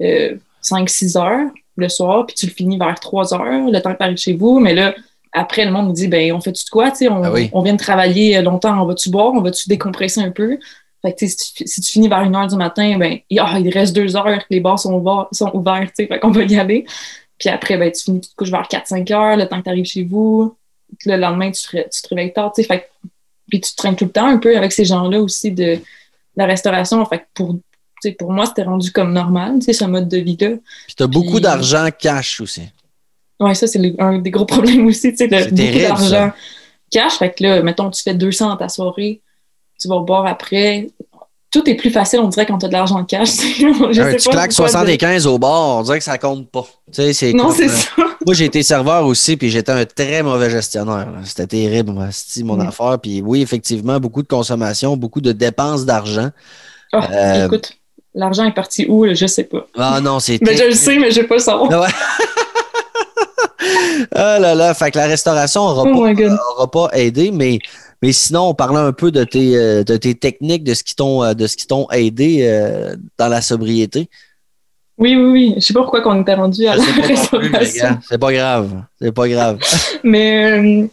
euh, 0.03 0.37
euh, 0.71 1.21
heures 1.21 1.51
le 1.77 1.89
soir, 1.89 2.27
puis 2.27 2.37
tu 2.37 2.47
le 2.47 2.53
finis 2.53 2.79
vers 2.79 2.99
3 2.99 3.35
heures, 3.35 3.71
le 3.71 3.81
temps 3.81 3.93
que 3.93 3.99
tu 3.99 4.05
arrives 4.05 4.17
chez 4.17 4.35
vous. 4.35 4.61
Mais 4.61 4.75
là, 4.75 4.95
après, 5.33 5.65
le 5.65 5.73
monde 5.73 5.89
me 5.89 5.93
dit, 5.93 6.07
ben, 6.07 6.33
on 6.33 6.41
fait-tu 6.41 6.65
de 6.65 6.71
quoi? 6.71 6.93
On, 7.11 7.25
ah 7.25 7.33
on 7.53 7.63
vient 7.63 7.73
de 7.73 7.79
travailler 7.79 8.41
longtemps, 8.43 8.81
on 8.81 8.87
va-tu 8.87 9.11
boire? 9.11 9.33
On 9.33 9.41
va-tu 9.41 9.69
décompresser 9.69 10.21
un 10.21 10.31
peu? 10.31 10.59
Fait 11.03 11.13
que, 11.13 11.27
si, 11.27 11.37
tu, 11.37 11.67
si 11.67 11.81
tu 11.81 11.93
finis 11.93 12.09
vers 12.09 12.19
1 12.19 12.35
heure 12.35 12.47
du 12.47 12.57
matin, 12.57 12.97
ben, 12.99 13.19
ah, 13.39 13.59
il 13.59 13.71
reste 13.71 13.95
2 13.95 14.17
heures 14.17 14.39
que 14.39 14.45
les 14.51 14.61
bars 14.61 14.79
sont, 14.79 14.95
ouverts, 14.95 15.29
sont 15.33 15.51
ouverts, 15.55 15.89
fait 15.97 16.07
qu'on 16.21 16.31
va 16.31 16.43
y 16.43 16.57
aller. 16.57 16.87
Puis 17.39 17.49
après, 17.49 17.77
ben, 17.77 17.91
tu 17.91 18.05
finis, 18.05 18.21
tu 18.21 18.31
te 18.31 18.35
couches 18.37 18.51
vers 18.51 18.69
4-5 18.69 19.13
heures, 19.13 19.37
le 19.37 19.49
temps 19.49 19.59
que 19.59 19.65
tu 19.65 19.71
arrives 19.71 19.85
chez 19.85 20.05
vous. 20.05 20.57
Le 21.07 21.17
lendemain, 21.17 21.51
tu, 21.51 21.69
tu 21.69 22.03
te 22.03 22.09
réveilles 22.09 22.33
tard, 22.33 22.53
fait 22.55 22.89
puis 23.49 23.61
tu 23.61 23.75
traînes 23.75 23.97
tout 23.97 24.07
le 24.07 24.11
temps 24.11 24.27
un 24.27 24.39
peu 24.39 24.57
avec 24.57 24.73
ces 24.73 24.85
gens-là 24.85 25.21
aussi 25.21 25.51
de 25.51 25.79
la 26.37 26.47
restauration. 26.47 27.05
Fait 27.07 27.27
pour, 27.35 27.57
pour 28.19 28.33
moi, 28.33 28.47
c'était 28.47 28.65
rendu 28.65 28.91
comme 28.93 29.13
normal, 29.13 29.61
ce 29.63 29.85
mode 29.85 30.09
de 30.09 30.19
vie-là. 30.19 30.51
Puis 30.87 30.95
tu 30.97 31.03
as 31.03 31.07
beaucoup 31.07 31.41
d'argent 31.41 31.89
cash 31.99 32.41
aussi. 32.41 32.63
Oui, 33.41 33.55
ça, 33.57 33.67
c'est 33.67 33.95
un 33.99 34.19
des 34.19 34.31
gros 34.31 34.45
problèmes 34.47 34.87
aussi, 34.87 35.11
tu 35.15 35.29
sais, 35.29 35.29
beaucoup 35.29 35.79
d'argent 35.79 36.33
cash. 36.91 37.15
Fait 37.19 37.33
que 37.33 37.43
là, 37.43 37.63
mettons, 37.63 37.91
tu 37.91 38.03
fais 38.03 38.15
200 38.15 38.49
dans 38.49 38.57
ta 38.57 38.69
soirée, 38.69 39.21
tu 39.81 39.89
vas 39.89 40.01
boire 40.01 40.27
après. 40.27 40.89
Tout 41.51 41.69
est 41.71 41.77
plus 41.77 41.91
facile, 41.91 42.19
on 42.19 42.29
dirait, 42.29 42.47
quand 42.47 42.59
tu 42.59 42.67
as 42.67 42.69
de 42.69 42.73
l'argent 42.73 43.05
cash. 43.05 43.29
Je 43.59 44.17
tu 44.17 44.29
claques 44.29 44.53
75 44.53 45.27
au 45.29 45.39
bar, 45.39 45.79
on 45.79 45.83
dirait 45.83 45.99
que 45.99 46.05
ça 46.05 46.19
compte 46.19 46.51
pas. 46.51 46.67
non, 47.33 47.51
c'est 47.51 47.69
ça. 47.69 47.91
Moi, 48.27 48.35
j'ai 48.35 48.47
été 48.47 48.63
serveur 48.63 49.05
aussi, 49.07 49.37
puis 49.37 49.51
j'étais 49.51 49.73
un 49.73 49.85
très 49.85 50.23
mauvais 50.23 50.49
gestionnaire. 50.49 51.09
C'était 51.25 51.47
terrible, 51.47 51.93
mon 51.93 52.57
mm. 52.57 52.61
affaire. 52.61 52.99
Puis 53.03 53.21
oui, 53.23 53.43
effectivement, 53.43 54.01
beaucoup 54.01 54.23
de 54.23 54.29
consommation, 54.29 54.97
beaucoup 54.97 55.21
de 55.21 55.33
dépenses 55.33 55.85
d'argent. 55.85 56.31
Oh, 56.93 57.01
écoute, 57.45 57.73
l'argent 58.15 58.45
est 58.45 58.55
parti 58.55 58.87
où? 58.89 59.07
Je 59.13 59.27
sais 59.27 59.45
pas. 59.45 59.67
Ah 59.77 60.01
non, 60.01 60.21
c'est. 60.21 60.41
mais 60.43 60.57
je 60.57 60.65
le 60.65 60.73
sais, 60.73 60.99
mais 60.99 61.11
je 61.11 61.21
vais 61.21 61.27
pas 61.27 61.35
le 61.35 61.41
savoir. 61.41 61.71
Ah, 61.73 61.87
ah 64.15 64.39
là 64.39 64.55
là, 64.55 64.75
fait 64.75 64.91
que 64.91 64.99
la 64.99 65.07
restauration 65.07 65.63
n'aura 65.63 65.85
oh 65.87 66.67
pas, 66.67 66.89
pas, 66.89 66.99
aidé, 66.99 67.31
mais, 67.31 67.59
mais 68.03 68.13
sinon, 68.13 68.49
on 68.49 68.55
parlait 68.55 68.79
un 68.79 68.93
peu 68.93 69.11
de 69.11 69.25
tes, 69.25 69.57
euh, 69.57 69.85
de 69.85 69.97
tes 69.97 70.15
techniques, 70.15 70.65
de 70.65 70.75
ce 70.75 70.83
qui 70.85 70.95
t'ont 70.95 71.23
euh, 71.23 71.91
aidé 71.93 72.41
euh, 72.43 72.97
dans 73.19 73.29
la 73.29 73.43
sobriété. 73.43 74.09
Oui, 74.97 75.17
oui, 75.17 75.25
oui. 75.25 75.55
Je 75.57 75.61
sais 75.61 75.75
pas 75.75 75.83
pourquoi 75.83 76.03
on 76.07 76.23
était 76.23 76.35
rendu 76.35 76.67
à 76.67 76.77
la 76.77 76.85
restauration. 76.85 77.99
C'est 78.09 78.19
pas 78.19 78.33
grave. 78.33 78.85
C'est 79.01 79.13
pas 79.13 79.29
grave. 79.29 79.59
Mais 80.05 80.53
euh, 80.53 80.87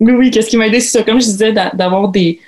oui, 0.00 0.12
oui, 0.12 0.30
qu'est-ce 0.30 0.48
qui 0.48 0.56
m'a 0.56 0.66
aidé, 0.66 0.80
c'est 0.80 0.98
ça, 0.98 1.04
comme 1.04 1.20
je 1.20 1.26
disais, 1.26 1.52
d'avoir 1.52 2.08
des. 2.08 2.40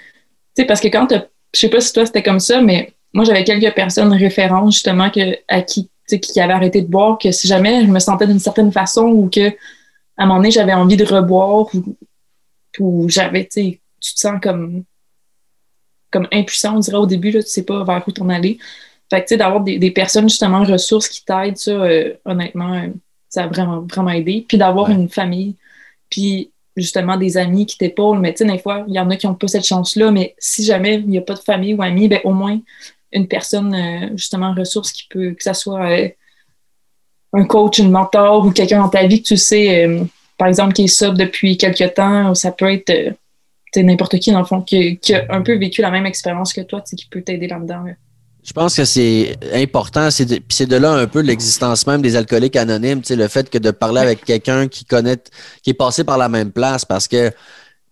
Tu 0.56 0.62
sais, 0.62 0.64
parce 0.64 0.80
que 0.80 0.88
quand 0.88 1.08
je 1.54 1.60
sais 1.60 1.68
pas 1.68 1.80
si 1.80 1.92
toi 1.92 2.04
c'était 2.04 2.22
comme 2.22 2.40
ça, 2.40 2.60
mais 2.60 2.92
moi 3.12 3.24
j'avais 3.24 3.44
quelques 3.44 3.74
personnes 3.74 4.12
référentes 4.12 4.72
justement 4.72 5.10
que, 5.10 5.38
à 5.48 5.62
qui, 5.62 5.88
qui 6.08 6.40
avaient 6.40 6.52
arrêté 6.52 6.82
de 6.82 6.88
boire, 6.88 7.16
que 7.18 7.30
si 7.30 7.46
jamais 7.46 7.84
je 7.84 7.90
me 7.90 7.98
sentais 8.00 8.26
d'une 8.26 8.40
certaine 8.40 8.72
façon 8.72 9.04
ou 9.04 9.30
que 9.30 9.48
à 9.48 10.24
un 10.24 10.26
moment 10.26 10.38
donné 10.38 10.50
j'avais 10.50 10.74
envie 10.74 10.96
de 10.96 11.04
reboire 11.04 11.66
ou, 11.74 11.96
ou 12.80 13.08
j'avais, 13.08 13.44
tu 13.44 13.50
sais, 13.50 13.80
tu 14.00 14.14
te 14.14 14.18
sens 14.18 14.40
comme, 14.42 14.84
comme 16.10 16.28
impuissant, 16.32 16.76
on 16.76 16.80
dirait 16.80 16.96
au 16.96 17.06
début, 17.06 17.30
là, 17.30 17.42
tu 17.42 17.48
sais 17.48 17.64
pas 17.64 17.84
vers 17.84 18.02
où 18.06 18.12
t'en 18.12 18.28
aller. 18.28 18.58
Fait 19.10 19.20
que, 19.20 19.26
tu 19.26 19.28
sais, 19.30 19.36
d'avoir 19.36 19.62
des, 19.62 19.90
personnes, 19.90 20.28
justement, 20.28 20.64
ressources 20.64 21.08
qui 21.08 21.24
t'aident, 21.24 21.56
ça, 21.56 21.70
euh, 21.70 22.14
honnêtement, 22.24 22.72
euh, 22.74 22.88
ça 23.28 23.44
a 23.44 23.46
vraiment, 23.46 23.82
vraiment 23.82 24.10
aidé. 24.10 24.44
Puis 24.48 24.58
d'avoir 24.58 24.90
une 24.90 25.08
famille, 25.08 25.56
puis 26.10 26.50
justement 26.76 27.16
des 27.16 27.36
amis 27.36 27.66
qui 27.66 27.78
t'épaulent. 27.78 28.18
Mais, 28.18 28.32
tu 28.32 28.38
sais, 28.38 28.50
des 28.50 28.58
fois, 28.58 28.84
il 28.88 28.94
y 28.94 28.98
en 28.98 29.10
a 29.10 29.16
qui 29.16 29.26
n'ont 29.26 29.34
pas 29.34 29.46
cette 29.46 29.66
chance-là, 29.66 30.10
mais 30.10 30.34
si 30.38 30.64
jamais 30.64 30.94
il 30.94 31.08
n'y 31.08 31.18
a 31.18 31.22
pas 31.22 31.34
de 31.34 31.40
famille 31.40 31.74
ou 31.74 31.82
amis, 31.82 32.08
ben, 32.08 32.20
au 32.24 32.32
moins 32.32 32.58
une 33.12 33.28
personne, 33.28 33.74
euh, 33.74 34.08
justement, 34.16 34.54
ressource 34.54 34.90
qui 34.90 35.06
peut, 35.08 35.32
que 35.32 35.42
ça 35.42 35.54
soit 35.54 35.86
un 37.32 37.44
coach, 37.44 37.78
une 37.78 37.90
mentor 37.90 38.46
ou 38.46 38.50
quelqu'un 38.50 38.80
dans 38.80 38.88
ta 38.88 39.06
vie 39.06 39.22
que 39.22 39.28
tu 39.28 39.36
sais, 39.36 39.88
par 40.38 40.48
exemple, 40.48 40.72
qui 40.72 40.84
est 40.84 40.88
sub 40.88 41.16
depuis 41.16 41.56
quelques 41.56 41.94
temps, 41.94 42.34
ça 42.34 42.50
peut 42.52 42.72
être 42.72 43.14
n'importe 43.76 44.18
qui, 44.18 44.32
dans 44.32 44.40
le 44.40 44.44
fond, 44.44 44.62
qui, 44.62 44.98
qui, 44.98 45.14
a 45.14 45.26
un 45.30 45.42
peu 45.42 45.56
vécu 45.56 45.82
la 45.82 45.90
même 45.90 46.06
expérience 46.06 46.52
que 46.52 46.60
toi, 46.60 46.80
qui 46.82 47.06
peut 47.06 47.22
t'aider 47.22 47.48
là-dedans. 47.48 47.84
Je 48.44 48.52
pense 48.52 48.76
que 48.76 48.84
c'est 48.84 49.36
important, 49.54 50.10
c'est 50.10 50.26
de, 50.26 50.38
c'est 50.50 50.66
de 50.66 50.76
là 50.76 50.92
un 50.92 51.06
peu 51.06 51.20
l'existence 51.20 51.86
même 51.86 52.02
des 52.02 52.14
alcooliques 52.14 52.56
anonymes, 52.56 53.00
le 53.08 53.28
fait 53.28 53.48
que 53.48 53.56
de 53.56 53.70
parler 53.70 54.02
avec 54.02 54.22
quelqu'un 54.22 54.68
qui 54.68 54.84
connaît, 54.84 55.16
qui 55.62 55.70
est 55.70 55.74
passé 55.74 56.04
par 56.04 56.18
la 56.18 56.28
même 56.28 56.52
place, 56.52 56.84
parce 56.84 57.08
que 57.08 57.32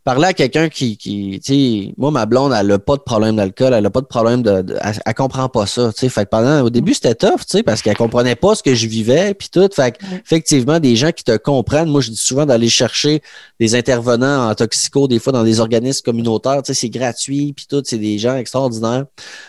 parler 0.05 0.27
à 0.27 0.33
quelqu'un 0.33 0.69
qui, 0.69 0.97
qui 0.97 1.41
tu 1.45 1.55
sais, 1.55 1.95
moi, 1.97 2.11
ma 2.11 2.27
blonde, 2.27 2.53
elle 2.59 2.71
a 2.73 2.79
pas 2.79 2.97
de 2.97 3.03
problème 3.03 3.37
d'alcool, 3.37 3.73
elle 3.73 3.87
a 3.87 3.91
pas 3.91 4.01
de 4.01 4.07
problème 4.07 4.43
de, 4.43 4.65
elle, 4.83 5.15
comprend 5.15 5.49
pas 5.49 5.67
ça, 5.67 5.93
tu 5.93 6.01
sais. 6.01 6.09
Fait 6.09 6.25
que 6.25 6.31
pendant, 6.31 6.63
au 6.63 6.71
début, 6.71 6.95
c'était 6.95 7.15
tough, 7.15 7.41
tu 7.41 7.59
sais, 7.59 7.63
parce 7.63 7.83
qu'elle 7.83 7.97
comprenait 7.97 8.35
pas 8.35 8.55
ce 8.55 8.63
que 8.63 8.75
je 8.75 8.87
vivais, 8.87 9.35
puis 9.35 9.49
tout. 9.49 9.69
Fait 9.73 9.97
que, 9.97 10.05
effectivement, 10.25 10.81
des 10.81 10.97
gens 10.97 11.13
qui 11.13 11.23
te 11.23 11.37
comprennent, 11.37 11.89
moi, 11.89 12.01
je 12.01 12.11
dis 12.11 12.17
souvent 12.17 12.47
d'aller 12.47 12.69
chercher 12.69 13.23
des 13.61 13.75
intervenants 13.75 14.51
en 14.51 14.55
toxico, 14.55 15.07
des 15.07 15.19
fois 15.19 15.33
dans 15.33 15.45
des 15.45 15.61
organismes 15.61 16.03
communautaires, 16.05 16.63
tu 16.63 16.75
sais, 16.75 16.81
c'est 16.81 16.91
gratuit, 16.91 17.53
puis 17.53 17.67
tout, 17.69 17.83
c'est 17.85 17.99
des 17.99 18.19
gens 18.19 18.37
extraordinaires. 18.37 19.05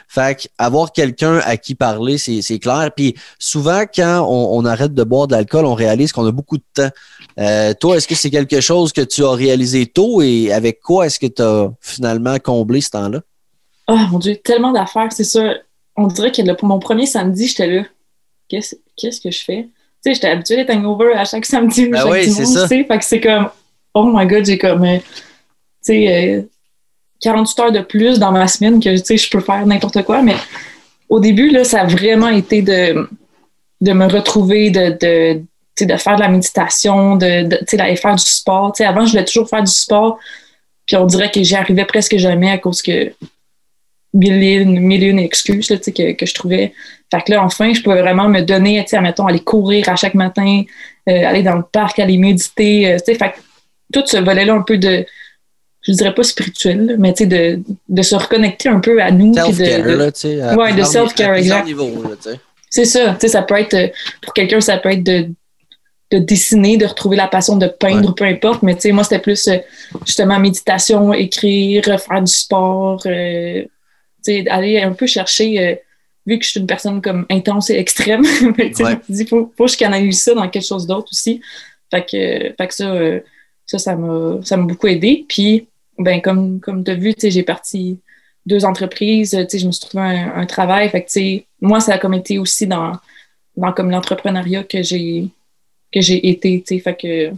Fait 0.08 0.40
que, 0.40 0.48
avoir 0.58 0.92
quelqu'un 0.92 1.40
à 1.46 1.58
qui 1.58 1.74
parler, 1.74 2.18
c'est, 2.18 2.42
c'est 2.42 2.60
clair. 2.60 2.92
Puis 2.96 3.16
souvent, 3.40 3.84
quand 3.94 4.28
on, 4.30 4.60
on 4.60 4.66
arrête 4.66 4.94
de 4.94 5.04
boire 5.04 5.28
de 5.28 5.34
l'alcool, 5.34 5.66
on 5.66 5.74
réalise 5.74 6.12
qu'on 6.12 6.28
a 6.28 6.32
beaucoup 6.32 6.58
de 6.58 6.64
temps. 6.74 6.90
Euh, 7.40 7.74
toi, 7.74 7.98
est-ce 7.98 8.08
que 8.08 8.16
c'est 8.16 8.30
quelque 8.30 8.62
chose 8.62 8.94
que 8.94 9.02
tu 9.02 9.24
as 9.24 9.32
réalisé 9.32 9.86
tôt 9.86 10.22
et 10.22 10.52
avec 10.52 10.80
quoi 10.82 11.08
est-ce 11.08 11.20
que 11.20 11.28
tu 11.28 11.42
as 11.42 11.72
finalement 11.82 12.38
comblé 12.40 12.82
ce 12.82 12.92
temps-là? 12.92 13.22
Oh 13.88 13.98
mon 14.12 14.20
Dieu, 14.20 14.36
tellement 14.36 14.72
d'affaires, 14.72 15.12
c'est 15.12 15.24
ça. 15.24 15.56
On 15.96 16.08
dirait 16.08 16.32
que 16.32 16.54
pour 16.54 16.68
mon 16.68 16.80
premier 16.80 17.06
samedi, 17.06 17.48
j'étais 17.48 17.68
là. 17.68 17.84
Qu'est-ce, 18.50 19.22
que 19.22 19.32
je 19.32 19.44
fais? 19.44 19.64
Tu 19.64 19.70
sais, 20.04 20.14
j'étais 20.14 20.28
habituée 20.28 20.58
d'être 20.58 20.72
hangover 20.72 21.14
à 21.14 21.26
chaque 21.26 21.46
samedi. 21.46 21.88
Ben 21.88 22.08
oui, 22.10 22.32
c'est 22.32 22.46
ça. 22.46 22.68
Fait 22.68 22.86
que 22.86 23.04
c'est 23.04 23.22
comme, 23.22 23.50
oh 23.94 24.12
my 24.14 24.28
god, 24.28 24.46
j'ai 24.46 24.58
comme, 24.58 24.84
euh, 24.84 24.98
tu 25.84 26.06
sais, 26.06 26.48
48 27.22 27.60
euh, 27.60 27.64
heures 27.64 27.72
de 27.72 27.80
plus 27.80 28.20
dans 28.20 28.32
ma 28.32 28.48
semaine 28.48 28.80
que, 28.80 28.96
tu 28.98 29.06
sais, 29.06 29.18
je 29.18 29.30
peux 29.30 29.40
faire 29.40 29.66
n'importe 29.66 30.04
quoi. 30.04 30.22
Mais 30.22 30.36
au 31.10 31.20
début, 31.20 31.50
là, 31.50 31.64
ça 31.64 31.82
a 31.82 31.86
vraiment 31.86 32.30
été 32.30 32.62
de 32.62 33.08
de 33.84 33.92
me 33.92 34.08
retrouver, 34.08 34.72
de, 34.72 34.98
de, 35.00 35.44
de 35.82 35.98
faire 35.98 36.16
de 36.16 36.22
la 36.22 36.30
méditation, 36.30 37.16
de, 37.16 37.44
de 37.44 37.78
d'aller 37.78 37.96
faire 37.96 38.16
du 38.16 38.24
sport. 38.24 38.76
sais 38.76 38.86
avant, 38.86 39.06
je 39.06 39.12
voulais 39.12 39.26
toujours 39.26 39.50
faire 39.50 39.64
du 39.64 39.72
sport, 39.72 40.20
puis 40.86 40.96
on 40.96 41.06
dirait 41.06 41.32
que 41.32 41.42
j'y 41.42 41.56
arrivais 41.56 41.86
presque 41.86 42.18
jamais 42.18 42.52
à 42.52 42.58
cause 42.58 42.82
que 42.82 43.14
mille 44.14 44.44
et 44.44 44.54
une, 44.56 44.80
mille 44.80 45.04
une 45.04 45.20
excuses 45.20 45.70
là, 45.72 45.78
que, 45.78 46.14
que 46.14 46.26
je 46.26 46.34
trouvais. 46.34 46.74
Fait 47.12 47.22
que 47.22 47.32
là, 47.32 47.44
enfin, 47.44 47.74
je 47.74 47.82
pouvais 47.82 48.02
vraiment 48.02 48.30
me 48.30 48.42
donner, 48.42 48.82
tu 48.84 48.90
sais, 48.90 49.02
mettons, 49.02 49.26
aller 49.26 49.40
courir 49.40 49.90
à 49.90 49.96
chaque 49.96 50.14
matin, 50.14 50.64
euh, 51.10 51.26
aller 51.26 51.42
dans 51.42 51.56
le 51.56 51.64
parc, 51.64 52.00
aller 52.00 52.18
méditer. 52.18 52.94
Euh, 52.94 52.98
fait 53.04 53.18
que 53.18 53.40
tout 53.92 54.04
ce 54.06 54.18
volet-là 54.18 54.54
un 54.54 54.62
peu 54.62 54.78
de, 54.78 55.06
je 55.82 55.92
dirais 55.92 56.14
pas 56.14 56.24
spirituel, 56.24 56.96
mais 57.00 57.14
tu 57.14 57.24
sais, 57.24 57.28
de, 57.28 57.60
de 57.90 58.02
se 58.02 58.16
reconnecter 58.16 58.70
un 58.70 58.80
peu 58.80 59.02
à 59.02 59.12
nous. 59.12 59.34
Self-care, 59.34 59.84
de, 59.84 60.10
tu 60.12 60.20
sais. 60.20 60.56
Ouais, 60.56 60.74
de 60.74 60.84
self-care, 60.84 61.36
exact. 61.36 61.68
C'est 62.70 62.86
ça, 62.86 63.14
tu 63.14 63.22
sais, 63.22 63.28
ça 63.30 63.42
peut 63.42 63.56
être, 63.56 63.92
pour 64.22 64.34
quelqu'un, 64.34 64.60
ça 64.62 64.78
peut 64.78 64.92
être 64.92 65.04
de, 65.04 65.30
de 66.14 66.20
dessiner, 66.20 66.78
de 66.78 66.86
retrouver 66.86 67.18
la 67.18 67.28
passion 67.28 67.58
de 67.58 67.68
peindre, 67.68 68.14
peu 68.14 68.26
importe, 68.26 68.64
mais 68.64 68.76
tu 68.76 68.82
sais, 68.82 68.92
moi, 68.92 69.04
c'était 69.04 69.20
plus, 69.20 69.48
euh, 69.48 69.58
justement, 70.06 70.40
méditation, 70.40 71.14
écrire, 71.14 71.84
faire 72.00 72.22
du 72.22 72.32
sport, 72.32 73.02
euh, 73.06 73.64
tu 73.64 73.70
sais, 74.22 74.50
aller 74.50 74.80
un 74.80 74.94
peu 74.94 75.08
chercher, 75.08 75.80
vu 76.26 76.40
que 76.40 76.46
je 76.46 76.52
suis 76.52 76.60
une 76.60 76.68
personne 76.68 77.02
comme 77.02 77.26
intense 77.30 77.70
et 77.70 77.78
extrême, 77.78 78.24
tu 78.58 78.74
sais, 78.74 79.00
il 79.10 79.28
faut, 79.28 79.52
faut 79.58 79.66
que 79.66 79.72
je 79.72 79.78
canalise 79.78 80.22
ça 80.22 80.34
dans 80.34 80.48
quelque 80.48 80.66
chose 80.66 80.86
d'autre 80.86 81.10
aussi. 81.12 81.42
Fait 81.92 82.02
que, 82.02 82.54
fait 82.58 82.68
que 82.68 82.74
ça, 82.74 82.94
ça, 83.66 83.80
ça 83.80 83.96
m'a, 83.96 84.40
ça 84.44 84.58
m'a 84.58 84.66
beaucoup 84.66 84.88
aidé. 84.88 85.26
Puis, 85.28 85.68
ben, 85.98 86.22
comme, 86.22 86.60
comme 86.60 86.84
tu 86.84 86.92
as 86.92 86.96
vu, 86.96 87.14
j'ai 87.22 87.44
parti 87.44 88.00
deux 88.46 88.66
entreprises, 88.66 89.32
je 89.32 89.66
me 89.66 89.72
suis 89.72 89.88
trouvé 89.88 90.04
un, 90.04 90.46
travail. 90.46 90.90
Fait 90.90 91.04
que, 91.04 91.44
moi, 91.62 91.80
ça 91.80 91.94
a 91.94 91.98
comme 91.98 92.14
été 92.14 92.38
aussi 92.38 92.68
dans, 92.68 92.94
dans 93.56 93.72
comme 93.72 93.90
l'entrepreneuriat 93.90 94.64
que 94.64 94.84
j'ai 94.84 95.30
que 95.94 96.02
j'ai 96.02 96.30
été. 96.30 96.64
Fait 96.80 96.96
que 96.96 97.32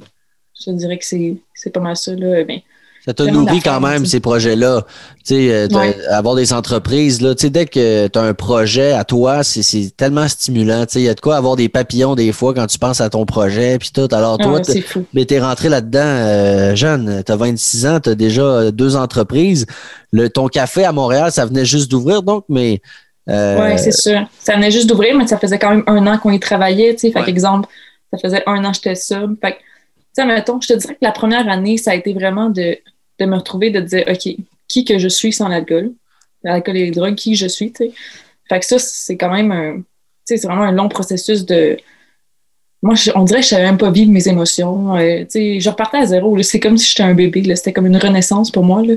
je 0.66 0.72
dirais 0.72 0.98
que 0.98 1.06
c'est 1.06 1.70
pas 1.72 1.80
mal 1.80 1.98
ça. 1.98 2.14
Là. 2.16 2.44
Ben, 2.44 2.62
ça 3.06 3.14
te 3.14 3.22
nourrit 3.22 3.62
quand 3.62 3.80
même, 3.80 4.04
ces 4.08 4.20
projets-là. 4.20 4.82
Tu 5.24 5.36
sais, 5.36 5.52
euh, 5.52 5.68
avoir 6.10 6.34
des 6.34 6.54
entreprises, 6.54 7.22
là, 7.22 7.36
tu 7.36 7.44
sais, 7.44 7.50
dès 7.52 7.68
que 7.68 8.08
tu 8.08 8.18
as 8.18 8.22
un 8.22 8.34
projet 8.34 8.94
à 8.94 9.04
toi, 9.04 9.44
c'est 9.44 9.96
tellement 9.96 10.28
stimulant. 10.28 10.88
Tu 10.88 10.94
sais, 10.94 11.02
il 11.02 11.06
y 11.06 11.10
a 11.10 11.14
de 11.14 11.22
quoi 11.22 11.36
avoir 11.36 11.56
des 11.56 11.70
papillons 11.70 12.16
des 12.16 12.32
fois 12.32 12.56
quand 12.56 12.66
tu 12.66 12.80
penses 12.80 13.02
à 13.02 13.10
ton 13.12 13.28
projet, 13.28 13.78
puis 13.78 13.92
tout. 13.94 14.08
Alors, 14.12 14.40
toi, 14.40 14.60
mais 15.14 15.26
t'es 15.26 15.40
rentré 15.40 15.70
là-dedans 15.70 16.00
euh, 16.02 16.76
jeune. 16.76 17.22
T'as 17.24 17.36
26 17.36 17.86
ans, 17.86 18.00
t'as 18.00 18.16
déjà 18.16 18.72
deux 18.72 18.96
entreprises. 18.96 19.68
Le, 20.12 20.28
ton 20.30 20.48
café 20.48 20.84
à 20.84 20.92
Montréal, 20.92 21.32
ça 21.32 21.46
venait 21.46 21.66
juste 21.66 21.92
d'ouvrir, 21.92 22.24
donc, 22.24 22.46
mais... 22.50 22.82
Euh... 23.30 23.72
Oui, 23.72 23.78
c'est 23.78 23.92
sûr. 23.92 24.28
Ça 24.40 24.56
venait 24.56 24.72
juste 24.72 24.88
d'ouvrir, 24.88 25.16
mais 25.16 25.28
ça 25.28 25.38
faisait 25.38 25.60
quand 25.60 25.70
même 25.70 25.84
un 25.86 26.08
an 26.08 26.18
qu'on 26.18 26.32
y 26.32 26.40
travaillait, 26.40 26.96
tu 26.96 27.02
sais. 27.02 27.12
Fait 27.12 27.30
exemple, 27.30 27.70
ça 28.12 28.20
faisait 28.20 28.44
un 28.46 28.64
an 28.66 28.70
que 28.72 28.76
j'étais 28.76 28.96
sub. 28.96 29.36
Fait 29.42 29.54
tu 29.54 30.22
sais, 30.22 30.26
mettons, 30.26 30.62
je 30.62 30.70
te 30.70 30.74
dirais 30.74 30.94
que 30.94 31.00
la 31.02 31.12
première 31.12 31.50
année, 31.50 31.78
ça 31.78 31.92
a 31.92 31.96
été 31.96 32.14
vraiment 32.14 32.50
de 32.50 32.78
de 33.20 33.26
me 33.26 33.36
retrouver, 33.36 33.70
de 33.70 33.80
dire, 33.80 34.04
OK, 34.08 34.36
qui 34.68 34.86
que 34.86 34.98
je 34.98 35.08
suis 35.08 35.32
sans 35.32 35.48
l'alcool, 35.48 35.94
l'alcool 36.44 36.78
et 36.78 36.86
les 36.86 36.92
drogues, 36.92 37.16
qui 37.16 37.36
je 37.36 37.48
suis, 37.48 37.72
tu 37.72 37.86
sais? 37.86 37.92
Fait 38.50 38.60
que 38.60 38.66
ça, 38.66 38.78
c'est 38.78 39.18
quand 39.18 39.32
même 39.32 39.52
un, 39.52 39.78
tu 39.78 39.84
sais, 40.26 40.38
c'est 40.38 40.48
vraiment 40.48 40.64
un 40.64 40.72
long 40.72 40.90
processus 40.90 41.46
de, 41.46 41.78
moi, 42.86 42.94
on 43.16 43.24
dirait 43.24 43.40
que 43.40 43.46
je 43.46 43.50
savais 43.50 43.64
même 43.64 43.80
pas 43.80 43.90
vivre 43.90 44.12
mes 44.12 44.28
émotions. 44.28 44.96
Euh, 44.96 45.22
tu 45.22 45.26
sais, 45.30 45.60
je 45.60 45.70
repartais 45.70 45.98
à 45.98 46.06
zéro. 46.06 46.40
C'est 46.44 46.60
comme 46.60 46.78
si 46.78 46.90
j'étais 46.90 47.02
un 47.02 47.16
bébé. 47.16 47.56
C'était 47.56 47.74
comme 47.74 47.88
une 47.88 47.98
renaissance 47.98 48.52
pour 48.52 48.64
moi. 48.64 48.84
Là. 48.84 48.94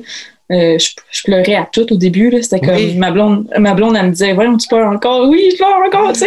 Euh, 0.50 0.78
je, 0.78 1.22
pleurais 1.24 1.54
à 1.54 1.66
tout 1.72 1.90
au 1.90 1.96
début. 1.96 2.30
C'était 2.42 2.60
comme 2.60 2.98
ma 2.98 3.10
blonde, 3.10 3.48
ma 3.58 3.72
blonde, 3.72 3.96
elle 3.96 4.06
me 4.06 4.10
disait 4.10 4.34
Voyons, 4.34 4.58
tu 4.58 4.68
pleures 4.68 4.90
encore. 4.90 5.28
Oui, 5.30 5.48
je 5.52 5.56
pleure 5.56 5.80
encore. 5.86 6.12
Tu 6.12 6.20
sais. 6.20 6.26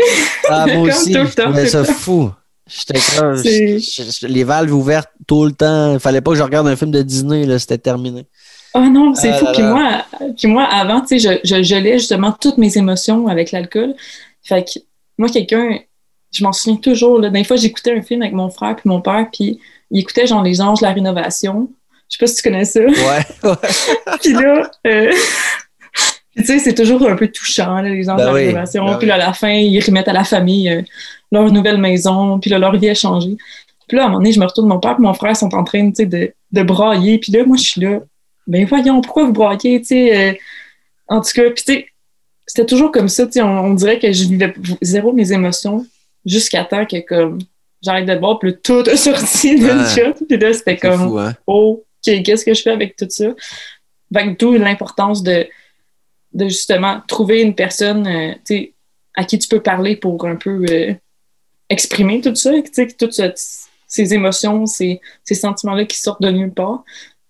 Ah, 0.50 0.66
moi 0.74 0.88
aussi. 0.88 1.16
Mais 1.54 1.68
c'est 1.68 1.86
fou. 1.86 2.32
J'étais 2.72 3.00
comme, 3.18 4.30
les 4.30 4.44
valves 4.44 4.74
ouvertes 4.74 5.10
tout 5.28 5.46
le 5.46 5.52
temps. 5.52 5.94
Il 5.94 6.00
fallait 6.00 6.22
pas 6.22 6.32
que 6.32 6.38
je 6.38 6.44
regarde 6.44 6.68
un 6.68 6.76
film 6.76 6.92
de 6.92 7.02
Disney, 7.02 7.46
là, 7.46 7.60
c'était 7.60 7.78
terminé. 7.78 8.26
Oh 8.74 8.88
non, 8.90 9.14
c'est 9.14 9.32
ah 9.32 9.38
fou. 9.38 9.48
Puis 9.54 9.64
moi, 9.64 10.06
puis 10.38 10.48
moi, 10.48 10.64
avant, 10.64 11.02
tu 11.02 11.20
sais, 11.20 11.40
je, 11.44 11.56
je 11.56 11.62
gelais 11.62 12.00
justement 12.00 12.32
toutes 12.32 12.58
mes 12.58 12.78
émotions 12.78 13.28
avec 13.28 13.52
l'alcool. 13.52 13.94
Fait 14.44 14.64
que 14.64 14.80
moi, 15.18 15.28
quelqu'un, 15.28 15.80
je 16.32 16.44
m'en 16.44 16.54
souviens 16.54 16.78
toujours. 16.78 17.20
Là, 17.20 17.30
des 17.30 17.44
fois, 17.44 17.58
j'écoutais 17.58 17.94
un 17.98 18.02
film 18.02 18.22
avec 18.22 18.34
mon 18.34 18.50
frère 18.50 18.76
puis 18.78 18.88
mon 18.90 19.02
père, 19.02 19.28
puis 19.32 19.60
il 19.92 20.00
écoutait 20.00 20.26
genre 20.26 20.42
Les 20.42 20.62
Anges 20.62 20.80
de 20.80 20.86
la 20.86 20.94
Rénovation. 20.94 21.70
Je 22.10 22.18
sais 22.18 22.20
pas 22.20 22.28
si 22.28 22.36
tu 22.36 22.44
connais 22.44 22.66
ça. 22.66 22.80
Ouais, 22.80 23.26
ouais. 23.44 23.56
puis 24.22 24.34
là, 24.34 24.72
euh, 24.88 25.12
tu 26.38 26.46
sais, 26.46 26.60
c'est 26.60 26.74
toujours 26.74 27.08
un 27.08 27.16
peu 27.16 27.28
touchant, 27.28 27.82
Les 27.82 28.10
Anges 28.10 28.20
de 28.20 28.26
la 28.26 28.32
ben 28.32 28.34
Rénovation. 28.34 28.86
Ben 28.86 28.98
puis 28.98 29.08
là, 29.08 29.16
à 29.16 29.18
la 29.18 29.34
fin, 29.34 29.52
ils 29.52 29.84
remettent 29.84 30.08
à 30.08 30.14
la 30.14 30.24
famille. 30.24 30.70
Euh, 30.70 30.82
leur 31.32 31.52
nouvelle 31.52 31.78
maison, 31.78 32.40
puis 32.40 32.50
là, 32.50 32.60
leur 32.60 32.76
vie 32.78 32.90
a 32.90 32.94
changé. 32.94 33.38
Puis 33.88 33.98
là, 33.98 34.04
à 34.04 34.06
un 34.06 34.10
moment 34.10 34.20
donné, 34.20 34.32
je 34.32 34.40
me 34.40 34.46
retourne, 34.46 34.68
mon 34.68 34.80
père 34.80 34.96
et 34.98 35.02
mon 35.02 35.14
frère 35.14 35.36
sont 35.36 35.54
en 35.54 35.64
train, 35.64 35.90
tu 35.90 35.96
sais, 35.96 36.06
de, 36.06 36.34
de 36.52 36.64
brailler. 36.64 37.18
Puis 37.18 37.32
là, 37.32 37.46
moi, 37.46 37.58
je 37.58 37.64
suis 37.64 37.82
là, 37.82 38.00
ben 38.48 38.66
voyons, 38.66 39.02
pourquoi 39.02 39.26
vous 39.26 39.34
braillez, 39.34 39.80
tu 39.82 39.88
sais. 39.88 40.30
Euh, 40.30 40.34
en 41.08 41.22
tout 41.22 41.32
cas, 41.34 41.50
puis 41.52 41.64
tu 41.64 41.74
sais, 41.74 41.88
c'était 42.46 42.66
toujours 42.66 42.92
comme 42.92 43.10
ça, 43.10 43.26
tu 43.26 43.34
sais, 43.34 43.42
on, 43.42 43.74
dirait 43.74 44.00
que 44.00 44.12
je 44.12 44.26
vivais 44.26 44.54
zéro 44.82 45.14
mes 45.14 45.32
émotions 45.32 45.86
jusqu'à 46.26 46.66
temps 46.66 46.86
que, 46.86 47.00
comme, 47.00 47.40
j'arrête 47.82 48.06
de 48.06 48.16
boire, 48.16 48.40
puis 48.40 48.56
tout 48.62 48.84
a 48.86 48.96
sorti 48.98 49.56
d'une 49.56 49.66
ouais. 49.66 50.14
Puis 50.28 50.38
là, 50.38 50.54
c'était 50.54 50.78
comme, 50.78 51.10
fou, 51.10 51.20
hein? 51.20 51.34
OK, 51.48 51.80
qu'est-ce 52.24 52.46
que 52.46 52.54
je 52.54 52.62
fais 52.62 52.72
avec 52.72 52.96
tout 52.96 53.08
ça? 53.10 53.26
Fait 54.14 54.36
d'où 54.38 54.54
l'importance 54.54 55.24
de, 55.24 55.48
de 56.34 56.48
justement 56.48 57.02
trouver 57.08 57.42
une 57.42 57.56
personne, 57.56 58.08
euh, 58.08 58.66
à 59.16 59.26
qui 59.26 59.38
tu 59.38 59.48
peux 59.48 59.62
parler 59.62 59.96
pour 59.96 60.26
un 60.26 60.36
peu 60.36 60.66
euh, 60.70 60.94
exprimer 61.70 62.22
tout 62.22 62.36
ça, 62.36 62.52
toutes 62.98 63.22
ces 63.88 64.14
émotions, 64.14 64.66
ces, 64.66 65.02
ces 65.24 65.36
sentiments-là 65.36 65.86
qui 65.86 65.98
sortent 65.98 66.22
de 66.22 66.32
nulle 66.32 66.54
part. 66.54 66.84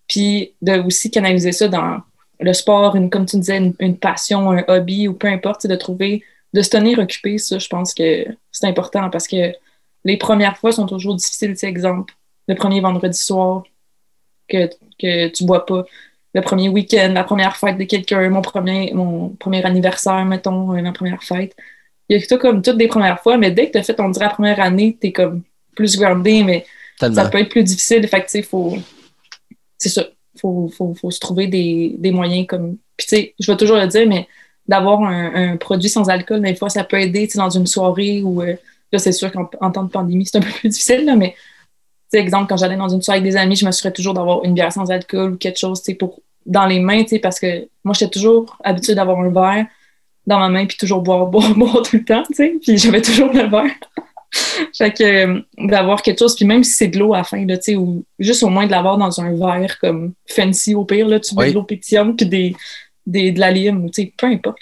Puis 0.08 0.52
de 0.62 0.78
aussi 0.78 1.10
canaliser 1.10 1.52
ça 1.52 1.68
dans 1.68 2.00
le 2.38 2.52
sport, 2.52 2.96
une, 2.96 3.10
comme 3.10 3.26
tu 3.26 3.36
disais, 3.36 3.72
une, 3.78 3.98
passion, 3.98 4.50
un 4.50 4.64
hobby 4.68 5.08
ou 5.08 5.14
peu 5.14 5.28
importe, 5.28 5.66
de 5.66 5.76
trouver, 5.76 6.24
de 6.52 6.62
se 6.62 6.70
tenir 6.70 6.98
occupé, 6.98 7.38
ça, 7.38 7.58
je 7.58 7.68
pense 7.68 7.94
que 7.94 8.26
c'est 8.50 8.66
important 8.66 9.10
parce 9.10 9.26
que 9.26 9.52
les 10.04 10.16
premières 10.16 10.58
fois 10.58 10.72
sont 10.72 10.86
toujours 10.86 11.14
difficiles. 11.14 11.56
Exemple, 11.62 12.14
le 12.48 12.54
premier 12.54 12.80
vendredi 12.80 13.18
soir 13.18 13.62
que, 14.48 14.68
que 14.98 15.28
tu 15.28 15.44
bois 15.44 15.64
pas, 15.64 15.84
le 16.34 16.40
premier 16.40 16.68
week-end, 16.68 17.12
la 17.14 17.24
première 17.24 17.56
fête 17.56 17.78
de 17.78 17.84
quelqu'un, 17.84 18.28
mon 18.30 18.42
premier, 18.42 18.92
mon 18.94 19.30
premier 19.30 19.64
anniversaire, 19.64 20.24
mettons, 20.24 20.66
ma 20.82 20.92
première 20.92 21.22
fête 21.22 21.54
il 22.12 22.20
y 22.20 22.22
a 22.22 22.26
tout 22.26 22.38
comme 22.38 22.62
toutes 22.62 22.76
des 22.76 22.88
premières 22.88 23.20
fois, 23.20 23.38
mais 23.38 23.50
dès 23.50 23.66
que 23.66 23.72
tu 23.72 23.78
as 23.78 23.82
fait, 23.82 23.98
on 24.00 24.10
dirait, 24.10 24.26
la 24.26 24.30
première 24.32 24.60
année, 24.60 24.96
tu 25.00 25.08
es 25.08 25.12
comme 25.12 25.42
plus 25.74 25.96
groundé, 25.96 26.42
mais 26.42 26.66
ça 26.98 27.26
peut 27.26 27.38
être 27.38 27.48
plus 27.48 27.62
difficile. 27.64 28.06
Fait 28.06 28.20
que, 28.20 28.26
tu 28.26 28.32
sais, 28.32 28.42
faut. 28.42 28.76
C'est 29.78 29.88
ça. 29.88 30.04
Faut, 30.40 30.70
faut, 30.76 30.94
faut, 30.94 31.10
se 31.10 31.20
trouver 31.20 31.46
des, 31.46 31.94
des 31.98 32.10
moyens 32.10 32.46
comme. 32.46 32.76
Puis, 32.96 33.06
tu 33.06 33.16
sais, 33.16 33.34
je 33.38 33.50
vais 33.50 33.56
toujours 33.56 33.76
le 33.76 33.86
dire, 33.86 34.06
mais 34.06 34.28
d'avoir 34.66 35.02
un, 35.02 35.52
un, 35.52 35.56
produit 35.56 35.88
sans 35.88 36.08
alcool, 36.08 36.40
des 36.42 36.54
fois, 36.54 36.68
ça 36.68 36.84
peut 36.84 37.00
aider, 37.00 37.26
tu 37.28 37.38
dans 37.38 37.50
une 37.50 37.66
soirée 37.66 38.22
ou. 38.22 38.42
Euh, 38.42 38.56
là, 38.92 38.98
c'est 38.98 39.12
sûr 39.12 39.32
qu'en 39.32 39.70
temps 39.70 39.84
de 39.84 39.90
pandémie, 39.90 40.26
c'est 40.26 40.38
un 40.38 40.42
peu 40.42 40.50
plus 40.50 40.68
difficile, 40.68 41.04
là, 41.04 41.16
mais. 41.16 41.34
Sais, 42.12 42.18
exemple, 42.18 42.46
quand 42.46 42.58
j'allais 42.58 42.76
dans 42.76 42.90
une 42.90 43.00
soirée 43.00 43.20
avec 43.20 43.30
des 43.30 43.38
amis, 43.38 43.56
je 43.56 43.64
m'assurais 43.64 43.90
toujours 43.90 44.12
d'avoir 44.12 44.44
une 44.44 44.52
bière 44.52 44.70
sans 44.70 44.90
alcool 44.90 45.32
ou 45.32 45.36
quelque 45.38 45.58
chose, 45.58 45.82
tu 45.82 45.94
pour 45.94 46.20
dans 46.44 46.66
les 46.66 46.78
mains, 46.78 47.04
tu 47.04 47.10
sais, 47.10 47.18
parce 47.18 47.40
que 47.40 47.66
moi, 47.84 47.94
j'étais 47.94 48.10
toujours 48.10 48.58
habituée 48.62 48.94
d'avoir 48.94 49.18
un 49.20 49.30
verre 49.30 49.64
dans 50.26 50.38
ma 50.38 50.50
main 50.50 50.66
puis 50.66 50.76
toujours 50.76 51.00
boire, 51.00 51.26
boire, 51.28 51.54
boire 51.54 51.82
tout 51.82 51.96
le 51.96 52.04
temps, 52.04 52.22
tu 52.28 52.34
sais. 52.34 52.54
Puis 52.60 52.76
j'avais 52.76 53.00
toujours 53.00 53.32
le 53.32 53.48
verre. 53.48 53.72
fait 54.76 54.92
que 54.92 55.02
euh, 55.04 55.40
d'avoir 55.56 56.02
quelque 56.02 56.18
chose, 56.18 56.36
puis 56.36 56.44
même 56.44 56.64
si 56.64 56.72
c'est 56.72 56.88
de 56.88 56.98
l'eau 56.98 57.14
à 57.14 57.18
la 57.18 57.24
fin, 57.24 57.46
là, 57.46 57.56
tu 57.56 57.62
sais, 57.62 57.76
ou 57.76 58.04
juste 58.18 58.42
au 58.42 58.50
moins 58.50 58.66
de 58.66 58.72
l'avoir 58.72 58.98
dans 58.98 59.18
un 59.22 59.32
verre 59.34 59.78
comme 59.78 60.12
fancy 60.28 60.74
au 60.74 60.84
pire, 60.84 61.08
là, 61.08 61.18
tu 61.18 61.34
veux 61.34 61.48
de 61.48 61.54
l'eau 61.54 61.62
pétillante 61.62 62.18
puis 62.18 62.26
des, 62.26 62.56
des, 63.04 63.32
de 63.32 63.40
la 63.40 63.50
lime, 63.50 63.84
ou 63.84 63.90
tu 63.90 64.02
sais, 64.02 64.12
peu 64.16 64.26
importe. 64.26 64.58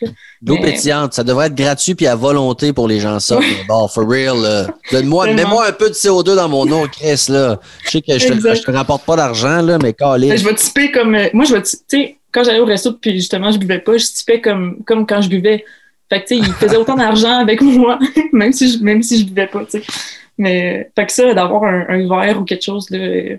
L'eau 0.46 0.56
pétillante, 0.56 1.12
ça 1.12 1.22
devrait 1.22 1.48
être 1.48 1.54
gratuit 1.54 1.94
puis 1.94 2.06
à 2.06 2.16
volonté 2.16 2.72
pour 2.72 2.88
les 2.88 3.00
gens 3.00 3.20
ça. 3.20 3.38
Bon, 3.68 3.86
for 3.88 4.08
real, 4.08 4.72
Donne-moi, 4.90 5.34
mets-moi 5.34 5.66
un 5.68 5.72
peu 5.72 5.88
de 5.88 5.94
CO2 5.94 6.34
dans 6.36 6.48
mon 6.48 6.70
eau, 6.70 6.86
Chris, 6.88 7.26
là. 7.28 7.60
Je 7.84 7.90
sais 7.90 8.00
que 8.00 8.18
je 8.18 8.28
te, 8.28 8.64
te 8.64 8.70
rapporte 8.70 9.04
pas 9.04 9.16
d'argent, 9.16 9.60
là, 9.62 9.78
mais 9.82 9.92
calé. 9.92 10.36
Je 10.36 10.44
vais 10.44 10.54
typer 10.54 10.90
comme, 10.90 11.14
euh, 11.14 11.28
moi, 11.32 11.44
je 11.44 11.54
vais, 11.54 11.62
tu 11.62 11.76
sais, 11.86 12.16
quand 12.32 12.44
j'allais 12.44 12.60
au 12.60 12.64
resto, 12.64 12.92
puis 12.92 13.12
justement, 13.12 13.50
je 13.50 13.58
buvais 13.58 13.80
pas, 13.80 13.96
je 13.96 14.06
typais 14.06 14.40
comme, 14.40 14.82
comme 14.84 15.06
quand 15.06 15.20
je 15.20 15.28
buvais. 15.28 15.64
Fait 16.08 16.22
que, 16.22 16.28
tu 16.28 16.40
sais, 16.40 16.48
il 16.48 16.52
faisait 16.54 16.76
autant 16.76 16.96
d'argent 16.96 17.38
avec 17.38 17.60
moi, 17.62 17.98
même 18.32 18.52
si 18.52 18.72
je, 18.72 18.82
même 18.82 19.02
si 19.02 19.20
je 19.20 19.26
buvais 19.26 19.46
pas, 19.46 19.64
tu 19.64 19.80
sais. 19.80 19.82
Mais, 20.38 20.90
fait 20.94 21.06
que 21.06 21.12
ça, 21.12 21.34
d'avoir 21.34 21.64
un, 21.64 21.86
un, 21.88 22.08
verre 22.08 22.40
ou 22.40 22.44
quelque 22.44 22.64
chose, 22.64 22.88
là, 22.90 23.36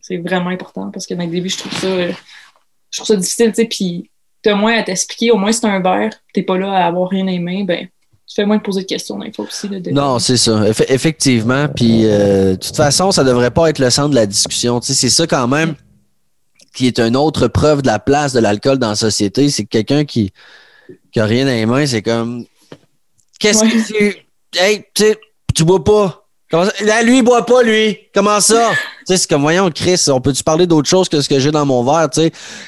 c'est 0.00 0.18
vraiment 0.18 0.50
important 0.50 0.90
parce 0.92 1.06
que 1.06 1.14
dans 1.14 1.24
le 1.24 1.30
début, 1.30 1.48
je 1.48 1.58
trouve 1.58 1.72
ça, 1.72 1.88
je 1.88 2.96
trouve 2.96 3.06
ça 3.06 3.16
difficile, 3.16 3.48
tu 3.48 3.54
sais, 3.54 3.64
puis 3.64 4.10
t'as 4.46 4.54
moins 4.54 4.78
à 4.78 4.82
t'expliquer, 4.84 5.32
au 5.32 5.38
moins 5.38 5.50
c'est 5.50 5.66
un 5.66 5.80
verre, 5.80 6.12
t'es 6.32 6.42
pas 6.42 6.56
là 6.56 6.70
à 6.70 6.86
avoir 6.86 7.08
rien 7.08 7.24
mains, 7.40 7.64
ben, 7.64 7.88
tu 8.28 8.34
fais 8.34 8.46
moins 8.46 8.58
de 8.58 8.62
poser 8.62 8.82
de 8.82 8.86
questions 8.86 9.18
faut 9.34 9.42
aussi. 9.42 9.68
non, 9.90 10.20
c'est 10.20 10.36
ça. 10.36 10.68
effectivement. 10.88 11.66
Puis, 11.68 12.02
euh, 12.04 12.52
de 12.52 12.56
toute 12.56 12.76
façon, 12.76 13.10
ça 13.10 13.24
devrait 13.24 13.50
pas 13.50 13.70
être 13.70 13.80
le 13.80 13.90
centre 13.90 14.10
de 14.10 14.14
la 14.14 14.26
discussion. 14.26 14.78
Tu 14.78 14.88
sais, 14.88 14.94
c'est 14.94 15.10
ça 15.10 15.26
quand 15.26 15.48
même 15.48 15.74
qui 16.74 16.86
est 16.86 17.00
une 17.00 17.16
autre 17.16 17.48
preuve 17.48 17.82
de 17.82 17.86
la 17.86 17.98
place 17.98 18.32
de 18.32 18.40
l'alcool 18.40 18.78
dans 18.78 18.90
la 18.90 18.96
société. 18.96 19.48
C'est 19.48 19.64
quelqu'un 19.64 20.04
qui, 20.04 20.32
qui 21.10 21.18
a 21.18 21.24
rien 21.24 21.46
à 21.46 21.50
les 21.50 21.66
mains, 21.66 21.86
c'est 21.86 22.02
comme 22.02 22.44
qu'est-ce 23.40 23.64
que 23.64 24.12
tu 24.12 24.26
hey, 24.58 24.84
tu 24.94 25.04
sais, 25.04 25.18
tu 25.54 25.64
bois 25.64 25.82
pas. 25.82 26.25
Comment 26.50 26.64
ça? 26.66 26.84
Là, 26.84 27.02
lui, 27.02 27.18
il 27.18 27.22
boit 27.24 27.44
pas, 27.44 27.62
lui. 27.62 27.98
Comment 28.14 28.40
ça? 28.40 28.70
tu 29.00 29.04
sais, 29.06 29.16
c'est 29.16 29.28
comme, 29.28 29.42
voyons, 29.42 29.70
Chris, 29.70 30.00
on 30.08 30.20
peut-tu 30.20 30.42
parler 30.44 30.66
d'autre 30.66 30.88
chose 30.88 31.08
que 31.08 31.20
ce 31.20 31.28
que 31.28 31.38
j'ai 31.40 31.50
dans 31.50 31.66
mon 31.66 31.82
verre? 31.84 32.08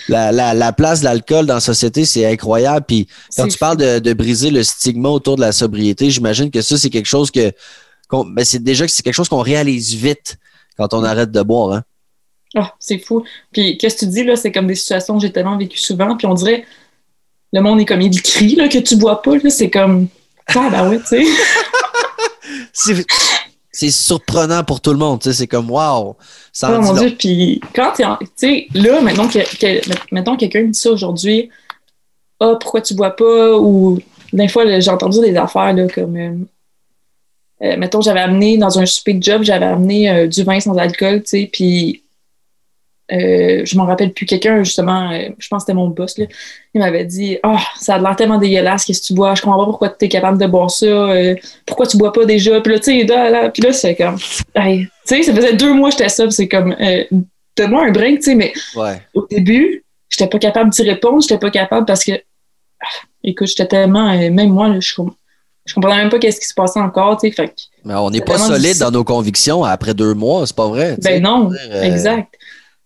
La, 0.08 0.32
la, 0.32 0.52
la 0.54 0.72
place 0.72 1.00
de 1.00 1.04
l'alcool 1.04 1.46
dans 1.46 1.54
la 1.54 1.60
société, 1.60 2.04
c'est 2.04 2.26
incroyable. 2.26 2.84
Puis 2.86 3.06
quand 3.36 3.46
tu 3.46 3.58
parles 3.58 3.76
de, 3.76 3.98
de 4.00 4.12
briser 4.14 4.50
le 4.50 4.62
stigma 4.64 5.08
autour 5.10 5.36
de 5.36 5.42
la 5.42 5.52
sobriété, 5.52 6.10
j'imagine 6.10 6.50
que 6.50 6.60
ça, 6.60 6.76
c'est 6.76 6.90
quelque 6.90 7.06
chose 7.06 7.30
que, 7.30 7.52
qu'on- 8.08 8.24
ben, 8.24 8.44
c'est 8.44 8.62
déjà 8.62 8.84
que 8.84 8.90
c'est 8.92 9.02
quelque 9.02 9.14
chose 9.14 9.28
qu'on 9.28 9.42
réalise 9.42 9.94
vite 9.94 10.38
quand 10.76 10.92
on 10.94 11.04
arrête 11.04 11.30
de 11.30 11.42
boire, 11.42 11.72
hein? 11.72 11.82
Ah, 12.56 12.72
c'est 12.80 12.98
fou. 12.98 13.24
Puis, 13.52 13.76
qu'est-ce 13.78 13.94
que 13.96 14.00
tu 14.00 14.06
dis, 14.06 14.24
là? 14.24 14.34
C'est 14.34 14.50
comme 14.50 14.66
des 14.66 14.74
situations 14.74 15.16
que 15.16 15.20
j'ai 15.22 15.30
tellement 15.32 15.58
vécues 15.58 15.78
souvent. 15.78 16.16
Puis, 16.16 16.26
on 16.26 16.34
dirait, 16.34 16.64
le 17.52 17.60
monde 17.60 17.78
est 17.80 17.84
comme, 17.84 18.00
il 18.00 18.22
crie, 18.22 18.54
là, 18.56 18.68
que 18.68 18.78
tu 18.78 18.96
bois 18.96 19.20
pas. 19.22 19.32
C'est 19.50 19.68
comme, 19.70 20.08
ah, 20.48 20.68
ben 20.70 20.88
ouais, 20.88 20.98
tu 21.00 21.24
sais. 22.72 23.04
C'est, 23.78 23.92
surprenant 23.92 24.64
pour 24.64 24.80
tout 24.80 24.90
le 24.90 24.98
monde, 24.98 25.20
tu 25.20 25.28
sais, 25.28 25.32
c'est 25.32 25.46
comme, 25.46 25.70
wow, 25.70 26.16
ça 26.52 26.76
Oh 26.76 26.82
mon. 26.82 26.94
Dieu, 26.94 27.14
puis 27.16 27.60
quand 27.72 27.92
Tu 27.92 28.04
sais, 28.34 28.66
là, 28.74 29.00
maintenant 29.00 29.28
que, 29.28 29.38
que- 29.38 29.80
mettons 30.10 30.36
quelqu'un 30.36 30.62
me 30.62 30.72
dit 30.72 30.78
ça 30.78 30.90
aujourd'hui, 30.90 31.48
ah, 32.40 32.56
pourquoi 32.60 32.80
tu 32.80 32.94
bois 32.94 33.14
pas? 33.14 33.56
Ou 33.56 34.00
des 34.32 34.48
fois, 34.48 34.80
j'ai 34.80 34.90
entendu 34.90 35.20
des 35.20 35.36
affaires, 35.36 35.72
là, 35.72 35.86
comme. 35.86 36.16
euh, 36.16 36.34
euh, 37.62 37.76
mettons, 37.76 38.00
j'avais 38.00 38.18
amené 38.20 38.58
dans 38.58 38.80
un 38.80 38.86
souper 38.86 39.14
de 39.14 39.22
job, 39.22 39.42
j'avais 39.44 39.66
amené 39.66 40.10
euh, 40.10 40.26
du 40.26 40.42
vin 40.42 40.58
sans 40.58 40.76
alcool, 40.76 41.22
tu 41.22 41.28
sais, 41.28 41.50
puis. 41.52 42.02
Euh, 43.10 43.62
je 43.64 43.76
m'en 43.76 43.84
rappelle 43.86 44.12
plus 44.12 44.26
quelqu'un, 44.26 44.62
justement, 44.64 45.10
euh, 45.12 45.28
je 45.38 45.48
pense 45.48 45.62
que 45.62 45.66
c'était 45.66 45.74
mon 45.74 45.88
boss, 45.88 46.18
là, 46.18 46.26
il 46.74 46.80
m'avait 46.80 47.04
dit 47.04 47.38
Ah, 47.42 47.58
ça 47.80 47.94
a 47.94 47.98
l'air 47.98 48.14
tellement 48.16 48.38
dégueulasse, 48.38 48.84
qu'est-ce 48.84 49.00
que 49.00 49.06
tu 49.06 49.14
bois? 49.14 49.34
Je 49.34 49.42
comprends 49.42 49.58
pas 49.58 49.64
pourquoi 49.66 49.88
tu 49.88 50.04
es 50.04 50.08
capable 50.08 50.38
de 50.38 50.46
boire 50.46 50.70
ça, 50.70 50.86
euh, 50.86 51.34
pourquoi 51.66 51.86
tu 51.86 51.96
bois 51.96 52.12
pas 52.12 52.24
déjà? 52.26 52.60
Puis 52.60 52.72
là, 52.72 52.78
tu 52.78 52.84
sais, 53.00 53.04
là, 53.04 53.30
là, 53.30 53.48
puis 53.50 53.62
là, 53.62 53.72
c'est 53.72 53.94
comme, 53.94 54.16
hey, 54.54 54.86
tu 55.06 55.16
sais, 55.16 55.22
ça 55.22 55.34
faisait 55.34 55.54
deux 55.54 55.72
mois 55.72 55.90
que 55.90 55.96
j'étais 55.98 56.08
ça, 56.10 56.30
c'est 56.30 56.48
comme, 56.48 56.74
euh, 56.80 57.04
donne-moi 57.56 57.86
un 57.86 57.90
break, 57.92 58.18
tu 58.18 58.24
sais, 58.26 58.34
mais 58.34 58.52
Ouais. 58.76 59.00
au 59.14 59.26
début, 59.30 59.84
j'étais 60.10 60.28
pas 60.28 60.38
capable 60.38 60.70
d'y 60.70 60.82
répondre, 60.82 61.20
j'étais 61.22 61.38
pas 61.38 61.50
capable 61.50 61.86
parce 61.86 62.04
que, 62.04 62.12
ah, 62.12 62.86
écoute, 63.24 63.48
j'étais 63.48 63.66
tellement, 63.66 64.08
même 64.16 64.50
moi, 64.50 64.68
là, 64.68 64.80
je, 64.80 64.94
com- 64.94 65.12
je 65.64 65.74
comprenais 65.74 65.96
même 65.96 66.08
pas 66.08 66.18
qu'est-ce 66.18 66.40
qui 66.40 66.46
se 66.46 66.54
passait 66.54 66.80
encore, 66.80 67.18
tu 67.20 67.30
sais, 67.30 67.52
Mais 67.84 67.94
on 67.94 68.08
n'est 68.10 68.20
pas 68.22 68.38
solide 68.38 68.60
difficile. 68.62 68.80
dans 68.84 68.90
nos 68.90 69.04
convictions 69.04 69.64
après 69.64 69.92
deux 69.92 70.14
mois, 70.14 70.46
c'est 70.46 70.56
pas 70.56 70.66
vrai. 70.68 70.96
ben 71.02 71.22
non, 71.22 71.50
euh, 71.52 71.82
exact. 71.82 72.34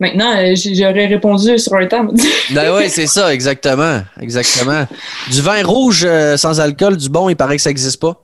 Maintenant, 0.03 0.37
euh, 0.37 0.57
j'aurais 0.57 1.07
répondu 1.07 1.57
sur 1.61 1.75
un 1.75 1.87
temps. 1.87 2.09
Ben 2.51 2.75
oui, 2.75 2.91
c'est 2.91 3.07
ça, 3.07 3.33
exactement. 3.33 4.03
Exactement. 4.21 4.85
Du 5.31 5.41
vin 5.41 5.65
rouge 5.65 6.05
euh, 6.05 6.37
sans 6.37 6.59
alcool, 6.59 6.97
du 6.97 7.09
bon, 7.09 7.29
il 7.29 7.37
paraît 7.37 7.55
que 7.55 7.63
ça 7.63 7.71
n'existe 7.71 8.01
pas. 8.01 8.21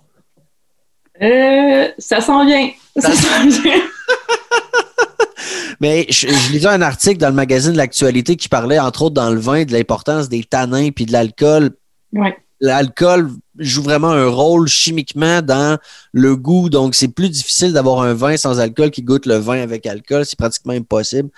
euh, 1.22 1.86
ça 1.96 2.20
s'en 2.20 2.44
vient. 2.44 2.68
Ça 2.96 3.12
s'en 3.12 3.48
vient. 3.48 3.80
Mais 5.80 6.06
je, 6.08 6.26
je 6.26 6.52
lisais 6.52 6.66
un 6.66 6.82
article 6.82 7.18
dans 7.18 7.28
le 7.28 7.36
magazine 7.36 7.74
de 7.74 7.76
l'actualité 7.76 8.34
qui 8.34 8.48
parlait, 8.48 8.80
entre 8.80 9.02
autres, 9.02 9.14
dans 9.14 9.30
le 9.30 9.38
vin, 9.38 9.64
de 9.64 9.72
l'importance 9.72 10.28
des 10.28 10.42
tanins 10.42 10.90
puis 10.90 11.06
de 11.06 11.12
l'alcool. 11.12 11.70
Ouais. 12.12 12.36
L'alcool 12.60 13.30
joue 13.58 13.82
vraiment 13.82 14.10
un 14.10 14.28
rôle 14.28 14.68
chimiquement 14.68 15.42
dans 15.42 15.78
le 16.12 16.36
goût. 16.36 16.68
Donc, 16.68 16.94
c'est 16.94 17.08
plus 17.08 17.30
difficile 17.30 17.72
d'avoir 17.72 18.02
un 18.02 18.14
vin 18.14 18.36
sans 18.36 18.58
alcool 18.58 18.90
qui 18.90 19.02
goûte 19.02 19.26
le 19.26 19.36
vin 19.36 19.60
avec 19.62 19.86
alcool. 19.86 20.24
C'est 20.24 20.38
pratiquement 20.38 20.72
impossible. 20.72 21.30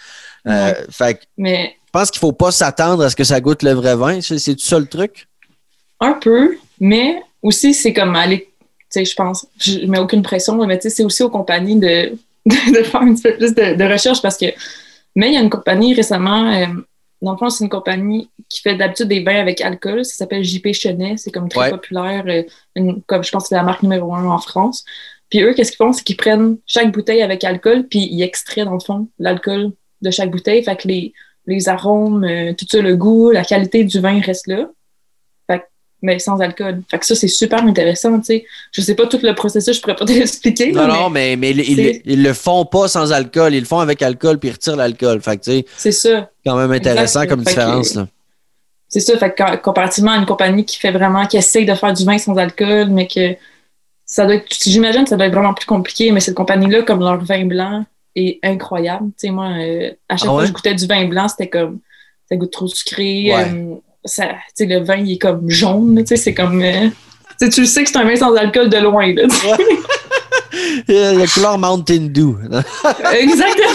Euh, 0.47 0.75
fait 0.91 1.15
que 1.15 1.21
Mais 1.37 1.77
je 1.87 1.91
pense 1.93 2.11
qu'il 2.11 2.21
faut 2.21 2.33
pas 2.33 2.51
s'attendre 2.51 3.05
à 3.05 3.11
ce 3.11 3.17
que 3.17 3.25
ça 3.25 3.41
goûte 3.41 3.63
le 3.63 3.73
vrai 3.73 3.97
vin. 3.97 4.21
C'est 4.21 4.55
tout 4.55 4.65
ça 4.65 4.79
le 4.79 4.87
truc? 4.87 5.29
un 6.01 6.15
peu, 6.15 6.57
mais 6.81 7.23
aussi, 7.43 7.75
c'est 7.75 7.93
comme 7.93 8.17
aller, 8.17 8.49
tu 8.61 8.69
sais, 8.89 9.05
je 9.05 9.15
pense, 9.15 9.47
je 9.59 9.87
mets 9.87 9.99
aucune 9.99 10.23
pression, 10.23 10.57
mais 10.67 10.79
tu 10.79 10.85
sais, 10.85 10.97
c'est 10.97 11.05
aussi 11.05 11.23
aux 11.23 11.31
compagnies 11.31 11.79
de, 11.79 12.13
de, 12.47 12.83
faire 12.83 13.03
un 13.03 13.15
petit 13.15 13.23
peu 13.23 13.37
plus 13.37 13.55
de, 13.55 13.75
de 13.77 13.85
recherche 13.85 14.23
parce 14.23 14.37
que, 14.37 14.47
mais 15.15 15.29
il 15.29 15.35
y 15.35 15.37
a 15.37 15.41
une 15.41 15.51
compagnie 15.51 15.95
récemment, 15.95 16.51
euh, 16.53 16.67
dans 17.23 17.33
le 17.33 17.39
fond, 17.39 17.51
c'est 17.51 17.65
une 17.65 17.71
compagnie 17.71 18.31
qui 18.49 18.61
fait 18.63 18.75
d'habitude 18.77 19.09
des 19.09 19.23
vins 19.23 19.39
avec 19.41 19.61
alcool, 19.61 20.05
ça 20.05 20.15
s'appelle 20.15 20.43
JP 20.43 20.73
Chenet, 20.73 21.17
c'est 21.19 21.31
comme 21.31 21.49
très 21.49 21.61
Ouais. 21.61 21.71
populaire, 21.71 22.25
euh, 22.29 22.43
une- 22.77 23.03
comme 23.03 23.23
je 23.23 23.31
pense 23.31 23.45
que 23.45 23.49
c'est 23.51 23.55
la 23.57 23.63
marque 23.63 23.83
numéro 23.83 24.15
un 24.15 24.27
en 24.27 24.39
France. 24.39 24.85
Puis 25.29 25.43
eux, 25.43 25.53
qu'est-ce 25.55 25.71
qu'ils 25.73 25.77
font, 25.85 25.93
c'est 25.93 26.03
qu'ils 26.03 26.17
prennent 26.17 26.57
chaque 26.67 26.91
bouteille 26.93 27.23
avec 27.23 27.45
alcool, 27.45 27.87
puis 27.89 28.09
ils 28.11 28.23
extraient, 28.23 28.65
dans 28.65 28.75
le 28.75 28.81
fond, 28.81 29.09
l'alcool 29.19 29.73
de 30.03 30.11
chaque 30.11 30.31
bouteille, 30.31 30.65
fait 30.65 30.77
que 30.77 30.89
les, 30.89 31.13
les 31.47 31.69
arômes, 31.69 32.25
euh, 32.25 32.53
tout 32.55 32.67
ça, 32.69 32.81
le 32.81 32.97
goût, 32.97 33.31
la 33.31 33.45
qualité 33.45 33.85
du 33.85 34.01
vin 34.01 34.21
reste 34.21 34.47
là 34.47 34.69
mais 36.03 36.19
sans 36.19 36.39
alcool. 36.41 36.83
Fait 36.91 36.99
que 36.99 37.07
ça, 37.07 37.15
c'est 37.15 37.29
super 37.29 37.63
intéressant, 37.65 38.19
tu 38.19 38.25
sais. 38.27 38.47
Je 38.73 38.81
sais 38.81 38.95
pas 38.95 39.07
tout 39.07 39.19
le 39.23 39.35
processus, 39.35 39.77
je 39.77 39.81
pourrais 39.81 39.97
pas 39.97 40.05
te 40.07 40.13
l'expliquer. 40.13 40.73
Non, 40.73 40.87
non, 40.89 41.11
mais, 41.11 41.37
mais 41.37 41.51
ils, 41.51 42.01
ils, 42.05 42.23
le 42.23 42.33
font 42.33 42.65
pas 42.65 42.89
sans 42.89 43.13
alcool. 43.13 43.55
Ils 43.55 43.61
le 43.61 43.67
font 43.67 43.81
avec 43.81 44.01
alcool 44.03 44.39
puis 44.39 44.49
ils 44.49 44.53
retirent 44.53 44.77
l'alcool. 44.77 45.21
Fait 45.21 45.37
que, 45.37 45.45
tu 45.45 45.51
sais, 45.51 45.65
C'est 45.77 45.93
ça. 45.93 46.31
quand 46.45 46.57
même 46.57 46.73
intéressant 46.73 47.27
comme 47.27 47.41
Fait 47.41 47.55
que- 47.55 47.61
différence. 47.61 47.95
Là. 47.95 48.09
C'est 48.89 49.01
ça. 49.01 49.17
Fait 49.19 49.33
que 49.35 49.57
comparativement 49.57 50.13
à 50.13 50.17
une 50.17 50.27
compagnie 50.27 50.65
qui 50.65 50.79
fait 50.79 50.91
vraiment, 50.91 51.27
qui 51.27 51.37
essaye 51.37 51.65
de 51.67 51.75
faire 51.75 51.93
du 51.93 52.05
vin 52.05 52.19
sans 52.19 52.37
alcool, 52.37 52.89
mais 52.91 53.07
que 53.07 53.37
ça 54.05 54.25
doit 54.27 54.35
être, 54.37 54.47
j'imagine 54.65 55.05
que 55.05 55.11
ça 55.11 55.17
doit 55.17 55.27
être 55.27 55.33
vraiment 55.35 55.55
plus 55.55 55.67
compliqué, 55.67 56.11
mais 56.11 56.19
cette 56.21 56.35
compagnie-là, 56.35 56.83
comme 56.83 56.99
leur 57.01 57.23
vin 57.25 57.45
blanc, 57.45 57.85
est 58.17 58.41
incroyable. 58.43 59.07
Tu 59.19 59.29
sais, 59.29 59.31
moi, 59.31 59.51
euh, 59.59 59.93
à 60.09 60.17
chaque 60.17 60.29
Ah 60.29 60.33
fois 60.33 60.41
que 60.43 60.49
je 60.49 60.53
goûtais 60.53 60.75
du 60.75 60.87
vin 60.87 61.05
blanc, 61.07 61.29
c'était 61.29 61.49
comme, 61.49 61.79
ça 62.29 62.35
goûte 62.37 62.51
trop 62.51 62.67
sucré. 62.67 63.33
Ouais. 63.33 63.45
euh, 63.55 63.75
ça, 64.05 64.29
le 64.59 64.85
vin, 64.85 64.97
il 64.97 65.13
est 65.13 65.19
comme 65.19 65.49
jaune, 65.49 65.97
tu 65.99 66.07
sais, 66.07 66.17
c'est 66.17 66.35
comme, 66.35 66.63
euh, 66.63 66.89
tu 67.39 67.47
sais, 67.47 67.49
tu 67.51 67.61
le 67.63 67.67
sais 67.67 67.85
que 67.85 67.91
c'est 67.91 67.99
un 67.99 68.05
vin 68.05 68.17
sans 68.17 68.35
alcool 68.35 68.69
de 68.69 68.79
loin, 68.79 69.13
là. 69.15 69.23
Euh, 70.91 71.15
La 71.19 71.27
couleur 71.27 71.59
Mountain 71.59 72.09
Dew. 72.11 72.35
Exactement. 73.13 73.69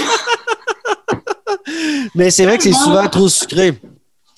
mais 2.16 2.30
c'est 2.32 2.46
vrai 2.46 2.58
que 2.58 2.64
c'est 2.64 2.74
souvent 2.74 3.08
trop 3.08 3.30
sucré. 3.30 3.74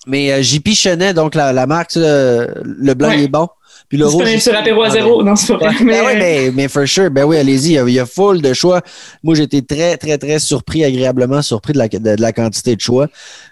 Mais 0.06 0.32
euh, 0.32 0.42
JP 0.42 0.70
Chenet, 0.74 1.14
donc 1.14 1.36
la, 1.36 1.52
la 1.52 1.66
marque, 1.68 1.96
le, 1.96 2.48
le 2.64 2.94
blanc 2.94 3.10
Ouais. 3.10 3.24
est 3.24 3.28
bon. 3.28 3.48
Puis 3.90 3.98
le 3.98 4.06
rouge. 4.06 4.38
sur 4.38 4.56
apéro 4.56 4.84
à 4.84 4.90
zéro. 4.90 5.24
Non, 5.24 5.36
c'est 5.36 5.54
pas 5.58 5.70
vrai. 5.72 5.76
ben 5.84 6.04
oui, 6.06 6.14
mais, 6.18 6.52
mais 6.54 6.68
for 6.68 6.88
sure. 6.88 7.10
Ben 7.10 7.24
oui, 7.26 7.38
allez-y. 7.38 7.70
Il 7.70 7.74
y 7.74 7.78
a- 7.80 7.84
il 7.88 7.94
y, 7.94 8.00
a 8.00 8.06
full 8.06 8.42
de 8.42 8.54
choix. 8.54 8.82
Moi, 9.24 9.36
j'étais 9.36 9.62
très, 9.62 9.98
très, 9.98 10.18
très 10.18 10.40
surpris, 10.40 10.84
agréablement 10.84 11.42
surpris 11.42 11.74
de 11.74 11.78
la, 11.80 11.88
de, 11.88 11.98
de 11.98 12.22
la 12.22 12.34
quantité 12.34 12.76
de 12.76 12.82
choix 12.82 13.08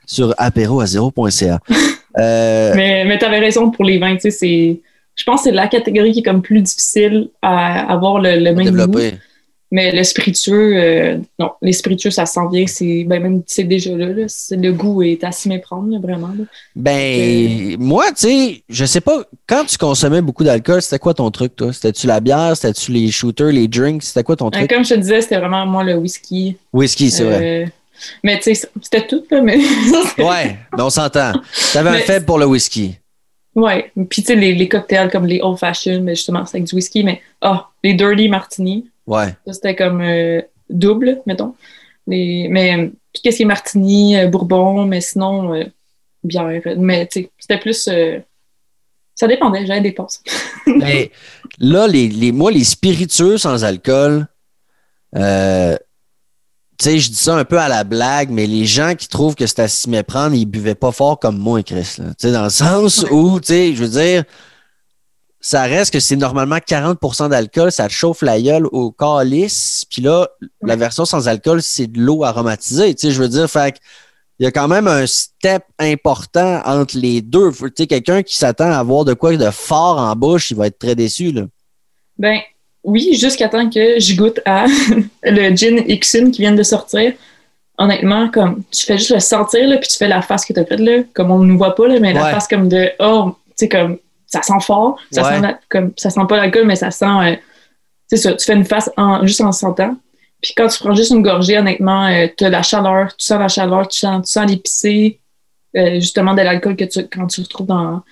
sur 0.05 0.33
apéroazéro.ca. 0.37 1.59
Euh, 2.17 2.73
Mais, 2.75 3.05
mais 3.05 3.17
tu 3.17 3.25
avais 3.25 3.39
raison 3.39 3.71
pour 3.71 3.83
les 3.85 3.97
vins. 3.97 4.15
tu 4.15 4.21
sais, 4.21 4.31
c'est- 4.31 4.79
Je 5.15 5.23
pense 5.23 5.41
que 5.43 5.49
c'est 5.49 5.55
la 5.55 5.67
catégorie 5.67 6.11
qui 6.11 6.19
est 6.19 6.23
comme 6.23 6.41
plus 6.41 6.61
difficile 6.61 7.29
à 7.41 7.91
avoir 7.91 8.19
le, 8.19 8.37
le 8.37 8.53
même 8.53 8.87
goût. 8.87 8.99
Mais 9.71 9.91
le 9.91 10.03
spiritueux, 10.03 10.73
euh, 10.77 11.17
non, 11.39 11.49
les 11.61 11.73
spiritueux, 11.73 12.11
ça 12.11 12.25
s'en 12.25 12.47
vient. 12.49 12.65
C'est 12.67 13.03
ben, 13.05 13.21
même 13.21 13.41
c'est 13.47 13.63
déjà 13.63 13.91
là. 13.97 14.07
le 14.07 14.71
goût 14.71 15.01
est 15.01 15.23
à 15.23 15.31
s'y 15.31 15.49
méprendre, 15.49 15.91
là, 15.91 15.97
vraiment. 15.99 16.27
là. 16.27 16.43
Ben, 16.75 17.75
moi, 17.79 18.05
tu 18.09 18.27
sais, 18.27 18.63
je 18.69 18.85
sais 18.85 19.01
pas, 19.01 19.23
quand 19.47 19.65
tu 19.65 19.77
consommais 19.77 20.21
beaucoup 20.21 20.43
d'alcool, 20.43 20.81
c'était 20.81 20.99
quoi 20.99 21.13
ton 21.13 21.31
truc, 21.31 21.55
toi? 21.55 21.73
C'était-tu 21.73 22.05
la 22.07 22.19
bière? 22.19 22.55
C'était-tu 22.55 22.91
les 22.91 23.09
shooters, 23.11 23.51
les 23.51 23.67
drinks? 23.67 24.03
C'était 24.03 24.23
quoi 24.23 24.35
ton 24.35 24.47
Euh, 24.47 24.51
truc? 24.51 24.69
comme 24.69 24.85
je 24.85 24.93
te 24.93 24.99
disais, 24.99 25.21
c'était 25.21 25.39
vraiment 25.39 25.65
moi 25.65 25.83
le 25.83 25.95
whisky. 25.95 26.57
Whisky, 26.71 27.09
c'est 27.09 27.23
vrai. 27.23 27.71
Mais 28.23 28.39
tu 28.39 28.53
sais, 28.55 28.67
c'était 28.81 29.05
tout, 29.07 29.23
là, 29.31 29.41
mais. 29.41 29.57
Ouais, 30.17 30.57
mais 30.75 30.81
on 30.83 30.89
s'entend. 30.89 31.33
T'avais 31.73 31.89
un 31.89 31.93
Mais- 31.93 31.99
faible 32.01 32.25
pour 32.25 32.37
le 32.39 32.45
whisky. 32.45 32.97
Ouais. 33.55 33.91
Puis 34.09 34.21
tu 34.21 34.27
sais, 34.27 34.35
les, 34.35 34.53
les 34.53 34.67
cocktails 34.67 35.09
comme 35.09 35.25
les 35.25 35.39
old 35.41 35.57
fashioned, 35.57 36.03
mais 36.03 36.15
justement, 36.15 36.45
c'est 36.45 36.57
avec 36.57 36.67
du 36.67 36.75
whisky, 36.75 37.03
mais 37.03 37.21
ah, 37.41 37.69
les 37.83 37.93
dirty 37.93 38.27
martini. 38.27 38.89
Ouais. 39.07 39.33
Ça, 39.47 39.53
c'était 39.53 39.75
comme 39.75 40.01
euh, 40.01 40.41
double, 40.69 41.21
mettons. 41.25 41.55
Les, 42.07 42.47
mais 42.49 42.91
puis 43.13 43.21
qu'est-ce 43.23 43.37
qui 43.37 43.43
est 43.43 43.45
martini, 43.45 44.17
euh, 44.17 44.27
bourbon, 44.27 44.85
mais 44.85 44.99
sinon, 44.99 45.53
euh, 45.55 45.63
bière. 46.23 46.61
Mais 46.77 47.07
tu 47.07 47.21
sais, 47.21 47.29
c'était 47.39 47.57
plus. 47.59 47.87
euh, 47.87 48.19
ça 49.17 49.27
dépendait, 49.27 49.65
j'avais 49.65 49.79
des 49.79 49.93
passes. 49.93 50.21
Mais 50.67 51.09
là, 51.57 51.87
les, 51.87 52.09
les, 52.09 52.33
moi, 52.33 52.51
les 52.51 52.65
spiritueux 52.65 53.37
sans 53.37 53.63
alcool, 53.63 54.27
euh, 55.15 55.77
tu 56.77 56.85
sais, 56.85 56.99
je 56.99 57.09
dis 57.09 57.15
ça 57.15 57.35
un 57.35 57.45
peu 57.45 57.59
à 57.59 57.69
la 57.69 57.83
blague, 57.83 58.29
mais 58.29 58.47
les 58.47 58.65
gens 58.65 58.95
qui 58.95 59.07
trouvent 59.07 59.35
que 59.35 59.47
c'est 59.47 59.59
à 59.59 59.67
s'y 59.67 59.89
méprendre, 59.89 60.35
ils 60.35 60.45
buvaient 60.45 60.75
pas 60.75 60.91
fort 60.91 61.19
comme 61.19 61.37
moi, 61.37 61.63
Chris. 61.63 61.95
là. 61.97 62.09
Tu 62.09 62.27
sais, 62.27 62.31
dans 62.31 62.43
le 62.43 62.49
sens 62.49 63.05
où, 63.11 63.39
tu 63.39 63.47
sais, 63.47 63.75
je 63.75 63.83
veux 63.83 63.89
dire, 63.89 64.23
ça 65.39 65.63
reste 65.63 65.93
que 65.93 65.99
c'est 65.99 66.15
normalement 66.15 66.57
40% 66.57 67.29
d'alcool, 67.29 67.71
ça 67.71 67.87
te 67.87 67.93
chauffe 67.93 68.21
la 68.23 68.41
gueule 68.41 68.65
au 68.71 68.91
calice, 68.91 69.85
puis 69.89 70.01
là, 70.01 70.27
la 70.61 70.75
version 70.75 71.05
sans 71.05 71.27
alcool, 71.27 71.61
c'est 71.61 71.87
de 71.87 71.99
l'eau 71.99 72.23
aromatisée. 72.23 72.93
Tu 72.95 73.07
sais, 73.07 73.13
je 73.13 73.21
veux 73.21 73.29
dire, 73.29 73.49
fait 73.49 73.73
que 73.73 73.77
il 74.39 74.43
y 74.43 74.47
a 74.47 74.51
quand 74.51 74.67
même 74.67 74.87
un 74.87 75.07
step 75.07 75.63
important 75.79 76.61
entre 76.65 76.97
les 76.97 77.21
deux. 77.21 77.51
Tu 77.53 77.71
sais, 77.77 77.87
quelqu'un 77.87 78.21
qui 78.21 78.35
s'attend 78.35 78.69
à 78.69 78.77
avoir 78.77 79.05
de 79.05 79.13
quoi 79.13 79.35
de 79.37 79.49
fort 79.49 79.97
en 79.97 80.13
bouche, 80.15 80.51
il 80.51 80.57
va 80.57 80.67
être 80.67 80.77
très 80.77 80.95
déçu, 80.95 81.31
là. 81.31 81.43
Ben 82.17 82.39
oui, 82.85 83.15
jusqu'à 83.19 83.49
temps 83.49 83.69
que 83.69 83.99
je 83.99 84.15
goûte 84.15 84.39
à 84.45 84.65
le 85.23 85.55
gin 85.55 85.83
Ixun 85.87 86.31
qui 86.31 86.41
vient 86.41 86.53
de 86.53 86.63
sortir. 86.63 87.13
Honnêtement, 87.77 88.29
comme 88.29 88.63
tu 88.71 88.85
fais 88.85 88.97
juste 88.97 89.11
le 89.11 89.19
sentir, 89.19 89.67
là, 89.67 89.77
puis 89.77 89.89
tu 89.89 89.97
fais 89.97 90.07
la 90.07 90.21
face 90.21 90.45
que 90.45 90.53
tu 90.53 90.59
as 90.59 90.65
faite, 90.65 90.79
là, 90.79 90.99
comme 91.13 91.29
on 91.31 91.39
ne 91.39 91.45
nous 91.45 91.57
voit 91.57 91.75
pas, 91.75 91.87
là, 91.87 91.99
mais 91.99 92.09
Ouais. 92.09 92.13
la 92.13 92.31
face 92.31 92.47
comme 92.47 92.69
de 92.69 92.89
Oh, 92.99 93.31
tu 93.49 93.53
sais, 93.57 93.69
comme 93.69 93.97
ça 94.27 94.41
sent 94.41 94.53
fort, 94.61 94.97
ça 95.11 95.23
Ouais. 95.23 95.35
sent 95.35 95.41
la- 95.41 95.59
comme 95.69 95.91
ça 95.97 96.09
sent 96.09 96.21
pas 96.29 96.37
l'alcool, 96.37 96.65
mais 96.65 96.77
ça 96.77 96.89
sent 96.91 97.05
euh, 97.05 97.35
c'est 98.07 98.17
ça, 98.17 98.33
tu 98.33 98.45
fais 98.45 98.53
une 98.53 98.63
face 98.65 98.89
en, 98.95 99.25
juste 99.25 99.41
en 99.41 99.51
sentant. 99.51 99.95
Puis 100.41 100.53
quand 100.55 100.67
tu 100.67 100.79
prends 100.79 100.93
juste 100.95 101.11
une 101.11 101.23
gorgée, 101.23 101.57
honnêtement, 101.57 102.05
euh, 102.07 102.27
tu 102.37 102.45
as 102.45 102.49
la 102.49 102.61
chaleur, 102.61 103.15
tu 103.17 103.25
sens 103.25 103.39
la 103.39 103.47
chaleur, 103.47 103.87
tu 103.89 103.99
sens, 103.99 104.25
tu 104.25 104.31
sens 104.31 104.49
l'épicé, 104.49 105.19
euh, 105.75 105.95
justement 105.95 106.33
de 106.33 106.41
l'alcool 106.43 106.75
que 106.77 106.85
tu, 106.85 106.99
quand 107.07 107.27
tu 107.27 107.41
retrouves 107.41 107.67
dans, 107.67 108.03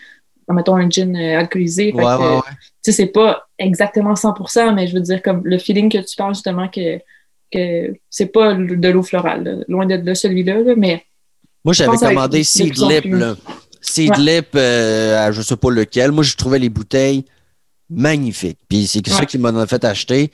mettons, 0.49 0.75
un 0.75 0.89
gin 0.89 1.15
euh, 1.15 1.39
alcoolisé. 1.39 1.93
Ouais, 1.93 2.03
ouais, 2.03 2.39
Tu 2.49 2.55
sais, 2.83 2.91
c'est 2.91 3.07
pas 3.07 3.47
exactement 3.57 4.13
100%, 4.13 4.73
mais 4.73 4.87
je 4.87 4.93
veux 4.93 5.01
dire, 5.01 5.21
comme 5.21 5.41
le 5.43 5.57
feeling 5.57 5.91
que 5.91 5.99
tu 5.99 6.15
parles, 6.15 6.33
justement, 6.33 6.67
que, 6.67 6.99
que 7.51 7.93
c'est 8.09 8.27
pas 8.27 8.53
de 8.53 8.89
l'eau 8.89 9.03
florale, 9.03 9.65
loin 9.67 9.85
de, 9.85 9.97
de 9.97 10.13
celui-là, 10.13 10.75
mais. 10.75 11.03
Moi, 11.65 11.73
j'avais 11.73 11.97
commandé 11.97 12.43
Seed 12.43 12.77
Lip, 12.77 13.05
là. 13.05 13.35
Seed 13.81 14.17
Lip, 14.17 14.49
je 14.53 15.41
sais 15.41 15.57
pas 15.57 15.69
lequel. 15.71 16.11
Moi, 16.11 16.23
je 16.23 16.35
trouvais 16.35 16.59
les 16.59 16.69
bouteilles 16.69 17.25
magnifiques. 17.89 18.59
Puis 18.67 18.87
c'est 18.87 19.07
ça 19.07 19.25
qui 19.25 19.37
m'a 19.37 19.67
fait 19.67 19.83
acheter. 19.83 20.31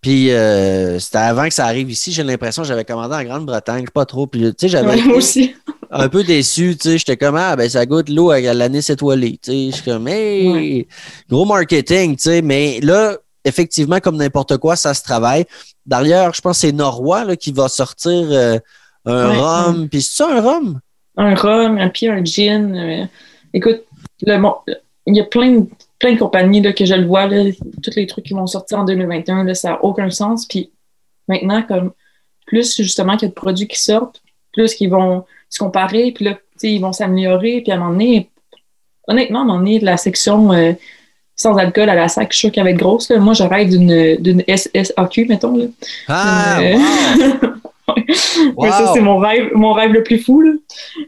Puis 0.00 0.30
euh, 0.30 0.98
c'était 0.98 1.18
avant 1.18 1.46
que 1.46 1.52
ça 1.52 1.66
arrive 1.66 1.90
ici, 1.90 2.10
j'ai 2.10 2.22
l'impression 2.22 2.62
que 2.62 2.68
j'avais 2.68 2.84
commandé 2.84 3.14
en 3.14 3.24
Grande-Bretagne, 3.24 3.86
pas 3.92 4.06
trop. 4.06 4.26
Puis 4.26 4.40
tu 4.40 4.54
sais, 4.58 4.68
j'avais 4.68 5.02
aussi. 5.12 5.54
Un 5.90 6.08
peu 6.08 6.22
déçu, 6.22 6.76
tu 6.76 6.90
sais, 6.90 6.98
j'étais 6.98 7.16
comme 7.16 7.36
ah 7.36 7.56
ben 7.56 7.68
ça 7.68 7.84
goûte 7.84 8.08
l'eau 8.08 8.30
à 8.30 8.40
l'année 8.40 8.80
étoilée, 8.86 9.38
tu 9.42 9.50
sais, 9.50 9.66
je 9.70 9.74
suis 9.76 9.84
comme 9.84 10.06
hey, 10.08 10.86
gros 11.28 11.44
marketing, 11.44 12.16
tu 12.16 12.22
sais, 12.22 12.42
mais 12.42 12.80
là 12.80 13.16
effectivement 13.44 14.00
comme 14.00 14.16
n'importe 14.16 14.58
quoi, 14.58 14.76
ça 14.76 14.94
se 14.94 15.02
travaille. 15.02 15.46
D'ailleurs, 15.86 16.34
je 16.34 16.40
pense 16.40 16.58
que 16.58 16.68
c'est 16.68 16.72
Norrois 16.72 17.24
là, 17.24 17.36
qui 17.36 17.52
va 17.52 17.68
sortir 17.68 18.12
euh, 18.12 18.58
un 19.06 19.28
rhum, 19.32 19.88
puis 19.88 20.02
c'est 20.02 20.18
ça 20.18 20.30
un 20.30 20.40
rhum? 20.40 20.80
Un 21.16 21.34
rhum, 21.34 21.78
un 21.78 21.88
puis 21.88 22.08
un 22.08 22.24
gin. 22.24 22.76
Euh, 22.76 23.06
écoute, 23.52 23.82
le 24.22 24.38
il 25.06 25.16
y 25.16 25.20
a 25.20 25.24
plein 25.24 25.52
de 25.52 25.66
plein 25.98 26.14
de 26.14 26.18
compagnies 26.18 26.62
là, 26.62 26.72
que 26.72 26.84
je 26.84 26.94
le 26.94 27.06
vois, 27.06 27.26
là, 27.26 27.50
tous 27.82 27.94
les 27.94 28.06
trucs 28.06 28.24
qui 28.24 28.34
vont 28.34 28.46
sortir 28.46 28.78
en 28.78 28.84
2021, 28.84 29.44
là, 29.44 29.54
ça 29.54 29.70
n'a 29.70 29.84
aucun 29.84 30.08
sens. 30.10 30.46
Puis 30.46 30.70
maintenant, 31.28 31.62
comme 31.62 31.92
plus 32.46 32.76
justement 32.76 33.16
qu'il 33.16 33.22
y 33.22 33.26
a 33.26 33.28
de 33.28 33.34
produits 33.34 33.68
qui 33.68 33.78
sortent, 33.78 34.22
plus 34.52 34.74
qu'ils 34.74 34.90
vont 34.90 35.24
se 35.50 35.58
comparer, 35.58 36.12
puis 36.12 36.24
là, 36.24 36.38
ils 36.62 36.80
vont 36.80 36.92
s'améliorer, 36.92 37.60
puis 37.60 37.72
à 37.72 37.74
un 37.74 37.78
moment 37.78 37.90
donné, 37.90 38.30
honnêtement, 39.08 39.40
à 39.40 39.42
un 39.42 39.46
moment 39.46 39.58
donné, 39.58 39.80
la 39.80 39.96
section 39.96 40.52
euh, 40.52 40.72
sans 41.36 41.56
alcool 41.56 41.88
à 41.88 41.94
la 41.94 42.08
sac, 42.08 42.28
je 42.30 42.36
suis 42.36 42.46
sûre 42.46 42.52
qu'elle 42.52 42.64
va 42.64 42.70
être 42.70 42.78
grosse. 42.78 43.10
Là. 43.10 43.18
Moi, 43.18 43.34
je 43.34 43.42
rêve 43.42 43.68
d'une 43.68 44.44
SSAQ, 44.46 45.26
mettons. 45.26 45.56
Là. 45.56 45.64
Ah, 46.06 46.60
euh, 46.60 46.78
ça, 48.70 48.92
c'est 48.94 49.00
mon 49.00 49.18
rêve, 49.18 49.50
mon 49.54 49.72
rêve 49.72 49.92
le 49.92 50.02
plus 50.02 50.18
fou. 50.18 50.44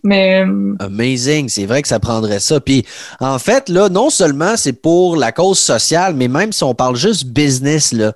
Mais, 0.02 0.42
euh, 0.44 0.74
Amazing. 0.80 1.48
C'est 1.48 1.66
vrai 1.66 1.82
que 1.82 1.88
ça 1.88 2.00
prendrait 2.00 2.40
ça. 2.40 2.60
Puis, 2.60 2.84
en 3.20 3.38
fait, 3.38 3.68
là, 3.68 3.88
non 3.88 4.10
seulement 4.10 4.56
c'est 4.56 4.72
pour 4.72 5.16
la 5.16 5.32
cause 5.32 5.58
sociale, 5.58 6.14
mais 6.16 6.28
même 6.28 6.52
si 6.52 6.64
on 6.64 6.74
parle 6.74 6.96
juste 6.96 7.26
business, 7.26 7.92
là, 7.92 8.12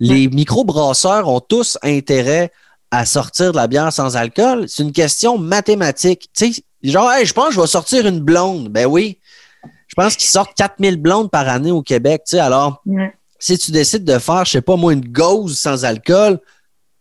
les 0.00 0.28
microbrasseurs 0.28 1.28
ont 1.28 1.40
tous 1.40 1.76
intérêt 1.82 2.50
à 2.90 3.04
sortir 3.04 3.52
de 3.52 3.56
la 3.56 3.66
bière 3.66 3.92
sans 3.92 4.16
alcool. 4.16 4.64
C'est 4.68 4.82
une 4.82 4.92
question 4.92 5.38
mathématique. 5.38 6.28
Tu 6.34 6.52
sais, 6.52 6.62
genre, 6.82 7.10
je 7.22 7.32
pense 7.32 7.48
que 7.48 7.54
je 7.54 7.60
vais 7.60 7.66
sortir 7.66 8.06
une 8.06 8.20
blonde. 8.20 8.68
Ben 8.68 8.86
oui. 8.86 9.18
Je 9.88 9.94
pense 9.94 10.16
qu'ils 10.16 10.28
sortent 10.28 10.54
4000 10.56 10.96
blondes 10.96 11.30
par 11.30 11.48
année 11.48 11.70
au 11.70 11.82
Québec. 11.82 12.22
Tu 12.26 12.36
sais, 12.36 12.40
alors, 12.40 12.82
si 13.38 13.58
tu 13.58 13.72
décides 13.72 14.04
de 14.04 14.18
faire, 14.18 14.44
je 14.44 14.52
sais 14.52 14.62
pas, 14.62 14.76
moi, 14.76 14.92
une 14.92 15.06
gauze 15.06 15.58
sans 15.58 15.84
alcool, 15.84 16.38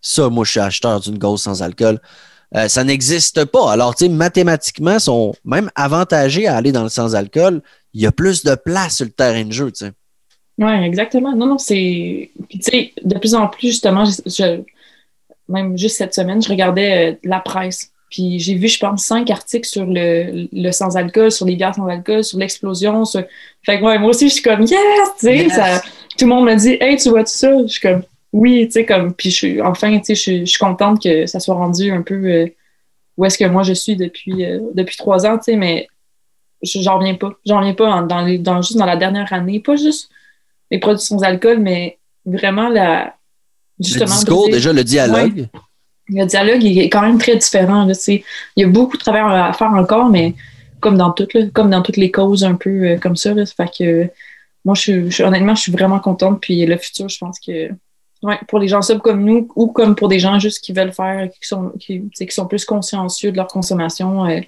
ça, 0.02 0.30
moi, 0.30 0.46
je 0.46 0.52
suis 0.52 0.60
acheteur 0.60 1.00
d'une 1.00 1.18
gauze 1.18 1.42
sans 1.42 1.62
alcool. 1.62 2.00
Euh, 2.56 2.68
ça 2.68 2.84
n'existe 2.84 3.46
pas. 3.46 3.72
Alors, 3.72 3.94
tu 3.96 4.06
sais, 4.06 4.10
mathématiquement, 4.10 4.94
ils 4.94 5.00
sont 5.02 5.34
même 5.44 5.70
avantagés 5.76 6.48
à 6.48 6.56
aller 6.56 6.72
dans 6.72 6.84
le 6.84 6.90
sans-alcool. 6.90 7.62
Il 7.94 8.02
y 8.02 8.08
a 8.08 8.12
plus 8.12 8.44
de 8.44 8.56
place 8.56 8.98
sur 8.98 9.06
le 9.06 9.12
terrain 9.12 9.44
de 9.44 9.52
jeu, 9.52 9.72
tu 9.72 9.86
sais. 9.86 9.92
Oui, 10.58 10.72
exactement. 10.72 11.36
Non, 11.36 11.46
non, 11.46 11.58
c'est. 11.58 12.32
Puis, 12.50 12.60
tu 12.60 12.72
sais, 12.72 12.94
de 13.04 13.18
plus 13.20 13.36
en 13.36 13.48
plus, 13.48 13.68
justement, 13.68 14.06
même 15.50 15.78
juste 15.78 15.98
cette 15.98 16.14
semaine, 16.14 16.42
je 16.42 16.50
regardais 16.50 17.12
euh, 17.12 17.16
la 17.24 17.40
presse. 17.40 17.92
Puis 18.10 18.40
j'ai 18.40 18.56
vu, 18.56 18.68
je 18.68 18.80
pense, 18.80 19.04
cinq 19.04 19.30
articles 19.30 19.68
sur 19.68 19.86
le, 19.86 20.48
le 20.54 20.72
sans-alcool, 20.72 21.32
sur 21.32 21.46
les 21.46 21.56
bières 21.56 21.76
sans-alcool, 21.76 22.24
sur 22.24 22.38
l'explosion. 22.38 23.04
Fait 23.06 23.78
que 23.78 23.82
moi 23.82 23.98
aussi, 24.10 24.30
je 24.30 24.36
suis 24.36 24.44
comme, 24.44 24.62
yes! 24.62 24.72
Tu 25.20 25.50
sais, 25.50 25.82
tout 26.18 26.26
le 26.26 26.28
monde 26.28 26.46
me 26.46 26.56
dit, 26.56 26.78
hey, 26.80 26.96
tu 26.98 27.10
vois 27.10 27.24
tout 27.24 27.32
ça? 27.32 27.52
Je 27.64 27.68
suis 27.68 27.82
comme, 27.82 28.04
oui, 28.32 28.66
tu 28.68 28.74
sais, 28.74 28.86
comme, 28.86 29.14
puis 29.14 29.30
je 29.30 29.36
suis, 29.36 29.62
enfin, 29.62 29.98
tu 30.00 30.16
sais, 30.16 30.16
je, 30.16 30.46
suis 30.46 30.60
contente 30.60 31.02
que 31.02 31.26
ça 31.26 31.40
soit 31.40 31.56
rendu 31.56 31.92
un 31.92 32.02
peu 32.02 32.16
euh, 32.16 32.48
où 33.18 33.26
est-ce 33.26 33.38
que 33.38 33.46
moi 33.46 33.64
je 33.64 33.74
suis 33.74 33.96
depuis, 33.96 34.46
euh, 34.46 34.60
depuis 34.74 34.96
trois 34.96 35.26
ans, 35.26 35.38
tu 35.38 35.46
sais, 35.46 35.56
mais 35.56 35.88
j'en 36.62 36.98
reviens 36.98 37.16
pas. 37.16 37.34
J'en 37.46 37.60
reviens 37.60 37.74
pas 37.74 38.02
dans, 38.04 38.22
les, 38.22 38.38
dans, 38.38 38.62
juste 38.62 38.78
dans 38.78 38.86
la 38.86 38.98
dernière 38.98 39.32
année, 39.34 39.60
pas 39.60 39.76
juste 39.76 40.10
les 40.72 40.80
produits 40.80 41.04
sans 41.04 41.24
alcool, 41.24 41.60
mais 41.60 41.98
vraiment 42.26 42.70
la. 42.70 43.16
Justement, 43.80 44.06
le 44.06 44.16
discours, 44.16 44.50
déjà, 44.50 44.74
le 44.74 44.84
dialogue. 44.84 45.48
le 46.10 46.26
dialogue 46.26 46.64
il 46.64 46.80
est 46.80 46.90
quand 46.90 47.02
même 47.02 47.18
très 47.18 47.36
différent. 47.36 47.86
Là, 47.86 47.94
il 48.08 48.24
y 48.56 48.64
a 48.64 48.68
beaucoup 48.68 48.98
de 48.98 49.02
travail 49.02 49.22
à 49.22 49.54
faire 49.54 49.72
encore, 49.72 50.10
mais 50.10 50.34
comme 50.80 50.98
dans 50.98 51.12
toutes, 51.12 51.52
comme 51.54 51.70
dans 51.70 51.82
toutes 51.82 51.98
les 51.98 52.12
causes 52.12 52.44
un 52.44 52.56
peu 52.56 52.70
euh, 52.70 52.98
comme 52.98 53.16
ça. 53.16 53.34
Là, 53.34 53.46
fait 53.46 53.72
que 53.78 54.10
moi, 54.66 54.76
je, 54.76 55.10
je, 55.10 55.24
honnêtement, 55.24 55.56
je 55.56 55.62
suis 55.62 55.72
vraiment 55.72 56.00
contente. 56.00 56.42
Puis 56.42 56.66
le 56.66 56.78
futur, 56.78 57.10
je 57.10 57.18
pense 57.18 57.40
que 57.40 57.70
Ouais, 58.24 58.40
pour 58.48 58.58
les 58.58 58.68
gens 58.68 58.82
sub 58.82 59.00
comme 59.00 59.24
nous 59.24 59.48
ou 59.56 59.68
comme 59.68 59.96
pour 59.96 60.08
des 60.08 60.20
gens 60.20 60.40
juste 60.40 60.64
qui 60.64 60.74
veulent 60.74 60.94
faire, 60.94 61.30
qui 61.30 61.48
sont, 61.48 61.70
qui, 61.80 62.10
qui 62.10 62.32
sont 62.32 62.48
plus 62.48 62.66
consciencieux 62.66 63.32
de 63.32 63.38
leur 63.38 63.48
consommation. 63.48 64.26
Euh. 64.26 64.42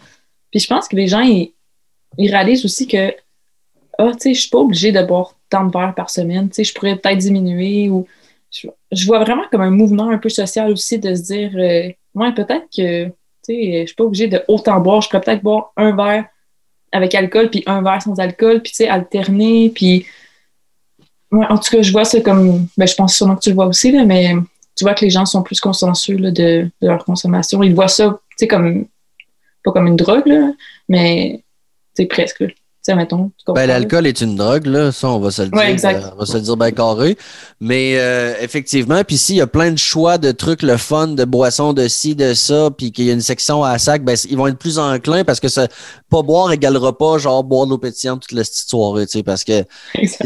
Puis 0.50 0.60
je 0.62 0.68
pense 0.68 0.88
que 0.88 0.96
les 0.96 1.08
gens, 1.08 1.22
ils, 1.22 1.54
réalisent 2.18 2.66
aussi 2.66 2.88
que, 2.88 3.14
ah, 4.00 4.12
tu 4.14 4.20
sais, 4.20 4.34
je 4.34 4.42
suis 4.42 4.50
pas 4.50 4.58
obligée 4.58 4.92
de 4.92 5.04
boire 5.04 5.36
tant 5.50 5.66
de 5.66 5.72
verres 5.72 5.94
par 5.94 6.10
semaine. 6.10 6.50
Tu 6.50 6.56
sais, 6.56 6.64
je 6.64 6.74
pourrais 6.74 6.96
peut-être 6.96 7.20
diminuer 7.20 7.90
ou. 7.90 8.08
Je, 8.52 9.06
vois 9.06 9.20
vraiment 9.20 9.44
comme 9.52 9.62
un 9.62 9.70
mouvement 9.70 10.10
un 10.10 10.18
peu 10.18 10.30
social 10.30 10.72
aussi 10.72 10.98
de 10.98 11.14
se 11.14 11.22
dire, 11.22 11.52
euh, 11.56 11.92
ouais, 12.16 12.34
peut-être 12.34 12.66
que, 12.76 13.06
tu 13.06 13.14
sais, 13.44 13.82
je 13.82 13.86
suis 13.86 13.96
pas 13.96 14.04
obligée 14.04 14.28
de 14.28 14.44
autant 14.48 14.80
boire. 14.80 15.02
Je 15.02 15.10
pourrais 15.10 15.22
peut-être 15.22 15.44
boire 15.44 15.72
un 15.78 15.96
verre 15.96 16.26
avec 16.92 17.14
alcool 17.14 17.50
puis 17.50 17.64
un 17.68 17.82
verre 17.82 18.02
sans 18.02 18.20
alcool, 18.20 18.62
puis 18.62 18.72
tu 18.72 18.78
sais, 18.78 18.88
alterner, 18.88 19.70
puis 19.70 20.06
en 21.32 21.58
tout 21.58 21.72
cas, 21.72 21.82
je 21.82 21.92
vois 21.92 22.06
ça 22.06 22.22
comme. 22.22 22.68
Ben, 22.78 22.88
je 22.88 22.96
pense 22.96 23.16
sûrement 23.16 23.36
que 23.36 23.42
tu 23.42 23.50
le 23.50 23.56
vois 23.56 23.68
aussi, 23.68 23.92
là, 23.92 24.04
mais 24.06 24.34
tu 24.76 24.84
vois 24.84 24.94
que 24.94 25.06
les 25.06 25.12
gens 25.12 25.26
sont 25.26 25.44
plus 25.44 25.60
consensueux 25.60 26.18
de, 26.18 26.32
de, 26.32 26.72
leur 26.82 27.06
consommation. 27.06 27.62
Ils 27.64 27.76
voient 27.76 27.88
ça, 27.88 28.20
tu 28.32 28.36
sais, 28.38 28.48
comme. 28.48 28.88
Pas 29.64 29.72
comme 29.74 29.88
une 29.88 29.98
drogue, 29.98 30.26
là, 30.26 30.54
mais 30.88 31.44
c'est 31.94 32.06
presque 32.06 32.46
mettons. 32.88 33.32
Ben, 33.48 33.68
l'alcool 33.68 34.08
est 34.08 34.22
une 34.22 34.36
drogue, 34.36 34.66
là, 34.66 34.92
ça, 34.92 35.10
on 35.10 35.20
va 35.20 35.32
se 35.32 35.44
le 35.44 35.50
dire. 35.50 35.90
Euh, 35.90 36.10
on 36.14 36.20
va 36.20 36.26
se 36.26 36.34
le 36.36 36.42
dire 36.42 36.58
bien 36.58 36.72
carré. 36.72 37.18
Mais 37.60 37.98
euh, 37.98 38.34
effectivement, 38.42 39.04
puis 39.04 39.18
s'il 39.18 39.36
y 39.36 39.42
a 39.42 39.48
plein 39.48 39.72
de 39.72 39.78
choix 39.78 40.18
de 40.18 40.32
trucs, 40.32 40.62
le 40.62 40.78
fun, 40.78 41.10
de 41.10 41.26
boissons, 41.26 41.74
de 41.74 41.88
ci, 41.88 42.16
de 42.16 42.34
ça, 42.34 42.70
puis 42.76 42.92
qu'il 42.92 43.06
y 43.06 43.10
a 43.10 43.14
une 43.14 43.22
section 43.22 43.64
à 43.64 43.78
sac, 43.78 44.04
ben, 44.04 44.16
ils 44.30 44.38
vont 44.38 44.48
être 44.48 44.58
plus 44.58 44.80
enclins 44.80 45.24
parce 45.24 45.40
que 45.40 45.50
ça, 45.50 45.68
pas 46.10 46.22
boire 46.22 46.52
égalera 46.52 46.98
pas 46.98 47.18
genre 47.18 47.44
boire 47.44 47.66
de 47.66 47.72
l'eau 47.72 47.78
pétillante 47.78 48.22
toute 48.22 48.32
la 48.32 48.42
petite 48.42 48.70
soirée, 48.70 49.06
tu 49.06 49.20
sais, 49.20 49.24
parce 49.24 49.44
que 49.44 49.64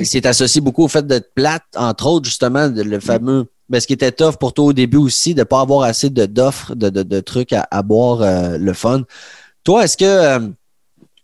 c'est 0.03 0.25
associé 0.25 0.61
beaucoup 0.61 0.83
au 0.83 0.87
fait 0.87 1.05
d'être 1.05 1.33
plate, 1.33 1.63
entre 1.75 2.07
autres, 2.07 2.25
justement, 2.25 2.71
le 2.73 2.99
fameux. 2.99 3.47
Ben, 3.69 3.79
ce 3.79 3.87
qui 3.87 3.93
était 3.93 4.11
tough 4.11 4.35
pour 4.39 4.53
toi 4.53 4.65
au 4.65 4.73
début 4.73 4.97
aussi, 4.97 5.33
de 5.33 5.39
ne 5.39 5.43
pas 5.45 5.61
avoir 5.61 5.83
assez 5.83 6.09
d'offres, 6.09 6.75
de, 6.75 6.89
de, 6.89 7.01
de, 7.01 7.19
trucs 7.21 7.53
à, 7.53 7.81
boire 7.81 8.21
euh, 8.21 8.57
le 8.57 8.73
fun. 8.73 9.03
Toi, 9.63 9.85
est-ce 9.85 9.97
que 9.97 10.53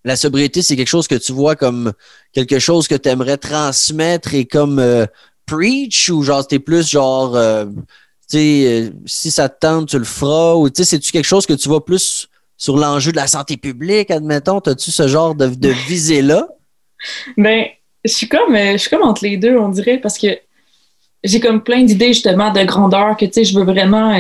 la 0.06 0.16
sobriété, 0.16 0.62
c'est 0.62 0.76
quelque 0.76 0.88
chose 0.88 1.08
que 1.08 1.16
tu 1.16 1.32
vois 1.32 1.56
comme 1.56 1.94
quelque 2.34 2.60
chose 2.60 2.88
que 2.88 2.96
tu 2.96 3.10
aimerais 3.10 3.38
transmettre 3.38 4.34
et 4.34 4.46
comme 4.46 4.80
euh, 4.80 5.06
preach 5.46 6.10
ou 6.10 6.24
genre 6.24 6.46
t'es 6.46 6.60
plus 6.60 6.90
genre 6.90 7.36
euh, 7.36 7.66
tu 7.66 8.38
sais 8.38 8.64
euh, 8.66 8.90
si 9.06 9.32
ça 9.32 9.50
te 9.50 9.60
tente, 9.60 9.90
tu 9.90 9.98
le 9.98 10.06
feras 10.06 10.56
ou 10.56 10.70
tu 10.70 10.84
sais, 10.84 10.90
c'est-tu 10.90 11.12
quelque 11.12 11.26
chose 11.26 11.46
que 11.46 11.54
tu 11.54 11.68
vois 11.68 11.84
plus 11.84 12.30
sur 12.56 12.78
l'enjeu 12.78 13.12
de 13.12 13.18
la 13.18 13.28
santé 13.28 13.58
publique, 13.58 14.12
admettons, 14.12 14.60
as-tu 14.60 14.92
ce 14.92 15.08
genre 15.08 15.36
de, 15.36 15.48
de 15.48 15.70
visée-là? 15.88 16.48
Ben, 17.38 17.66
je 18.06 18.12
suis 18.12 18.28
comme 18.28 18.56
je 18.56 18.78
suis 18.78 18.90
comme 18.90 19.04
entre 19.04 19.24
les 19.24 19.38
deux, 19.38 19.58
on 19.58 19.70
dirait, 19.70 19.98
parce 19.98 20.18
que 20.18 20.28
j'ai 21.24 21.40
comme 21.40 21.62
plein 21.64 21.84
d'idées 21.84 22.14
justement 22.14 22.52
de 22.52 22.64
grandeur 22.64 23.18
que 23.18 23.26
tu 23.26 23.34
sais, 23.34 23.44
je 23.44 23.58
veux 23.58 23.66
vraiment 23.66 24.18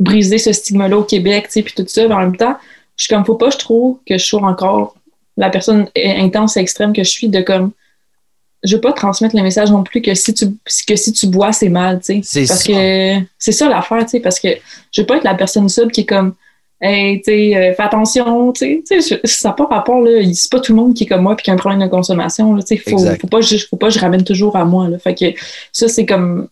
briser 0.00 0.38
ce 0.38 0.52
stigma-là 0.52 0.98
au 0.98 1.04
Québec, 1.04 1.46
tu 1.46 1.52
sais, 1.54 1.62
puis 1.62 1.74
tout 1.76 1.84
ça, 1.86 2.06
mais 2.08 2.14
en 2.14 2.20
même 2.20 2.36
temps 2.36 2.56
je 2.98 3.04
suis 3.04 3.14
comme, 3.14 3.24
faut 3.24 3.36
pas, 3.36 3.50
je 3.50 3.56
trouve, 3.56 3.98
que 4.06 4.18
je 4.18 4.24
sois 4.24 4.42
encore 4.42 4.96
la 5.36 5.48
personne 5.48 5.88
intense 5.96 6.56
et 6.56 6.60
extrême 6.60 6.92
que 6.92 7.04
je 7.04 7.10
suis 7.10 7.28
de 7.28 7.40
comme, 7.40 7.70
je 8.64 8.74
veux 8.74 8.80
pas 8.80 8.92
transmettre 8.92 9.36
le 9.36 9.42
message 9.42 9.70
non 9.70 9.84
plus 9.84 10.02
que 10.02 10.14
si 10.14 10.34
tu, 10.34 10.46
que 10.86 10.96
si 10.96 11.12
tu 11.12 11.28
bois, 11.28 11.52
c'est 11.52 11.68
mal, 11.68 12.00
tu 12.00 12.22
sais. 12.22 12.44
Parce 12.46 12.64
ça. 12.64 12.72
que 12.72 13.24
c'est 13.38 13.52
ça 13.52 13.68
l'affaire, 13.68 14.04
tu 14.04 14.10
sais, 14.10 14.20
parce 14.20 14.40
que 14.40 14.48
je 14.90 15.00
veux 15.00 15.06
pas 15.06 15.16
être 15.16 15.24
la 15.24 15.34
personne 15.34 15.68
sub 15.68 15.92
qui 15.92 16.00
est 16.00 16.06
comme, 16.06 16.34
hey, 16.80 17.18
tu 17.18 17.26
sais, 17.26 17.56
euh, 17.56 17.74
fais 17.74 17.82
attention, 17.84 18.52
tu 18.52 18.82
sais, 18.84 19.00
ça 19.00 19.48
n'a 19.50 19.54
pas 19.54 19.66
rapport, 19.66 20.00
là. 20.00 20.20
C'est 20.34 20.50
pas 20.50 20.58
tout 20.58 20.72
le 20.72 20.82
monde 20.82 20.94
qui 20.94 21.04
est 21.04 21.06
comme 21.06 21.22
moi 21.22 21.36
puis 21.36 21.44
qui 21.44 21.50
a 21.52 21.54
un 21.54 21.56
problème 21.56 21.80
de 21.80 21.86
consommation, 21.86 22.56
tu 22.58 22.66
sais. 22.66 22.76
Faut, 22.78 22.98
faut 22.98 23.28
pas, 23.28 23.40
faut 23.42 23.76
pas 23.76 23.88
que 23.88 23.94
je 23.94 24.00
ramène 24.00 24.24
toujours 24.24 24.56
à 24.56 24.64
moi, 24.64 24.88
là. 24.88 24.98
Fait 24.98 25.14
que 25.14 25.26
ça, 25.70 25.86
c'est 25.86 26.04
comme, 26.04 26.48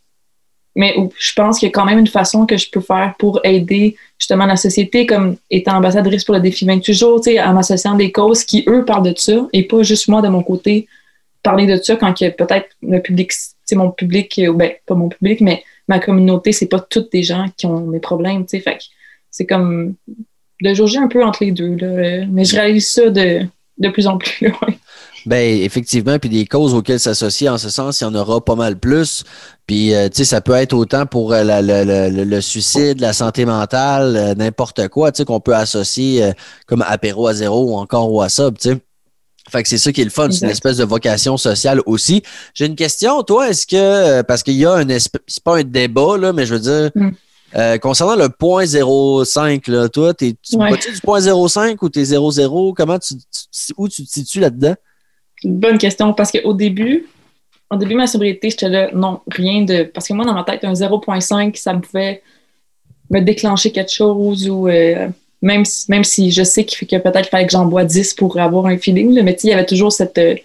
mais 0.76 0.94
je 1.18 1.32
pense 1.32 1.58
qu'il 1.58 1.66
y 1.66 1.70
a 1.70 1.72
quand 1.72 1.86
même 1.86 1.98
une 1.98 2.06
façon 2.06 2.46
que 2.46 2.56
je 2.56 2.70
peux 2.70 2.80
faire 2.80 3.14
pour 3.18 3.40
aider 3.44 3.96
justement 4.18 4.46
la 4.46 4.56
société, 4.56 5.06
comme 5.06 5.36
étant 5.50 5.76
ambassadrice 5.76 6.22
pour 6.22 6.34
le 6.34 6.40
défi 6.40 6.66
28 6.66 6.94
jours, 6.94 7.20
en 7.26 7.52
m'associant 7.54 7.94
des 7.96 8.12
causes 8.12 8.44
qui, 8.44 8.62
eux, 8.68 8.84
parlent 8.84 9.10
de 9.10 9.14
ça, 9.16 9.48
et 9.52 9.64
pas 9.64 9.82
juste 9.82 10.06
moi, 10.08 10.20
de 10.20 10.28
mon 10.28 10.42
côté, 10.42 10.86
parler 11.42 11.66
de 11.66 11.76
ça 11.82 11.96
quand 11.96 12.12
peut-être 12.12 12.68
le 12.82 13.00
public 13.00 13.32
mon 13.72 13.90
public, 13.90 14.40
ben, 14.54 14.72
pas 14.86 14.94
mon 14.94 15.08
public, 15.08 15.40
mais 15.40 15.64
ma 15.88 15.98
communauté, 15.98 16.52
c'est 16.52 16.66
pas 16.66 16.78
toutes 16.78 17.10
des 17.10 17.22
gens 17.22 17.46
qui 17.56 17.66
ont 17.66 17.80
mes 17.80 17.98
problèmes, 17.98 18.44
tu 18.44 18.58
sais. 18.58 18.60
Fait 18.60 18.78
c'est 19.30 19.46
comme 19.46 19.94
de 20.62 20.74
jauger 20.74 20.98
un 20.98 21.08
peu 21.08 21.24
entre 21.24 21.42
les 21.42 21.52
deux, 21.52 21.74
là. 21.74 22.26
Mais 22.30 22.44
je 22.44 22.54
réalise 22.54 22.88
ça 22.88 23.10
de, 23.10 23.40
de 23.78 23.88
plus 23.88 24.06
en 24.06 24.18
plus, 24.18 24.52
Ben, 25.26 25.60
effectivement, 25.60 26.20
puis 26.20 26.28
des 26.28 26.46
causes 26.46 26.72
auxquelles 26.72 27.00
s'associer 27.00 27.48
en 27.48 27.58
ce 27.58 27.68
sens, 27.68 28.00
il 28.00 28.04
y 28.04 28.06
en 28.06 28.14
aura 28.14 28.44
pas 28.44 28.54
mal 28.54 28.78
plus. 28.78 29.24
Puis, 29.66 29.92
euh, 29.92 30.08
tu 30.08 30.18
sais, 30.18 30.24
ça 30.24 30.40
peut 30.40 30.52
être 30.52 30.72
autant 30.72 31.04
pour 31.04 31.32
euh, 31.32 31.42
le 31.42 32.40
suicide, 32.40 33.00
la 33.00 33.12
santé 33.12 33.44
mentale, 33.44 34.16
euh, 34.16 34.34
n'importe 34.36 34.86
quoi, 34.86 35.10
tu 35.10 35.18
sais, 35.18 35.24
qu'on 35.24 35.40
peut 35.40 35.56
associer 35.56 36.32
comme 36.66 36.82
apéro 36.86 37.26
à 37.26 37.34
zéro 37.34 37.72
ou 37.72 37.76
encore 37.76 38.12
ou 38.12 38.22
à 38.22 38.28
ça, 38.28 38.50
tu 38.52 38.70
sais. 38.70 38.78
Fait 39.50 39.62
que 39.62 39.68
c'est 39.68 39.78
ça 39.78 39.92
qui 39.92 40.00
est 40.00 40.04
le 40.04 40.10
fun, 40.10 40.30
c'est 40.30 40.44
une 40.44 40.50
espèce 40.50 40.76
de 40.76 40.84
vocation 40.84 41.36
sociale 41.36 41.80
aussi. 41.86 42.22
J'ai 42.54 42.66
une 42.66 42.74
question, 42.74 43.22
toi, 43.22 43.48
est-ce 43.48 43.66
que, 43.66 44.22
parce 44.22 44.42
qu'il 44.42 44.54
y 44.54 44.64
a 44.64 44.72
un 44.72 44.88
espèce, 44.88 45.22
c'est 45.26 45.42
pas 45.42 45.58
un 45.58 45.62
débat, 45.62 46.16
là, 46.18 46.32
mais 46.32 46.46
je 46.46 46.54
veux 46.54 46.60
dire, 46.60 46.90
mm. 46.94 47.78
concernant 47.78 48.16
le 48.16 48.28
point 48.28 48.64
0,5, 48.64 49.70
là, 49.70 49.88
toi, 49.88 50.14
t'es, 50.14 50.36
tu 50.42 50.56
ouais. 50.56 50.70
du 50.70 51.00
point 51.00 51.20
0,5 51.20 51.76
ou 51.80 51.88
t'es 51.88 52.02
0,0? 52.02 52.74
Comment 52.76 52.98
tu, 52.98 53.14
où 53.76 53.88
tu 53.88 54.04
te 54.04 54.10
situes 54.10 54.40
là-dedans? 54.40 54.74
Bonne 55.44 55.78
question 55.78 56.12
parce 56.12 56.32
qu'au 56.32 56.52
début, 56.52 57.06
au 57.70 57.76
début 57.76 57.92
de 57.92 57.98
ma 57.98 58.06
sobriété, 58.06 58.50
j'étais 58.50 58.68
là, 58.68 58.90
non, 58.92 59.20
rien 59.28 59.62
de. 59.62 59.84
Parce 59.84 60.08
que 60.08 60.12
moi, 60.12 60.24
dans 60.24 60.34
ma 60.34 60.44
tête, 60.44 60.64
un 60.64 60.72
0,5, 60.72 61.56
ça 61.56 61.74
me 61.74 61.80
pouvait 61.80 62.22
me 63.10 63.20
déclencher 63.20 63.72
quelque 63.72 63.92
chose 63.92 64.48
ou 64.48 64.68
euh, 64.68 65.08
même, 65.42 65.64
si, 65.64 65.90
même 65.90 66.04
si 66.04 66.30
je 66.30 66.42
sais 66.42 66.64
qu'il 66.64 66.88
que 66.88 66.96
peut-être 66.96 67.28
fallait 67.28 67.46
que 67.46 67.52
j'en 67.52 67.66
bois 67.66 67.84
10 67.84 68.14
pour 68.14 68.38
avoir 68.38 68.66
un 68.66 68.78
feeling, 68.78 69.14
là, 69.14 69.22
mais 69.22 69.36
il 69.42 69.50
y 69.50 69.52
avait 69.52 69.66
toujours 69.66 69.92
cette 69.92 70.18
euh, 70.18 70.36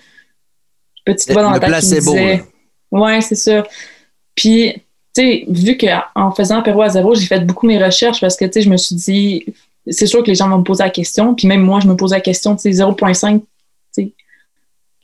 petite 1.06 1.32
voix 1.32 1.44
dans 1.44 1.52
la 1.52 1.60
tête 1.60 1.80
qui 1.80 1.96
me 1.96 2.00
disait. 2.00 2.44
Ouais, 2.92 3.22
c'est 3.22 3.36
ça. 3.36 3.64
Puis, 4.36 4.74
tu 5.16 5.22
sais, 5.22 5.46
vu 5.48 5.78
qu'en 5.78 6.32
faisant 6.32 6.60
apéro 6.60 6.82
à 6.82 6.90
zéro, 6.90 7.16
j'ai 7.16 7.26
fait 7.26 7.40
beaucoup 7.40 7.68
mes 7.68 7.84
recherches 7.84 8.20
parce 8.20 8.36
que, 8.36 8.46
tu 8.46 8.54
sais, 8.54 8.62
je 8.62 8.70
me 8.70 8.78
suis 8.78 8.96
dit, 8.96 9.46
c'est 9.88 10.08
sûr 10.08 10.24
que 10.24 10.28
les 10.28 10.36
gens 10.36 10.50
vont 10.50 10.60
me 10.60 10.64
poser 10.64 10.84
la 10.84 10.90
question, 10.90 11.34
puis 11.34 11.48
même 11.48 11.62
moi, 11.62 11.80
je 11.80 11.88
me 11.88 11.96
posais 11.96 12.16
la 12.16 12.22
question, 12.22 12.56
tu 12.56 12.74
sais, 12.74 12.84
0,5, 12.84 13.42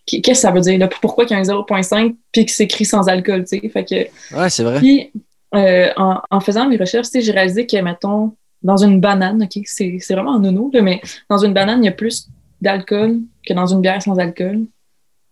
qu'est-ce 0.07 0.27
que 0.27 0.35
ça 0.35 0.51
veut 0.51 0.61
dire? 0.61 0.89
Pourquoi 1.01 1.25
il 1.25 1.31
y 1.31 1.33
a 1.33 1.37
un 1.37 1.43
0.5 1.43 2.15
puis 2.31 2.45
que 2.45 2.51
c'est 2.51 2.63
écrit 2.63 2.85
sans 2.85 3.07
alcool? 3.07 3.45
Fait 3.47 3.83
que, 3.83 3.95
ouais, 4.35 4.49
c'est 4.49 4.63
vrai. 4.63 4.79
Puis, 4.79 5.11
euh, 5.53 5.89
en, 5.97 6.39
faisant 6.39 6.67
mes 6.67 6.77
recherches, 6.77 7.07
j'ai 7.13 7.31
réalisé 7.31 7.67
que, 7.67 7.77
mettons, 7.77 8.33
dans 8.63 8.77
une 8.77 8.99
banane, 8.99 9.43
OK, 9.43 9.63
c'est 9.65 9.99
vraiment 10.11 10.35
un 10.35 10.39
nono, 10.39 10.71
mais 10.81 11.01
dans 11.29 11.37
une 11.37 11.53
banane, 11.53 11.83
il 11.83 11.85
y 11.85 11.89
a 11.89 11.93
plus 11.93 12.27
d'alcool 12.61 13.19
que 13.45 13.53
dans 13.53 13.67
une 13.67 13.81
bière 13.81 14.01
sans 14.01 14.17
alcool. 14.17 14.61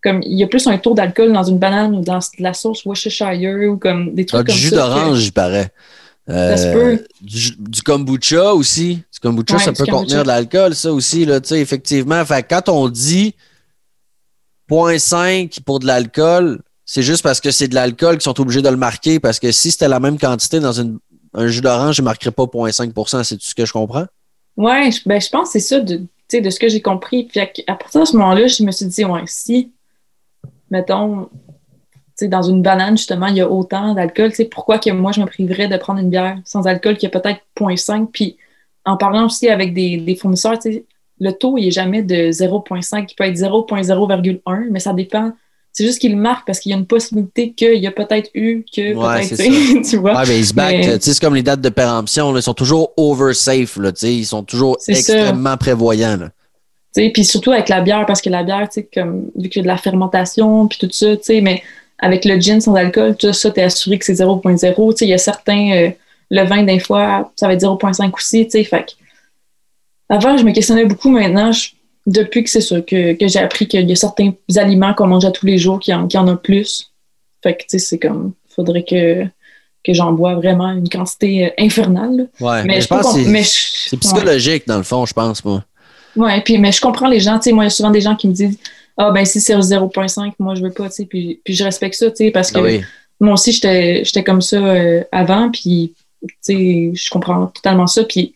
Comme 0.04 0.22
il 0.22 0.38
y 0.38 0.44
a 0.44 0.48
plus 0.48 0.68
un 0.68 0.78
taux 0.78 0.94
d'alcool 0.94 1.34
dans 1.34 1.44
une 1.44 1.58
banane 1.58 1.96
ou 1.96 2.02
dans 2.02 2.20
de 2.20 2.44
la 2.44 2.54
sauce 2.54 2.86
Worcestershire 2.86 3.72
ou 3.72 3.78
comme 3.78 4.14
des 4.14 4.26
trucs 4.26 4.42
ah, 4.42 4.44
comme 4.44 4.54
du 4.54 4.62
jus 4.62 4.72
d'orange, 4.72 5.18
j'y 5.18 5.32
paraît. 5.32 5.72
Euh, 6.30 6.98
du, 7.22 7.82
kombucha 7.84 8.54
aussi. 8.54 9.02
Du 9.12 9.20
kombucha, 9.22 9.58
ça 9.58 9.74
peut 9.74 9.86
contenir 9.86 10.24
de 10.24 10.28
l'alcool, 10.28 10.76
ça 10.76 10.92
aussi, 10.92 11.26
là, 11.26 11.40
effectivement. 11.52 12.24
Fait 12.26 12.44
quand 12.44 12.70
on 12.70 12.88
dit 12.90 13.36
0.5 14.70 15.62
pour 15.64 15.80
de 15.80 15.86
l'alcool, 15.86 16.62
c'est 16.86 17.02
juste 17.02 17.24
parce 17.24 17.42
que 17.42 17.52
c'est 17.52 17.68
de 17.68 17.76
l'alcool 17.76 18.16
qu'ils 18.16 18.22
sont 18.22 18.40
obligés 18.40 18.62
de 18.62 18.70
le 18.70 18.78
marquer. 18.78 19.20
Parce 19.20 19.40
que 19.40 19.52
si 19.52 19.72
c'était 19.72 19.88
la 19.88 20.00
même 20.00 20.20
quantité 20.20 20.60
dans 20.60 20.80
un 20.80 21.48
jus 21.48 21.62
d'orange, 21.62 21.96
je 21.96 22.02
ne 22.02 22.06
marquerais 22.06 22.32
pas 22.32 22.44
0.5% 22.44 23.24
C'est 23.24 23.38
tout 23.38 23.46
ce 23.46 23.56
que 23.56 23.66
je 23.66 23.74
comprends? 23.74 24.06
Oui, 24.58 25.02
ben, 25.06 25.20
je 25.20 25.30
pense 25.30 25.50
que 25.50 25.60
c'est 25.60 25.68
ça 25.68 25.80
de, 25.80 26.02
de 26.34 26.50
ce 26.50 26.60
que 26.60 26.70
j'ai 26.70 26.82
compris. 26.82 27.24
Puis 27.26 27.40
à, 27.40 27.76
partir 27.76 28.02
de 28.02 28.06
ce 28.06 28.16
moment-là, 28.18 28.48
je 28.48 28.64
me 28.64 28.72
suis 28.72 28.86
dit, 28.86 29.04
ouais, 29.04 29.24
si, 29.26 29.74
mettons, 30.70 31.30
dans 32.22 32.44
une 32.44 32.62
banane, 32.62 32.98
justement, 32.98 33.28
il 33.28 33.38
y 33.38 33.42
a 33.42 33.50
autant 33.50 33.94
d'alcool, 33.94 34.32
pourquoi 34.52 34.80
que 34.80 34.92
moi, 34.92 35.12
je 35.12 35.20
me 35.20 35.26
priverais 35.26 35.68
de 35.68 35.78
prendre 35.78 36.00
une 36.00 36.10
bière 36.10 36.38
sans 36.46 36.68
alcool 36.68 36.98
qui 36.98 37.06
a 37.06 37.10
peut-être 37.10 37.42
0.5? 37.60 38.08
Puis 38.12 38.38
en 38.86 38.98
parlant 38.98 39.26
aussi 39.26 39.50
avec 39.50 39.74
des, 39.74 39.98
des 39.98 40.16
fournisseurs, 40.16 40.60
le 41.20 41.32
taux, 41.32 41.58
il 41.58 41.66
n'est 41.66 41.72
jamais 41.72 42.02
de 42.02 42.32
0,5, 42.32 43.06
il 43.10 43.16
peut 43.16 43.24
être 43.24 43.38
0,0,1, 43.38 44.68
mais 44.70 44.80
ça 44.80 44.94
dépend. 44.94 45.32
C'est 45.72 45.86
juste 45.86 46.00
qu'il 46.00 46.16
marque 46.16 46.48
parce 46.48 46.60
qu'il 46.60 46.72
y 46.72 46.74
a 46.74 46.78
une 46.78 46.86
possibilité 46.86 47.52
qu'il 47.52 47.84
y 47.84 47.88
a 47.88 47.92
peut-être 47.92 48.30
eu 48.34 48.64
que 48.64 48.94
peut-être 48.94 49.82
tu 49.90 49.98
vois. 49.98 50.16
Ouais, 50.16 50.24
mais 50.28 50.40
ils 50.40 50.46
se 50.46 50.54
battent. 50.54 51.02
C'est 51.02 51.20
comme 51.20 51.36
les 51.36 51.44
dates 51.44 51.60
de 51.60 51.70
péremption, 51.70 52.36
ils 52.36 52.42
sont 52.42 52.54
toujours 52.54 52.94
over 52.96 53.34
safe, 53.34 53.76
là, 53.78 53.92
ils 54.04 54.26
sont 54.26 54.44
toujours 54.44 54.78
extrêmement 54.88 55.58
prévoyants. 55.58 56.30
Puis 56.94 57.26
surtout 57.26 57.52
avec 57.52 57.68
la 57.68 57.82
bière, 57.82 58.06
parce 58.06 58.22
que 58.22 58.30
la 58.30 58.44
bière, 58.44 58.70
comme, 58.94 59.30
vu 59.36 59.50
qu'il 59.50 59.58
y 59.58 59.60
a 59.60 59.64
de 59.64 59.68
la 59.68 59.78
fermentation, 59.78 60.68
puis 60.68 60.80
tout 60.80 60.90
ça, 60.92 61.08
mais 61.42 61.62
avec 62.00 62.24
le 62.24 62.40
gin 62.40 62.62
sans 62.62 62.76
alcool, 62.76 63.16
tout 63.18 63.34
ça, 63.34 63.52
tu 63.52 63.60
es 63.60 63.64
assuré 63.64 64.00
que 64.00 64.06
c'est 64.06 64.14
0,0. 64.14 64.98
Il 65.02 65.08
y 65.08 65.14
a 65.14 65.18
certains, 65.18 65.72
euh, 65.74 65.90
le 66.30 66.44
vin, 66.46 66.64
des 66.64 66.80
fois, 66.80 67.32
ça 67.36 67.48
va 67.48 67.54
être 67.54 67.62
0,5 67.62 68.14
aussi. 68.14 68.48
Fait 68.64 68.96
avant, 70.10 70.38
je 70.38 70.44
me 70.44 70.52
questionnais 70.52 70.86
beaucoup. 70.86 71.10
Maintenant, 71.10 71.52
depuis 72.06 72.44
que 72.44 72.50
c'est 72.50 72.62
ça, 72.62 72.82
que, 72.82 73.16
j'ai 73.20 73.40
appris 73.40 73.68
qu'il 73.68 73.90
y 73.90 73.92
a 73.92 73.96
certains 73.96 74.32
aliments 74.56 74.94
qu'on 74.94 75.08
mange 75.08 75.26
à 75.26 75.32
tous 75.32 75.46
les 75.46 75.58
jours 75.58 75.80
qui 75.80 75.94
en, 75.94 76.08
qui 76.08 76.18
en 76.18 76.28
a 76.28 76.36
plus. 76.36 76.92
Fait 77.42 77.56
que, 77.56 77.62
tu 77.62 77.66
sais, 77.70 77.80
c'est 77.80 78.00
comme, 78.00 78.34
faudrait 78.48 78.84
que, 78.84 79.24
que 79.84 79.94
j'en 79.94 80.14
bois 80.14 80.36
vraiment 80.36 80.72
une 80.72 80.90
quantité 80.90 81.46
euh, 81.46 81.50
infernale. 81.58 82.30
Ouais, 82.40 82.64
mais, 82.64 82.82
je 82.82 82.88
pense 82.88 83.14
que 83.14 83.44
c'est 83.44 83.98
psychologique, 83.98 84.68
dans 84.68 84.78
le 84.78 84.84
fond, 84.84 85.06
je 85.06 85.14
pense, 85.14 85.44
moi. 85.44 85.64
Ouais, 86.16 86.42
puis, 86.42 86.58
mais 86.58 86.72
je 86.72 86.82
comprends 86.82 87.08
les 87.08 87.20
gens. 87.20 87.38
Tu 87.38 87.46
sais, 87.46 87.52
moi, 87.52 87.66
il 87.66 87.68
y 87.68 87.72
a 87.72 87.72
souvent 87.72 87.92
des 87.92 88.02
gens 88.02 88.16
qui 88.16 88.28
me 88.28 88.34
disent 88.34 88.58
Ah, 88.98 89.12
ben, 89.12 89.26
si 89.26 89.42
c'est 89.42 89.56
0,5, 89.56 90.34
moi, 90.40 90.56
je 90.56 90.62
veux 90.62 90.72
pas, 90.72 90.90
tu 90.90 90.96
sais. 90.96 91.06
Puis, 91.06 91.42
puis 91.44 91.54
je 91.54 91.64
respecte 91.64 91.96
ça, 91.96 92.10
tu 92.10 92.18
sais, 92.18 92.32
parce 92.32 92.52
que 92.52 92.60
ah 92.60 92.84
moi 93.20 93.34
aussi, 93.34 93.52
j'étais 93.54 94.24
comme 94.26 94.42
ça 94.42 94.58
euh, 94.58 95.04
avant, 95.12 95.50
puis, 95.50 95.94
tu 96.22 96.36
sais, 96.42 96.92
je 96.94 97.10
comprends 97.10 97.48
totalement 97.48 97.88
ça. 97.88 98.04
Puis, 98.04 98.35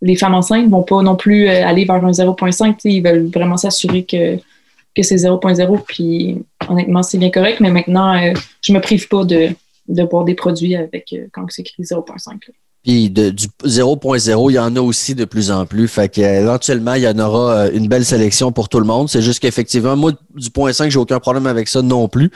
les 0.00 0.16
femmes 0.16 0.34
enceintes 0.34 0.66
ne 0.66 0.70
vont 0.70 0.82
pas 0.82 1.02
non 1.02 1.16
plus 1.16 1.48
euh, 1.48 1.66
aller 1.66 1.84
vers 1.84 2.04
un 2.04 2.10
0.5. 2.10 2.76
Ils 2.84 3.02
veulent 3.02 3.28
vraiment 3.28 3.56
s'assurer 3.56 4.04
que, 4.04 4.36
que 4.36 5.02
c'est 5.02 5.16
0.0. 5.16 5.80
Puis 5.86 6.42
honnêtement, 6.68 7.02
c'est 7.02 7.18
bien 7.18 7.30
correct. 7.30 7.60
Mais 7.60 7.70
maintenant, 7.70 8.18
je 8.18 8.28
euh, 8.28 8.34
je 8.62 8.72
me 8.72 8.80
prive 8.80 9.08
pas 9.08 9.24
de, 9.24 9.48
de 9.88 10.02
boire 10.04 10.24
des 10.24 10.34
produits 10.34 10.76
avec 10.76 11.12
euh, 11.12 11.26
quand 11.32 11.46
c'est 11.48 11.62
écrit 11.62 11.82
0.5. 11.82 12.38
Puis 12.84 13.10
de, 13.10 13.30
du 13.30 13.46
0.0, 13.64 14.50
il 14.50 14.54
y 14.54 14.58
en 14.58 14.76
a 14.76 14.80
aussi 14.80 15.16
de 15.16 15.24
plus 15.24 15.50
en 15.50 15.66
plus. 15.66 15.88
Fait 15.88 16.08
qu'éventuellement, 16.08 16.94
il 16.94 17.02
y 17.02 17.08
en 17.08 17.18
aura 17.18 17.68
une 17.70 17.88
belle 17.88 18.04
sélection 18.04 18.52
pour 18.52 18.68
tout 18.68 18.78
le 18.78 18.86
monde. 18.86 19.08
C'est 19.08 19.20
juste 19.20 19.40
qu'effectivement, 19.40 19.96
moi, 19.96 20.12
du 20.36 20.50
point 20.50 20.72
5, 20.72 20.88
j'ai 20.88 20.98
aucun 20.98 21.18
problème 21.18 21.48
avec 21.48 21.66
ça 21.66 21.82
non 21.82 22.06
plus. 22.06 22.30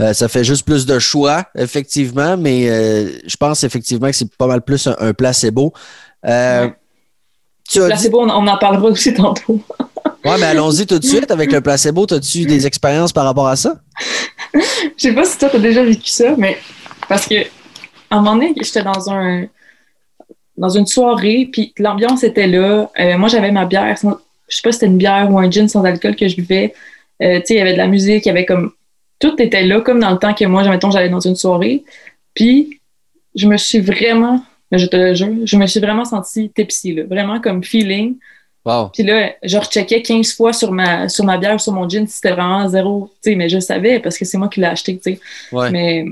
ça 0.00 0.26
fait 0.26 0.42
juste 0.42 0.66
plus 0.66 0.84
de 0.84 0.98
choix, 0.98 1.44
effectivement, 1.56 2.36
mais 2.36 2.66
je 3.24 3.36
pense 3.36 3.62
effectivement 3.62 4.08
que 4.08 4.16
c'est 4.16 4.34
pas 4.34 4.48
mal 4.48 4.62
plus 4.62 4.88
un, 4.98 5.14
placebo. 5.14 5.72
Tu 7.68 7.80
placebo, 7.80 8.20
on, 8.20 8.46
en 8.46 8.58
parlera 8.58 8.88
aussi 8.88 9.14
tantôt. 9.14 9.60
ouais, 10.24 10.38
mais 10.38 10.46
allons-y 10.46 10.86
tout 10.86 10.98
de 10.98 11.04
suite 11.04 11.30
avec 11.30 11.50
le 11.50 11.60
placebo. 11.60 12.06
As-tu 12.10 12.44
des 12.44 12.66
expériences 12.66 13.12
par 13.12 13.24
rapport 13.24 13.48
à 13.48 13.56
ça? 13.56 13.80
Je 14.54 14.60
sais 14.98 15.12
pas 15.12 15.24
si 15.24 15.38
toi, 15.38 15.48
tu 15.50 15.56
as 15.56 15.60
déjà 15.60 15.82
vécu 15.82 16.08
ça, 16.08 16.34
mais 16.36 16.58
parce 17.08 17.26
que 17.26 17.42
à 18.10 18.16
un 18.16 18.20
moment 18.20 18.36
donné, 18.36 18.54
j'étais 18.60 18.82
dans 18.82 19.10
un 19.10 19.46
dans 20.56 20.68
une 20.68 20.86
soirée, 20.86 21.48
puis 21.50 21.74
l'ambiance 21.78 22.22
était 22.22 22.46
là. 22.46 22.90
Euh, 23.00 23.18
moi, 23.18 23.28
j'avais 23.28 23.50
ma 23.50 23.64
bière, 23.64 23.96
je 23.96 24.56
sais 24.56 24.62
pas 24.62 24.70
si 24.70 24.78
c'était 24.78 24.86
une 24.86 24.98
bière 24.98 25.28
ou 25.30 25.38
un 25.38 25.50
gin 25.50 25.68
sans 25.68 25.84
alcool 25.84 26.14
que 26.14 26.28
je 26.28 26.36
buvais. 26.36 26.74
Euh, 27.22 27.40
tu 27.40 27.46
sais, 27.46 27.54
il 27.54 27.58
y 27.58 27.60
avait 27.60 27.72
de 27.72 27.78
la 27.78 27.88
musique, 27.88 28.26
il 28.26 28.28
y 28.28 28.30
avait 28.30 28.46
comme. 28.46 28.72
Tout 29.18 29.40
était 29.40 29.64
là, 29.64 29.80
comme 29.80 30.00
dans 30.00 30.10
le 30.10 30.18
temps 30.18 30.34
que 30.34 30.44
moi, 30.44 30.62
j'allais 30.62 31.08
dans 31.08 31.20
une 31.20 31.36
soirée. 31.36 31.84
Puis, 32.34 32.80
je 33.34 33.46
me 33.46 33.56
suis 33.56 33.80
vraiment 33.80 34.42
je 34.78 34.86
te 34.86 34.96
le 34.96 35.14
jure, 35.14 35.34
je 35.44 35.56
me 35.56 35.66
suis 35.66 35.80
vraiment 35.80 36.04
sentie 36.04 36.50
tipsy, 36.50 36.94
là, 36.94 37.04
vraiment 37.04 37.40
comme 37.40 37.62
feeling. 37.62 38.16
Wow. 38.64 38.88
Puis 38.92 39.02
là, 39.02 39.32
je 39.42 39.58
recheckais 39.58 40.00
15 40.00 40.34
fois 40.34 40.52
sur 40.52 40.72
ma, 40.72 41.08
sur 41.08 41.24
ma 41.24 41.36
bière, 41.36 41.60
sur 41.60 41.72
mon 41.72 41.88
gin, 41.88 42.06
si 42.06 42.14
c'était 42.14 42.32
vraiment 42.32 42.66
zéro, 42.68 43.10
tu 43.22 43.30
sais, 43.30 43.36
mais 43.36 43.48
je 43.48 43.58
savais 43.58 44.00
parce 44.00 44.16
que 44.16 44.24
c'est 44.24 44.38
moi 44.38 44.48
qui 44.48 44.60
l'ai 44.60 44.66
acheté, 44.66 44.96
tu 44.96 45.14
sais. 45.14 45.20
Ouais. 45.52 45.70
Mais 45.70 46.06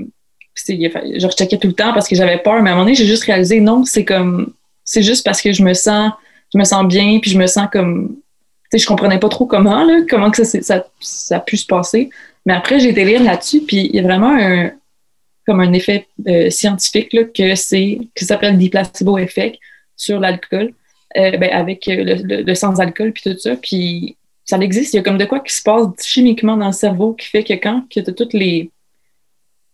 je 0.55 1.25
recheckais 1.25 1.57
tout 1.57 1.67
le 1.67 1.73
temps 1.73 1.93
parce 1.93 2.07
que 2.07 2.15
j'avais 2.15 2.37
peur, 2.37 2.61
mais 2.61 2.69
à 2.69 2.73
un 2.73 2.75
moment 2.75 2.85
donné, 2.85 2.95
j'ai 2.95 3.07
juste 3.07 3.23
réalisé, 3.23 3.59
non, 3.59 3.85
c'est 3.85 4.05
comme, 4.05 4.53
c'est 4.83 5.01
juste 5.01 5.25
parce 5.25 5.41
que 5.41 5.51
je 5.51 5.63
me 5.63 5.73
sens, 5.73 6.11
je 6.53 6.59
me 6.59 6.63
sens 6.63 6.85
bien, 6.85 7.19
puis 7.19 7.31
je 7.31 7.39
me 7.39 7.47
sens 7.47 7.67
comme, 7.71 8.15
tu 8.71 8.77
sais, 8.77 8.77
je 8.77 8.87
comprenais 8.87 9.17
pas 9.17 9.29
trop 9.29 9.47
comment, 9.47 9.83
là, 9.83 10.01
comment 10.07 10.29
que 10.29 10.43
ça, 10.43 10.61
ça, 10.61 10.85
ça 10.99 11.37
a 11.37 11.39
pu 11.39 11.57
se 11.57 11.65
passer. 11.65 12.11
Mais 12.45 12.53
après, 12.53 12.79
j'ai 12.79 12.89
été 12.89 13.03
lire 13.03 13.23
là-dessus, 13.23 13.61
puis 13.61 13.89
il 13.91 13.95
y 13.95 13.99
a 13.99 14.03
vraiment 14.03 14.35
un, 14.37 14.69
comme 15.45 15.59
un 15.59 15.73
effet 15.73 16.07
euh, 16.27 16.49
scientifique 16.49 17.13
là, 17.13 17.23
que 17.25 17.55
c'est 17.55 17.99
qui 18.15 18.25
s'appelle 18.25 18.57
le 18.59 18.69
placebo 18.69 19.17
effect 19.17 19.59
sur 19.95 20.19
l'alcool, 20.19 20.73
euh, 21.17 21.37
ben, 21.37 21.49
avec 21.51 21.87
euh, 21.87 22.17
le, 22.23 22.55
sans-alcool 22.55 23.11
puis 23.11 23.23
tout 23.23 23.37
ça. 23.37 23.55
Puis 23.55 24.17
ça 24.45 24.57
existe. 24.57 24.93
Il 24.93 24.97
y 24.97 24.99
a 24.99 25.03
comme 25.03 25.17
de 25.17 25.25
quoi 25.25 25.39
qui 25.39 25.53
se 25.53 25.61
passe 25.61 25.87
chimiquement 26.01 26.57
dans 26.57 26.67
le 26.67 26.73
cerveau 26.73 27.13
qui 27.13 27.27
fait 27.27 27.43
que 27.43 27.53
quand 27.53 27.83
tu 27.89 27.99
as 27.99 28.03
tous 28.03 28.29
les, 28.33 28.69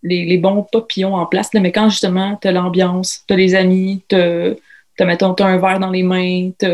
les, 0.03 0.37
bons 0.37 0.65
papillons 0.71 1.15
en 1.15 1.25
place, 1.25 1.53
là, 1.53 1.59
mais 1.59 1.71
quand 1.71 1.89
justement 1.89 2.37
tu 2.41 2.47
as 2.47 2.51
l'ambiance, 2.51 3.23
tu 3.27 3.33
as 3.33 3.37
les 3.37 3.55
amis, 3.55 4.03
tu 4.07 4.15
as, 4.15 5.05
mettons, 5.05 5.35
un 5.39 5.57
verre 5.57 5.79
dans 5.79 5.91
les 5.91 6.03
mains, 6.03 6.51
tu 6.59 6.67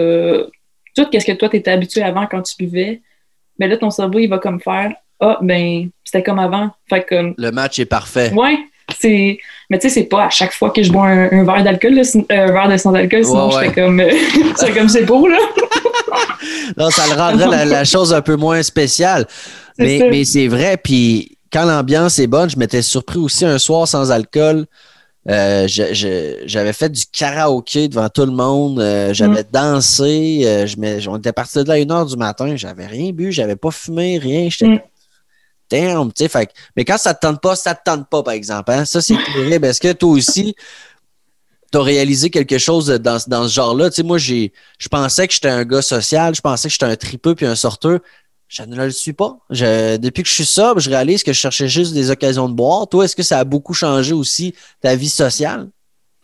tout 0.95 1.05
ce 1.11 1.25
que 1.25 1.33
toi 1.33 1.49
tu 1.49 1.57
étais 1.57 1.71
habitué 1.71 2.01
avant 2.01 2.25
quand 2.25 2.41
tu 2.41 2.55
buvais, 2.57 3.01
mais 3.59 3.67
ben 3.67 3.71
là 3.71 3.77
ton 3.77 3.89
cerveau 3.89 4.19
il 4.19 4.27
va 4.27 4.39
comme 4.39 4.61
faire 4.61 4.93
ah, 5.19 5.39
ben, 5.41 5.89
c'était 6.03 6.23
comme 6.23 6.39
avant. 6.39 6.71
Fait 6.89 7.03
que, 7.03 7.33
le 7.37 7.51
match 7.51 7.79
est 7.79 7.85
parfait. 7.85 8.33
Ouais. 8.33 8.57
C'est... 8.99 9.39
Mais 9.69 9.79
tu 9.79 9.89
sais, 9.89 9.93
c'est 9.95 10.03
pas 10.03 10.25
à 10.25 10.29
chaque 10.29 10.53
fois 10.53 10.69
que 10.69 10.83
je 10.83 10.91
bois 10.91 11.07
un, 11.07 11.43
verre 11.43 11.63
d'alcool, 11.63 11.99
un 12.29 12.51
verre 12.51 12.69
de 12.69 12.77
sans-alcool, 12.77 13.25
sinon 13.25 13.49
je 13.49 13.59
fais 13.59 13.71
comme, 13.71 14.01
c'est 14.55 14.73
comme 14.73 14.89
c'est 14.89 15.03
beau, 15.03 15.27
là. 15.27 15.37
non, 16.77 16.89
ça 16.91 17.03
le 17.07 17.19
rendrait 17.19 17.65
la, 17.65 17.83
chose 17.83 18.13
un 18.13 18.21
peu 18.21 18.35
moins 18.35 18.61
spéciale. 18.61 19.25
Mais, 19.77 20.07
mais 20.09 20.23
c'est 20.23 20.47
vrai, 20.47 20.77
puis 20.77 21.37
quand 21.51 21.65
l'ambiance 21.65 22.19
est 22.19 22.27
bonne, 22.27 22.49
je 22.49 22.57
m'étais 22.57 22.81
surpris 22.81 23.17
aussi 23.17 23.45
un 23.45 23.57
soir 23.57 23.87
sans 23.87 24.11
alcool. 24.11 24.65
Euh, 25.27 25.67
j'avais 25.67 26.73
fait 26.73 26.89
du 26.89 27.03
karaoké 27.11 27.87
devant 27.87 28.09
tout 28.09 28.25
le 28.25 28.31
monde. 28.31 28.79
Euh, 28.79 29.13
j'avais 29.13 29.41
mm. 29.41 29.51
dansé. 29.51 30.41
Euh, 30.45 30.67
je 30.67 31.09
on 31.09 31.17
était 31.17 31.33
parti 31.33 31.63
de 31.63 31.67
là 31.67 31.75
à 31.75 31.77
1 31.77 31.89
heure 31.89 32.05
du 32.05 32.15
matin. 32.15 32.55
J'avais 32.55 32.85
rien 32.85 33.11
bu. 33.11 33.31
J'avais 33.31 33.55
pas 33.55 33.71
fumé, 33.71 34.19
rien. 34.19 34.49
J'étais 34.49 34.67
mm. 34.67 34.79
Damn, 35.69 36.11
tu 36.11 36.27
sais. 36.27 36.47
Mais 36.75 36.85
quand 36.85 36.97
ça 36.97 37.13
te 37.13 37.25
tente 37.25 37.41
pas, 37.41 37.55
ça 37.55 37.75
te 37.75 37.81
tente 37.83 38.07
pas, 38.09 38.23
par 38.23 38.33
exemple. 38.33 38.71
Hein? 38.71 38.85
Ça, 38.85 39.01
c'est 39.01 39.17
terrible. 39.33 39.65
Est-ce 39.65 39.81
que 39.81 39.91
toi 39.93 40.09
aussi, 40.09 40.55
tu 41.71 41.77
as 41.77 41.81
réalisé 41.81 42.29
quelque 42.29 42.57
chose 42.57 42.87
dans, 42.87 43.17
dans 43.27 43.47
ce 43.47 43.53
genre-là? 43.53 43.89
Tu 43.89 43.97
sais, 43.97 44.03
moi, 44.03 44.17
je 44.17 44.49
pensais 44.89 45.27
que 45.27 45.33
j'étais 45.33 45.49
un 45.49 45.63
gars 45.63 45.81
social. 45.81 46.35
Je 46.35 46.41
pensais 46.41 46.67
que 46.67 46.71
j'étais 46.71 46.85
un 46.85 46.95
tripeux 46.95 47.35
puis 47.35 47.45
un 47.45 47.55
sorteur 47.55 47.99
je 48.47 48.63
ne 48.63 48.75
le 48.75 48.91
suis 48.91 49.13
pas. 49.13 49.37
depuis 49.49 50.23
que 50.23 50.29
je 50.29 50.33
suis 50.33 50.45
sobre, 50.45 50.79
je 50.79 50.89
réalise 50.89 51.23
que 51.23 51.33
je 51.33 51.39
cherchais 51.39 51.67
juste 51.67 51.93
des 51.93 52.11
occasions 52.11 52.47
de 52.47 52.53
boire. 52.53 52.87
Toi, 52.87 53.05
est-ce 53.05 53.15
que 53.15 53.23
ça 53.23 53.39
a 53.39 53.43
beaucoup 53.43 53.73
changé 53.73 54.13
aussi 54.13 54.53
ta 54.81 54.95
vie 54.95 55.09
sociale? 55.09 55.67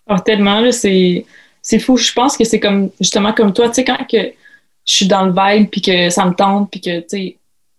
Oh, 0.08 0.18
tellement, 0.24 0.72
c'est, 0.72 1.26
c'est 1.62 1.80
fou. 1.80 1.98
Je 1.98 2.12
pense 2.14 2.38
que 2.38 2.44
c'est 2.44 2.60
comme 2.60 2.90
justement 3.00 3.34
comme 3.34 3.54
toi, 3.54 3.70
tu 3.70 3.76
sais, 3.76 3.86
quand 3.86 4.06
que 4.10 4.34
je 4.86 4.94
suis 4.94 5.08
dans 5.08 5.26
le 5.26 5.34
vibe 5.34 5.70
puis 5.70 5.82
que 5.82 6.10
ça 6.10 6.26
me 6.26 6.34
tente 6.34 6.70
puis 6.72 6.82
que 6.82 7.02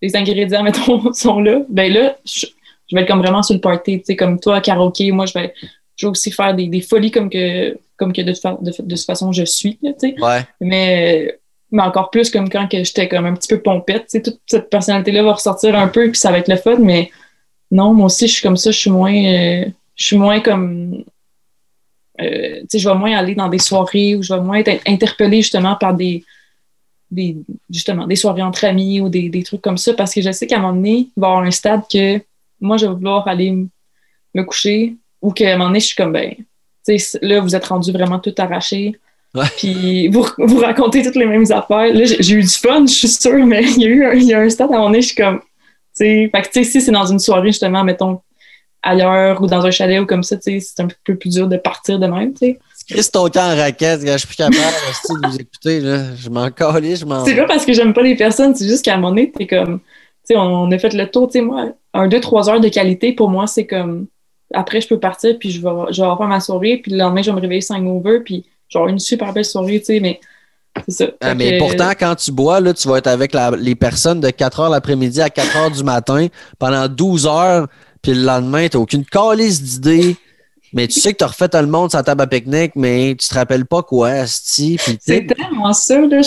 les 0.03 0.17
ingrédients, 0.17 0.63
mettons, 0.65 1.13
sont 1.13 1.41
là, 1.41 1.63
ben 1.69 1.93
là, 1.93 2.17
je, 2.25 2.47
vais 2.93 3.03
être 3.03 3.09
comme 3.09 3.23
vraiment 3.23 3.43
sur 3.43 3.55
le 3.55 3.61
party. 3.61 4.01
Tu 4.01 4.05
sais, 4.07 4.17
comme 4.17 4.39
toi, 4.39 4.61
karaoké, 4.61 5.11
moi, 5.13 5.25
je 5.25 5.33
vais, 5.33 5.55
je 5.97 6.07
vais 6.07 6.11
aussi 6.11 6.31
faire 6.31 6.55
des, 6.55 6.81
folies 6.83 7.11
comme 7.11 7.31
que, 7.31 7.79
comme 7.97 8.13
que 8.13 8.21
de, 8.21 8.33
de, 8.33 8.83
de, 8.83 8.97
toute 8.97 9.07
façon 9.07 9.33
je 9.33 9.45
suis. 9.45 9.79
tu 9.79 9.95
sais. 9.99 10.15
Mais 10.61 11.39
mais 11.73 11.83
encore 11.83 12.11
plus 12.11 12.31
comme 12.31 12.51
quand 12.51 12.69
j'étais 12.71 13.09
comme 13.09 13.25
un 13.25 13.35
petit 13.35 13.49
peu 13.49 13.61
pompette. 13.61 14.07
Tu 14.09 14.21
toute 14.21 14.41
cette 14.47 14.69
personnalité-là 14.69 15.23
va 15.23 15.33
ressortir 15.33 15.75
un 15.75 15.89
peu, 15.89 16.11
puis 16.11 16.19
ça 16.19 16.31
va 16.31 16.39
être 16.39 16.49
le 16.49 16.57
fun, 16.57 16.77
mais 16.79 17.11
non, 17.71 17.95
moi 17.95 18.07
aussi, 18.07 18.29
je 18.29 18.35
suis 18.35 18.43
comme 18.43 18.59
ça, 18.59 18.71
je 18.71 18.79
suis 18.79 18.91
moins. 18.91 19.15
Euh, 19.15 19.65
je 19.97 20.05
suis 20.05 20.19
moins 20.19 20.41
comme. 20.41 21.03
Euh, 22.21 22.61
tu 22.61 22.67
sais, 22.69 22.79
je 22.79 22.89
vais 22.89 22.95
moins 22.95 23.17
aller 23.17 23.35
dans 23.35 23.49
des 23.49 23.59
soirées 23.59 24.15
où 24.15 24.23
je 24.23 24.35
vais 24.35 24.41
moins 24.41 24.59
être 24.59 24.83
interpellée 24.87 25.41
justement 25.41 25.77
par 25.77 25.95
des, 25.95 26.25
des 27.13 27.37
justement 27.71 28.07
des 28.07 28.17
soirées 28.17 28.43
entre 28.43 28.65
amis 28.65 29.01
ou 29.01 29.09
des, 29.09 29.29
des 29.29 29.43
trucs 29.43 29.61
comme 29.61 29.79
ça 29.79 29.95
parce 29.95 30.15
que 30.15 30.21
je 30.21 30.33
sais 30.33 30.47
qu'à 30.47 30.57
un 30.57 30.61
moment 30.61 30.75
donné, 30.75 31.09
il 31.17 31.21
va 31.21 31.29
y 31.29 31.31
avoir 31.31 31.45
un 31.45 31.51
stade 31.51 31.83
que 31.93 32.21
moi, 32.63 32.77
je 32.77 32.87
vais 32.87 32.95
vouloir 32.95 33.29
aller 33.29 33.51
me 34.35 34.45
coucher 34.45 34.97
ou 35.21 35.33
qu'à 35.33 35.51
un 35.51 35.57
moment 35.57 35.69
donné, 35.69 35.81
je 35.81 35.87
suis 35.87 35.97
comme, 35.97 36.13
ben, 36.13 36.35
tu 36.87 36.99
sais, 36.99 37.19
là, 37.21 37.41
vous 37.41 37.55
êtes 37.55 37.67
rendu 37.67 37.93
vraiment 37.93 38.19
tout 38.19 38.35
arraché. 38.39 38.99
Puis 39.57 40.09
vous, 40.09 40.27
vous 40.39 40.59
racontez 40.59 41.03
toutes 41.03 41.17
les 41.17 41.27
mêmes 41.27 41.51
affaires. 41.51 41.93
Là, 41.93 42.05
j'ai 42.05 42.35
eu 42.35 42.43
du 42.43 42.49
fun, 42.49 42.87
je 42.87 42.93
suis 42.93 43.09
sûre, 43.09 43.47
mais 43.47 43.63
il 43.63 43.83
y 43.83 43.85
a 43.85 43.89
eu 43.89 44.05
un, 44.05 44.13
il 44.13 44.25
y 44.25 44.35
a 44.35 44.41
un 44.41 44.49
stade 44.49 44.73
à 44.73 44.79
mon 44.79 44.91
nez, 44.91 45.03
je 45.03 45.09
suis 45.09 45.17
comme. 45.17 45.41
Fait 45.97 46.31
que, 46.33 46.49
tu 46.49 46.51
sais, 46.53 46.65
si 46.65 46.81
c'est 46.81 46.91
dans 46.91 47.07
une 47.07 47.19
soirée, 47.19 47.49
justement, 47.49 47.85
mettons, 47.85 48.21
ailleurs 48.83 49.41
ou 49.43 49.47
dans 49.47 49.65
un 49.65 49.71
chalet 49.71 50.01
ou 50.01 50.07
comme 50.07 50.23
ça, 50.23 50.37
tu 50.37 50.43
sais, 50.43 50.61
c'est 50.61 50.83
un 50.83 50.89
peu 51.05 51.15
plus 51.17 51.31
dur 51.31 51.49
de 51.49 51.57
partir 51.57 51.99
de 51.99 52.07
même, 52.07 52.33
tu 52.33 52.39
sais. 52.39 52.59
Chris 52.93 53.09
ton 53.13 53.29
temps 53.29 53.53
en 53.53 53.57
raquette, 53.57 54.01
je 54.07 54.19
suis 54.19 54.27
plus 54.27 54.37
capable 54.37 54.57
de 55.23 55.29
vous 55.29 55.37
écouter, 55.37 55.81
là. 55.81 56.15
Je 56.15 56.29
m'en 56.29 56.51
calais, 56.51 56.97
je 56.97 57.05
m'en. 57.05 57.25
C'est 57.25 57.35
pas 57.35 57.47
parce 57.47 57.65
que 57.65 57.73
j'aime 57.73 57.93
pas 57.93 58.03
les 58.03 58.17
personnes, 58.17 58.55
c'est 58.55 58.69
juste 58.69 58.85
qu'à 58.85 58.95
un 58.95 58.97
moment 58.97 59.11
donné, 59.11 59.31
t'es 59.31 59.47
comme. 59.47 59.81
Tu 59.81 60.35
sais, 60.35 60.37
on, 60.37 60.71
a 60.71 60.79
fait 60.79 60.95
le 60.95 61.11
tour, 61.11 61.27
tu 61.29 61.39
sais, 61.39 61.41
moi, 61.41 61.71
un, 61.95 62.07
deux, 62.07 62.21
trois 62.21 62.49
heures 62.49 62.61
de 62.61 62.69
qualité, 62.69 63.13
pour 63.13 63.29
moi, 63.29 63.47
c'est 63.47 63.67
comme. 63.67 64.07
Après, 64.55 64.81
je 64.81 64.89
peux 64.89 65.01
partir, 65.01 65.39
puis 65.39 65.51
je 65.51 65.63
vais, 65.63 65.71
je 65.91 66.03
vais 66.03 66.07
avoir 66.07 66.29
ma 66.29 66.39
soirée, 66.39 66.77
puis 66.77 66.93
le 66.93 66.99
lendemain, 66.99 67.23
je 67.23 67.31
vais 67.31 67.37
me 67.37 67.41
réveiller 67.41 67.63
sans 67.63 67.85
over, 67.87 68.21
puis 68.25 68.45
genre 68.69 68.87
une 68.87 68.99
super 68.99 69.33
belle 69.33 69.45
soirée, 69.45 69.81
tu 69.81 69.87
sais, 69.87 70.01
mais 70.01 70.21
c'est 70.89 71.05
ça. 71.05 71.11
Ah, 71.21 71.35
mais 71.35 71.59
pourtant, 71.59 71.91
quand 71.99 72.15
tu 72.15 72.33
bois, 72.33 72.61
là, 72.61 72.73
tu 72.73 72.89
vas 72.89 72.99
être 72.99 73.07
avec 73.07 73.37
les 73.59 73.75
personnes 73.75 74.21
de 74.21 74.31
4 74.31 74.61
heures 74.61 74.71
l'après-midi 74.71 75.21
à 75.21 75.31
4 75.31 75.57
heures 75.57 75.71
du 75.71 75.85
matin 75.85 76.27
pendant 76.59 76.89
12 76.89 77.27
heures, 77.27 77.69
puis 78.01 78.15
le 78.15 78.23
lendemain, 78.23 78.69
tu 78.69 78.77
n'as 78.77 78.83
aucune 78.83 79.05
calice 79.05 79.63
d'idées. 79.63 80.17
Mais 80.73 80.89
tu 80.89 81.01
sais 81.01 81.13
que 81.13 81.19
tu 81.19 81.25
as 81.25 81.29
refait 81.29 81.49
tout 81.49 81.59
le 81.59 81.67
monde 81.67 81.91
sa 81.91 82.03
table 82.03 82.23
à 82.23 82.27
pique-nique, 82.27 82.73
mais 82.77 83.15
tu 83.19 83.29
te 83.29 83.35
rappelles 83.35 83.67
pas 83.67 83.83
quoi, 83.83 84.27
C'est 84.27 84.77
tellement 85.27 85.73
ça, 85.73 86.01
là. 86.01 86.21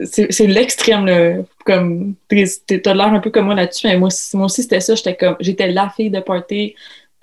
C'est 0.00 0.46
l'extrême, 0.46 1.44
Comme, 1.64 2.14
t'as 2.28 2.94
l'air 2.94 3.06
un 3.06 3.20
peu 3.20 3.30
comme 3.30 3.46
moi 3.46 3.54
là-dessus, 3.54 3.86
mais 3.86 3.96
moi, 3.96 4.08
moi 4.34 4.46
aussi, 4.46 4.62
c'était 4.62 4.80
ça. 4.80 4.94
J'étais 4.94 5.16
comme, 5.16 5.36
j'étais 5.40 5.70
la 5.70 5.88
fille 5.88 6.10
de 6.10 6.20
party, 6.20 6.74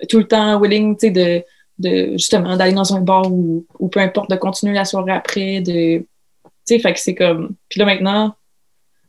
tout 0.08 0.18
le 0.18 0.26
temps 0.26 0.60
willing, 0.60 0.96
tu 0.96 1.06
sais, 1.06 1.10
de 1.10 1.44
de 1.78 2.12
justement 2.12 2.56
d'aller 2.56 2.72
dans 2.72 2.94
un 2.94 3.00
bar 3.00 3.30
ou, 3.30 3.66
ou, 3.78 3.88
peu 3.88 4.00
importe, 4.00 4.30
de 4.30 4.36
continuer 4.36 4.74
la 4.74 4.84
soirée 4.84 5.12
après, 5.12 5.60
de. 5.60 5.98
Tu 5.98 6.06
sais, 6.64 6.78
fait 6.78 6.92
que 6.92 7.00
c'est 7.00 7.14
comme. 7.14 7.54
Puis 7.68 7.78
là 7.78 7.86
maintenant, 7.86 8.34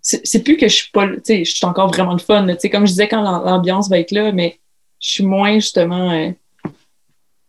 c'est 0.01 0.43
plus 0.43 0.57
que 0.57 0.67
je 0.67 0.73
suis 0.73 0.91
pas. 0.91 1.07
Tu 1.07 1.21
sais, 1.23 1.45
je 1.45 1.55
suis 1.55 1.65
encore 1.65 1.87
vraiment 1.87 2.13
le 2.13 2.19
fun. 2.19 2.45
Tu 2.47 2.55
sais, 2.59 2.69
comme 2.69 2.85
je 2.85 2.91
disais, 2.91 3.07
quand 3.07 3.21
l'ambiance 3.21 3.89
va 3.89 3.99
être 3.99 4.11
là, 4.11 4.31
mais 4.31 4.59
je 4.99 5.09
suis 5.09 5.25
moins 5.25 5.55
justement. 5.55 6.11
Euh, 6.11 6.31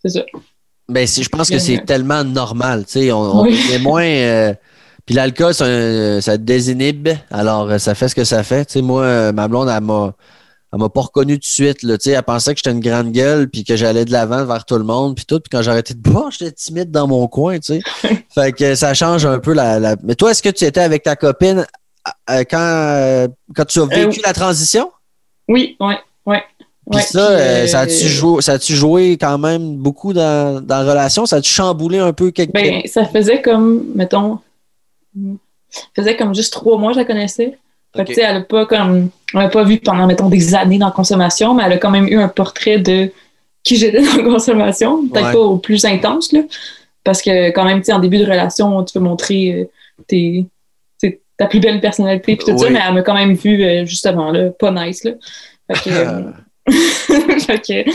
c'est 0.02 0.10
ça. 0.10 0.24
Ben, 0.88 1.06
je 1.06 1.28
pense 1.28 1.50
que 1.50 1.58
c'est 1.58 1.84
tellement 1.84 2.24
normal. 2.24 2.84
Sais, 2.86 3.12
on, 3.12 3.44
est 3.44 3.78
moins. 3.78 4.04
Euh, 4.04 4.54
puis 5.04 5.14
l'alcool, 5.14 5.52
ça, 5.52 6.20
ça 6.22 6.36
désinhibe. 6.38 7.08
Alors, 7.30 7.78
ça 7.78 7.94
fait 7.94 8.08
ce 8.08 8.14
que 8.14 8.24
ça 8.24 8.42
fait. 8.42 8.74
Moi, 8.76 9.32
ma 9.32 9.48
blonde, 9.48 9.68
elle 9.68 9.82
m'a 9.82 10.14
elle 10.72 10.80
m'a 10.80 10.88
pas 10.90 11.00
reconnu 11.00 11.34
tout 11.34 11.40
de 11.40 11.44
suite. 11.44 11.82
Là, 11.82 11.96
elle 12.04 12.22
pensait 12.22 12.52
que 12.52 12.58
j'étais 12.58 12.72
une 12.72 12.80
grande 12.80 13.10
gueule 13.10 13.48
puis 13.48 13.64
que 13.64 13.74
j'allais 13.74 14.04
de 14.04 14.12
l'avant 14.12 14.44
vers 14.44 14.66
tout 14.66 14.76
le 14.76 14.84
monde 14.84 15.16
puis 15.16 15.24
tout. 15.24 15.40
Puis 15.40 15.48
quand 15.50 15.62
j'arrêtais 15.62 15.94
de 15.94 16.00
boire, 16.00 16.30
j'étais 16.30 16.52
timide 16.52 16.90
dans 16.90 17.06
mon 17.06 17.26
coin. 17.26 17.58
fait 18.34 18.52
que 18.52 18.74
ça 18.74 18.92
change 18.92 19.24
un 19.24 19.38
peu 19.38 19.54
la, 19.54 19.96
Mais 20.02 20.14
toi, 20.14 20.30
est-ce 20.30 20.42
que 20.42 20.50
tu 20.50 20.64
étais 20.64 20.80
avec 20.80 21.04
ta 21.04 21.16
copine 21.16 21.66
euh, 22.30 22.44
quand, 22.50 22.58
euh, 22.58 23.28
quand 23.56 23.64
tu 23.64 23.78
as 23.78 23.82
euh, 23.82 23.86
vécu 23.86 24.20
la 24.24 24.34
transition? 24.34 24.92
Oui, 25.48 25.76
oui, 25.80 25.94
oui. 26.26 26.36
Puis 26.90 27.02
ça, 27.02 27.66
ça 27.66 27.80
a-tu 27.80 28.08
joué, 28.08 28.42
ça 28.42 28.58
joué 28.58 29.18
quand 29.18 29.38
même 29.38 29.76
beaucoup 29.76 30.12
dans, 30.12 30.64
dans 30.64 30.82
la 30.82 30.90
relation? 30.90 31.26
Ça 31.26 31.36
a-tu 31.36 31.50
chamboulé 31.50 31.98
un 31.98 32.12
peu 32.12 32.30
quelque 32.30 32.52
ben, 32.52 32.82
Ça 32.86 33.04
faisait 33.04 33.42
comme, 33.42 33.84
mettons, 33.94 34.38
ça 35.70 35.80
faisait 35.96 36.16
comme 36.16 36.34
juste 36.34 36.52
trois 36.52 36.78
mois 36.78 36.90
que 36.90 36.94
je 36.94 37.00
la 37.00 37.04
connaissais. 37.04 37.58
Fait 37.96 38.18
elle 38.18 38.34
n'a 38.34 38.40
pas 38.42 38.66
comme. 38.66 39.10
On 39.34 39.48
pas 39.48 39.64
vu 39.64 39.78
pendant, 39.78 40.06
mettons, 40.06 40.28
des 40.28 40.54
années 40.54 40.78
dans 40.78 40.86
la 40.86 40.92
consommation, 40.92 41.54
mais 41.54 41.64
elle 41.64 41.72
a 41.72 41.78
quand 41.78 41.90
même 41.90 42.06
eu 42.06 42.18
un 42.18 42.28
portrait 42.28 42.78
de 42.78 43.10
qui 43.62 43.76
j'étais 43.76 44.02
dans 44.16 44.16
la 44.16 44.22
consommation. 44.22 45.08
Peut-être 45.08 45.32
pas 45.32 45.38
au 45.38 45.58
plus 45.58 45.84
intense, 45.84 46.32
là. 46.32 46.40
Parce 47.04 47.22
que 47.22 47.50
quand 47.50 47.64
même, 47.64 47.82
tu 47.82 47.92
en 47.92 47.98
début 47.98 48.18
de 48.18 48.24
relation, 48.24 48.84
tu 48.84 48.92
peux 48.92 49.00
montrer 49.00 49.68
euh, 50.12 50.42
ta 51.38 51.46
plus 51.46 51.60
belle 51.60 51.80
personnalité 51.80 52.36
puis 52.36 52.44
tout 52.44 52.58
ça, 52.58 52.68
mais 52.68 52.80
elle 52.86 52.94
m'a 52.94 53.02
quand 53.02 53.14
même 53.14 53.34
vu 53.34 53.62
euh, 53.62 53.86
justement 53.86 54.30
là, 54.30 54.50
pas 54.50 54.70
nice. 54.70 55.04
Là. 55.04 55.12
Euh, 55.86 56.22
fait 57.40 57.60
que, 57.60 57.90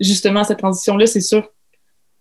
justement, 0.00 0.44
cette 0.44 0.58
transition-là, 0.58 1.06
c'est 1.06 1.20
sûr. 1.20 1.48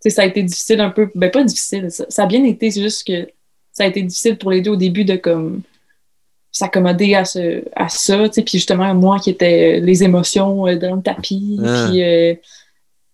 Ça 0.06 0.22
a 0.22 0.26
été 0.26 0.44
difficile 0.44 0.80
un 0.80 0.92
peu. 0.92 1.10
Ben, 1.16 1.30
pas 1.30 1.44
difficile. 1.44 1.92
Ça, 1.92 2.06
ça 2.10 2.24
a 2.24 2.26
bien 2.26 2.44
été, 2.44 2.72
c'est 2.72 2.82
juste 2.82 3.06
que 3.06 3.28
ça 3.74 3.84
a 3.84 3.88
été 3.88 4.02
difficile 4.02 4.38
pour 4.38 4.52
les 4.52 4.62
deux 4.62 4.72
au 4.72 4.76
début 4.76 5.06
de 5.06 5.16
comme 5.16 5.62
s'accommoder 6.52 7.16
à, 7.16 7.26
ce, 7.26 7.64
à 7.76 7.90
ça, 7.90 8.28
tu 8.28 8.36
sais, 8.36 8.42
puis 8.42 8.58
justement, 8.58 8.94
moi 8.94 9.20
qui 9.20 9.30
étais 9.30 9.78
euh, 9.78 9.86
les 9.86 10.04
émotions 10.04 10.68
euh, 10.68 10.76
dans 10.76 10.96
le 10.96 11.02
tapis, 11.02 11.60
ah. 11.64 11.88
puis, 11.88 12.04
euh, 12.04 12.34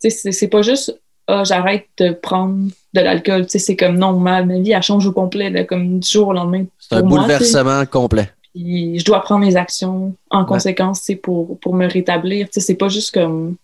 tu 0.01 0.09
sais, 0.09 0.31
c'est 0.31 0.47
pas 0.47 0.61
juste, 0.61 0.97
ah, 1.27 1.43
j'arrête 1.43 1.87
de 1.97 2.11
prendre 2.11 2.69
de 2.93 3.01
l'alcool, 3.01 3.45
tu 3.45 3.51
sais, 3.51 3.59
c'est 3.59 3.75
comme, 3.75 3.97
non, 3.97 4.13
ma, 4.13 4.41
vie, 4.41 4.71
elle 4.71 4.81
change 4.81 5.05
au 5.05 5.11
complet, 5.11 5.65
comme 5.65 5.99
du 5.99 6.09
jour 6.09 6.29
au 6.29 6.33
lendemain. 6.33 6.65
C'est 6.79 6.95
un 6.95 7.01
bouleversement 7.01 7.85
complet. 7.85 8.29
Puis 8.55 8.97
je 8.99 9.03
dois 9.03 9.19
prendre 9.19 9.45
mes 9.45 9.57
actions 9.57 10.15
en 10.29 10.45
conséquence, 10.45 11.01
sais, 11.01 11.17
pour, 11.17 11.59
pour 11.59 11.73
me 11.73 11.87
rétablir, 11.87 12.47
tu 12.47 12.53
sais, 12.53 12.61
c'est 12.61 12.75
pas 12.75 12.87
juste 12.87 13.13
comme, 13.13 13.57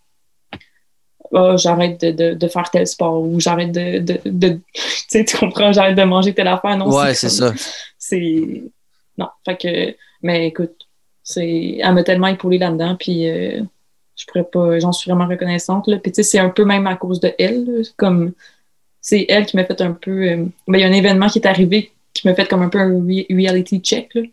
oh, 1.31 1.55
j'arrête 1.55 2.01
de, 2.01 2.33
de, 2.33 2.47
faire 2.49 2.69
tel 2.69 2.85
sport 2.85 3.21
ou 3.21 3.39
j'arrête 3.39 3.71
de, 3.71 3.99
de, 3.99 4.47
tu 4.73 4.81
sais, 5.07 5.23
tu 5.23 5.37
comprends, 5.37 5.71
j'arrête 5.71 5.95
de 5.95 6.03
manger 6.03 6.33
telle 6.33 6.49
affaire, 6.49 6.75
non? 6.75 6.93
Ouais, 6.93 7.13
c'est 7.13 7.29
ça. 7.29 7.53
C'est 7.97 8.63
non. 9.17 9.29
Fait 9.45 9.55
que, 9.55 9.95
mais 10.23 10.47
écoute, 10.47 10.75
c'est, 11.23 11.77
elle 11.81 11.93
m'a 11.93 12.03
tellement 12.03 12.27
épaulée 12.27 12.57
là-dedans, 12.57 12.97
puis 12.99 13.29
euh, 13.29 13.61
je 14.17 14.25
pourrais 14.25 14.43
pas, 14.43 14.77
j'en 14.79 14.91
suis 14.91 15.09
vraiment 15.09 15.29
reconnaissante. 15.29 15.87
Là. 15.87 15.99
Puis 15.99 16.11
tu 16.11 16.21
sais, 16.21 16.29
c'est 16.29 16.39
un 16.39 16.49
peu 16.49 16.65
même 16.65 16.85
à 16.85 16.97
cause 16.97 17.21
de 17.21 17.33
elle, 17.39 17.83
comme 17.95 18.33
c'est 18.99 19.25
elle 19.29 19.45
qui 19.45 19.55
m'a 19.55 19.63
fait 19.63 19.79
un 19.79 19.93
peu. 19.93 20.27
Euh, 20.29 20.45
ben, 20.67 20.79
il 20.79 20.81
y 20.81 20.83
a 20.83 20.87
un 20.87 20.91
événement 20.91 21.29
qui 21.29 21.39
est 21.39 21.47
arrivé 21.47 21.93
qui 22.13 22.27
m'a 22.27 22.35
fait 22.35 22.45
comme 22.45 22.61
un 22.61 22.67
peu 22.67 22.79
un 22.79 22.99
reality 23.29 23.79
check. 23.79 24.13
Là. 24.15 24.23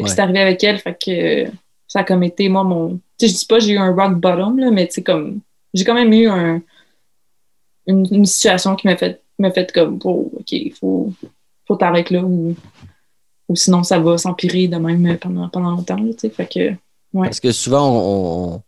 Puis 0.00 0.10
c'est 0.10 0.20
arrivé 0.20 0.40
avec 0.40 0.62
elle, 0.64 0.78
fait 0.78 0.98
que 0.98 1.50
ça 1.86 2.00
a 2.00 2.04
comme 2.04 2.22
été, 2.22 2.48
moi, 2.48 2.64
mon. 2.64 3.00
Tu 3.18 3.26
sais, 3.26 3.28
je 3.28 3.38
dis 3.38 3.46
pas 3.46 3.58
j'ai 3.58 3.72
eu 3.72 3.78
un 3.78 3.94
rock 3.94 4.18
bottom, 4.18 4.58
là, 4.58 4.70
mais 4.70 4.86
tu 4.86 4.94
sais, 4.94 5.02
comme. 5.02 5.40
J'ai 5.72 5.84
quand 5.84 5.94
même 5.94 6.12
eu 6.12 6.28
un, 6.28 6.62
une, 7.86 8.24
situation 8.24 8.76
qui 8.76 8.86
m'a 8.86 8.96
fait, 8.96 9.20
m'a 9.38 9.50
fait 9.50 9.72
comme, 9.72 9.98
oh, 10.04 10.30
OK, 10.38 10.52
il 10.52 10.72
faut, 10.72 11.12
faut 11.66 11.76
t'arrêter 11.76 12.14
là 12.14 12.22
ou 12.22 12.54
ou 13.48 13.56
sinon 13.56 13.82
ça 13.82 13.98
va 13.98 14.18
s'empirer 14.18 14.68
de 14.68 14.76
même 14.76 15.18
pendant, 15.18 15.48
pendant 15.48 15.70
longtemps. 15.70 15.98
Fait 16.18 16.46
que, 16.46 16.74
Parce 17.12 17.40
que 17.40 17.52
souvent, 17.52 17.90
on, 17.90 18.62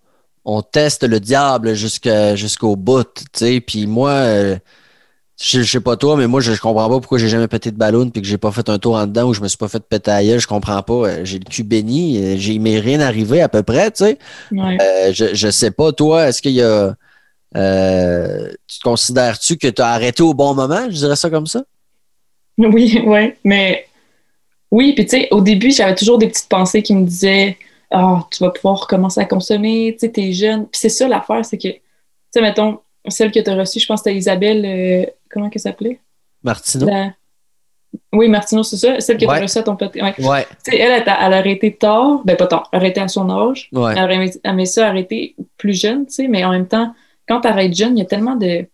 on, 0.44 0.62
teste 0.62 1.04
le 1.04 1.20
diable 1.20 1.74
jusqu'au 1.74 2.76
bout, 2.76 3.14
tu 3.14 3.24
sais. 3.32 3.60
Puis 3.60 3.86
moi, 3.86 4.58
euh, 5.38 5.62
je, 5.62 5.62
sais 5.62 5.80
pas 5.80 5.96
toi, 5.96 6.16
mais 6.16 6.26
moi, 6.26 6.40
je, 6.40 6.58
comprends 6.58 6.88
pas 6.88 6.98
pourquoi 6.98 7.18
j'ai 7.18 7.28
jamais 7.28 7.48
pété 7.48 7.70
de 7.70 7.76
ballon 7.76 8.08
puis 8.08 8.22
que 8.22 8.28
j'ai 8.28 8.38
pas 8.38 8.50
fait 8.50 8.68
un 8.68 8.78
tour 8.78 8.94
en 8.94 9.06
dedans 9.06 9.28
ou 9.28 9.34
je 9.34 9.40
me 9.40 9.48
suis 9.48 9.58
pas 9.58 9.68
fait 9.68 9.82
péter 9.82 10.10
à 10.10 10.38
Je 10.38 10.46
comprends 10.46 10.82
pas. 10.82 10.94
Euh, 10.94 11.24
j'ai 11.24 11.38
le 11.38 11.44
cul 11.44 11.62
béni. 11.62 12.18
Euh, 12.18 12.36
j'ai 12.38 12.58
m'est 12.58 12.80
rien 12.80 13.00
arrivé 13.00 13.42
à 13.42 13.48
peu 13.48 13.62
près, 13.62 13.90
tu 13.90 14.04
sais. 14.04 14.18
je, 14.50 15.34
je 15.34 15.50
sais 15.50 15.70
pas, 15.70 15.92
toi, 15.92 16.28
est-ce 16.28 16.40
qu'il 16.40 16.52
y 16.52 16.62
a. 16.62 16.94
tu 17.54 18.80
considères-tu 18.82 19.56
que 19.58 19.68
tu 19.68 19.82
as 19.82 19.88
arrêté 19.88 20.22
au 20.22 20.34
bon 20.34 20.54
moment? 20.54 20.86
Je 20.86 20.96
dirais 20.96 21.16
ça 21.16 21.30
comme 21.30 21.46
ça? 21.46 21.62
Oui, 22.58 23.02
oui, 23.04 23.34
mais 23.44 23.86
oui, 24.70 24.94
puis 24.94 25.04
tu 25.04 25.10
sais, 25.10 25.28
au 25.30 25.42
début, 25.42 25.70
j'avais 25.70 25.94
toujours 25.94 26.16
des 26.18 26.28
petites 26.28 26.48
pensées 26.48 26.82
qui 26.82 26.94
me 26.94 27.04
disaient 27.04 27.58
Ah, 27.90 28.26
tu 28.30 28.42
vas 28.42 28.50
pouvoir 28.50 28.80
recommencer 28.80 29.20
à 29.20 29.26
consommer, 29.26 29.92
tu 29.92 30.06
sais, 30.06 30.12
t'es 30.12 30.32
jeune. 30.32 30.66
Puis 30.66 30.80
c'est 30.80 30.88
ça 30.88 31.06
l'affaire, 31.06 31.44
c'est 31.44 31.58
que, 31.58 31.68
tu 31.68 31.80
sais, 32.30 32.40
mettons, 32.40 32.78
celle 33.08 33.32
que 33.32 33.40
tu 33.40 33.50
as 33.50 33.54
reçue, 33.54 33.80
je 33.80 33.86
pense 33.86 34.00
que 34.00 34.10
c'était 34.10 34.18
Isabelle, 34.18 34.64
euh, 34.64 35.10
comment 35.30 35.48
qu'elle 35.50 35.62
s'appelait? 35.62 36.00
Martino. 36.42 36.86
Oui, 38.12 38.28
Martino, 38.28 38.62
c'est 38.62 38.76
ça. 38.76 39.00
Celle 39.00 39.16
que 39.16 39.24
tu 39.24 39.30
as 39.30 39.40
reçue 39.40 39.58
à 39.58 39.62
ton 39.62 39.76
pote. 39.76 39.94
Ouais. 39.94 40.14
ouais. 40.18 40.46
Elle, 40.66 40.80
elle, 40.80 41.02
elle, 41.02 41.08
a 41.08 41.36
arrêté 41.36 41.74
tard, 41.74 42.22
ben 42.24 42.36
pas 42.36 42.46
tard, 42.46 42.68
arrêté 42.72 43.00
à 43.00 43.08
son 43.08 43.28
âge. 43.30 43.68
Ouais. 43.72 43.94
Elle 43.96 44.04
aurait 44.04 44.30
aimé 44.44 44.66
ça 44.66 44.88
arrêter 44.88 45.34
plus 45.56 45.78
jeune, 45.80 46.06
tu 46.06 46.12
sais, 46.12 46.28
mais 46.28 46.44
en 46.44 46.50
même 46.50 46.68
temps, 46.68 46.94
quand 47.28 47.40
tu 47.40 47.48
arrêtes 47.48 47.74
jeune, 47.74 47.96
il 47.96 48.00
y 48.00 48.04
a 48.04 48.06
tellement 48.06 48.36
de. 48.36 48.66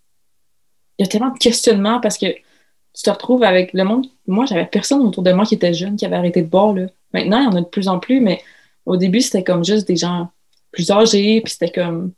Il 0.98 1.02
y 1.02 1.04
a 1.04 1.06
tellement 1.06 1.30
de 1.30 1.38
questionnements 1.38 2.00
parce 2.00 2.18
que 2.18 2.26
tu 2.26 3.02
te 3.02 3.10
retrouves 3.10 3.42
avec 3.42 3.72
le 3.72 3.84
monde. 3.84 4.06
Moi, 4.26 4.44
j'avais 4.44 4.66
personne 4.66 5.00
autour 5.00 5.22
de 5.22 5.32
moi 5.32 5.46
qui 5.46 5.54
était 5.54 5.72
jeune, 5.72 5.96
qui 5.96 6.04
avait 6.04 6.16
arrêté 6.16 6.42
de 6.42 6.48
boire. 6.48 6.74
Là. 6.74 6.86
Maintenant, 7.14 7.40
il 7.40 7.44
y 7.44 7.46
en 7.46 7.56
a 7.56 7.60
de 7.60 7.66
plus 7.66 7.88
en 7.88 7.98
plus, 7.98 8.20
mais 8.20 8.42
au 8.84 8.96
début, 8.96 9.20
c'était 9.20 9.42
comme 9.42 9.64
juste 9.64 9.88
des 9.88 9.96
gens 9.96 10.28
plus 10.70 10.90
âgés, 10.90 11.40
puis 11.40 11.52
c'était 11.52 11.70
comme 11.70 12.12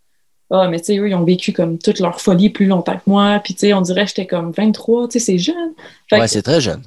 Ah, 0.50 0.68
mais 0.68 0.78
tu 0.78 0.86
sais, 0.86 0.98
eux, 0.98 1.08
ils 1.08 1.14
ont 1.14 1.24
vécu 1.24 1.52
comme 1.52 1.78
toute 1.78 2.00
leur 2.00 2.20
folie 2.20 2.50
plus 2.50 2.66
longtemps 2.66 2.96
que 2.96 3.02
moi, 3.06 3.40
puis 3.42 3.54
tu 3.54 3.60
sais, 3.60 3.72
on 3.72 3.80
dirait 3.80 4.02
que 4.02 4.08
j'étais 4.08 4.26
comme 4.26 4.52
23, 4.52 5.08
tu 5.08 5.12
sais, 5.12 5.18
c'est 5.18 5.38
jeune. 5.38 5.72
ouais, 6.12 6.28
c'est 6.28 6.42
très 6.42 6.60
jeune. 6.60 6.82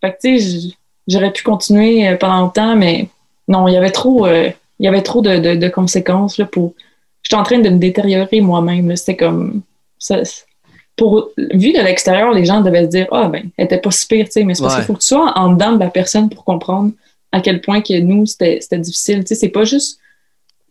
Fait 0.00 0.12
que 0.12 0.16
tu 0.20 0.40
sais, 0.40 0.68
j'aurais 1.06 1.32
pu 1.32 1.42
continuer 1.42 2.08
euh, 2.08 2.16
pendant 2.16 2.40
longtemps, 2.40 2.76
mais 2.76 3.08
non, 3.46 3.66
il 3.68 3.74
y 3.74 3.76
avait 3.76 3.90
trop, 3.90 4.26
euh, 4.26 4.50
il 4.78 4.84
y 4.84 4.88
avait 4.88 5.02
trop 5.02 5.22
de, 5.22 5.54
de, 5.54 5.68
conséquences 5.68 6.38
là, 6.38 6.44
pour. 6.44 6.74
J'étais 7.22 7.36
en 7.36 7.42
train 7.42 7.58
de 7.58 7.68
me 7.68 7.78
détériorer 7.78 8.40
moi-même. 8.40 8.94
C'était 8.96 9.16
comme. 9.16 9.62
Ça, 9.98 10.20
pour, 10.96 11.30
vu 11.36 11.72
de 11.72 11.82
l'extérieur, 11.82 12.32
les 12.32 12.44
gens 12.44 12.60
devaient 12.60 12.84
se 12.84 12.90
dire 12.90 13.06
Ah, 13.10 13.28
ben, 13.28 13.50
elle 13.56 13.64
était 13.64 13.78
pas 13.78 13.90
si 13.90 14.06
pire, 14.06 14.26
tu 14.26 14.32
sais, 14.32 14.44
mais 14.44 14.54
c'est 14.54 14.62
parce 14.62 14.76
qu'il 14.76 14.84
faut 14.84 14.94
que 14.94 15.00
tu 15.00 15.06
sois 15.06 15.32
en 15.36 15.52
dedans 15.52 15.72
de 15.72 15.80
la 15.80 15.90
personne 15.90 16.28
pour 16.28 16.44
comprendre 16.44 16.92
à 17.32 17.40
quel 17.40 17.60
point 17.60 17.80
que 17.80 17.98
nous, 18.00 18.26
c'était 18.26 18.60
difficile. 18.72 19.20
Tu 19.20 19.28
sais, 19.28 19.34
c'est 19.34 19.48
pas 19.48 19.64
juste 19.64 20.00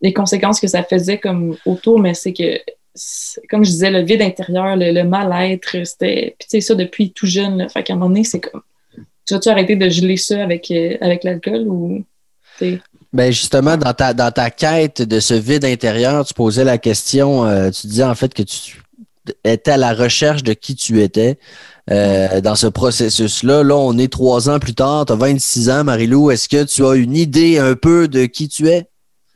les 0.02 0.12
conséquences 0.12 0.60
que 0.60 0.66
ça 0.68 0.82
faisait 0.82 1.18
comme 1.18 1.56
autour, 1.66 1.98
mais 2.00 2.14
c'est 2.14 2.32
que, 2.32 2.60
comme 3.48 3.64
je 3.64 3.70
disais, 3.70 3.90
le 3.90 4.02
vide 4.02 4.22
intérieur, 4.22 4.76
le, 4.76 5.02
mal-être, 5.02 5.84
c'était. 5.84 6.34
Puis, 6.38 6.48
tu 6.48 6.60
sais, 6.60 6.60
ça 6.60 6.74
depuis 6.74 7.12
tout 7.12 7.26
jeune. 7.26 7.58
Là, 7.58 7.68
fait 7.68 7.82
qu'à 7.82 7.94
un 7.94 7.96
moment 7.96 8.08
donné, 8.08 8.24
c'est 8.24 8.40
comme. 8.40 8.62
Tu 9.26 9.34
vas-tu 9.34 9.48
arrêter 9.48 9.76
de 9.76 9.88
geler 9.88 10.16
ça 10.16 10.42
avec, 10.42 10.70
euh, 10.70 10.96
avec 11.00 11.24
l'alcool 11.24 11.66
ou. 11.68 12.04
Ben 13.12 13.30
justement, 13.30 13.76
dans 13.76 13.94
ta, 13.94 14.12
dans 14.12 14.30
ta 14.30 14.50
quête 14.50 15.00
de 15.02 15.20
ce 15.20 15.34
vide 15.34 15.64
intérieur, 15.64 16.24
tu 16.24 16.34
posais 16.34 16.64
la 16.64 16.76
question, 16.76 17.46
euh, 17.46 17.70
tu 17.70 17.86
disais 17.86 18.04
en 18.04 18.14
fait 18.14 18.34
que 18.34 18.42
tu 18.42 18.82
était 19.44 19.72
à 19.72 19.76
la 19.76 19.94
recherche 19.94 20.42
de 20.42 20.52
qui 20.52 20.74
tu 20.74 21.02
étais 21.02 21.38
euh, 21.90 22.40
dans 22.40 22.54
ce 22.54 22.66
processus-là. 22.66 23.62
Là, 23.62 23.76
on 23.76 23.96
est 23.98 24.12
trois 24.12 24.50
ans 24.50 24.58
plus 24.58 24.74
tard, 24.74 25.06
tu 25.06 25.12
as 25.12 25.16
26 25.16 25.70
ans, 25.70 25.84
Marilou. 25.84 26.30
Est-ce 26.30 26.48
que 26.48 26.64
tu 26.64 26.84
as 26.84 26.94
une 26.94 27.16
idée 27.16 27.58
un 27.58 27.74
peu 27.74 28.08
de 28.08 28.26
qui 28.26 28.48
tu 28.48 28.68
es? 28.68 28.86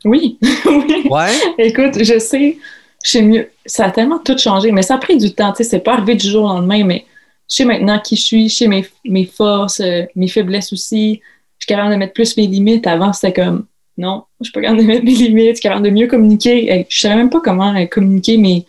Oui. 0.05 0.39
oui. 0.67 1.09
Ouais? 1.11 1.31
Écoute, 1.59 2.03
je 2.03 2.19
sais, 2.19 2.59
je 3.05 3.11
sais 3.11 3.23
mieux. 3.23 3.51
Ça 3.67 3.87
a 3.87 3.91
tellement 3.91 4.19
tout 4.19 4.37
changé, 4.39 4.73
mais 4.73 4.83
ça 4.83 4.95
a 4.95 4.99
pris 4.99 5.17
du 5.17 5.35
temps. 5.35 5.53
Tu 5.53 5.63
sais, 5.63 5.71
c'est 5.71 5.81
pas 5.81 5.95
arrivé 5.95 6.15
du 6.15 6.29
jour 6.29 6.45
au 6.45 6.49
lendemain, 6.49 6.85
mais 6.85 7.07
je 7.49 7.57
sais 7.57 7.65
maintenant 7.65 7.99
qui 7.99 8.17
je 8.17 8.23
suis, 8.23 8.49
je 8.49 8.55
sais 8.57 8.69
mes, 8.69 8.87
mes 9.05 9.27
forces, 9.27 9.81
euh, 9.81 10.05
mes 10.17 10.29
faiblesses 10.29 10.73
aussi. 10.73 11.21
Je 11.59 11.65
suis 11.65 11.69
capable 11.69 11.93
de 11.93 11.97
mettre 11.97 12.15
plus 12.15 12.37
mes 12.37 12.47
limites. 12.47 12.87
Avant, 12.87 13.13
c'était 13.13 13.33
comme 13.33 13.67
non, 13.99 14.25
je 14.41 14.47
suis 14.47 14.53
pas 14.53 14.63
capable 14.63 14.81
de 14.81 14.87
mettre 14.87 15.05
mes 15.05 15.15
limites, 15.15 15.49
je 15.49 15.55
suis 15.55 15.63
capable 15.63 15.85
de 15.85 15.91
mieux 15.91 16.07
communiquer. 16.07 16.87
Je 16.89 16.99
savais 16.99 17.17
même 17.17 17.31
pas 17.31 17.41
comment 17.41 17.75
euh, 17.75 17.87
communiquer 17.87 18.39
mes 18.39 18.67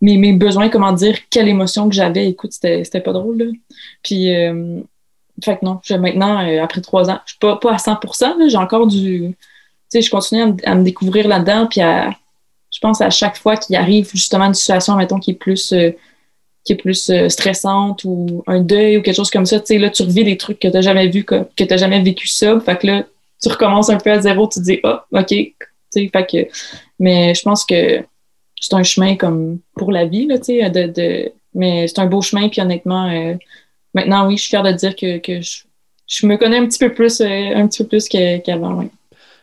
mes, 0.00 0.16
mes 0.16 0.32
besoins, 0.32 0.68
comment 0.68 0.92
dire, 0.92 1.16
quelle 1.30 1.48
émotion 1.48 1.88
que 1.88 1.94
j'avais. 1.94 2.28
Écoute, 2.28 2.52
c'était 2.52 3.00
pas 3.00 3.12
drôle. 3.12 3.38
Là. 3.38 3.44
Puis, 4.02 4.34
euh, 4.34 4.80
fait 5.44 5.58
que 5.58 5.64
non, 5.64 5.80
je, 5.84 5.94
maintenant, 5.94 6.46
euh, 6.46 6.62
après 6.62 6.80
trois 6.80 7.10
ans, 7.10 7.20
je 7.24 7.32
suis 7.32 7.38
pas, 7.38 7.56
pas 7.56 7.72
à 7.72 7.76
100% 7.76 8.48
j'ai 8.48 8.56
encore 8.56 8.86
du. 8.86 9.36
Sais, 9.88 10.02
je 10.02 10.10
continue 10.10 10.54
à, 10.64 10.74
me, 10.74 10.82
découvrir 10.84 11.28
là-dedans, 11.28 11.66
puis 11.66 11.80
à, 11.80 12.10
je 12.70 12.78
pense 12.80 13.00
à 13.00 13.10
chaque 13.10 13.38
fois 13.38 13.56
qu'il 13.56 13.76
arrive 13.76 14.10
justement 14.12 14.44
une 14.44 14.54
situation, 14.54 14.96
mettons, 14.96 15.18
qui 15.18 15.32
est 15.32 15.34
plus. 15.34 15.72
Euh, 15.72 15.92
qui 16.64 16.74
est 16.74 16.76
plus 16.76 17.10
stressante 17.28 18.04
ou 18.04 18.44
un 18.46 18.60
deuil 18.60 18.98
ou 18.98 19.02
quelque 19.02 19.16
chose 19.16 19.30
comme 19.30 19.46
ça, 19.46 19.58
tu 19.58 19.66
sais, 19.66 19.78
là, 19.78 19.88
tu 19.88 20.02
revis 20.02 20.24
des 20.24 20.36
trucs 20.36 20.58
que 20.58 20.68
tu 20.68 20.74
n'as 20.74 20.82
jamais 20.82 21.08
vu, 21.08 21.24
que, 21.24 21.44
que 21.56 21.64
tu 21.64 21.78
jamais 21.78 22.02
vécu 22.02 22.26
ça. 22.28 22.60
Fait 22.60 22.76
que 22.76 22.86
là, 22.86 23.06
tu 23.42 23.48
recommences 23.48 23.88
un 23.88 23.96
peu 23.96 24.10
à 24.10 24.20
zéro, 24.20 24.46
tu 24.48 24.58
te 24.58 24.64
dis, 24.64 24.80
ah, 24.84 25.06
OK, 25.12 25.28
tu 25.28 25.54
sais, 25.90 26.10
fait 26.12 26.26
que. 26.26 26.48
Mais 26.98 27.34
je 27.34 27.42
pense 27.42 27.64
que 27.64 28.04
c'est 28.60 28.74
un 28.74 28.82
chemin 28.82 29.16
comme 29.16 29.60
pour 29.76 29.92
la 29.92 30.04
vie, 30.04 30.26
là, 30.26 30.38
tu 30.38 30.44
sais, 30.44 30.70
de, 30.70 30.86
de, 30.88 31.32
mais 31.54 31.88
c'est 31.88 32.00
un 32.00 32.06
beau 32.06 32.20
chemin, 32.20 32.48
puis 32.48 32.60
honnêtement, 32.60 33.08
euh, 33.10 33.34
maintenant, 33.94 34.26
oui, 34.26 34.36
je 34.36 34.42
suis 34.42 34.50
fière 34.50 34.62
de 34.62 34.72
dire 34.72 34.94
que, 34.96 35.18
que 35.18 35.40
je, 35.40 35.62
je, 36.06 36.26
me 36.26 36.36
connais 36.36 36.58
un 36.58 36.66
petit 36.66 36.78
peu 36.78 36.92
plus, 36.92 37.20
euh, 37.20 37.54
un 37.54 37.66
petit 37.66 37.82
peu 37.82 37.88
plus 37.88 38.08
qu'avant, 38.08 38.74
oui. 38.74 38.90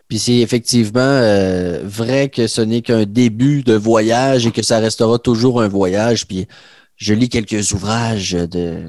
Puis 0.07 0.19
c'est 0.19 0.37
effectivement 0.37 0.99
euh, 0.99 1.81
vrai 1.83 2.29
que 2.29 2.47
ce 2.47 2.61
n'est 2.61 2.81
qu'un 2.81 3.05
début 3.05 3.63
de 3.63 3.73
voyage 3.73 4.45
et 4.45 4.51
que 4.51 4.61
ça 4.61 4.79
restera 4.79 5.17
toujours 5.17 5.61
un 5.61 5.67
voyage. 5.67 6.27
Puis 6.27 6.47
je 6.95 7.13
lis 7.13 7.29
quelques 7.29 7.71
ouvrages 7.71 8.31
de 8.33 8.83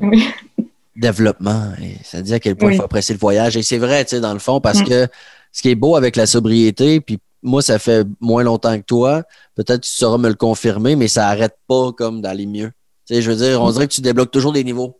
développement 0.96 1.72
et 1.82 1.96
ça 2.04 2.22
dit 2.22 2.34
à 2.34 2.40
quel 2.40 2.56
point 2.56 2.72
il 2.72 2.76
faut 2.76 2.84
apprécier 2.84 3.14
le 3.14 3.18
voyage. 3.18 3.56
Et 3.56 3.62
c'est 3.62 3.78
vrai, 3.78 4.04
tu 4.04 4.10
sais, 4.10 4.20
dans 4.20 4.32
le 4.32 4.38
fond, 4.38 4.60
parce 4.60 4.80
mm. 4.80 4.84
que 4.84 5.08
ce 5.52 5.62
qui 5.62 5.70
est 5.70 5.74
beau 5.74 5.96
avec 5.96 6.16
la 6.16 6.26
sobriété, 6.26 7.00
puis 7.00 7.18
moi, 7.42 7.62
ça 7.62 7.78
fait 7.78 8.06
moins 8.20 8.42
longtemps 8.42 8.76
que 8.78 8.84
toi. 8.84 9.22
Peut-être 9.54 9.82
tu 9.82 9.90
sauras 9.90 10.18
me 10.18 10.28
le 10.28 10.34
confirmer, 10.34 10.96
mais 10.96 11.08
ça 11.08 11.22
n'arrête 11.22 11.56
pas 11.66 11.92
comme 11.92 12.20
dans 12.20 12.32
les 12.32 12.46
mieux. 12.46 12.72
Tu 13.06 13.14
sais, 13.14 13.22
je 13.22 13.30
veux 13.30 13.36
dire, 13.36 13.62
on 13.62 13.70
dirait 13.70 13.86
que 13.86 13.92
tu 13.92 14.00
débloques 14.00 14.30
toujours 14.30 14.52
des 14.52 14.64
niveaux. 14.64 14.98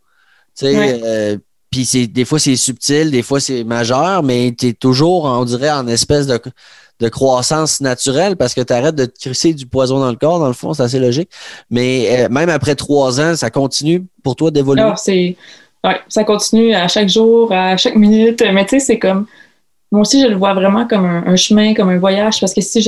Tu 0.57 0.67
sais, 0.67 1.01
euh, 1.05 1.37
puis 1.85 2.09
des 2.09 2.25
fois, 2.25 2.39
c'est 2.39 2.57
subtil, 2.57 3.11
des 3.11 3.23
fois, 3.23 3.41
c'est 3.41 3.65
majeur, 3.65 4.23
mais 4.23 4.55
tu 4.59 4.69
es 4.69 4.73
toujours, 4.73 5.25
on 5.25 5.45
dirait, 5.45 5.71
en 5.71 5.87
espèce 5.89 6.27
de, 6.27 6.41
de 7.01 7.09
croissance 7.09 7.81
naturelle 7.81 8.37
parce 8.37 8.55
que 8.55 8.61
tu 8.61 8.73
arrêtes 8.73 8.95
de 8.95 9.05
te 9.05 9.19
crisser 9.19 9.53
du 9.53 9.67
poison 9.67 9.99
dans 9.99 10.11
le 10.11 10.17
corps, 10.17 10.39
dans 10.39 10.47
le 10.47 10.55
fond, 10.55 10.73
c'est 10.73 10.83
assez 10.83 10.99
logique. 10.99 11.31
Mais 11.71 12.25
euh, 12.25 12.29
même 12.31 12.49
après 12.49 12.75
trois 12.75 13.21
ans, 13.21 13.37
ça 13.37 13.51
continue 13.51 14.05
pour 14.23 14.37
toi 14.37 14.51
d'évoluer? 14.51 14.85
C'est... 14.97 15.37
Ouais, 15.85 16.01
ça 16.09 16.25
continue 16.25 16.75
à 16.75 16.89
chaque 16.89 17.09
jour, 17.09 17.53
à 17.53 17.77
chaque 17.77 17.97
minute. 17.97 18.43
Mais 18.53 18.65
tu 18.65 18.71
sais, 18.71 18.81
c'est 18.81 18.99
comme 18.99 19.27
moi 19.93 20.01
aussi, 20.01 20.21
je 20.21 20.27
le 20.27 20.35
vois 20.35 20.55
vraiment 20.55 20.87
comme 20.87 21.05
un, 21.05 21.37
chemin, 21.37 21.75
comme 21.75 21.91
un 21.91 21.99
voyage, 21.99 22.41
parce 22.41 22.53
que 22.53 22.61
si, 22.61 22.83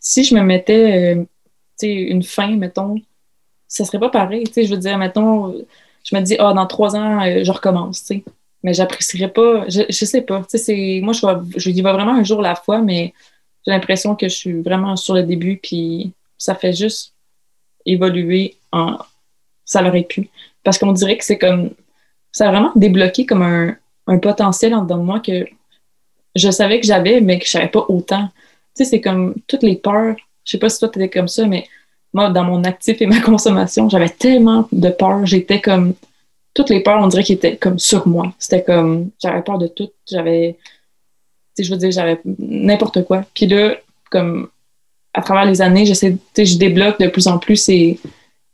si 0.00 0.24
je 0.24 0.34
me 0.34 0.40
mettais 0.40 1.16
euh, 1.16 1.24
une 1.82 2.22
fin, 2.22 2.56
mettons, 2.56 2.94
ça 3.68 3.84
serait 3.84 3.98
pas 3.98 4.08
pareil. 4.08 4.44
Je 4.56 4.68
veux 4.68 4.78
dire, 4.78 4.96
mettons, 4.96 5.54
je 6.04 6.16
me 6.16 6.20
dis, 6.20 6.36
ah, 6.38 6.52
dans 6.52 6.66
trois 6.66 6.96
ans, 6.96 7.24
euh, 7.24 7.44
je 7.44 7.50
recommence, 7.50 8.10
mais 8.62 8.74
j'apprécierais 8.74 9.28
pas, 9.28 9.68
je, 9.68 9.82
je 9.88 10.04
sais 10.04 10.22
pas. 10.22 10.38
Moi, 10.38 11.12
je, 11.12 11.20
vois, 11.20 11.42
je 11.56 11.70
dis 11.70 11.82
vraiment 11.82 12.14
un 12.14 12.24
jour 12.24 12.40
à 12.40 12.42
la 12.42 12.54
fois, 12.54 12.80
mais 12.80 13.12
j'ai 13.66 13.72
l'impression 13.72 14.16
que 14.16 14.28
je 14.28 14.34
suis 14.34 14.62
vraiment 14.62 14.96
sur 14.96 15.14
le 15.14 15.22
début, 15.22 15.58
puis 15.62 16.12
ça 16.38 16.54
fait 16.54 16.72
juste 16.72 17.14
évoluer 17.86 18.56
en. 18.72 18.98
Ça 19.64 19.80
l'aurait 19.80 20.02
pu. 20.02 20.28
Parce 20.64 20.78
qu'on 20.78 20.92
dirait 20.92 21.16
que 21.16 21.24
c'est 21.24 21.38
comme. 21.38 21.70
Ça 22.32 22.48
a 22.48 22.50
vraiment 22.50 22.72
débloqué 22.74 23.26
comme 23.26 23.42
un, 23.42 23.76
un 24.06 24.18
potentiel 24.18 24.74
en 24.74 24.82
dedans 24.82 24.98
de 24.98 25.02
moi 25.02 25.20
que 25.20 25.46
je 26.34 26.50
savais 26.50 26.80
que 26.80 26.86
j'avais, 26.86 27.20
mais 27.20 27.38
que 27.38 27.44
je 27.44 27.50
savais 27.50 27.68
pas 27.68 27.84
autant. 27.88 28.28
Tu 28.74 28.84
sais, 28.84 28.90
c'est 28.90 29.00
comme 29.00 29.34
toutes 29.46 29.62
les 29.62 29.76
peurs. 29.76 30.16
Je 30.44 30.52
sais 30.52 30.58
pas 30.58 30.68
si 30.68 30.78
toi, 30.78 30.88
tu 30.88 30.98
étais 30.98 31.10
comme 31.10 31.28
ça, 31.28 31.46
mais 31.46 31.68
moi, 32.12 32.30
dans 32.30 32.44
mon 32.44 32.64
actif 32.64 33.00
et 33.00 33.06
ma 33.06 33.20
consommation, 33.30 33.88
j'avais 33.88 34.08
tellement 34.08 34.68
de 34.72 34.90
peurs. 34.90 35.26
J'étais 35.26 35.60
comme. 35.60 35.94
Toutes 36.54 36.68
les 36.68 36.80
peurs, 36.80 37.02
on 37.02 37.06
dirait 37.06 37.24
qu'ils 37.24 37.36
étaient 37.36 37.56
comme 37.56 37.78
sur 37.78 38.06
moi. 38.06 38.32
C'était 38.38 38.62
comme. 38.62 39.10
J'avais 39.22 39.42
peur 39.42 39.58
de 39.58 39.66
tout. 39.68 39.90
J'avais. 40.10 40.58
Tu 41.56 41.62
sais, 41.62 41.64
je 41.64 41.72
veux 41.72 41.78
dire, 41.78 41.90
j'avais 41.90 42.20
n'importe 42.24 43.04
quoi. 43.04 43.24
Puis 43.34 43.46
là, 43.46 43.76
comme. 44.10 44.48
À 45.14 45.22
travers 45.22 45.44
les 45.44 45.62
années, 45.62 45.86
j'essaie. 45.86 46.12
Tu 46.12 46.18
sais, 46.34 46.44
je 46.44 46.58
débloque 46.58 46.98
de 46.98 47.08
plus 47.08 47.26
en 47.26 47.38
plus 47.38 47.56
ces, 47.56 47.98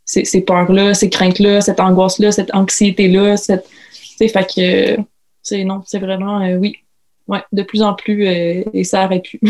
ces, 0.04 0.24
ces 0.24 0.40
peurs-là, 0.40 0.94
ces 0.94 1.11
craintes-là, 1.11 1.61
cette 1.61 1.80
angoisse-là, 1.80 2.32
cette 2.32 2.54
anxiété-là. 2.54 3.36
Cette... 3.36 3.68
Tu 3.92 4.16
sais, 4.16 4.28
fait 4.28 4.46
que. 4.54 5.02
C'est 5.42 5.64
non, 5.64 5.82
c'est 5.86 5.98
vraiment. 5.98 6.40
Euh, 6.42 6.56
oui, 6.56 6.78
oui, 7.28 7.38
de 7.52 7.62
plus 7.62 7.82
en 7.82 7.94
plus, 7.94 8.26
euh, 8.26 8.64
et 8.72 8.84
ça 8.84 9.04
aurait 9.04 9.20
pu. 9.22 9.40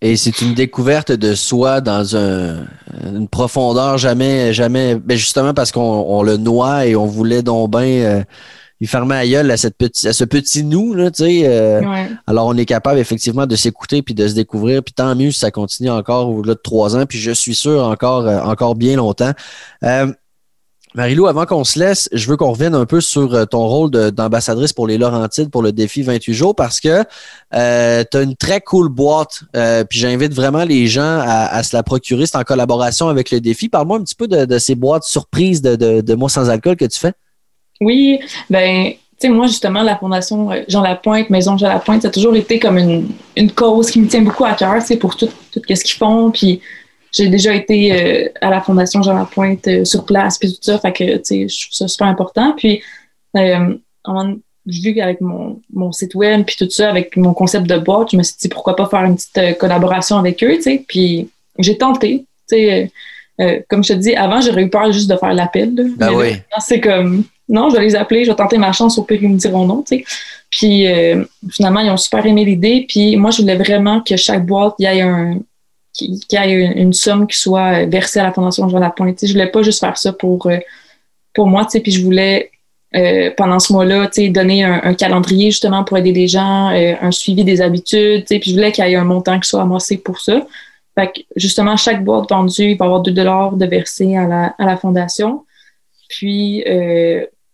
et 0.00 0.16
c'est 0.16 0.40
une 0.42 0.54
découverte 0.54 1.12
de 1.12 1.34
soi 1.34 1.80
dans 1.80 2.16
un, 2.16 2.66
une 3.04 3.28
profondeur 3.28 3.98
jamais, 3.98 4.52
jamais, 4.52 4.94
ben 4.94 5.16
justement 5.16 5.54
parce 5.54 5.72
qu'on 5.72 6.22
le 6.22 6.36
noie 6.36 6.86
et 6.86 6.94
on 6.94 7.06
voulait 7.06 7.42
donc 7.42 7.72
bien 7.72 7.80
euh, 7.80 8.22
il 8.80 8.88
fermait 8.88 9.16
à 9.16 9.26
gueule 9.26 9.50
à, 9.50 9.56
cette 9.56 9.76
petit, 9.76 10.06
à 10.06 10.12
ce 10.12 10.24
petit 10.24 10.62
nous, 10.62 10.92
là, 10.92 11.10
tu 11.10 11.24
sais. 11.24 11.42
Euh, 11.46 11.80
alors, 12.26 12.46
on 12.46 12.56
est 12.56 12.66
capable 12.66 12.98
effectivement 12.98 13.46
de 13.46 13.56
s'écouter 13.56 14.02
puis 14.02 14.14
de 14.14 14.28
se 14.28 14.34
découvrir. 14.34 14.82
Puis 14.82 14.92
tant 14.92 15.14
mieux 15.14 15.30
si 15.30 15.38
ça 15.38 15.50
continue 15.50 15.90
encore 15.90 16.28
au-delà 16.28 16.54
de 16.54 16.60
trois 16.62 16.96
ans. 16.96 17.06
Puis 17.06 17.18
je 17.18 17.30
suis 17.30 17.54
sûr 17.54 17.82
encore, 17.84 18.26
euh, 18.26 18.40
encore 18.40 18.74
bien 18.74 18.96
longtemps. 18.96 19.32
Euh, 20.96 21.00
Marilou, 21.00 21.26
avant 21.26 21.46
qu'on 21.46 21.64
se 21.64 21.78
laisse, 21.78 22.08
je 22.12 22.28
veux 22.28 22.36
qu'on 22.36 22.50
revienne 22.50 22.74
un 22.74 22.86
peu 22.86 23.00
sur 23.00 23.34
euh, 23.34 23.44
ton 23.44 23.66
rôle 23.66 23.90
d'ambassadrice 23.90 24.72
pour 24.72 24.86
les 24.86 24.98
Laurentides 24.98 25.50
pour 25.50 25.62
le 25.62 25.72
défi 25.72 26.02
28 26.02 26.34
jours 26.34 26.54
parce 26.54 26.80
que 26.80 27.04
euh, 27.54 28.04
tu 28.10 28.16
as 28.16 28.22
une 28.22 28.36
très 28.36 28.60
cool 28.60 28.88
boîte. 28.88 29.42
Euh, 29.54 29.84
puis 29.84 29.98
j'invite 29.98 30.32
vraiment 30.32 30.64
les 30.64 30.86
gens 30.86 31.20
à, 31.22 31.62
se 31.62 31.76
la 31.76 31.82
procurer. 31.82 32.26
C'est 32.26 32.36
en 32.36 32.44
collaboration 32.44 33.08
avec 33.08 33.30
le 33.30 33.40
défi. 33.40 33.68
Parle-moi 33.68 33.98
un 33.98 34.02
petit 34.02 34.14
peu 34.14 34.26
de, 34.28 34.58
ces 34.58 34.74
boîtes 34.74 35.04
surprises 35.04 35.62
de, 35.62 35.76
de, 35.76 36.14
mots 36.14 36.28
sans 36.28 36.48
alcool 36.48 36.76
que 36.76 36.84
tu 36.84 36.98
fais. 36.98 37.12
Oui, 37.80 38.18
ben 38.48 38.92
tu 39.18 39.28
sais, 39.28 39.32
moi, 39.32 39.46
justement, 39.46 39.82
la 39.82 39.96
Fondation 39.96 40.50
Jean 40.68 40.82
Lapointe, 40.82 41.30
Maison 41.30 41.56
Jean 41.56 41.68
Lapointe, 41.68 42.02
ça 42.02 42.08
a 42.08 42.10
toujours 42.10 42.36
été 42.36 42.58
comme 42.58 42.76
une, 42.76 43.08
une 43.34 43.50
cause 43.50 43.90
qui 43.90 43.98
me 43.98 44.08
tient 44.08 44.20
beaucoup 44.20 44.44
à 44.44 44.52
cœur, 44.52 44.82
c'est 44.82 44.98
pour 44.98 45.16
tout, 45.16 45.30
tout 45.52 45.62
ce 45.66 45.84
qu'ils 45.84 45.96
font. 45.96 46.30
Puis 46.30 46.60
j'ai 47.16 47.28
déjà 47.28 47.54
été 47.54 47.92
euh, 47.92 48.28
à 48.40 48.50
la 48.50 48.60
Fondation 48.60 49.02
Jean 49.02 49.14
Lapointe 49.14 49.66
euh, 49.68 49.84
sur 49.84 50.04
place, 50.04 50.38
puis 50.38 50.52
tout 50.52 50.58
ça. 50.60 50.78
Fait 50.78 50.92
que, 50.92 51.16
tu 51.16 51.24
sais, 51.24 51.48
je 51.48 51.66
trouve 51.66 51.72
ça 51.72 51.88
super 51.88 52.08
important. 52.08 52.54
Puis, 52.56 52.82
euh, 53.36 53.74
vu 54.66 54.94
qu'avec 54.94 55.20
mon, 55.20 55.60
mon 55.72 55.92
site 55.92 56.14
web, 56.14 56.44
puis 56.44 56.56
tout 56.58 56.70
ça, 56.70 56.90
avec 56.90 57.16
mon 57.16 57.32
concept 57.32 57.66
de 57.66 57.78
boîte, 57.78 58.10
je 58.12 58.16
me 58.16 58.22
suis 58.22 58.36
dit 58.40 58.48
pourquoi 58.48 58.76
pas 58.76 58.86
faire 58.86 59.04
une 59.04 59.16
petite 59.16 59.38
euh, 59.38 59.52
collaboration 59.54 60.18
avec 60.18 60.42
eux, 60.42 60.56
tu 60.56 60.62
sais. 60.62 60.84
Puis, 60.86 61.30
j'ai 61.58 61.78
tenté, 61.78 62.26
tu 62.48 62.56
sais. 62.56 62.92
comme 63.68 63.82
je 63.82 63.94
te 63.94 63.98
dis, 63.98 64.14
avant, 64.14 64.40
j'aurais 64.40 64.64
eu 64.64 64.70
peur 64.70 64.92
juste 64.92 65.10
de 65.10 65.16
faire 65.16 65.32
l'appel. 65.32 65.72
Ben 65.96 66.12
oui. 66.12 66.34
C'est 66.58 66.80
comme, 66.80 67.24
non, 67.48 67.70
je 67.70 67.76
vais 67.76 67.82
les 67.82 67.96
appeler, 67.96 68.24
je 68.24 68.30
vais 68.30 68.36
tenter 68.36 68.58
ma 68.58 68.72
chance, 68.72 68.98
au 68.98 69.04
pire, 69.04 69.22
ils 69.22 69.28
me 69.30 69.38
diront 69.38 69.64
non, 69.64 69.82
tu 69.82 69.98
sais. 69.98 70.04
Puis, 70.50 70.86
finalement, 71.50 71.80
ils 71.80 71.90
ont 71.90 71.96
super 71.96 72.26
aimé 72.26 72.44
l'idée. 72.44 72.84
Puis, 72.86 73.16
moi, 73.16 73.30
je 73.30 73.40
voulais 73.40 73.56
vraiment 73.56 74.02
que 74.02 74.16
chaque 74.16 74.44
boîte, 74.44 74.74
il 74.78 74.82
y 74.82 74.86
ait 74.86 75.00
un, 75.00 75.40
qu'il 75.96 76.14
y 76.14 76.36
ait 76.36 76.72
une, 76.76 76.92
somme 76.92 77.26
qui 77.26 77.38
soit 77.38 77.86
versée 77.86 78.20
à 78.20 78.24
la 78.24 78.32
Fondation 78.32 78.68
Jean 78.68 78.78
Lapointe. 78.78 79.18
Je 79.22 79.32
voulais 79.32 79.50
pas 79.50 79.62
juste 79.62 79.80
faire 79.80 79.96
ça 79.96 80.12
pour, 80.12 80.46
euh, 80.46 80.58
pour 81.34 81.46
moi, 81.46 81.66
puis 81.66 81.92
je 81.92 82.02
voulais, 82.02 82.50
euh, 82.94 83.30
pendant 83.36 83.58
ce 83.58 83.72
mois-là, 83.72 84.10
donner 84.30 84.64
un, 84.64 84.94
calendrier 84.94 85.50
justement 85.50 85.84
pour 85.84 85.98
aider 85.98 86.12
les 86.12 86.28
gens, 86.28 86.70
euh, 86.70 86.94
un 87.00 87.10
suivi 87.10 87.44
des 87.44 87.60
habitudes, 87.60 88.24
puis 88.26 88.42
je 88.44 88.52
voulais 88.52 88.72
qu'il 88.72 88.86
y 88.86 88.92
ait 88.92 88.96
un 88.96 89.04
montant 89.04 89.40
qui 89.40 89.48
soit 89.48 89.62
amassé 89.62 89.98
pour 89.98 90.20
ça. 90.20 90.46
Fait 90.98 91.08
que, 91.08 91.20
justement, 91.36 91.76
chaque 91.76 92.04
boîte 92.04 92.30
vendue, 92.30 92.70
il 92.70 92.76
va 92.76 92.84
y 92.84 92.88
avoir 92.88 93.02
2 93.02 93.12
de 93.12 93.66
verser 93.66 94.16
à 94.16 94.26
la, 94.26 94.54
à 94.58 94.64
la 94.64 94.76
Fondation. 94.76 95.44
Puis, 96.08 96.64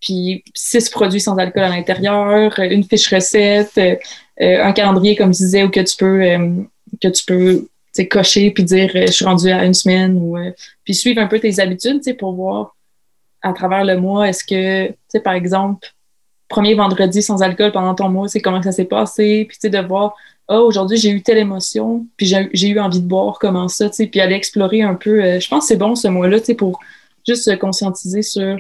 puis 0.01 0.45
six 0.55 0.91
produits 0.91 1.21
sans 1.21 1.37
alcool 1.37 1.63
à 1.63 1.69
l'intérieur, 1.71 2.59
une 2.59 2.85
fiche 2.85 3.13
recette, 3.13 3.81
un 4.39 4.73
calendrier, 4.73 5.17
comme 5.17 5.33
je 5.33 5.39
disais, 5.39 5.65
où 5.65 5.71
que 5.71 5.81
tu 5.81 5.97
peux, 5.97 6.23
que 7.01 7.09
tu 7.09 7.25
peux 7.25 7.67
cocher 8.09 8.51
puis 8.51 8.65
dire 8.65 8.91
euh, 8.95 9.07
je 9.07 9.13
suis 9.13 9.25
rendu 9.25 9.51
à 9.51 9.65
une 9.65 9.75
semaine 9.75 10.19
ou 10.19 10.37
euh, 10.37 10.51
puis 10.85 10.95
suivre 10.95 11.21
un 11.21 11.27
peu 11.27 11.39
tes 11.39 11.61
habitudes, 11.61 12.01
pour 12.19 12.33
voir 12.33 12.75
à 13.43 13.53
travers 13.53 13.85
le 13.85 13.97
mois, 13.97 14.29
est-ce 14.29 14.45
que, 14.45 15.19
par 15.19 15.35
exemple, 15.35 15.89
premier 16.49 16.75
vendredi 16.75 17.23
sans 17.23 17.43
alcool 17.43 17.73
pendant 17.73 17.95
ton 17.95 18.09
mois, 18.09 18.29
c'est 18.29 18.41
comment 18.41 18.63
ça 18.63 18.73
s'est 18.73 18.85
passé, 18.85 19.49
puis 19.49 19.71
de 19.71 19.79
voir, 19.79 20.15
oh, 20.49 20.59
aujourd'hui, 20.59 20.97
j'ai 20.97 21.11
eu 21.11 21.23
telle 21.23 21.39
émotion, 21.39 22.07
puis 22.17 22.27
j'ai 22.27 22.69
eu 22.69 22.79
envie 22.79 23.01
de 23.01 23.07
boire, 23.07 23.39
comment 23.41 23.69
ça, 23.69 23.89
puis 23.91 24.21
aller 24.21 24.35
explorer 24.35 24.83
un 24.83 24.95
peu. 24.95 25.23
Euh, 25.23 25.41
je 25.41 25.49
pense 25.49 25.65
que 25.65 25.69
c'est 25.69 25.77
bon 25.77 25.97
ce 25.97 26.09
mois-là, 26.09 26.39
tu 26.39 26.47
sais, 26.47 26.55
pour 26.55 26.79
juste 27.27 27.45
se 27.45 27.51
conscientiser 27.53 28.23
sur 28.23 28.59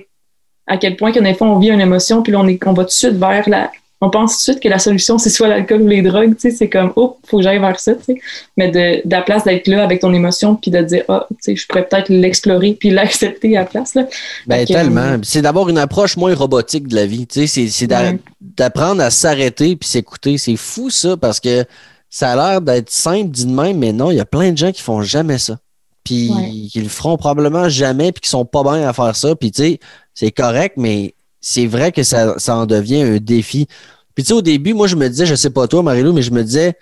à 0.66 0.76
quel 0.76 0.96
point 0.96 1.12
que 1.12 1.18
des 1.18 1.34
fois 1.34 1.48
on 1.48 1.58
vit 1.58 1.70
une 1.70 1.80
émotion, 1.80 2.22
puis 2.22 2.32
là, 2.32 2.40
on, 2.40 2.48
est, 2.48 2.64
on 2.66 2.72
va 2.72 2.82
tout 2.84 2.88
de 2.88 2.92
suite 2.92 3.14
vers 3.14 3.48
la, 3.48 3.70
on 4.02 4.10
pense 4.10 4.32
tout 4.32 4.38
de 4.38 4.42
suite 4.42 4.60
que 4.64 4.68
la 4.68 4.80
solution, 4.80 5.16
c'est 5.16 5.30
soit 5.30 5.46
l'alcool 5.46 5.82
ou 5.82 5.86
les 5.86 6.02
drogues, 6.02 6.34
tu 6.34 6.50
sais, 6.50 6.50
c'est 6.50 6.68
comme, 6.68 6.92
oh, 6.96 7.18
faut 7.24 7.36
que 7.36 7.44
j'aille 7.44 7.60
vers 7.60 7.78
ça, 7.78 7.94
tu 7.94 8.02
sais. 8.02 8.20
Mais 8.56 8.68
de, 8.68 9.06
de 9.06 9.10
la 9.10 9.22
place 9.22 9.44
d'être 9.44 9.68
là 9.68 9.84
avec 9.84 10.00
ton 10.00 10.12
émotion, 10.12 10.56
puis 10.56 10.72
de 10.72 10.82
dire, 10.82 11.04
ah, 11.06 11.28
tu 11.30 11.36
sais, 11.40 11.56
je 11.56 11.64
pourrais 11.68 11.86
peut-être 11.86 12.08
l'explorer, 12.08 12.74
puis 12.74 12.90
l'accepter 12.90 13.56
à 13.56 13.60
la 13.60 13.66
place, 13.66 13.94
là. 13.94 14.08
Ben, 14.48 14.66
tellement. 14.66 15.00
Euh, 15.00 15.18
c'est 15.22 15.40
d'avoir 15.40 15.68
une 15.68 15.78
approche 15.78 16.16
moins 16.16 16.34
robotique 16.34 16.88
de 16.88 16.96
la 16.96 17.06
vie, 17.06 17.28
tu 17.28 17.46
sais, 17.46 17.68
c'est 17.68 17.86
d'apprendre 17.86 19.02
à 19.02 19.10
s'arrêter 19.10 19.76
puis 19.76 19.88
s'écouter. 19.88 20.36
C'est 20.36 20.56
fou, 20.56 20.90
ça, 20.90 21.16
parce 21.16 21.38
que 21.38 21.64
ça 22.10 22.32
a 22.32 22.36
l'air 22.36 22.60
d'être 22.60 22.90
simple, 22.90 23.30
dit 23.30 23.46
de 23.46 23.52
même, 23.52 23.78
mais 23.78 23.92
non, 23.92 24.10
il 24.10 24.16
y 24.16 24.20
a 24.20 24.26
plein 24.26 24.50
de 24.50 24.58
gens 24.58 24.72
qui 24.72 24.82
font 24.82 25.02
jamais 25.02 25.38
ça. 25.38 25.58
Puis 26.02 26.68
qui 26.72 26.80
le 26.80 26.88
feront 26.88 27.16
probablement 27.16 27.68
jamais, 27.68 28.10
puis 28.10 28.22
qui 28.22 28.30
sont 28.30 28.44
pas 28.44 28.64
bien 28.64 28.88
à 28.88 28.92
faire 28.92 29.14
ça. 29.14 29.36
Puis, 29.36 29.52
tu 29.52 29.62
sais, 29.62 29.80
c'est 30.12 30.32
correct, 30.32 30.74
mais 30.76 31.14
c'est 31.42 31.66
vrai 31.66 31.92
que 31.92 32.02
ça, 32.04 32.38
ça 32.38 32.56
en 32.56 32.64
devient 32.64 33.02
un 33.02 33.18
défi. 33.18 33.66
Puis 34.14 34.24
tu 34.24 34.28
sais, 34.28 34.34
au 34.34 34.42
début, 34.42 34.72
moi, 34.72 34.86
je 34.86 34.96
me 34.96 35.08
disais, 35.08 35.26
je 35.26 35.34
sais 35.34 35.50
pas 35.50 35.66
toi, 35.66 35.82
Marilou, 35.82 36.12
mais 36.12 36.22
je 36.22 36.30
me 36.30 36.42
disais, 36.42 36.78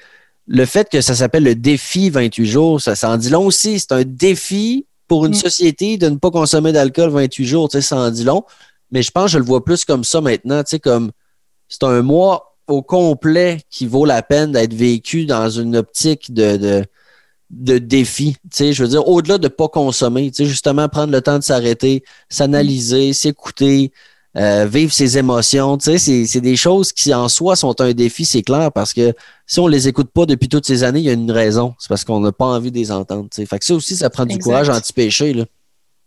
le 0.47 0.65
fait 0.67 0.89
que 0.89 1.01
ça 1.01 1.15
s'appelle 1.15 1.45
le 1.45 1.55
défi 1.55 2.11
28 2.11 2.47
jours, 2.47 2.81
ça, 2.81 2.95
ça 2.95 3.11
en 3.11 3.17
dit 3.17 3.31
long 3.31 3.47
aussi. 3.47 3.81
C'est 3.81 3.93
un 3.93 4.05
défi 4.05 4.87
pour 5.09 5.27
une 5.27 5.33
mm. 5.33 5.37
société 5.37 5.97
de 5.97 6.09
ne 6.09 6.17
pas 6.17 6.31
consommer 6.31 6.73
d'alcool 6.73 7.11
28 7.11 7.47
jours, 7.47 7.69
tu 7.69 7.79
sais, 7.79 7.83
ça 7.83 7.97
en 7.97 8.11
dit 8.11 8.25
long. 8.25 8.45
Mais 8.93 9.03
je 9.03 9.11
pense 9.11 9.27
que 9.27 9.31
je 9.33 9.39
le 9.39 9.45
vois 9.45 9.65
plus 9.65 9.85
comme 9.85 10.05
ça 10.05 10.21
maintenant, 10.21 10.63
tu 10.63 10.71
sais, 10.71 10.81
comme 10.81 11.11
c'est 11.69 11.85
un 11.85 12.03
mois 12.03 12.57
au 12.67 12.83
complet 12.83 13.63
qui 13.71 13.87
vaut 13.87 14.05
la 14.05 14.23
peine 14.23 14.53
d'être 14.53 14.75
vécu 14.75 15.25
dans 15.25 15.49
une 15.49 15.77
optique 15.77 16.35
de, 16.35 16.57
de, 16.57 16.85
de 17.51 17.79
défi. 17.79 18.35
Tu 18.43 18.49
sais, 18.53 18.73
je 18.73 18.83
veux 18.83 18.89
dire, 18.89 19.07
au-delà 19.09 19.39
de 19.39 19.45
ne 19.45 19.49
pas 19.49 19.69
consommer, 19.69 20.31
tu 20.31 20.45
sais, 20.45 20.47
justement, 20.47 20.89
prendre 20.89 21.13
le 21.13 21.21
temps 21.23 21.39
de 21.39 21.45
s'arrêter, 21.45 22.05
s'analyser, 22.29 23.13
s'écouter, 23.13 23.93
euh, 24.37 24.67
vivre 24.67 24.93
ses 24.93 25.19
émotions. 25.19 25.77
Tu 25.77 25.99
sais, 25.99 26.25
c'est 26.27 26.41
des 26.41 26.57
choses 26.57 26.93
qui 26.93 27.13
en 27.13 27.29
soi 27.29 27.57
sont 27.57 27.81
un 27.81 27.93
défi, 27.93 28.25
c'est 28.25 28.43
clair, 28.43 28.71
parce 28.73 28.93
que 28.93 29.13
si 29.47 29.59
on 29.59 29.67
les 29.67 29.89
écoute 29.89 30.11
pas 30.13 30.27
depuis 30.27 30.49
toutes 30.49 30.67
ces 30.67 30.85
années, 30.85 31.01
il 31.01 31.07
y 31.07 31.11
a 31.11 31.15
une 31.15 31.33
raison. 31.33 31.75
C'est 31.79 31.89
parce 31.89 32.05
qu'on 32.05 32.21
n'a 32.21 32.33
pas 32.33 32.47
envie 32.47 32.71
de 32.71 32.77
les 32.77 32.93
entendre. 32.93 33.29
Tu 33.31 33.37
sais. 33.37 33.47
Fait 33.47 33.59
que 33.59 33.65
ça 33.65 33.75
aussi, 33.75 33.97
ça 33.97 34.11
prend 34.11 34.27
du 34.27 34.39
courage 34.39 34.69
anti-péché. 34.69 35.33
Là. 35.33 35.45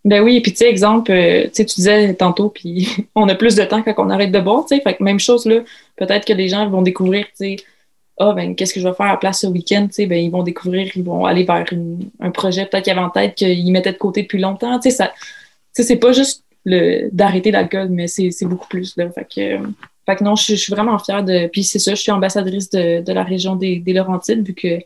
Ben 0.05 0.21
oui, 0.21 0.41
puis 0.41 0.51
tu 0.51 0.59
sais, 0.59 0.69
exemple, 0.69 1.11
euh, 1.11 1.47
tu 1.53 1.63
disais 1.63 2.13
tantôt, 2.13 2.49
puis 2.49 2.89
on 3.15 3.27
a 3.29 3.35
plus 3.35 3.55
de 3.55 3.63
temps 3.63 3.81
quand 3.81 3.93
on 3.97 4.09
arrête 4.09 4.31
de 4.31 4.39
boire, 4.39 4.65
tu 4.65 4.75
sais, 4.75 4.81
fait 4.81 4.95
que 4.95 5.03
même 5.03 5.19
chose 5.19 5.45
là, 5.45 5.59
peut-être 5.95 6.25
que 6.25 6.33
les 6.33 6.49
gens 6.49 6.69
vont 6.69 6.81
découvrir, 6.81 7.25
tu 7.27 7.31
sais, 7.35 7.55
ah 8.19 8.33
ben 8.33 8.53
qu'est-ce 8.53 8.73
que 8.73 8.81
je 8.81 8.87
vais 8.87 8.93
faire 8.93 9.07
à 9.07 9.17
place 9.17 9.39
ce 9.41 9.47
week-end, 9.47 9.87
tu 9.87 9.93
sais, 9.93 10.05
ben 10.05 10.21
ils 10.21 10.29
vont 10.29 10.43
découvrir, 10.43 10.91
ils 10.95 11.03
vont 11.03 11.25
aller 11.25 11.45
vers 11.45 11.65
un 12.19 12.31
projet 12.31 12.65
peut-être 12.65 12.83
qu'ils 12.83 12.91
avaient 12.91 13.01
en 13.01 13.09
tête 13.09 13.35
qu'ils 13.35 13.71
mettaient 13.71 13.93
de 13.93 13.97
côté 13.97 14.23
depuis 14.23 14.39
longtemps, 14.39 14.77
tu 14.77 14.89
sais, 14.89 14.97
ça, 14.97 15.07
tu 15.07 15.81
sais, 15.81 15.83
c'est 15.83 15.95
pas 15.95 16.11
juste 16.11 16.43
d'arrêter 16.65 17.51
l'alcool, 17.51 17.89
mais 17.89 18.07
c'est 18.07 18.45
beaucoup 18.45 18.67
plus. 18.67 18.95
Là. 18.97 19.09
Fait 19.11 19.25
que, 19.25 19.63
fait 20.05 20.15
que 20.15 20.23
non, 20.23 20.35
je, 20.35 20.55
suis 20.55 20.73
vraiment 20.73 20.97
fière 20.99 21.23
de. 21.23 21.47
Puis 21.47 21.63
c'est 21.63 21.79
ça, 21.79 21.95
je 21.95 22.01
suis 22.01 22.11
ambassadrice 22.11 22.69
de, 22.69 23.01
de 23.01 23.13
la 23.13 23.23
région 23.23 23.55
des, 23.55 23.77
des, 23.77 23.93
Laurentides, 23.93 24.45
vu 24.45 24.53
que 24.53 24.79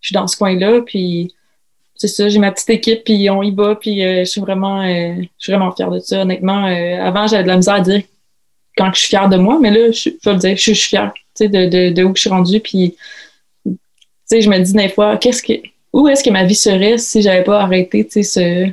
je 0.00 0.08
suis 0.08 0.14
dans 0.14 0.26
ce 0.26 0.36
coin-là. 0.36 0.80
Puis 0.82 1.34
c'est 1.96 2.08
ça, 2.08 2.28
j'ai 2.28 2.38
ma 2.38 2.52
petite 2.52 2.70
équipe, 2.70 3.04
puis 3.04 3.28
on 3.30 3.42
y 3.42 3.54
va, 3.54 3.74
puis 3.74 4.04
euh, 4.04 4.20
je 4.20 4.24
suis 4.24 4.40
vraiment 4.40 4.82
euh, 4.82 5.14
je 5.18 5.26
suis 5.38 5.52
vraiment 5.52 5.72
fière 5.72 5.90
de 5.90 5.98
ça. 5.98 6.22
Honnêtement, 6.22 6.66
euh, 6.66 7.00
avant, 7.00 7.26
j'avais 7.26 7.42
de 7.42 7.48
la 7.48 7.56
misère 7.56 7.74
à 7.74 7.80
dire 7.80 8.02
quand 8.76 8.92
je 8.92 9.00
suis 9.00 9.08
fière 9.08 9.28
de 9.28 9.36
moi, 9.36 9.58
mais 9.60 9.70
là, 9.70 9.90
je, 9.90 10.10
le 10.10 10.36
dire, 10.36 10.56
je, 10.56 10.72
suis 10.72 10.74
fière 10.74 11.12
de, 11.40 11.46
de, 11.46 11.90
de 11.92 12.04
où 12.04 12.14
je 12.14 12.20
suis 12.20 12.30
rendue. 12.30 12.60
Puis 12.60 12.96
je 14.30 14.48
me 14.48 14.58
dis 14.58 14.72
des 14.72 14.88
fois, 14.90 15.16
qu'est-ce 15.16 15.42
que 15.42 15.54
où 15.92 16.08
est-ce 16.08 16.22
que 16.22 16.30
ma 16.30 16.44
vie 16.44 16.54
serait 16.54 16.98
si 16.98 17.22
j'avais 17.22 17.44
pas 17.44 17.60
arrêté 17.60 18.06
ce, 18.10 18.68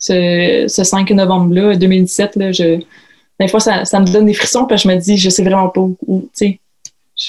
ce, 0.00 0.66
5 0.82 1.10
novembre-là, 1.10 1.76
2017, 1.76 2.36
là, 2.36 2.52
je, 2.52 2.80
des 3.38 3.48
fois, 3.48 3.60
ça, 3.60 3.84
ça, 3.84 4.00
me 4.00 4.06
donne 4.06 4.26
des 4.26 4.34
frissons, 4.34 4.64
parce 4.64 4.82
que 4.82 4.88
je 4.88 4.94
me 4.94 5.00
dis, 5.00 5.16
je 5.16 5.30
sais 5.30 5.44
vraiment 5.44 5.68
pas 5.68 5.80
où, 5.80 6.22
tu 6.22 6.28
sais. 6.32 6.60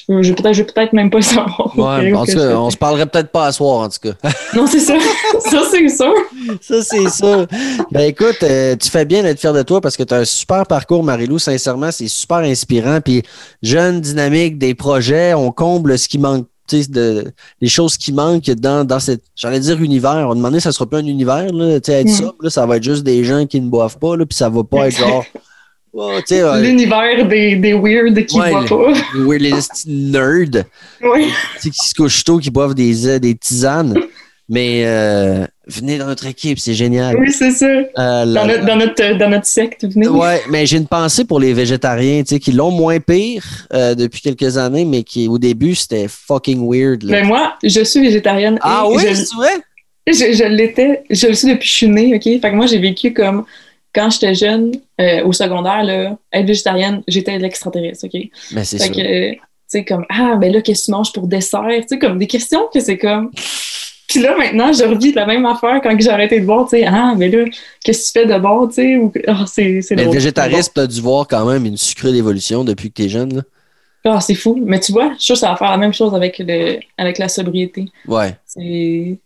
Je, 0.08 0.22
je 0.22 0.34
peut-être, 0.34 0.54
je 0.54 0.64
peut-être 0.64 0.94
même 0.94 1.10
pas 1.10 1.22
savoir. 1.22 1.78
Ouais, 1.78 2.14
en 2.14 2.26
tout 2.26 2.32
cas, 2.32 2.56
on 2.56 2.70
se 2.70 2.78
parlerait 2.78 3.08
peut-être 3.08 3.30
pas 3.30 3.48
à 3.48 3.52
soir, 3.52 3.80
en 3.80 3.90
tout 3.90 4.10
cas. 4.10 4.30
non, 4.56 4.66
c'est 4.66 4.80
ça. 4.80 4.96
ça, 5.40 5.64
c'est 5.70 5.90
sûr. 5.90 6.14
ça, 6.62 6.82
c'est 6.82 7.10
ça. 7.10 7.46
Ben 7.92 8.04
écoute, 8.04 8.42
euh, 8.44 8.78
tu 8.78 8.90
fais 8.90 9.04
bien 9.04 9.22
d'être 9.22 9.40
fier 9.40 9.52
de 9.52 9.64
toi 9.64 9.82
parce 9.82 9.98
que 9.98 10.04
tu 10.04 10.14
as 10.14 10.20
un 10.20 10.26
super 10.26 10.66
parcours, 10.66 11.04
Marilou. 11.04 11.40
Sincèrement, 11.40 11.92
c'est 11.92 12.08
super 12.08 12.38
inspirant. 12.38 13.02
Puis 13.02 13.24
jeune, 13.62 14.00
dynamique, 14.00 14.58
des 14.58 14.76
projets, 14.76 15.34
on 15.34 15.52
comble 15.52 15.98
ce 15.98 16.08
qui 16.08 16.20
manque 16.20 16.48
de, 16.90 17.32
les 17.60 17.68
choses 17.68 17.98
qui 17.98 18.12
manquent 18.14 18.52
dans, 18.52 18.86
dans 18.86 19.00
cette, 19.00 19.24
j'allais 19.36 19.60
dire 19.60 19.82
univers. 19.82 20.28
On 20.30 20.36
demandait, 20.36 20.60
ça 20.60 20.72
sera 20.72 20.86
pas 20.86 21.00
un 21.00 21.06
univers, 21.06 21.52
là, 21.54 21.76
être 21.76 21.90
mm. 21.90 22.50
ça 22.50 22.66
va 22.66 22.78
être 22.78 22.84
juste 22.84 23.04
des 23.04 23.24
gens 23.24 23.46
qui 23.46 23.60
ne 23.62 23.70
boivent 23.70 23.98
pas, 23.98 24.16
là, 24.16 24.26
puis 24.26 24.36
ça 24.36 24.50
va 24.50 24.64
pas 24.64 24.88
être 24.88 24.98
genre. 24.98 25.26
Oh, 25.94 26.18
L'univers 26.62 27.28
des, 27.28 27.58
des 27.58 27.74
weird 27.74 28.26
qui 28.26 28.38
boivent 28.38 28.66
pas. 28.66 28.94
Les, 29.38 29.54
nerds. 29.88 30.64
Qui 31.62 31.72
se 31.74 31.94
couchent 31.94 32.24
tôt, 32.24 32.38
qui 32.38 32.50
boivent 32.50 32.76
des, 32.76 33.20
des 33.20 33.36
tisanes. 33.36 33.98
Mais 34.48 34.84
euh, 34.86 35.46
venez 35.68 35.98
dans 35.98 36.08
notre 36.08 36.26
équipe, 36.26 36.60
c'est 36.60 36.74
génial. 36.74 37.16
Oui, 37.18 37.32
c'est 37.32 37.52
ça. 37.52 37.66
Euh, 37.66 38.26
dans, 38.26 38.46
notre, 38.46 38.66
dans, 38.66 38.76
notre, 38.76 39.18
dans, 39.18 39.30
notre, 39.30 39.46
secte, 39.46 39.86
venez. 39.86 40.08
Oui, 40.08 40.36
mais 40.50 40.66
j'ai 40.66 40.78
une 40.78 40.88
pensée 40.88 41.26
pour 41.26 41.40
les 41.40 41.54
végétariens, 41.54 42.24
tu 42.24 42.36
sais, 42.36 42.40
qui 42.40 42.52
l'ont 42.52 42.72
moins 42.72 43.00
pire 43.00 43.44
euh, 43.74 43.96
depuis 43.96 44.22
quelques 44.22 44.58
années, 44.58 44.86
mais 44.86 45.04
qui 45.04 45.28
au 45.28 45.38
début, 45.38 45.76
c'était 45.76 46.08
fucking 46.08 46.68
weird. 46.68 47.04
Mais 47.04 47.24
moi, 47.24 47.56
je 47.64 47.84
suis 47.84 48.02
végétarienne. 48.02 48.58
Ah 48.62 48.86
oui, 48.88 49.04
c'est 49.14 49.36
vrai? 49.36 49.52
Je, 50.08 50.34
je 50.34 50.48
l'étais, 50.48 51.04
je 51.10 51.28
le 51.28 51.34
suis 51.36 51.48
depuis 51.48 51.60
que 51.60 51.66
je 51.66 51.78
suis 51.78 51.88
née, 51.88 52.16
OK? 52.16 52.24
Fait 52.24 52.40
que 52.40 52.56
moi, 52.56 52.66
j'ai 52.66 52.80
vécu 52.80 53.14
comme 53.14 53.46
quand 53.94 54.10
j'étais 54.10 54.34
jeune, 54.34 54.72
euh, 55.00 55.24
au 55.26 55.34
secondaire, 55.34 55.84
là, 55.84 56.18
être 56.34 56.48
végétarienne, 56.48 57.04
j'étais 57.08 57.38
l'extraterrestre, 57.38 58.06
OK? 58.06 58.20
Mais 58.54 58.64
c'est 58.64 58.80
ça. 58.80 58.88
tu 58.88 59.40
sais, 59.68 59.86
comme, 59.86 60.06
ah, 60.10 60.38
ben 60.40 60.52
là, 60.52 60.62
qu'est-ce 60.62 60.82
que 60.82 60.86
tu 60.86 60.92
manges 60.92 61.14
pour 61.14 61.28
dessert? 61.28 61.68
Tu 61.82 61.84
sais, 61.88 62.00
comme 62.00 62.18
des 62.18 62.28
questions 62.28 62.68
que 62.74 62.80
c'est 62.80 62.98
comme. 62.98 63.32
Puis 64.12 64.22
là, 64.22 64.36
maintenant, 64.36 64.74
je 64.74 64.84
revis 64.84 65.14
la 65.14 65.26
même 65.26 65.46
affaire 65.46 65.80
quand 65.82 65.96
j'ai 65.98 66.10
arrêté 66.10 66.42
de 66.42 66.46
boire, 66.46 66.68
tu 66.68 66.78
sais, 66.78 66.86
ah, 66.86 67.14
mais 67.18 67.30
là, 67.30 67.46
qu'est-ce 67.82 68.12
que 68.12 68.20
tu 68.20 68.28
fais 68.28 68.34
de 68.34 68.38
bon, 68.38 68.68
tu 68.68 68.74
sais? 68.74 68.98
Ou... 68.98 69.10
Oh, 69.26 69.46
c'est, 69.48 69.80
mais 69.92 70.04
le 70.04 70.12
végétarisme, 70.12 70.74
tu 70.76 70.82
as 70.82 70.88
dû 70.88 71.00
voir 71.00 71.26
quand 71.30 71.46
même 71.46 71.66
une 71.66 71.78
sucrée 71.78 72.12
d'évolution 72.12 72.66
depuis 72.66 72.90
que 72.90 72.96
tu 72.96 73.04
es 73.04 73.10
jeune, 73.10 73.38
là. 73.38 73.42
Ah, 74.04 74.20
c'est 74.20 74.36
fou. 74.36 74.62
Mais 74.66 74.82
tu 74.82 74.92
vois, 74.92 75.14
je 75.14 75.20
suis 75.20 75.26
sûr 75.28 75.36
que 75.36 75.40
ça 75.40 75.52
va 75.52 75.56
faire 75.56 75.72
la 75.72 75.78
même 75.78 75.94
chose 75.94 76.14
avec, 76.14 76.40
le, 76.40 76.80
avec 76.98 77.20
la 77.20 77.30
sobriété. 77.30 77.86
Ouais. 78.06 78.36
Tu, 78.54 79.18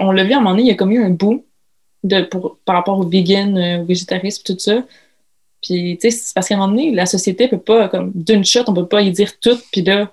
on 0.00 0.10
l'a 0.10 0.24
vu 0.24 0.32
à 0.32 0.38
un 0.38 0.40
moment 0.40 0.50
donné, 0.50 0.62
il 0.62 0.68
y 0.68 0.72
a 0.72 0.74
comme 0.74 0.90
eu 0.90 1.04
un 1.04 1.10
bout 1.10 1.44
de, 2.02 2.22
pour, 2.22 2.58
par 2.64 2.74
rapport 2.74 2.98
au 2.98 3.06
vegan, 3.06 3.56
euh, 3.56 3.82
au 3.82 3.84
végétarisme, 3.84 4.42
tout 4.44 4.58
ça. 4.58 4.82
Puis, 5.62 5.98
tu 6.00 6.10
sais, 6.10 6.18
c'est 6.18 6.34
parce 6.34 6.48
qu'à 6.48 6.56
un 6.56 6.58
moment 6.58 6.72
donné, 6.72 6.90
la 6.90 7.06
société 7.06 7.46
peut 7.46 7.58
pas, 7.58 7.88
comme 7.88 8.10
d'une 8.12 8.44
shot, 8.44 8.64
on 8.66 8.74
peut 8.74 8.88
pas 8.88 9.02
y 9.02 9.12
dire 9.12 9.38
tout. 9.38 9.58
Puis 9.70 9.82
là, 9.82 10.06
tu 10.06 10.12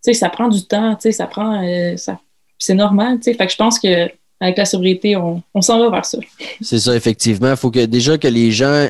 sais, 0.00 0.14
ça 0.14 0.30
prend 0.30 0.48
du 0.48 0.64
temps, 0.64 0.94
tu 0.94 1.02
sais, 1.02 1.12
ça 1.12 1.26
prend. 1.26 1.62
Euh, 1.62 1.98
ça, 1.98 2.18
c'est 2.58 2.74
normal, 2.74 3.18
tu 3.18 3.24
sais. 3.24 3.34
Fait 3.34 3.46
que 3.46 3.52
je 3.52 3.56
pense 3.56 3.78
que 3.78 4.08
avec 4.40 4.56
la 4.56 4.64
sobriété, 4.64 5.16
on, 5.16 5.42
on 5.54 5.62
s'en 5.62 5.78
va 5.80 5.90
vers 5.90 6.04
ça. 6.04 6.18
C'est 6.60 6.78
ça, 6.78 6.94
effectivement. 6.94 7.50
Il 7.50 7.56
faut 7.56 7.70
que 7.70 7.84
déjà 7.84 8.18
que 8.18 8.28
les 8.28 8.52
gens 8.52 8.88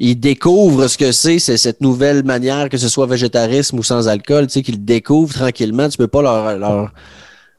ils 0.00 0.14
découvrent 0.14 0.86
ce 0.86 0.96
que 0.96 1.10
c'est, 1.10 1.40
c'est 1.40 1.56
cette 1.56 1.80
nouvelle 1.80 2.22
manière, 2.22 2.68
que 2.68 2.76
ce 2.76 2.88
soit 2.88 3.06
végétarisme 3.06 3.80
ou 3.80 3.82
sans 3.82 4.06
alcool, 4.06 4.46
tu 4.46 4.54
sais, 4.54 4.62
qu'ils 4.62 4.84
découvrent 4.84 5.34
tranquillement. 5.34 5.88
Tu 5.88 5.98
peux 5.98 6.06
pas 6.06 6.22
leur, 6.22 6.56
leur, 6.56 6.92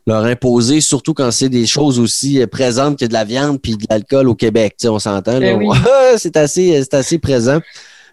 leur 0.07 0.23
imposer, 0.23 0.79
surtout 0.79 1.13
quand 1.13 1.31
c'est 1.31 1.49
des 1.49 1.65
choses 1.65 1.99
aussi 1.99 2.41
présentes 2.47 2.97
que 2.97 3.05
de 3.05 3.11
la 3.11 3.25
viande 3.25 3.61
puis 3.61 3.75
de 3.75 3.85
l'alcool 3.89 4.29
au 4.29 4.35
Québec. 4.35 4.75
Tu 4.79 4.83
sais, 4.83 4.87
on 4.87 4.99
s'entend. 4.99 5.39
Ben 5.39 5.59
c'est 6.17 6.37
assez, 6.37 6.81
c'est 6.81 6.93
assez 6.93 7.19
présent. 7.19 7.59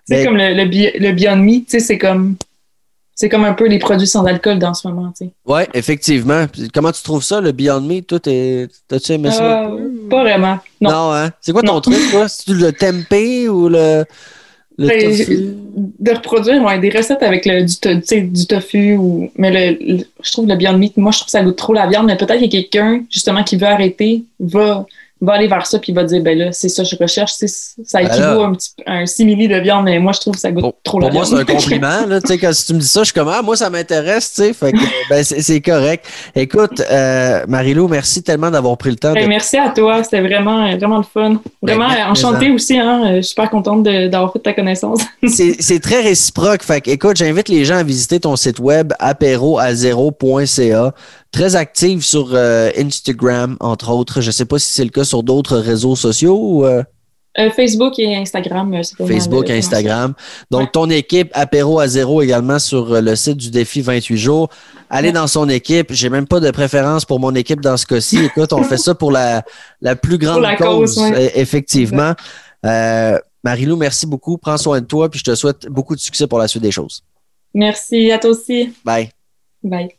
C'est 0.05 0.25
comme 0.25 0.37
le, 0.37 0.55
le, 0.55 0.65
le 0.65 1.13
Beyond 1.13 1.37
Meat, 1.37 1.67
tu 1.67 1.79
sais, 1.79 1.81
c'est 1.81 1.99
comme 1.99 2.37
c'est 3.17 3.31
comme 3.31 3.45
un 3.45 3.55
peu 3.55 3.67
les 3.67 3.79
produits 3.79 4.07
sans 4.07 4.27
alcool 4.27 4.59
dans 4.59 4.75
ce 4.75 4.87
moment, 4.87 5.11
tu 5.19 5.25
sais. 5.25 5.31
Oui, 5.47 5.63
effectivement. 5.73 6.45
Comment 6.75 6.93
tu 6.93 7.03
trouves 7.03 7.23
ça, 7.23 7.41
le 7.41 7.51
Beyond 7.51 7.81
Meat? 7.81 8.07
Toi, 8.07 8.21
t'as-tu 8.21 9.13
aimé 9.13 9.31
ça? 9.31 9.65
Euh, 9.71 9.79
pas 10.11 10.23
vraiment. 10.23 10.59
Non. 10.83 10.91
Non, 10.91 11.13
hein? 11.15 11.31
C'est 11.41 11.53
quoi 11.53 11.63
ton 11.63 11.81
truc, 11.81 11.99
toi? 12.11 12.29
C'est-tu 12.29 12.53
le 12.53 12.73
tempeh 12.73 13.49
ou 13.49 13.71
le. 13.71 14.05
le 14.77 14.87
ben, 14.87 15.01
tofu? 15.01 15.57
De 15.99 16.11
reproduire 16.11 16.63
ouais, 16.63 16.79
des 16.79 16.91
recettes 16.91 17.23
avec 17.23 17.47
le, 17.47 17.63
du, 17.65 18.23
du 18.29 18.47
tofu 18.47 18.97
ou. 18.97 19.31
Mais 19.37 19.71
le, 19.71 20.05
je 20.23 20.33
trouve 20.33 20.47
le 20.47 20.55
Beyond 20.55 20.77
Meat, 20.77 20.99
moi, 20.99 21.11
je 21.11 21.17
trouve 21.17 21.27
que 21.27 21.31
ça 21.31 21.43
goûte 21.43 21.57
trop 21.57 21.73
la 21.73 21.87
viande, 21.87 22.05
mais 22.05 22.19
peut-être 22.19 22.43
que 22.43 22.51
quelqu'un, 22.51 23.03
justement, 23.11 23.43
qui 23.43 23.57
veut 23.57 23.67
arrêter, 23.67 24.25
va 24.39 24.85
va 25.21 25.33
aller 25.35 25.49
vers 25.49 25.67
ça 25.67 25.79
puis 25.79 25.93
va 25.93 26.05
dire 26.05 26.23
ben 26.23 26.37
là 26.37 26.53
c'est 26.53 26.69
ça 26.69 26.83
que 26.83 26.91
je 26.91 26.97
recherche 26.97 27.33
ça 27.33 28.03
ben 28.03 28.07
équivaut 28.07 28.43
à 28.43 28.47
un 28.47 28.53
petit 28.53 28.71
un 28.87 29.07
simili 29.07 29.49
de 29.49 29.57
viande 29.57 29.85
mais 29.85 29.99
moi 29.99 30.13
je 30.13 30.21
trouve 30.21 30.35
que 30.35 30.41
ça 30.41 30.53
goûte 30.53 30.75
trop 30.85 31.01
la. 31.01 31.07
Pour 31.07 31.15
moi 31.15 31.25
c'est 31.25 31.37
un 31.37 31.45
compliment 31.57 32.07
là 32.07 32.21
tu 32.21 32.29
sais 32.29 32.37
quand 32.39 32.51
tu 32.53 32.75
me 32.75 32.81
dis 32.81 32.87
ça 32.87 33.01
je 33.01 33.07
suis 33.07 33.15
comme 33.15 33.29
ah 33.29 33.41
moi 33.41 33.57
ça 33.57 33.71
m'intéresse 33.71 34.35
tu 34.35 34.53
sais 34.53 34.73
ben 35.11 35.25
c'est 35.25 35.61
correct. 35.63 36.05
Écoute 36.35 36.83
euh, 36.91 37.45
Marilou 37.49 37.89
merci 37.89 38.23
tellement 38.23 38.51
d'avoir 38.51 38.77
pris 38.77 38.91
le 38.91 38.97
temps 38.97 39.15
ben, 39.15 39.27
merci 39.27 39.57
à 39.57 39.71
toi 39.71 40.05
c'était 40.05 40.21
vraiment 40.21 40.77
vraiment 40.77 40.99
le 40.99 41.05
fun. 41.05 41.41
Vraiment 41.63 41.89
ben, 41.89 42.11
enchanté 42.11 42.51
aussi 42.51 42.79
hein 42.79 43.17
je 43.17 43.23
suis 43.23 43.31
super 43.31 43.49
contente 43.49 43.85
d'avoir 43.85 44.35
fait 44.35 44.41
ta 44.41 44.53
connaissance. 44.53 45.01
C'est 45.27 45.81
très 45.81 46.03
réciproque 46.03 46.63
fait 46.63 46.87
écoute 46.89 47.17
j'invite 47.17 47.49
les 47.49 47.65
gens 47.65 47.77
à 47.77 47.83
visiter 47.83 48.21
ton 48.21 48.37
site 48.37 48.59
web 48.59 48.93
apéroazero.ca 48.99 50.93
très 51.33 51.57
active 51.57 52.05
sur 52.05 52.31
euh, 52.33 52.71
Instagram, 52.77 53.57
entre 53.61 53.91
autres. 53.91 54.21
Je 54.21 54.29
ne 54.29 54.33
sais 54.33 54.45
pas 54.45 54.59
si 54.59 54.73
c'est 54.73 54.85
le 54.85 54.91
cas 54.91 55.05
sur 55.05 55.23
d'autres 55.23 55.59
réseaux 55.59 55.97
sociaux. 55.97 56.65
Euh? 56.65 56.83
Euh, 57.39 57.51
Facebook 57.51 57.99
et 57.99 58.17
Instagram. 58.17 58.75
Facebook 59.07 59.51
et 59.51 59.59
Instagram. 59.59 60.15
Donc, 60.51 60.73
ton 60.73 60.89
équipe, 60.89 61.31
Apéro 61.35 61.81
à 61.81 61.87
zéro 61.87 62.23
également 62.23 62.59
sur 62.59 63.01
le 63.01 63.15
site 63.15 63.37
du 63.37 63.51
défi 63.51 63.83
28 63.83 64.17
jours. 64.17 64.49
Allez 64.89 65.13
dans 65.13 65.27
son 65.27 65.49
équipe. 65.49 65.93
J'ai 65.93 66.09
même 66.09 66.27
pas 66.27 66.41
de 66.41 66.51
préférence 66.51 67.05
pour 67.05 67.21
mon 67.21 67.35
équipe 67.35 67.61
dans 67.61 67.77
ce 67.77 67.85
cas-ci. 67.85 68.25
Écoute, 68.25 68.55
on 68.55 68.63
fait 68.63 68.79
ça 68.79 68.95
pour 68.95 69.13
la, 69.13 69.43
la 69.83 69.97
plus 69.97 70.17
grande 70.19 70.47
cause, 70.57 70.99
e, 70.99 71.31
effectivement. 71.35 72.15
Marilou, 73.45 73.77
merci 73.77 74.07
beaucoup. 74.07 74.39
Prends 74.39 74.57
soin 74.57 74.81
de 74.81 74.87
toi, 74.87 75.11
puis 75.11 75.21
je 75.21 75.25
te 75.25 75.35
souhaite 75.35 75.67
beaucoup 75.67 75.95
de 75.95 76.01
succès 76.01 76.27
pour 76.27 76.39
la 76.39 76.49
suite 76.49 76.63
des 76.63 76.73
choses. 76.73 77.05
Merci 77.55 78.11
à 78.11 78.19
toi 78.19 78.31
aussi. 78.31 78.73
Bye. 78.85 79.11
Bye. 79.63 79.96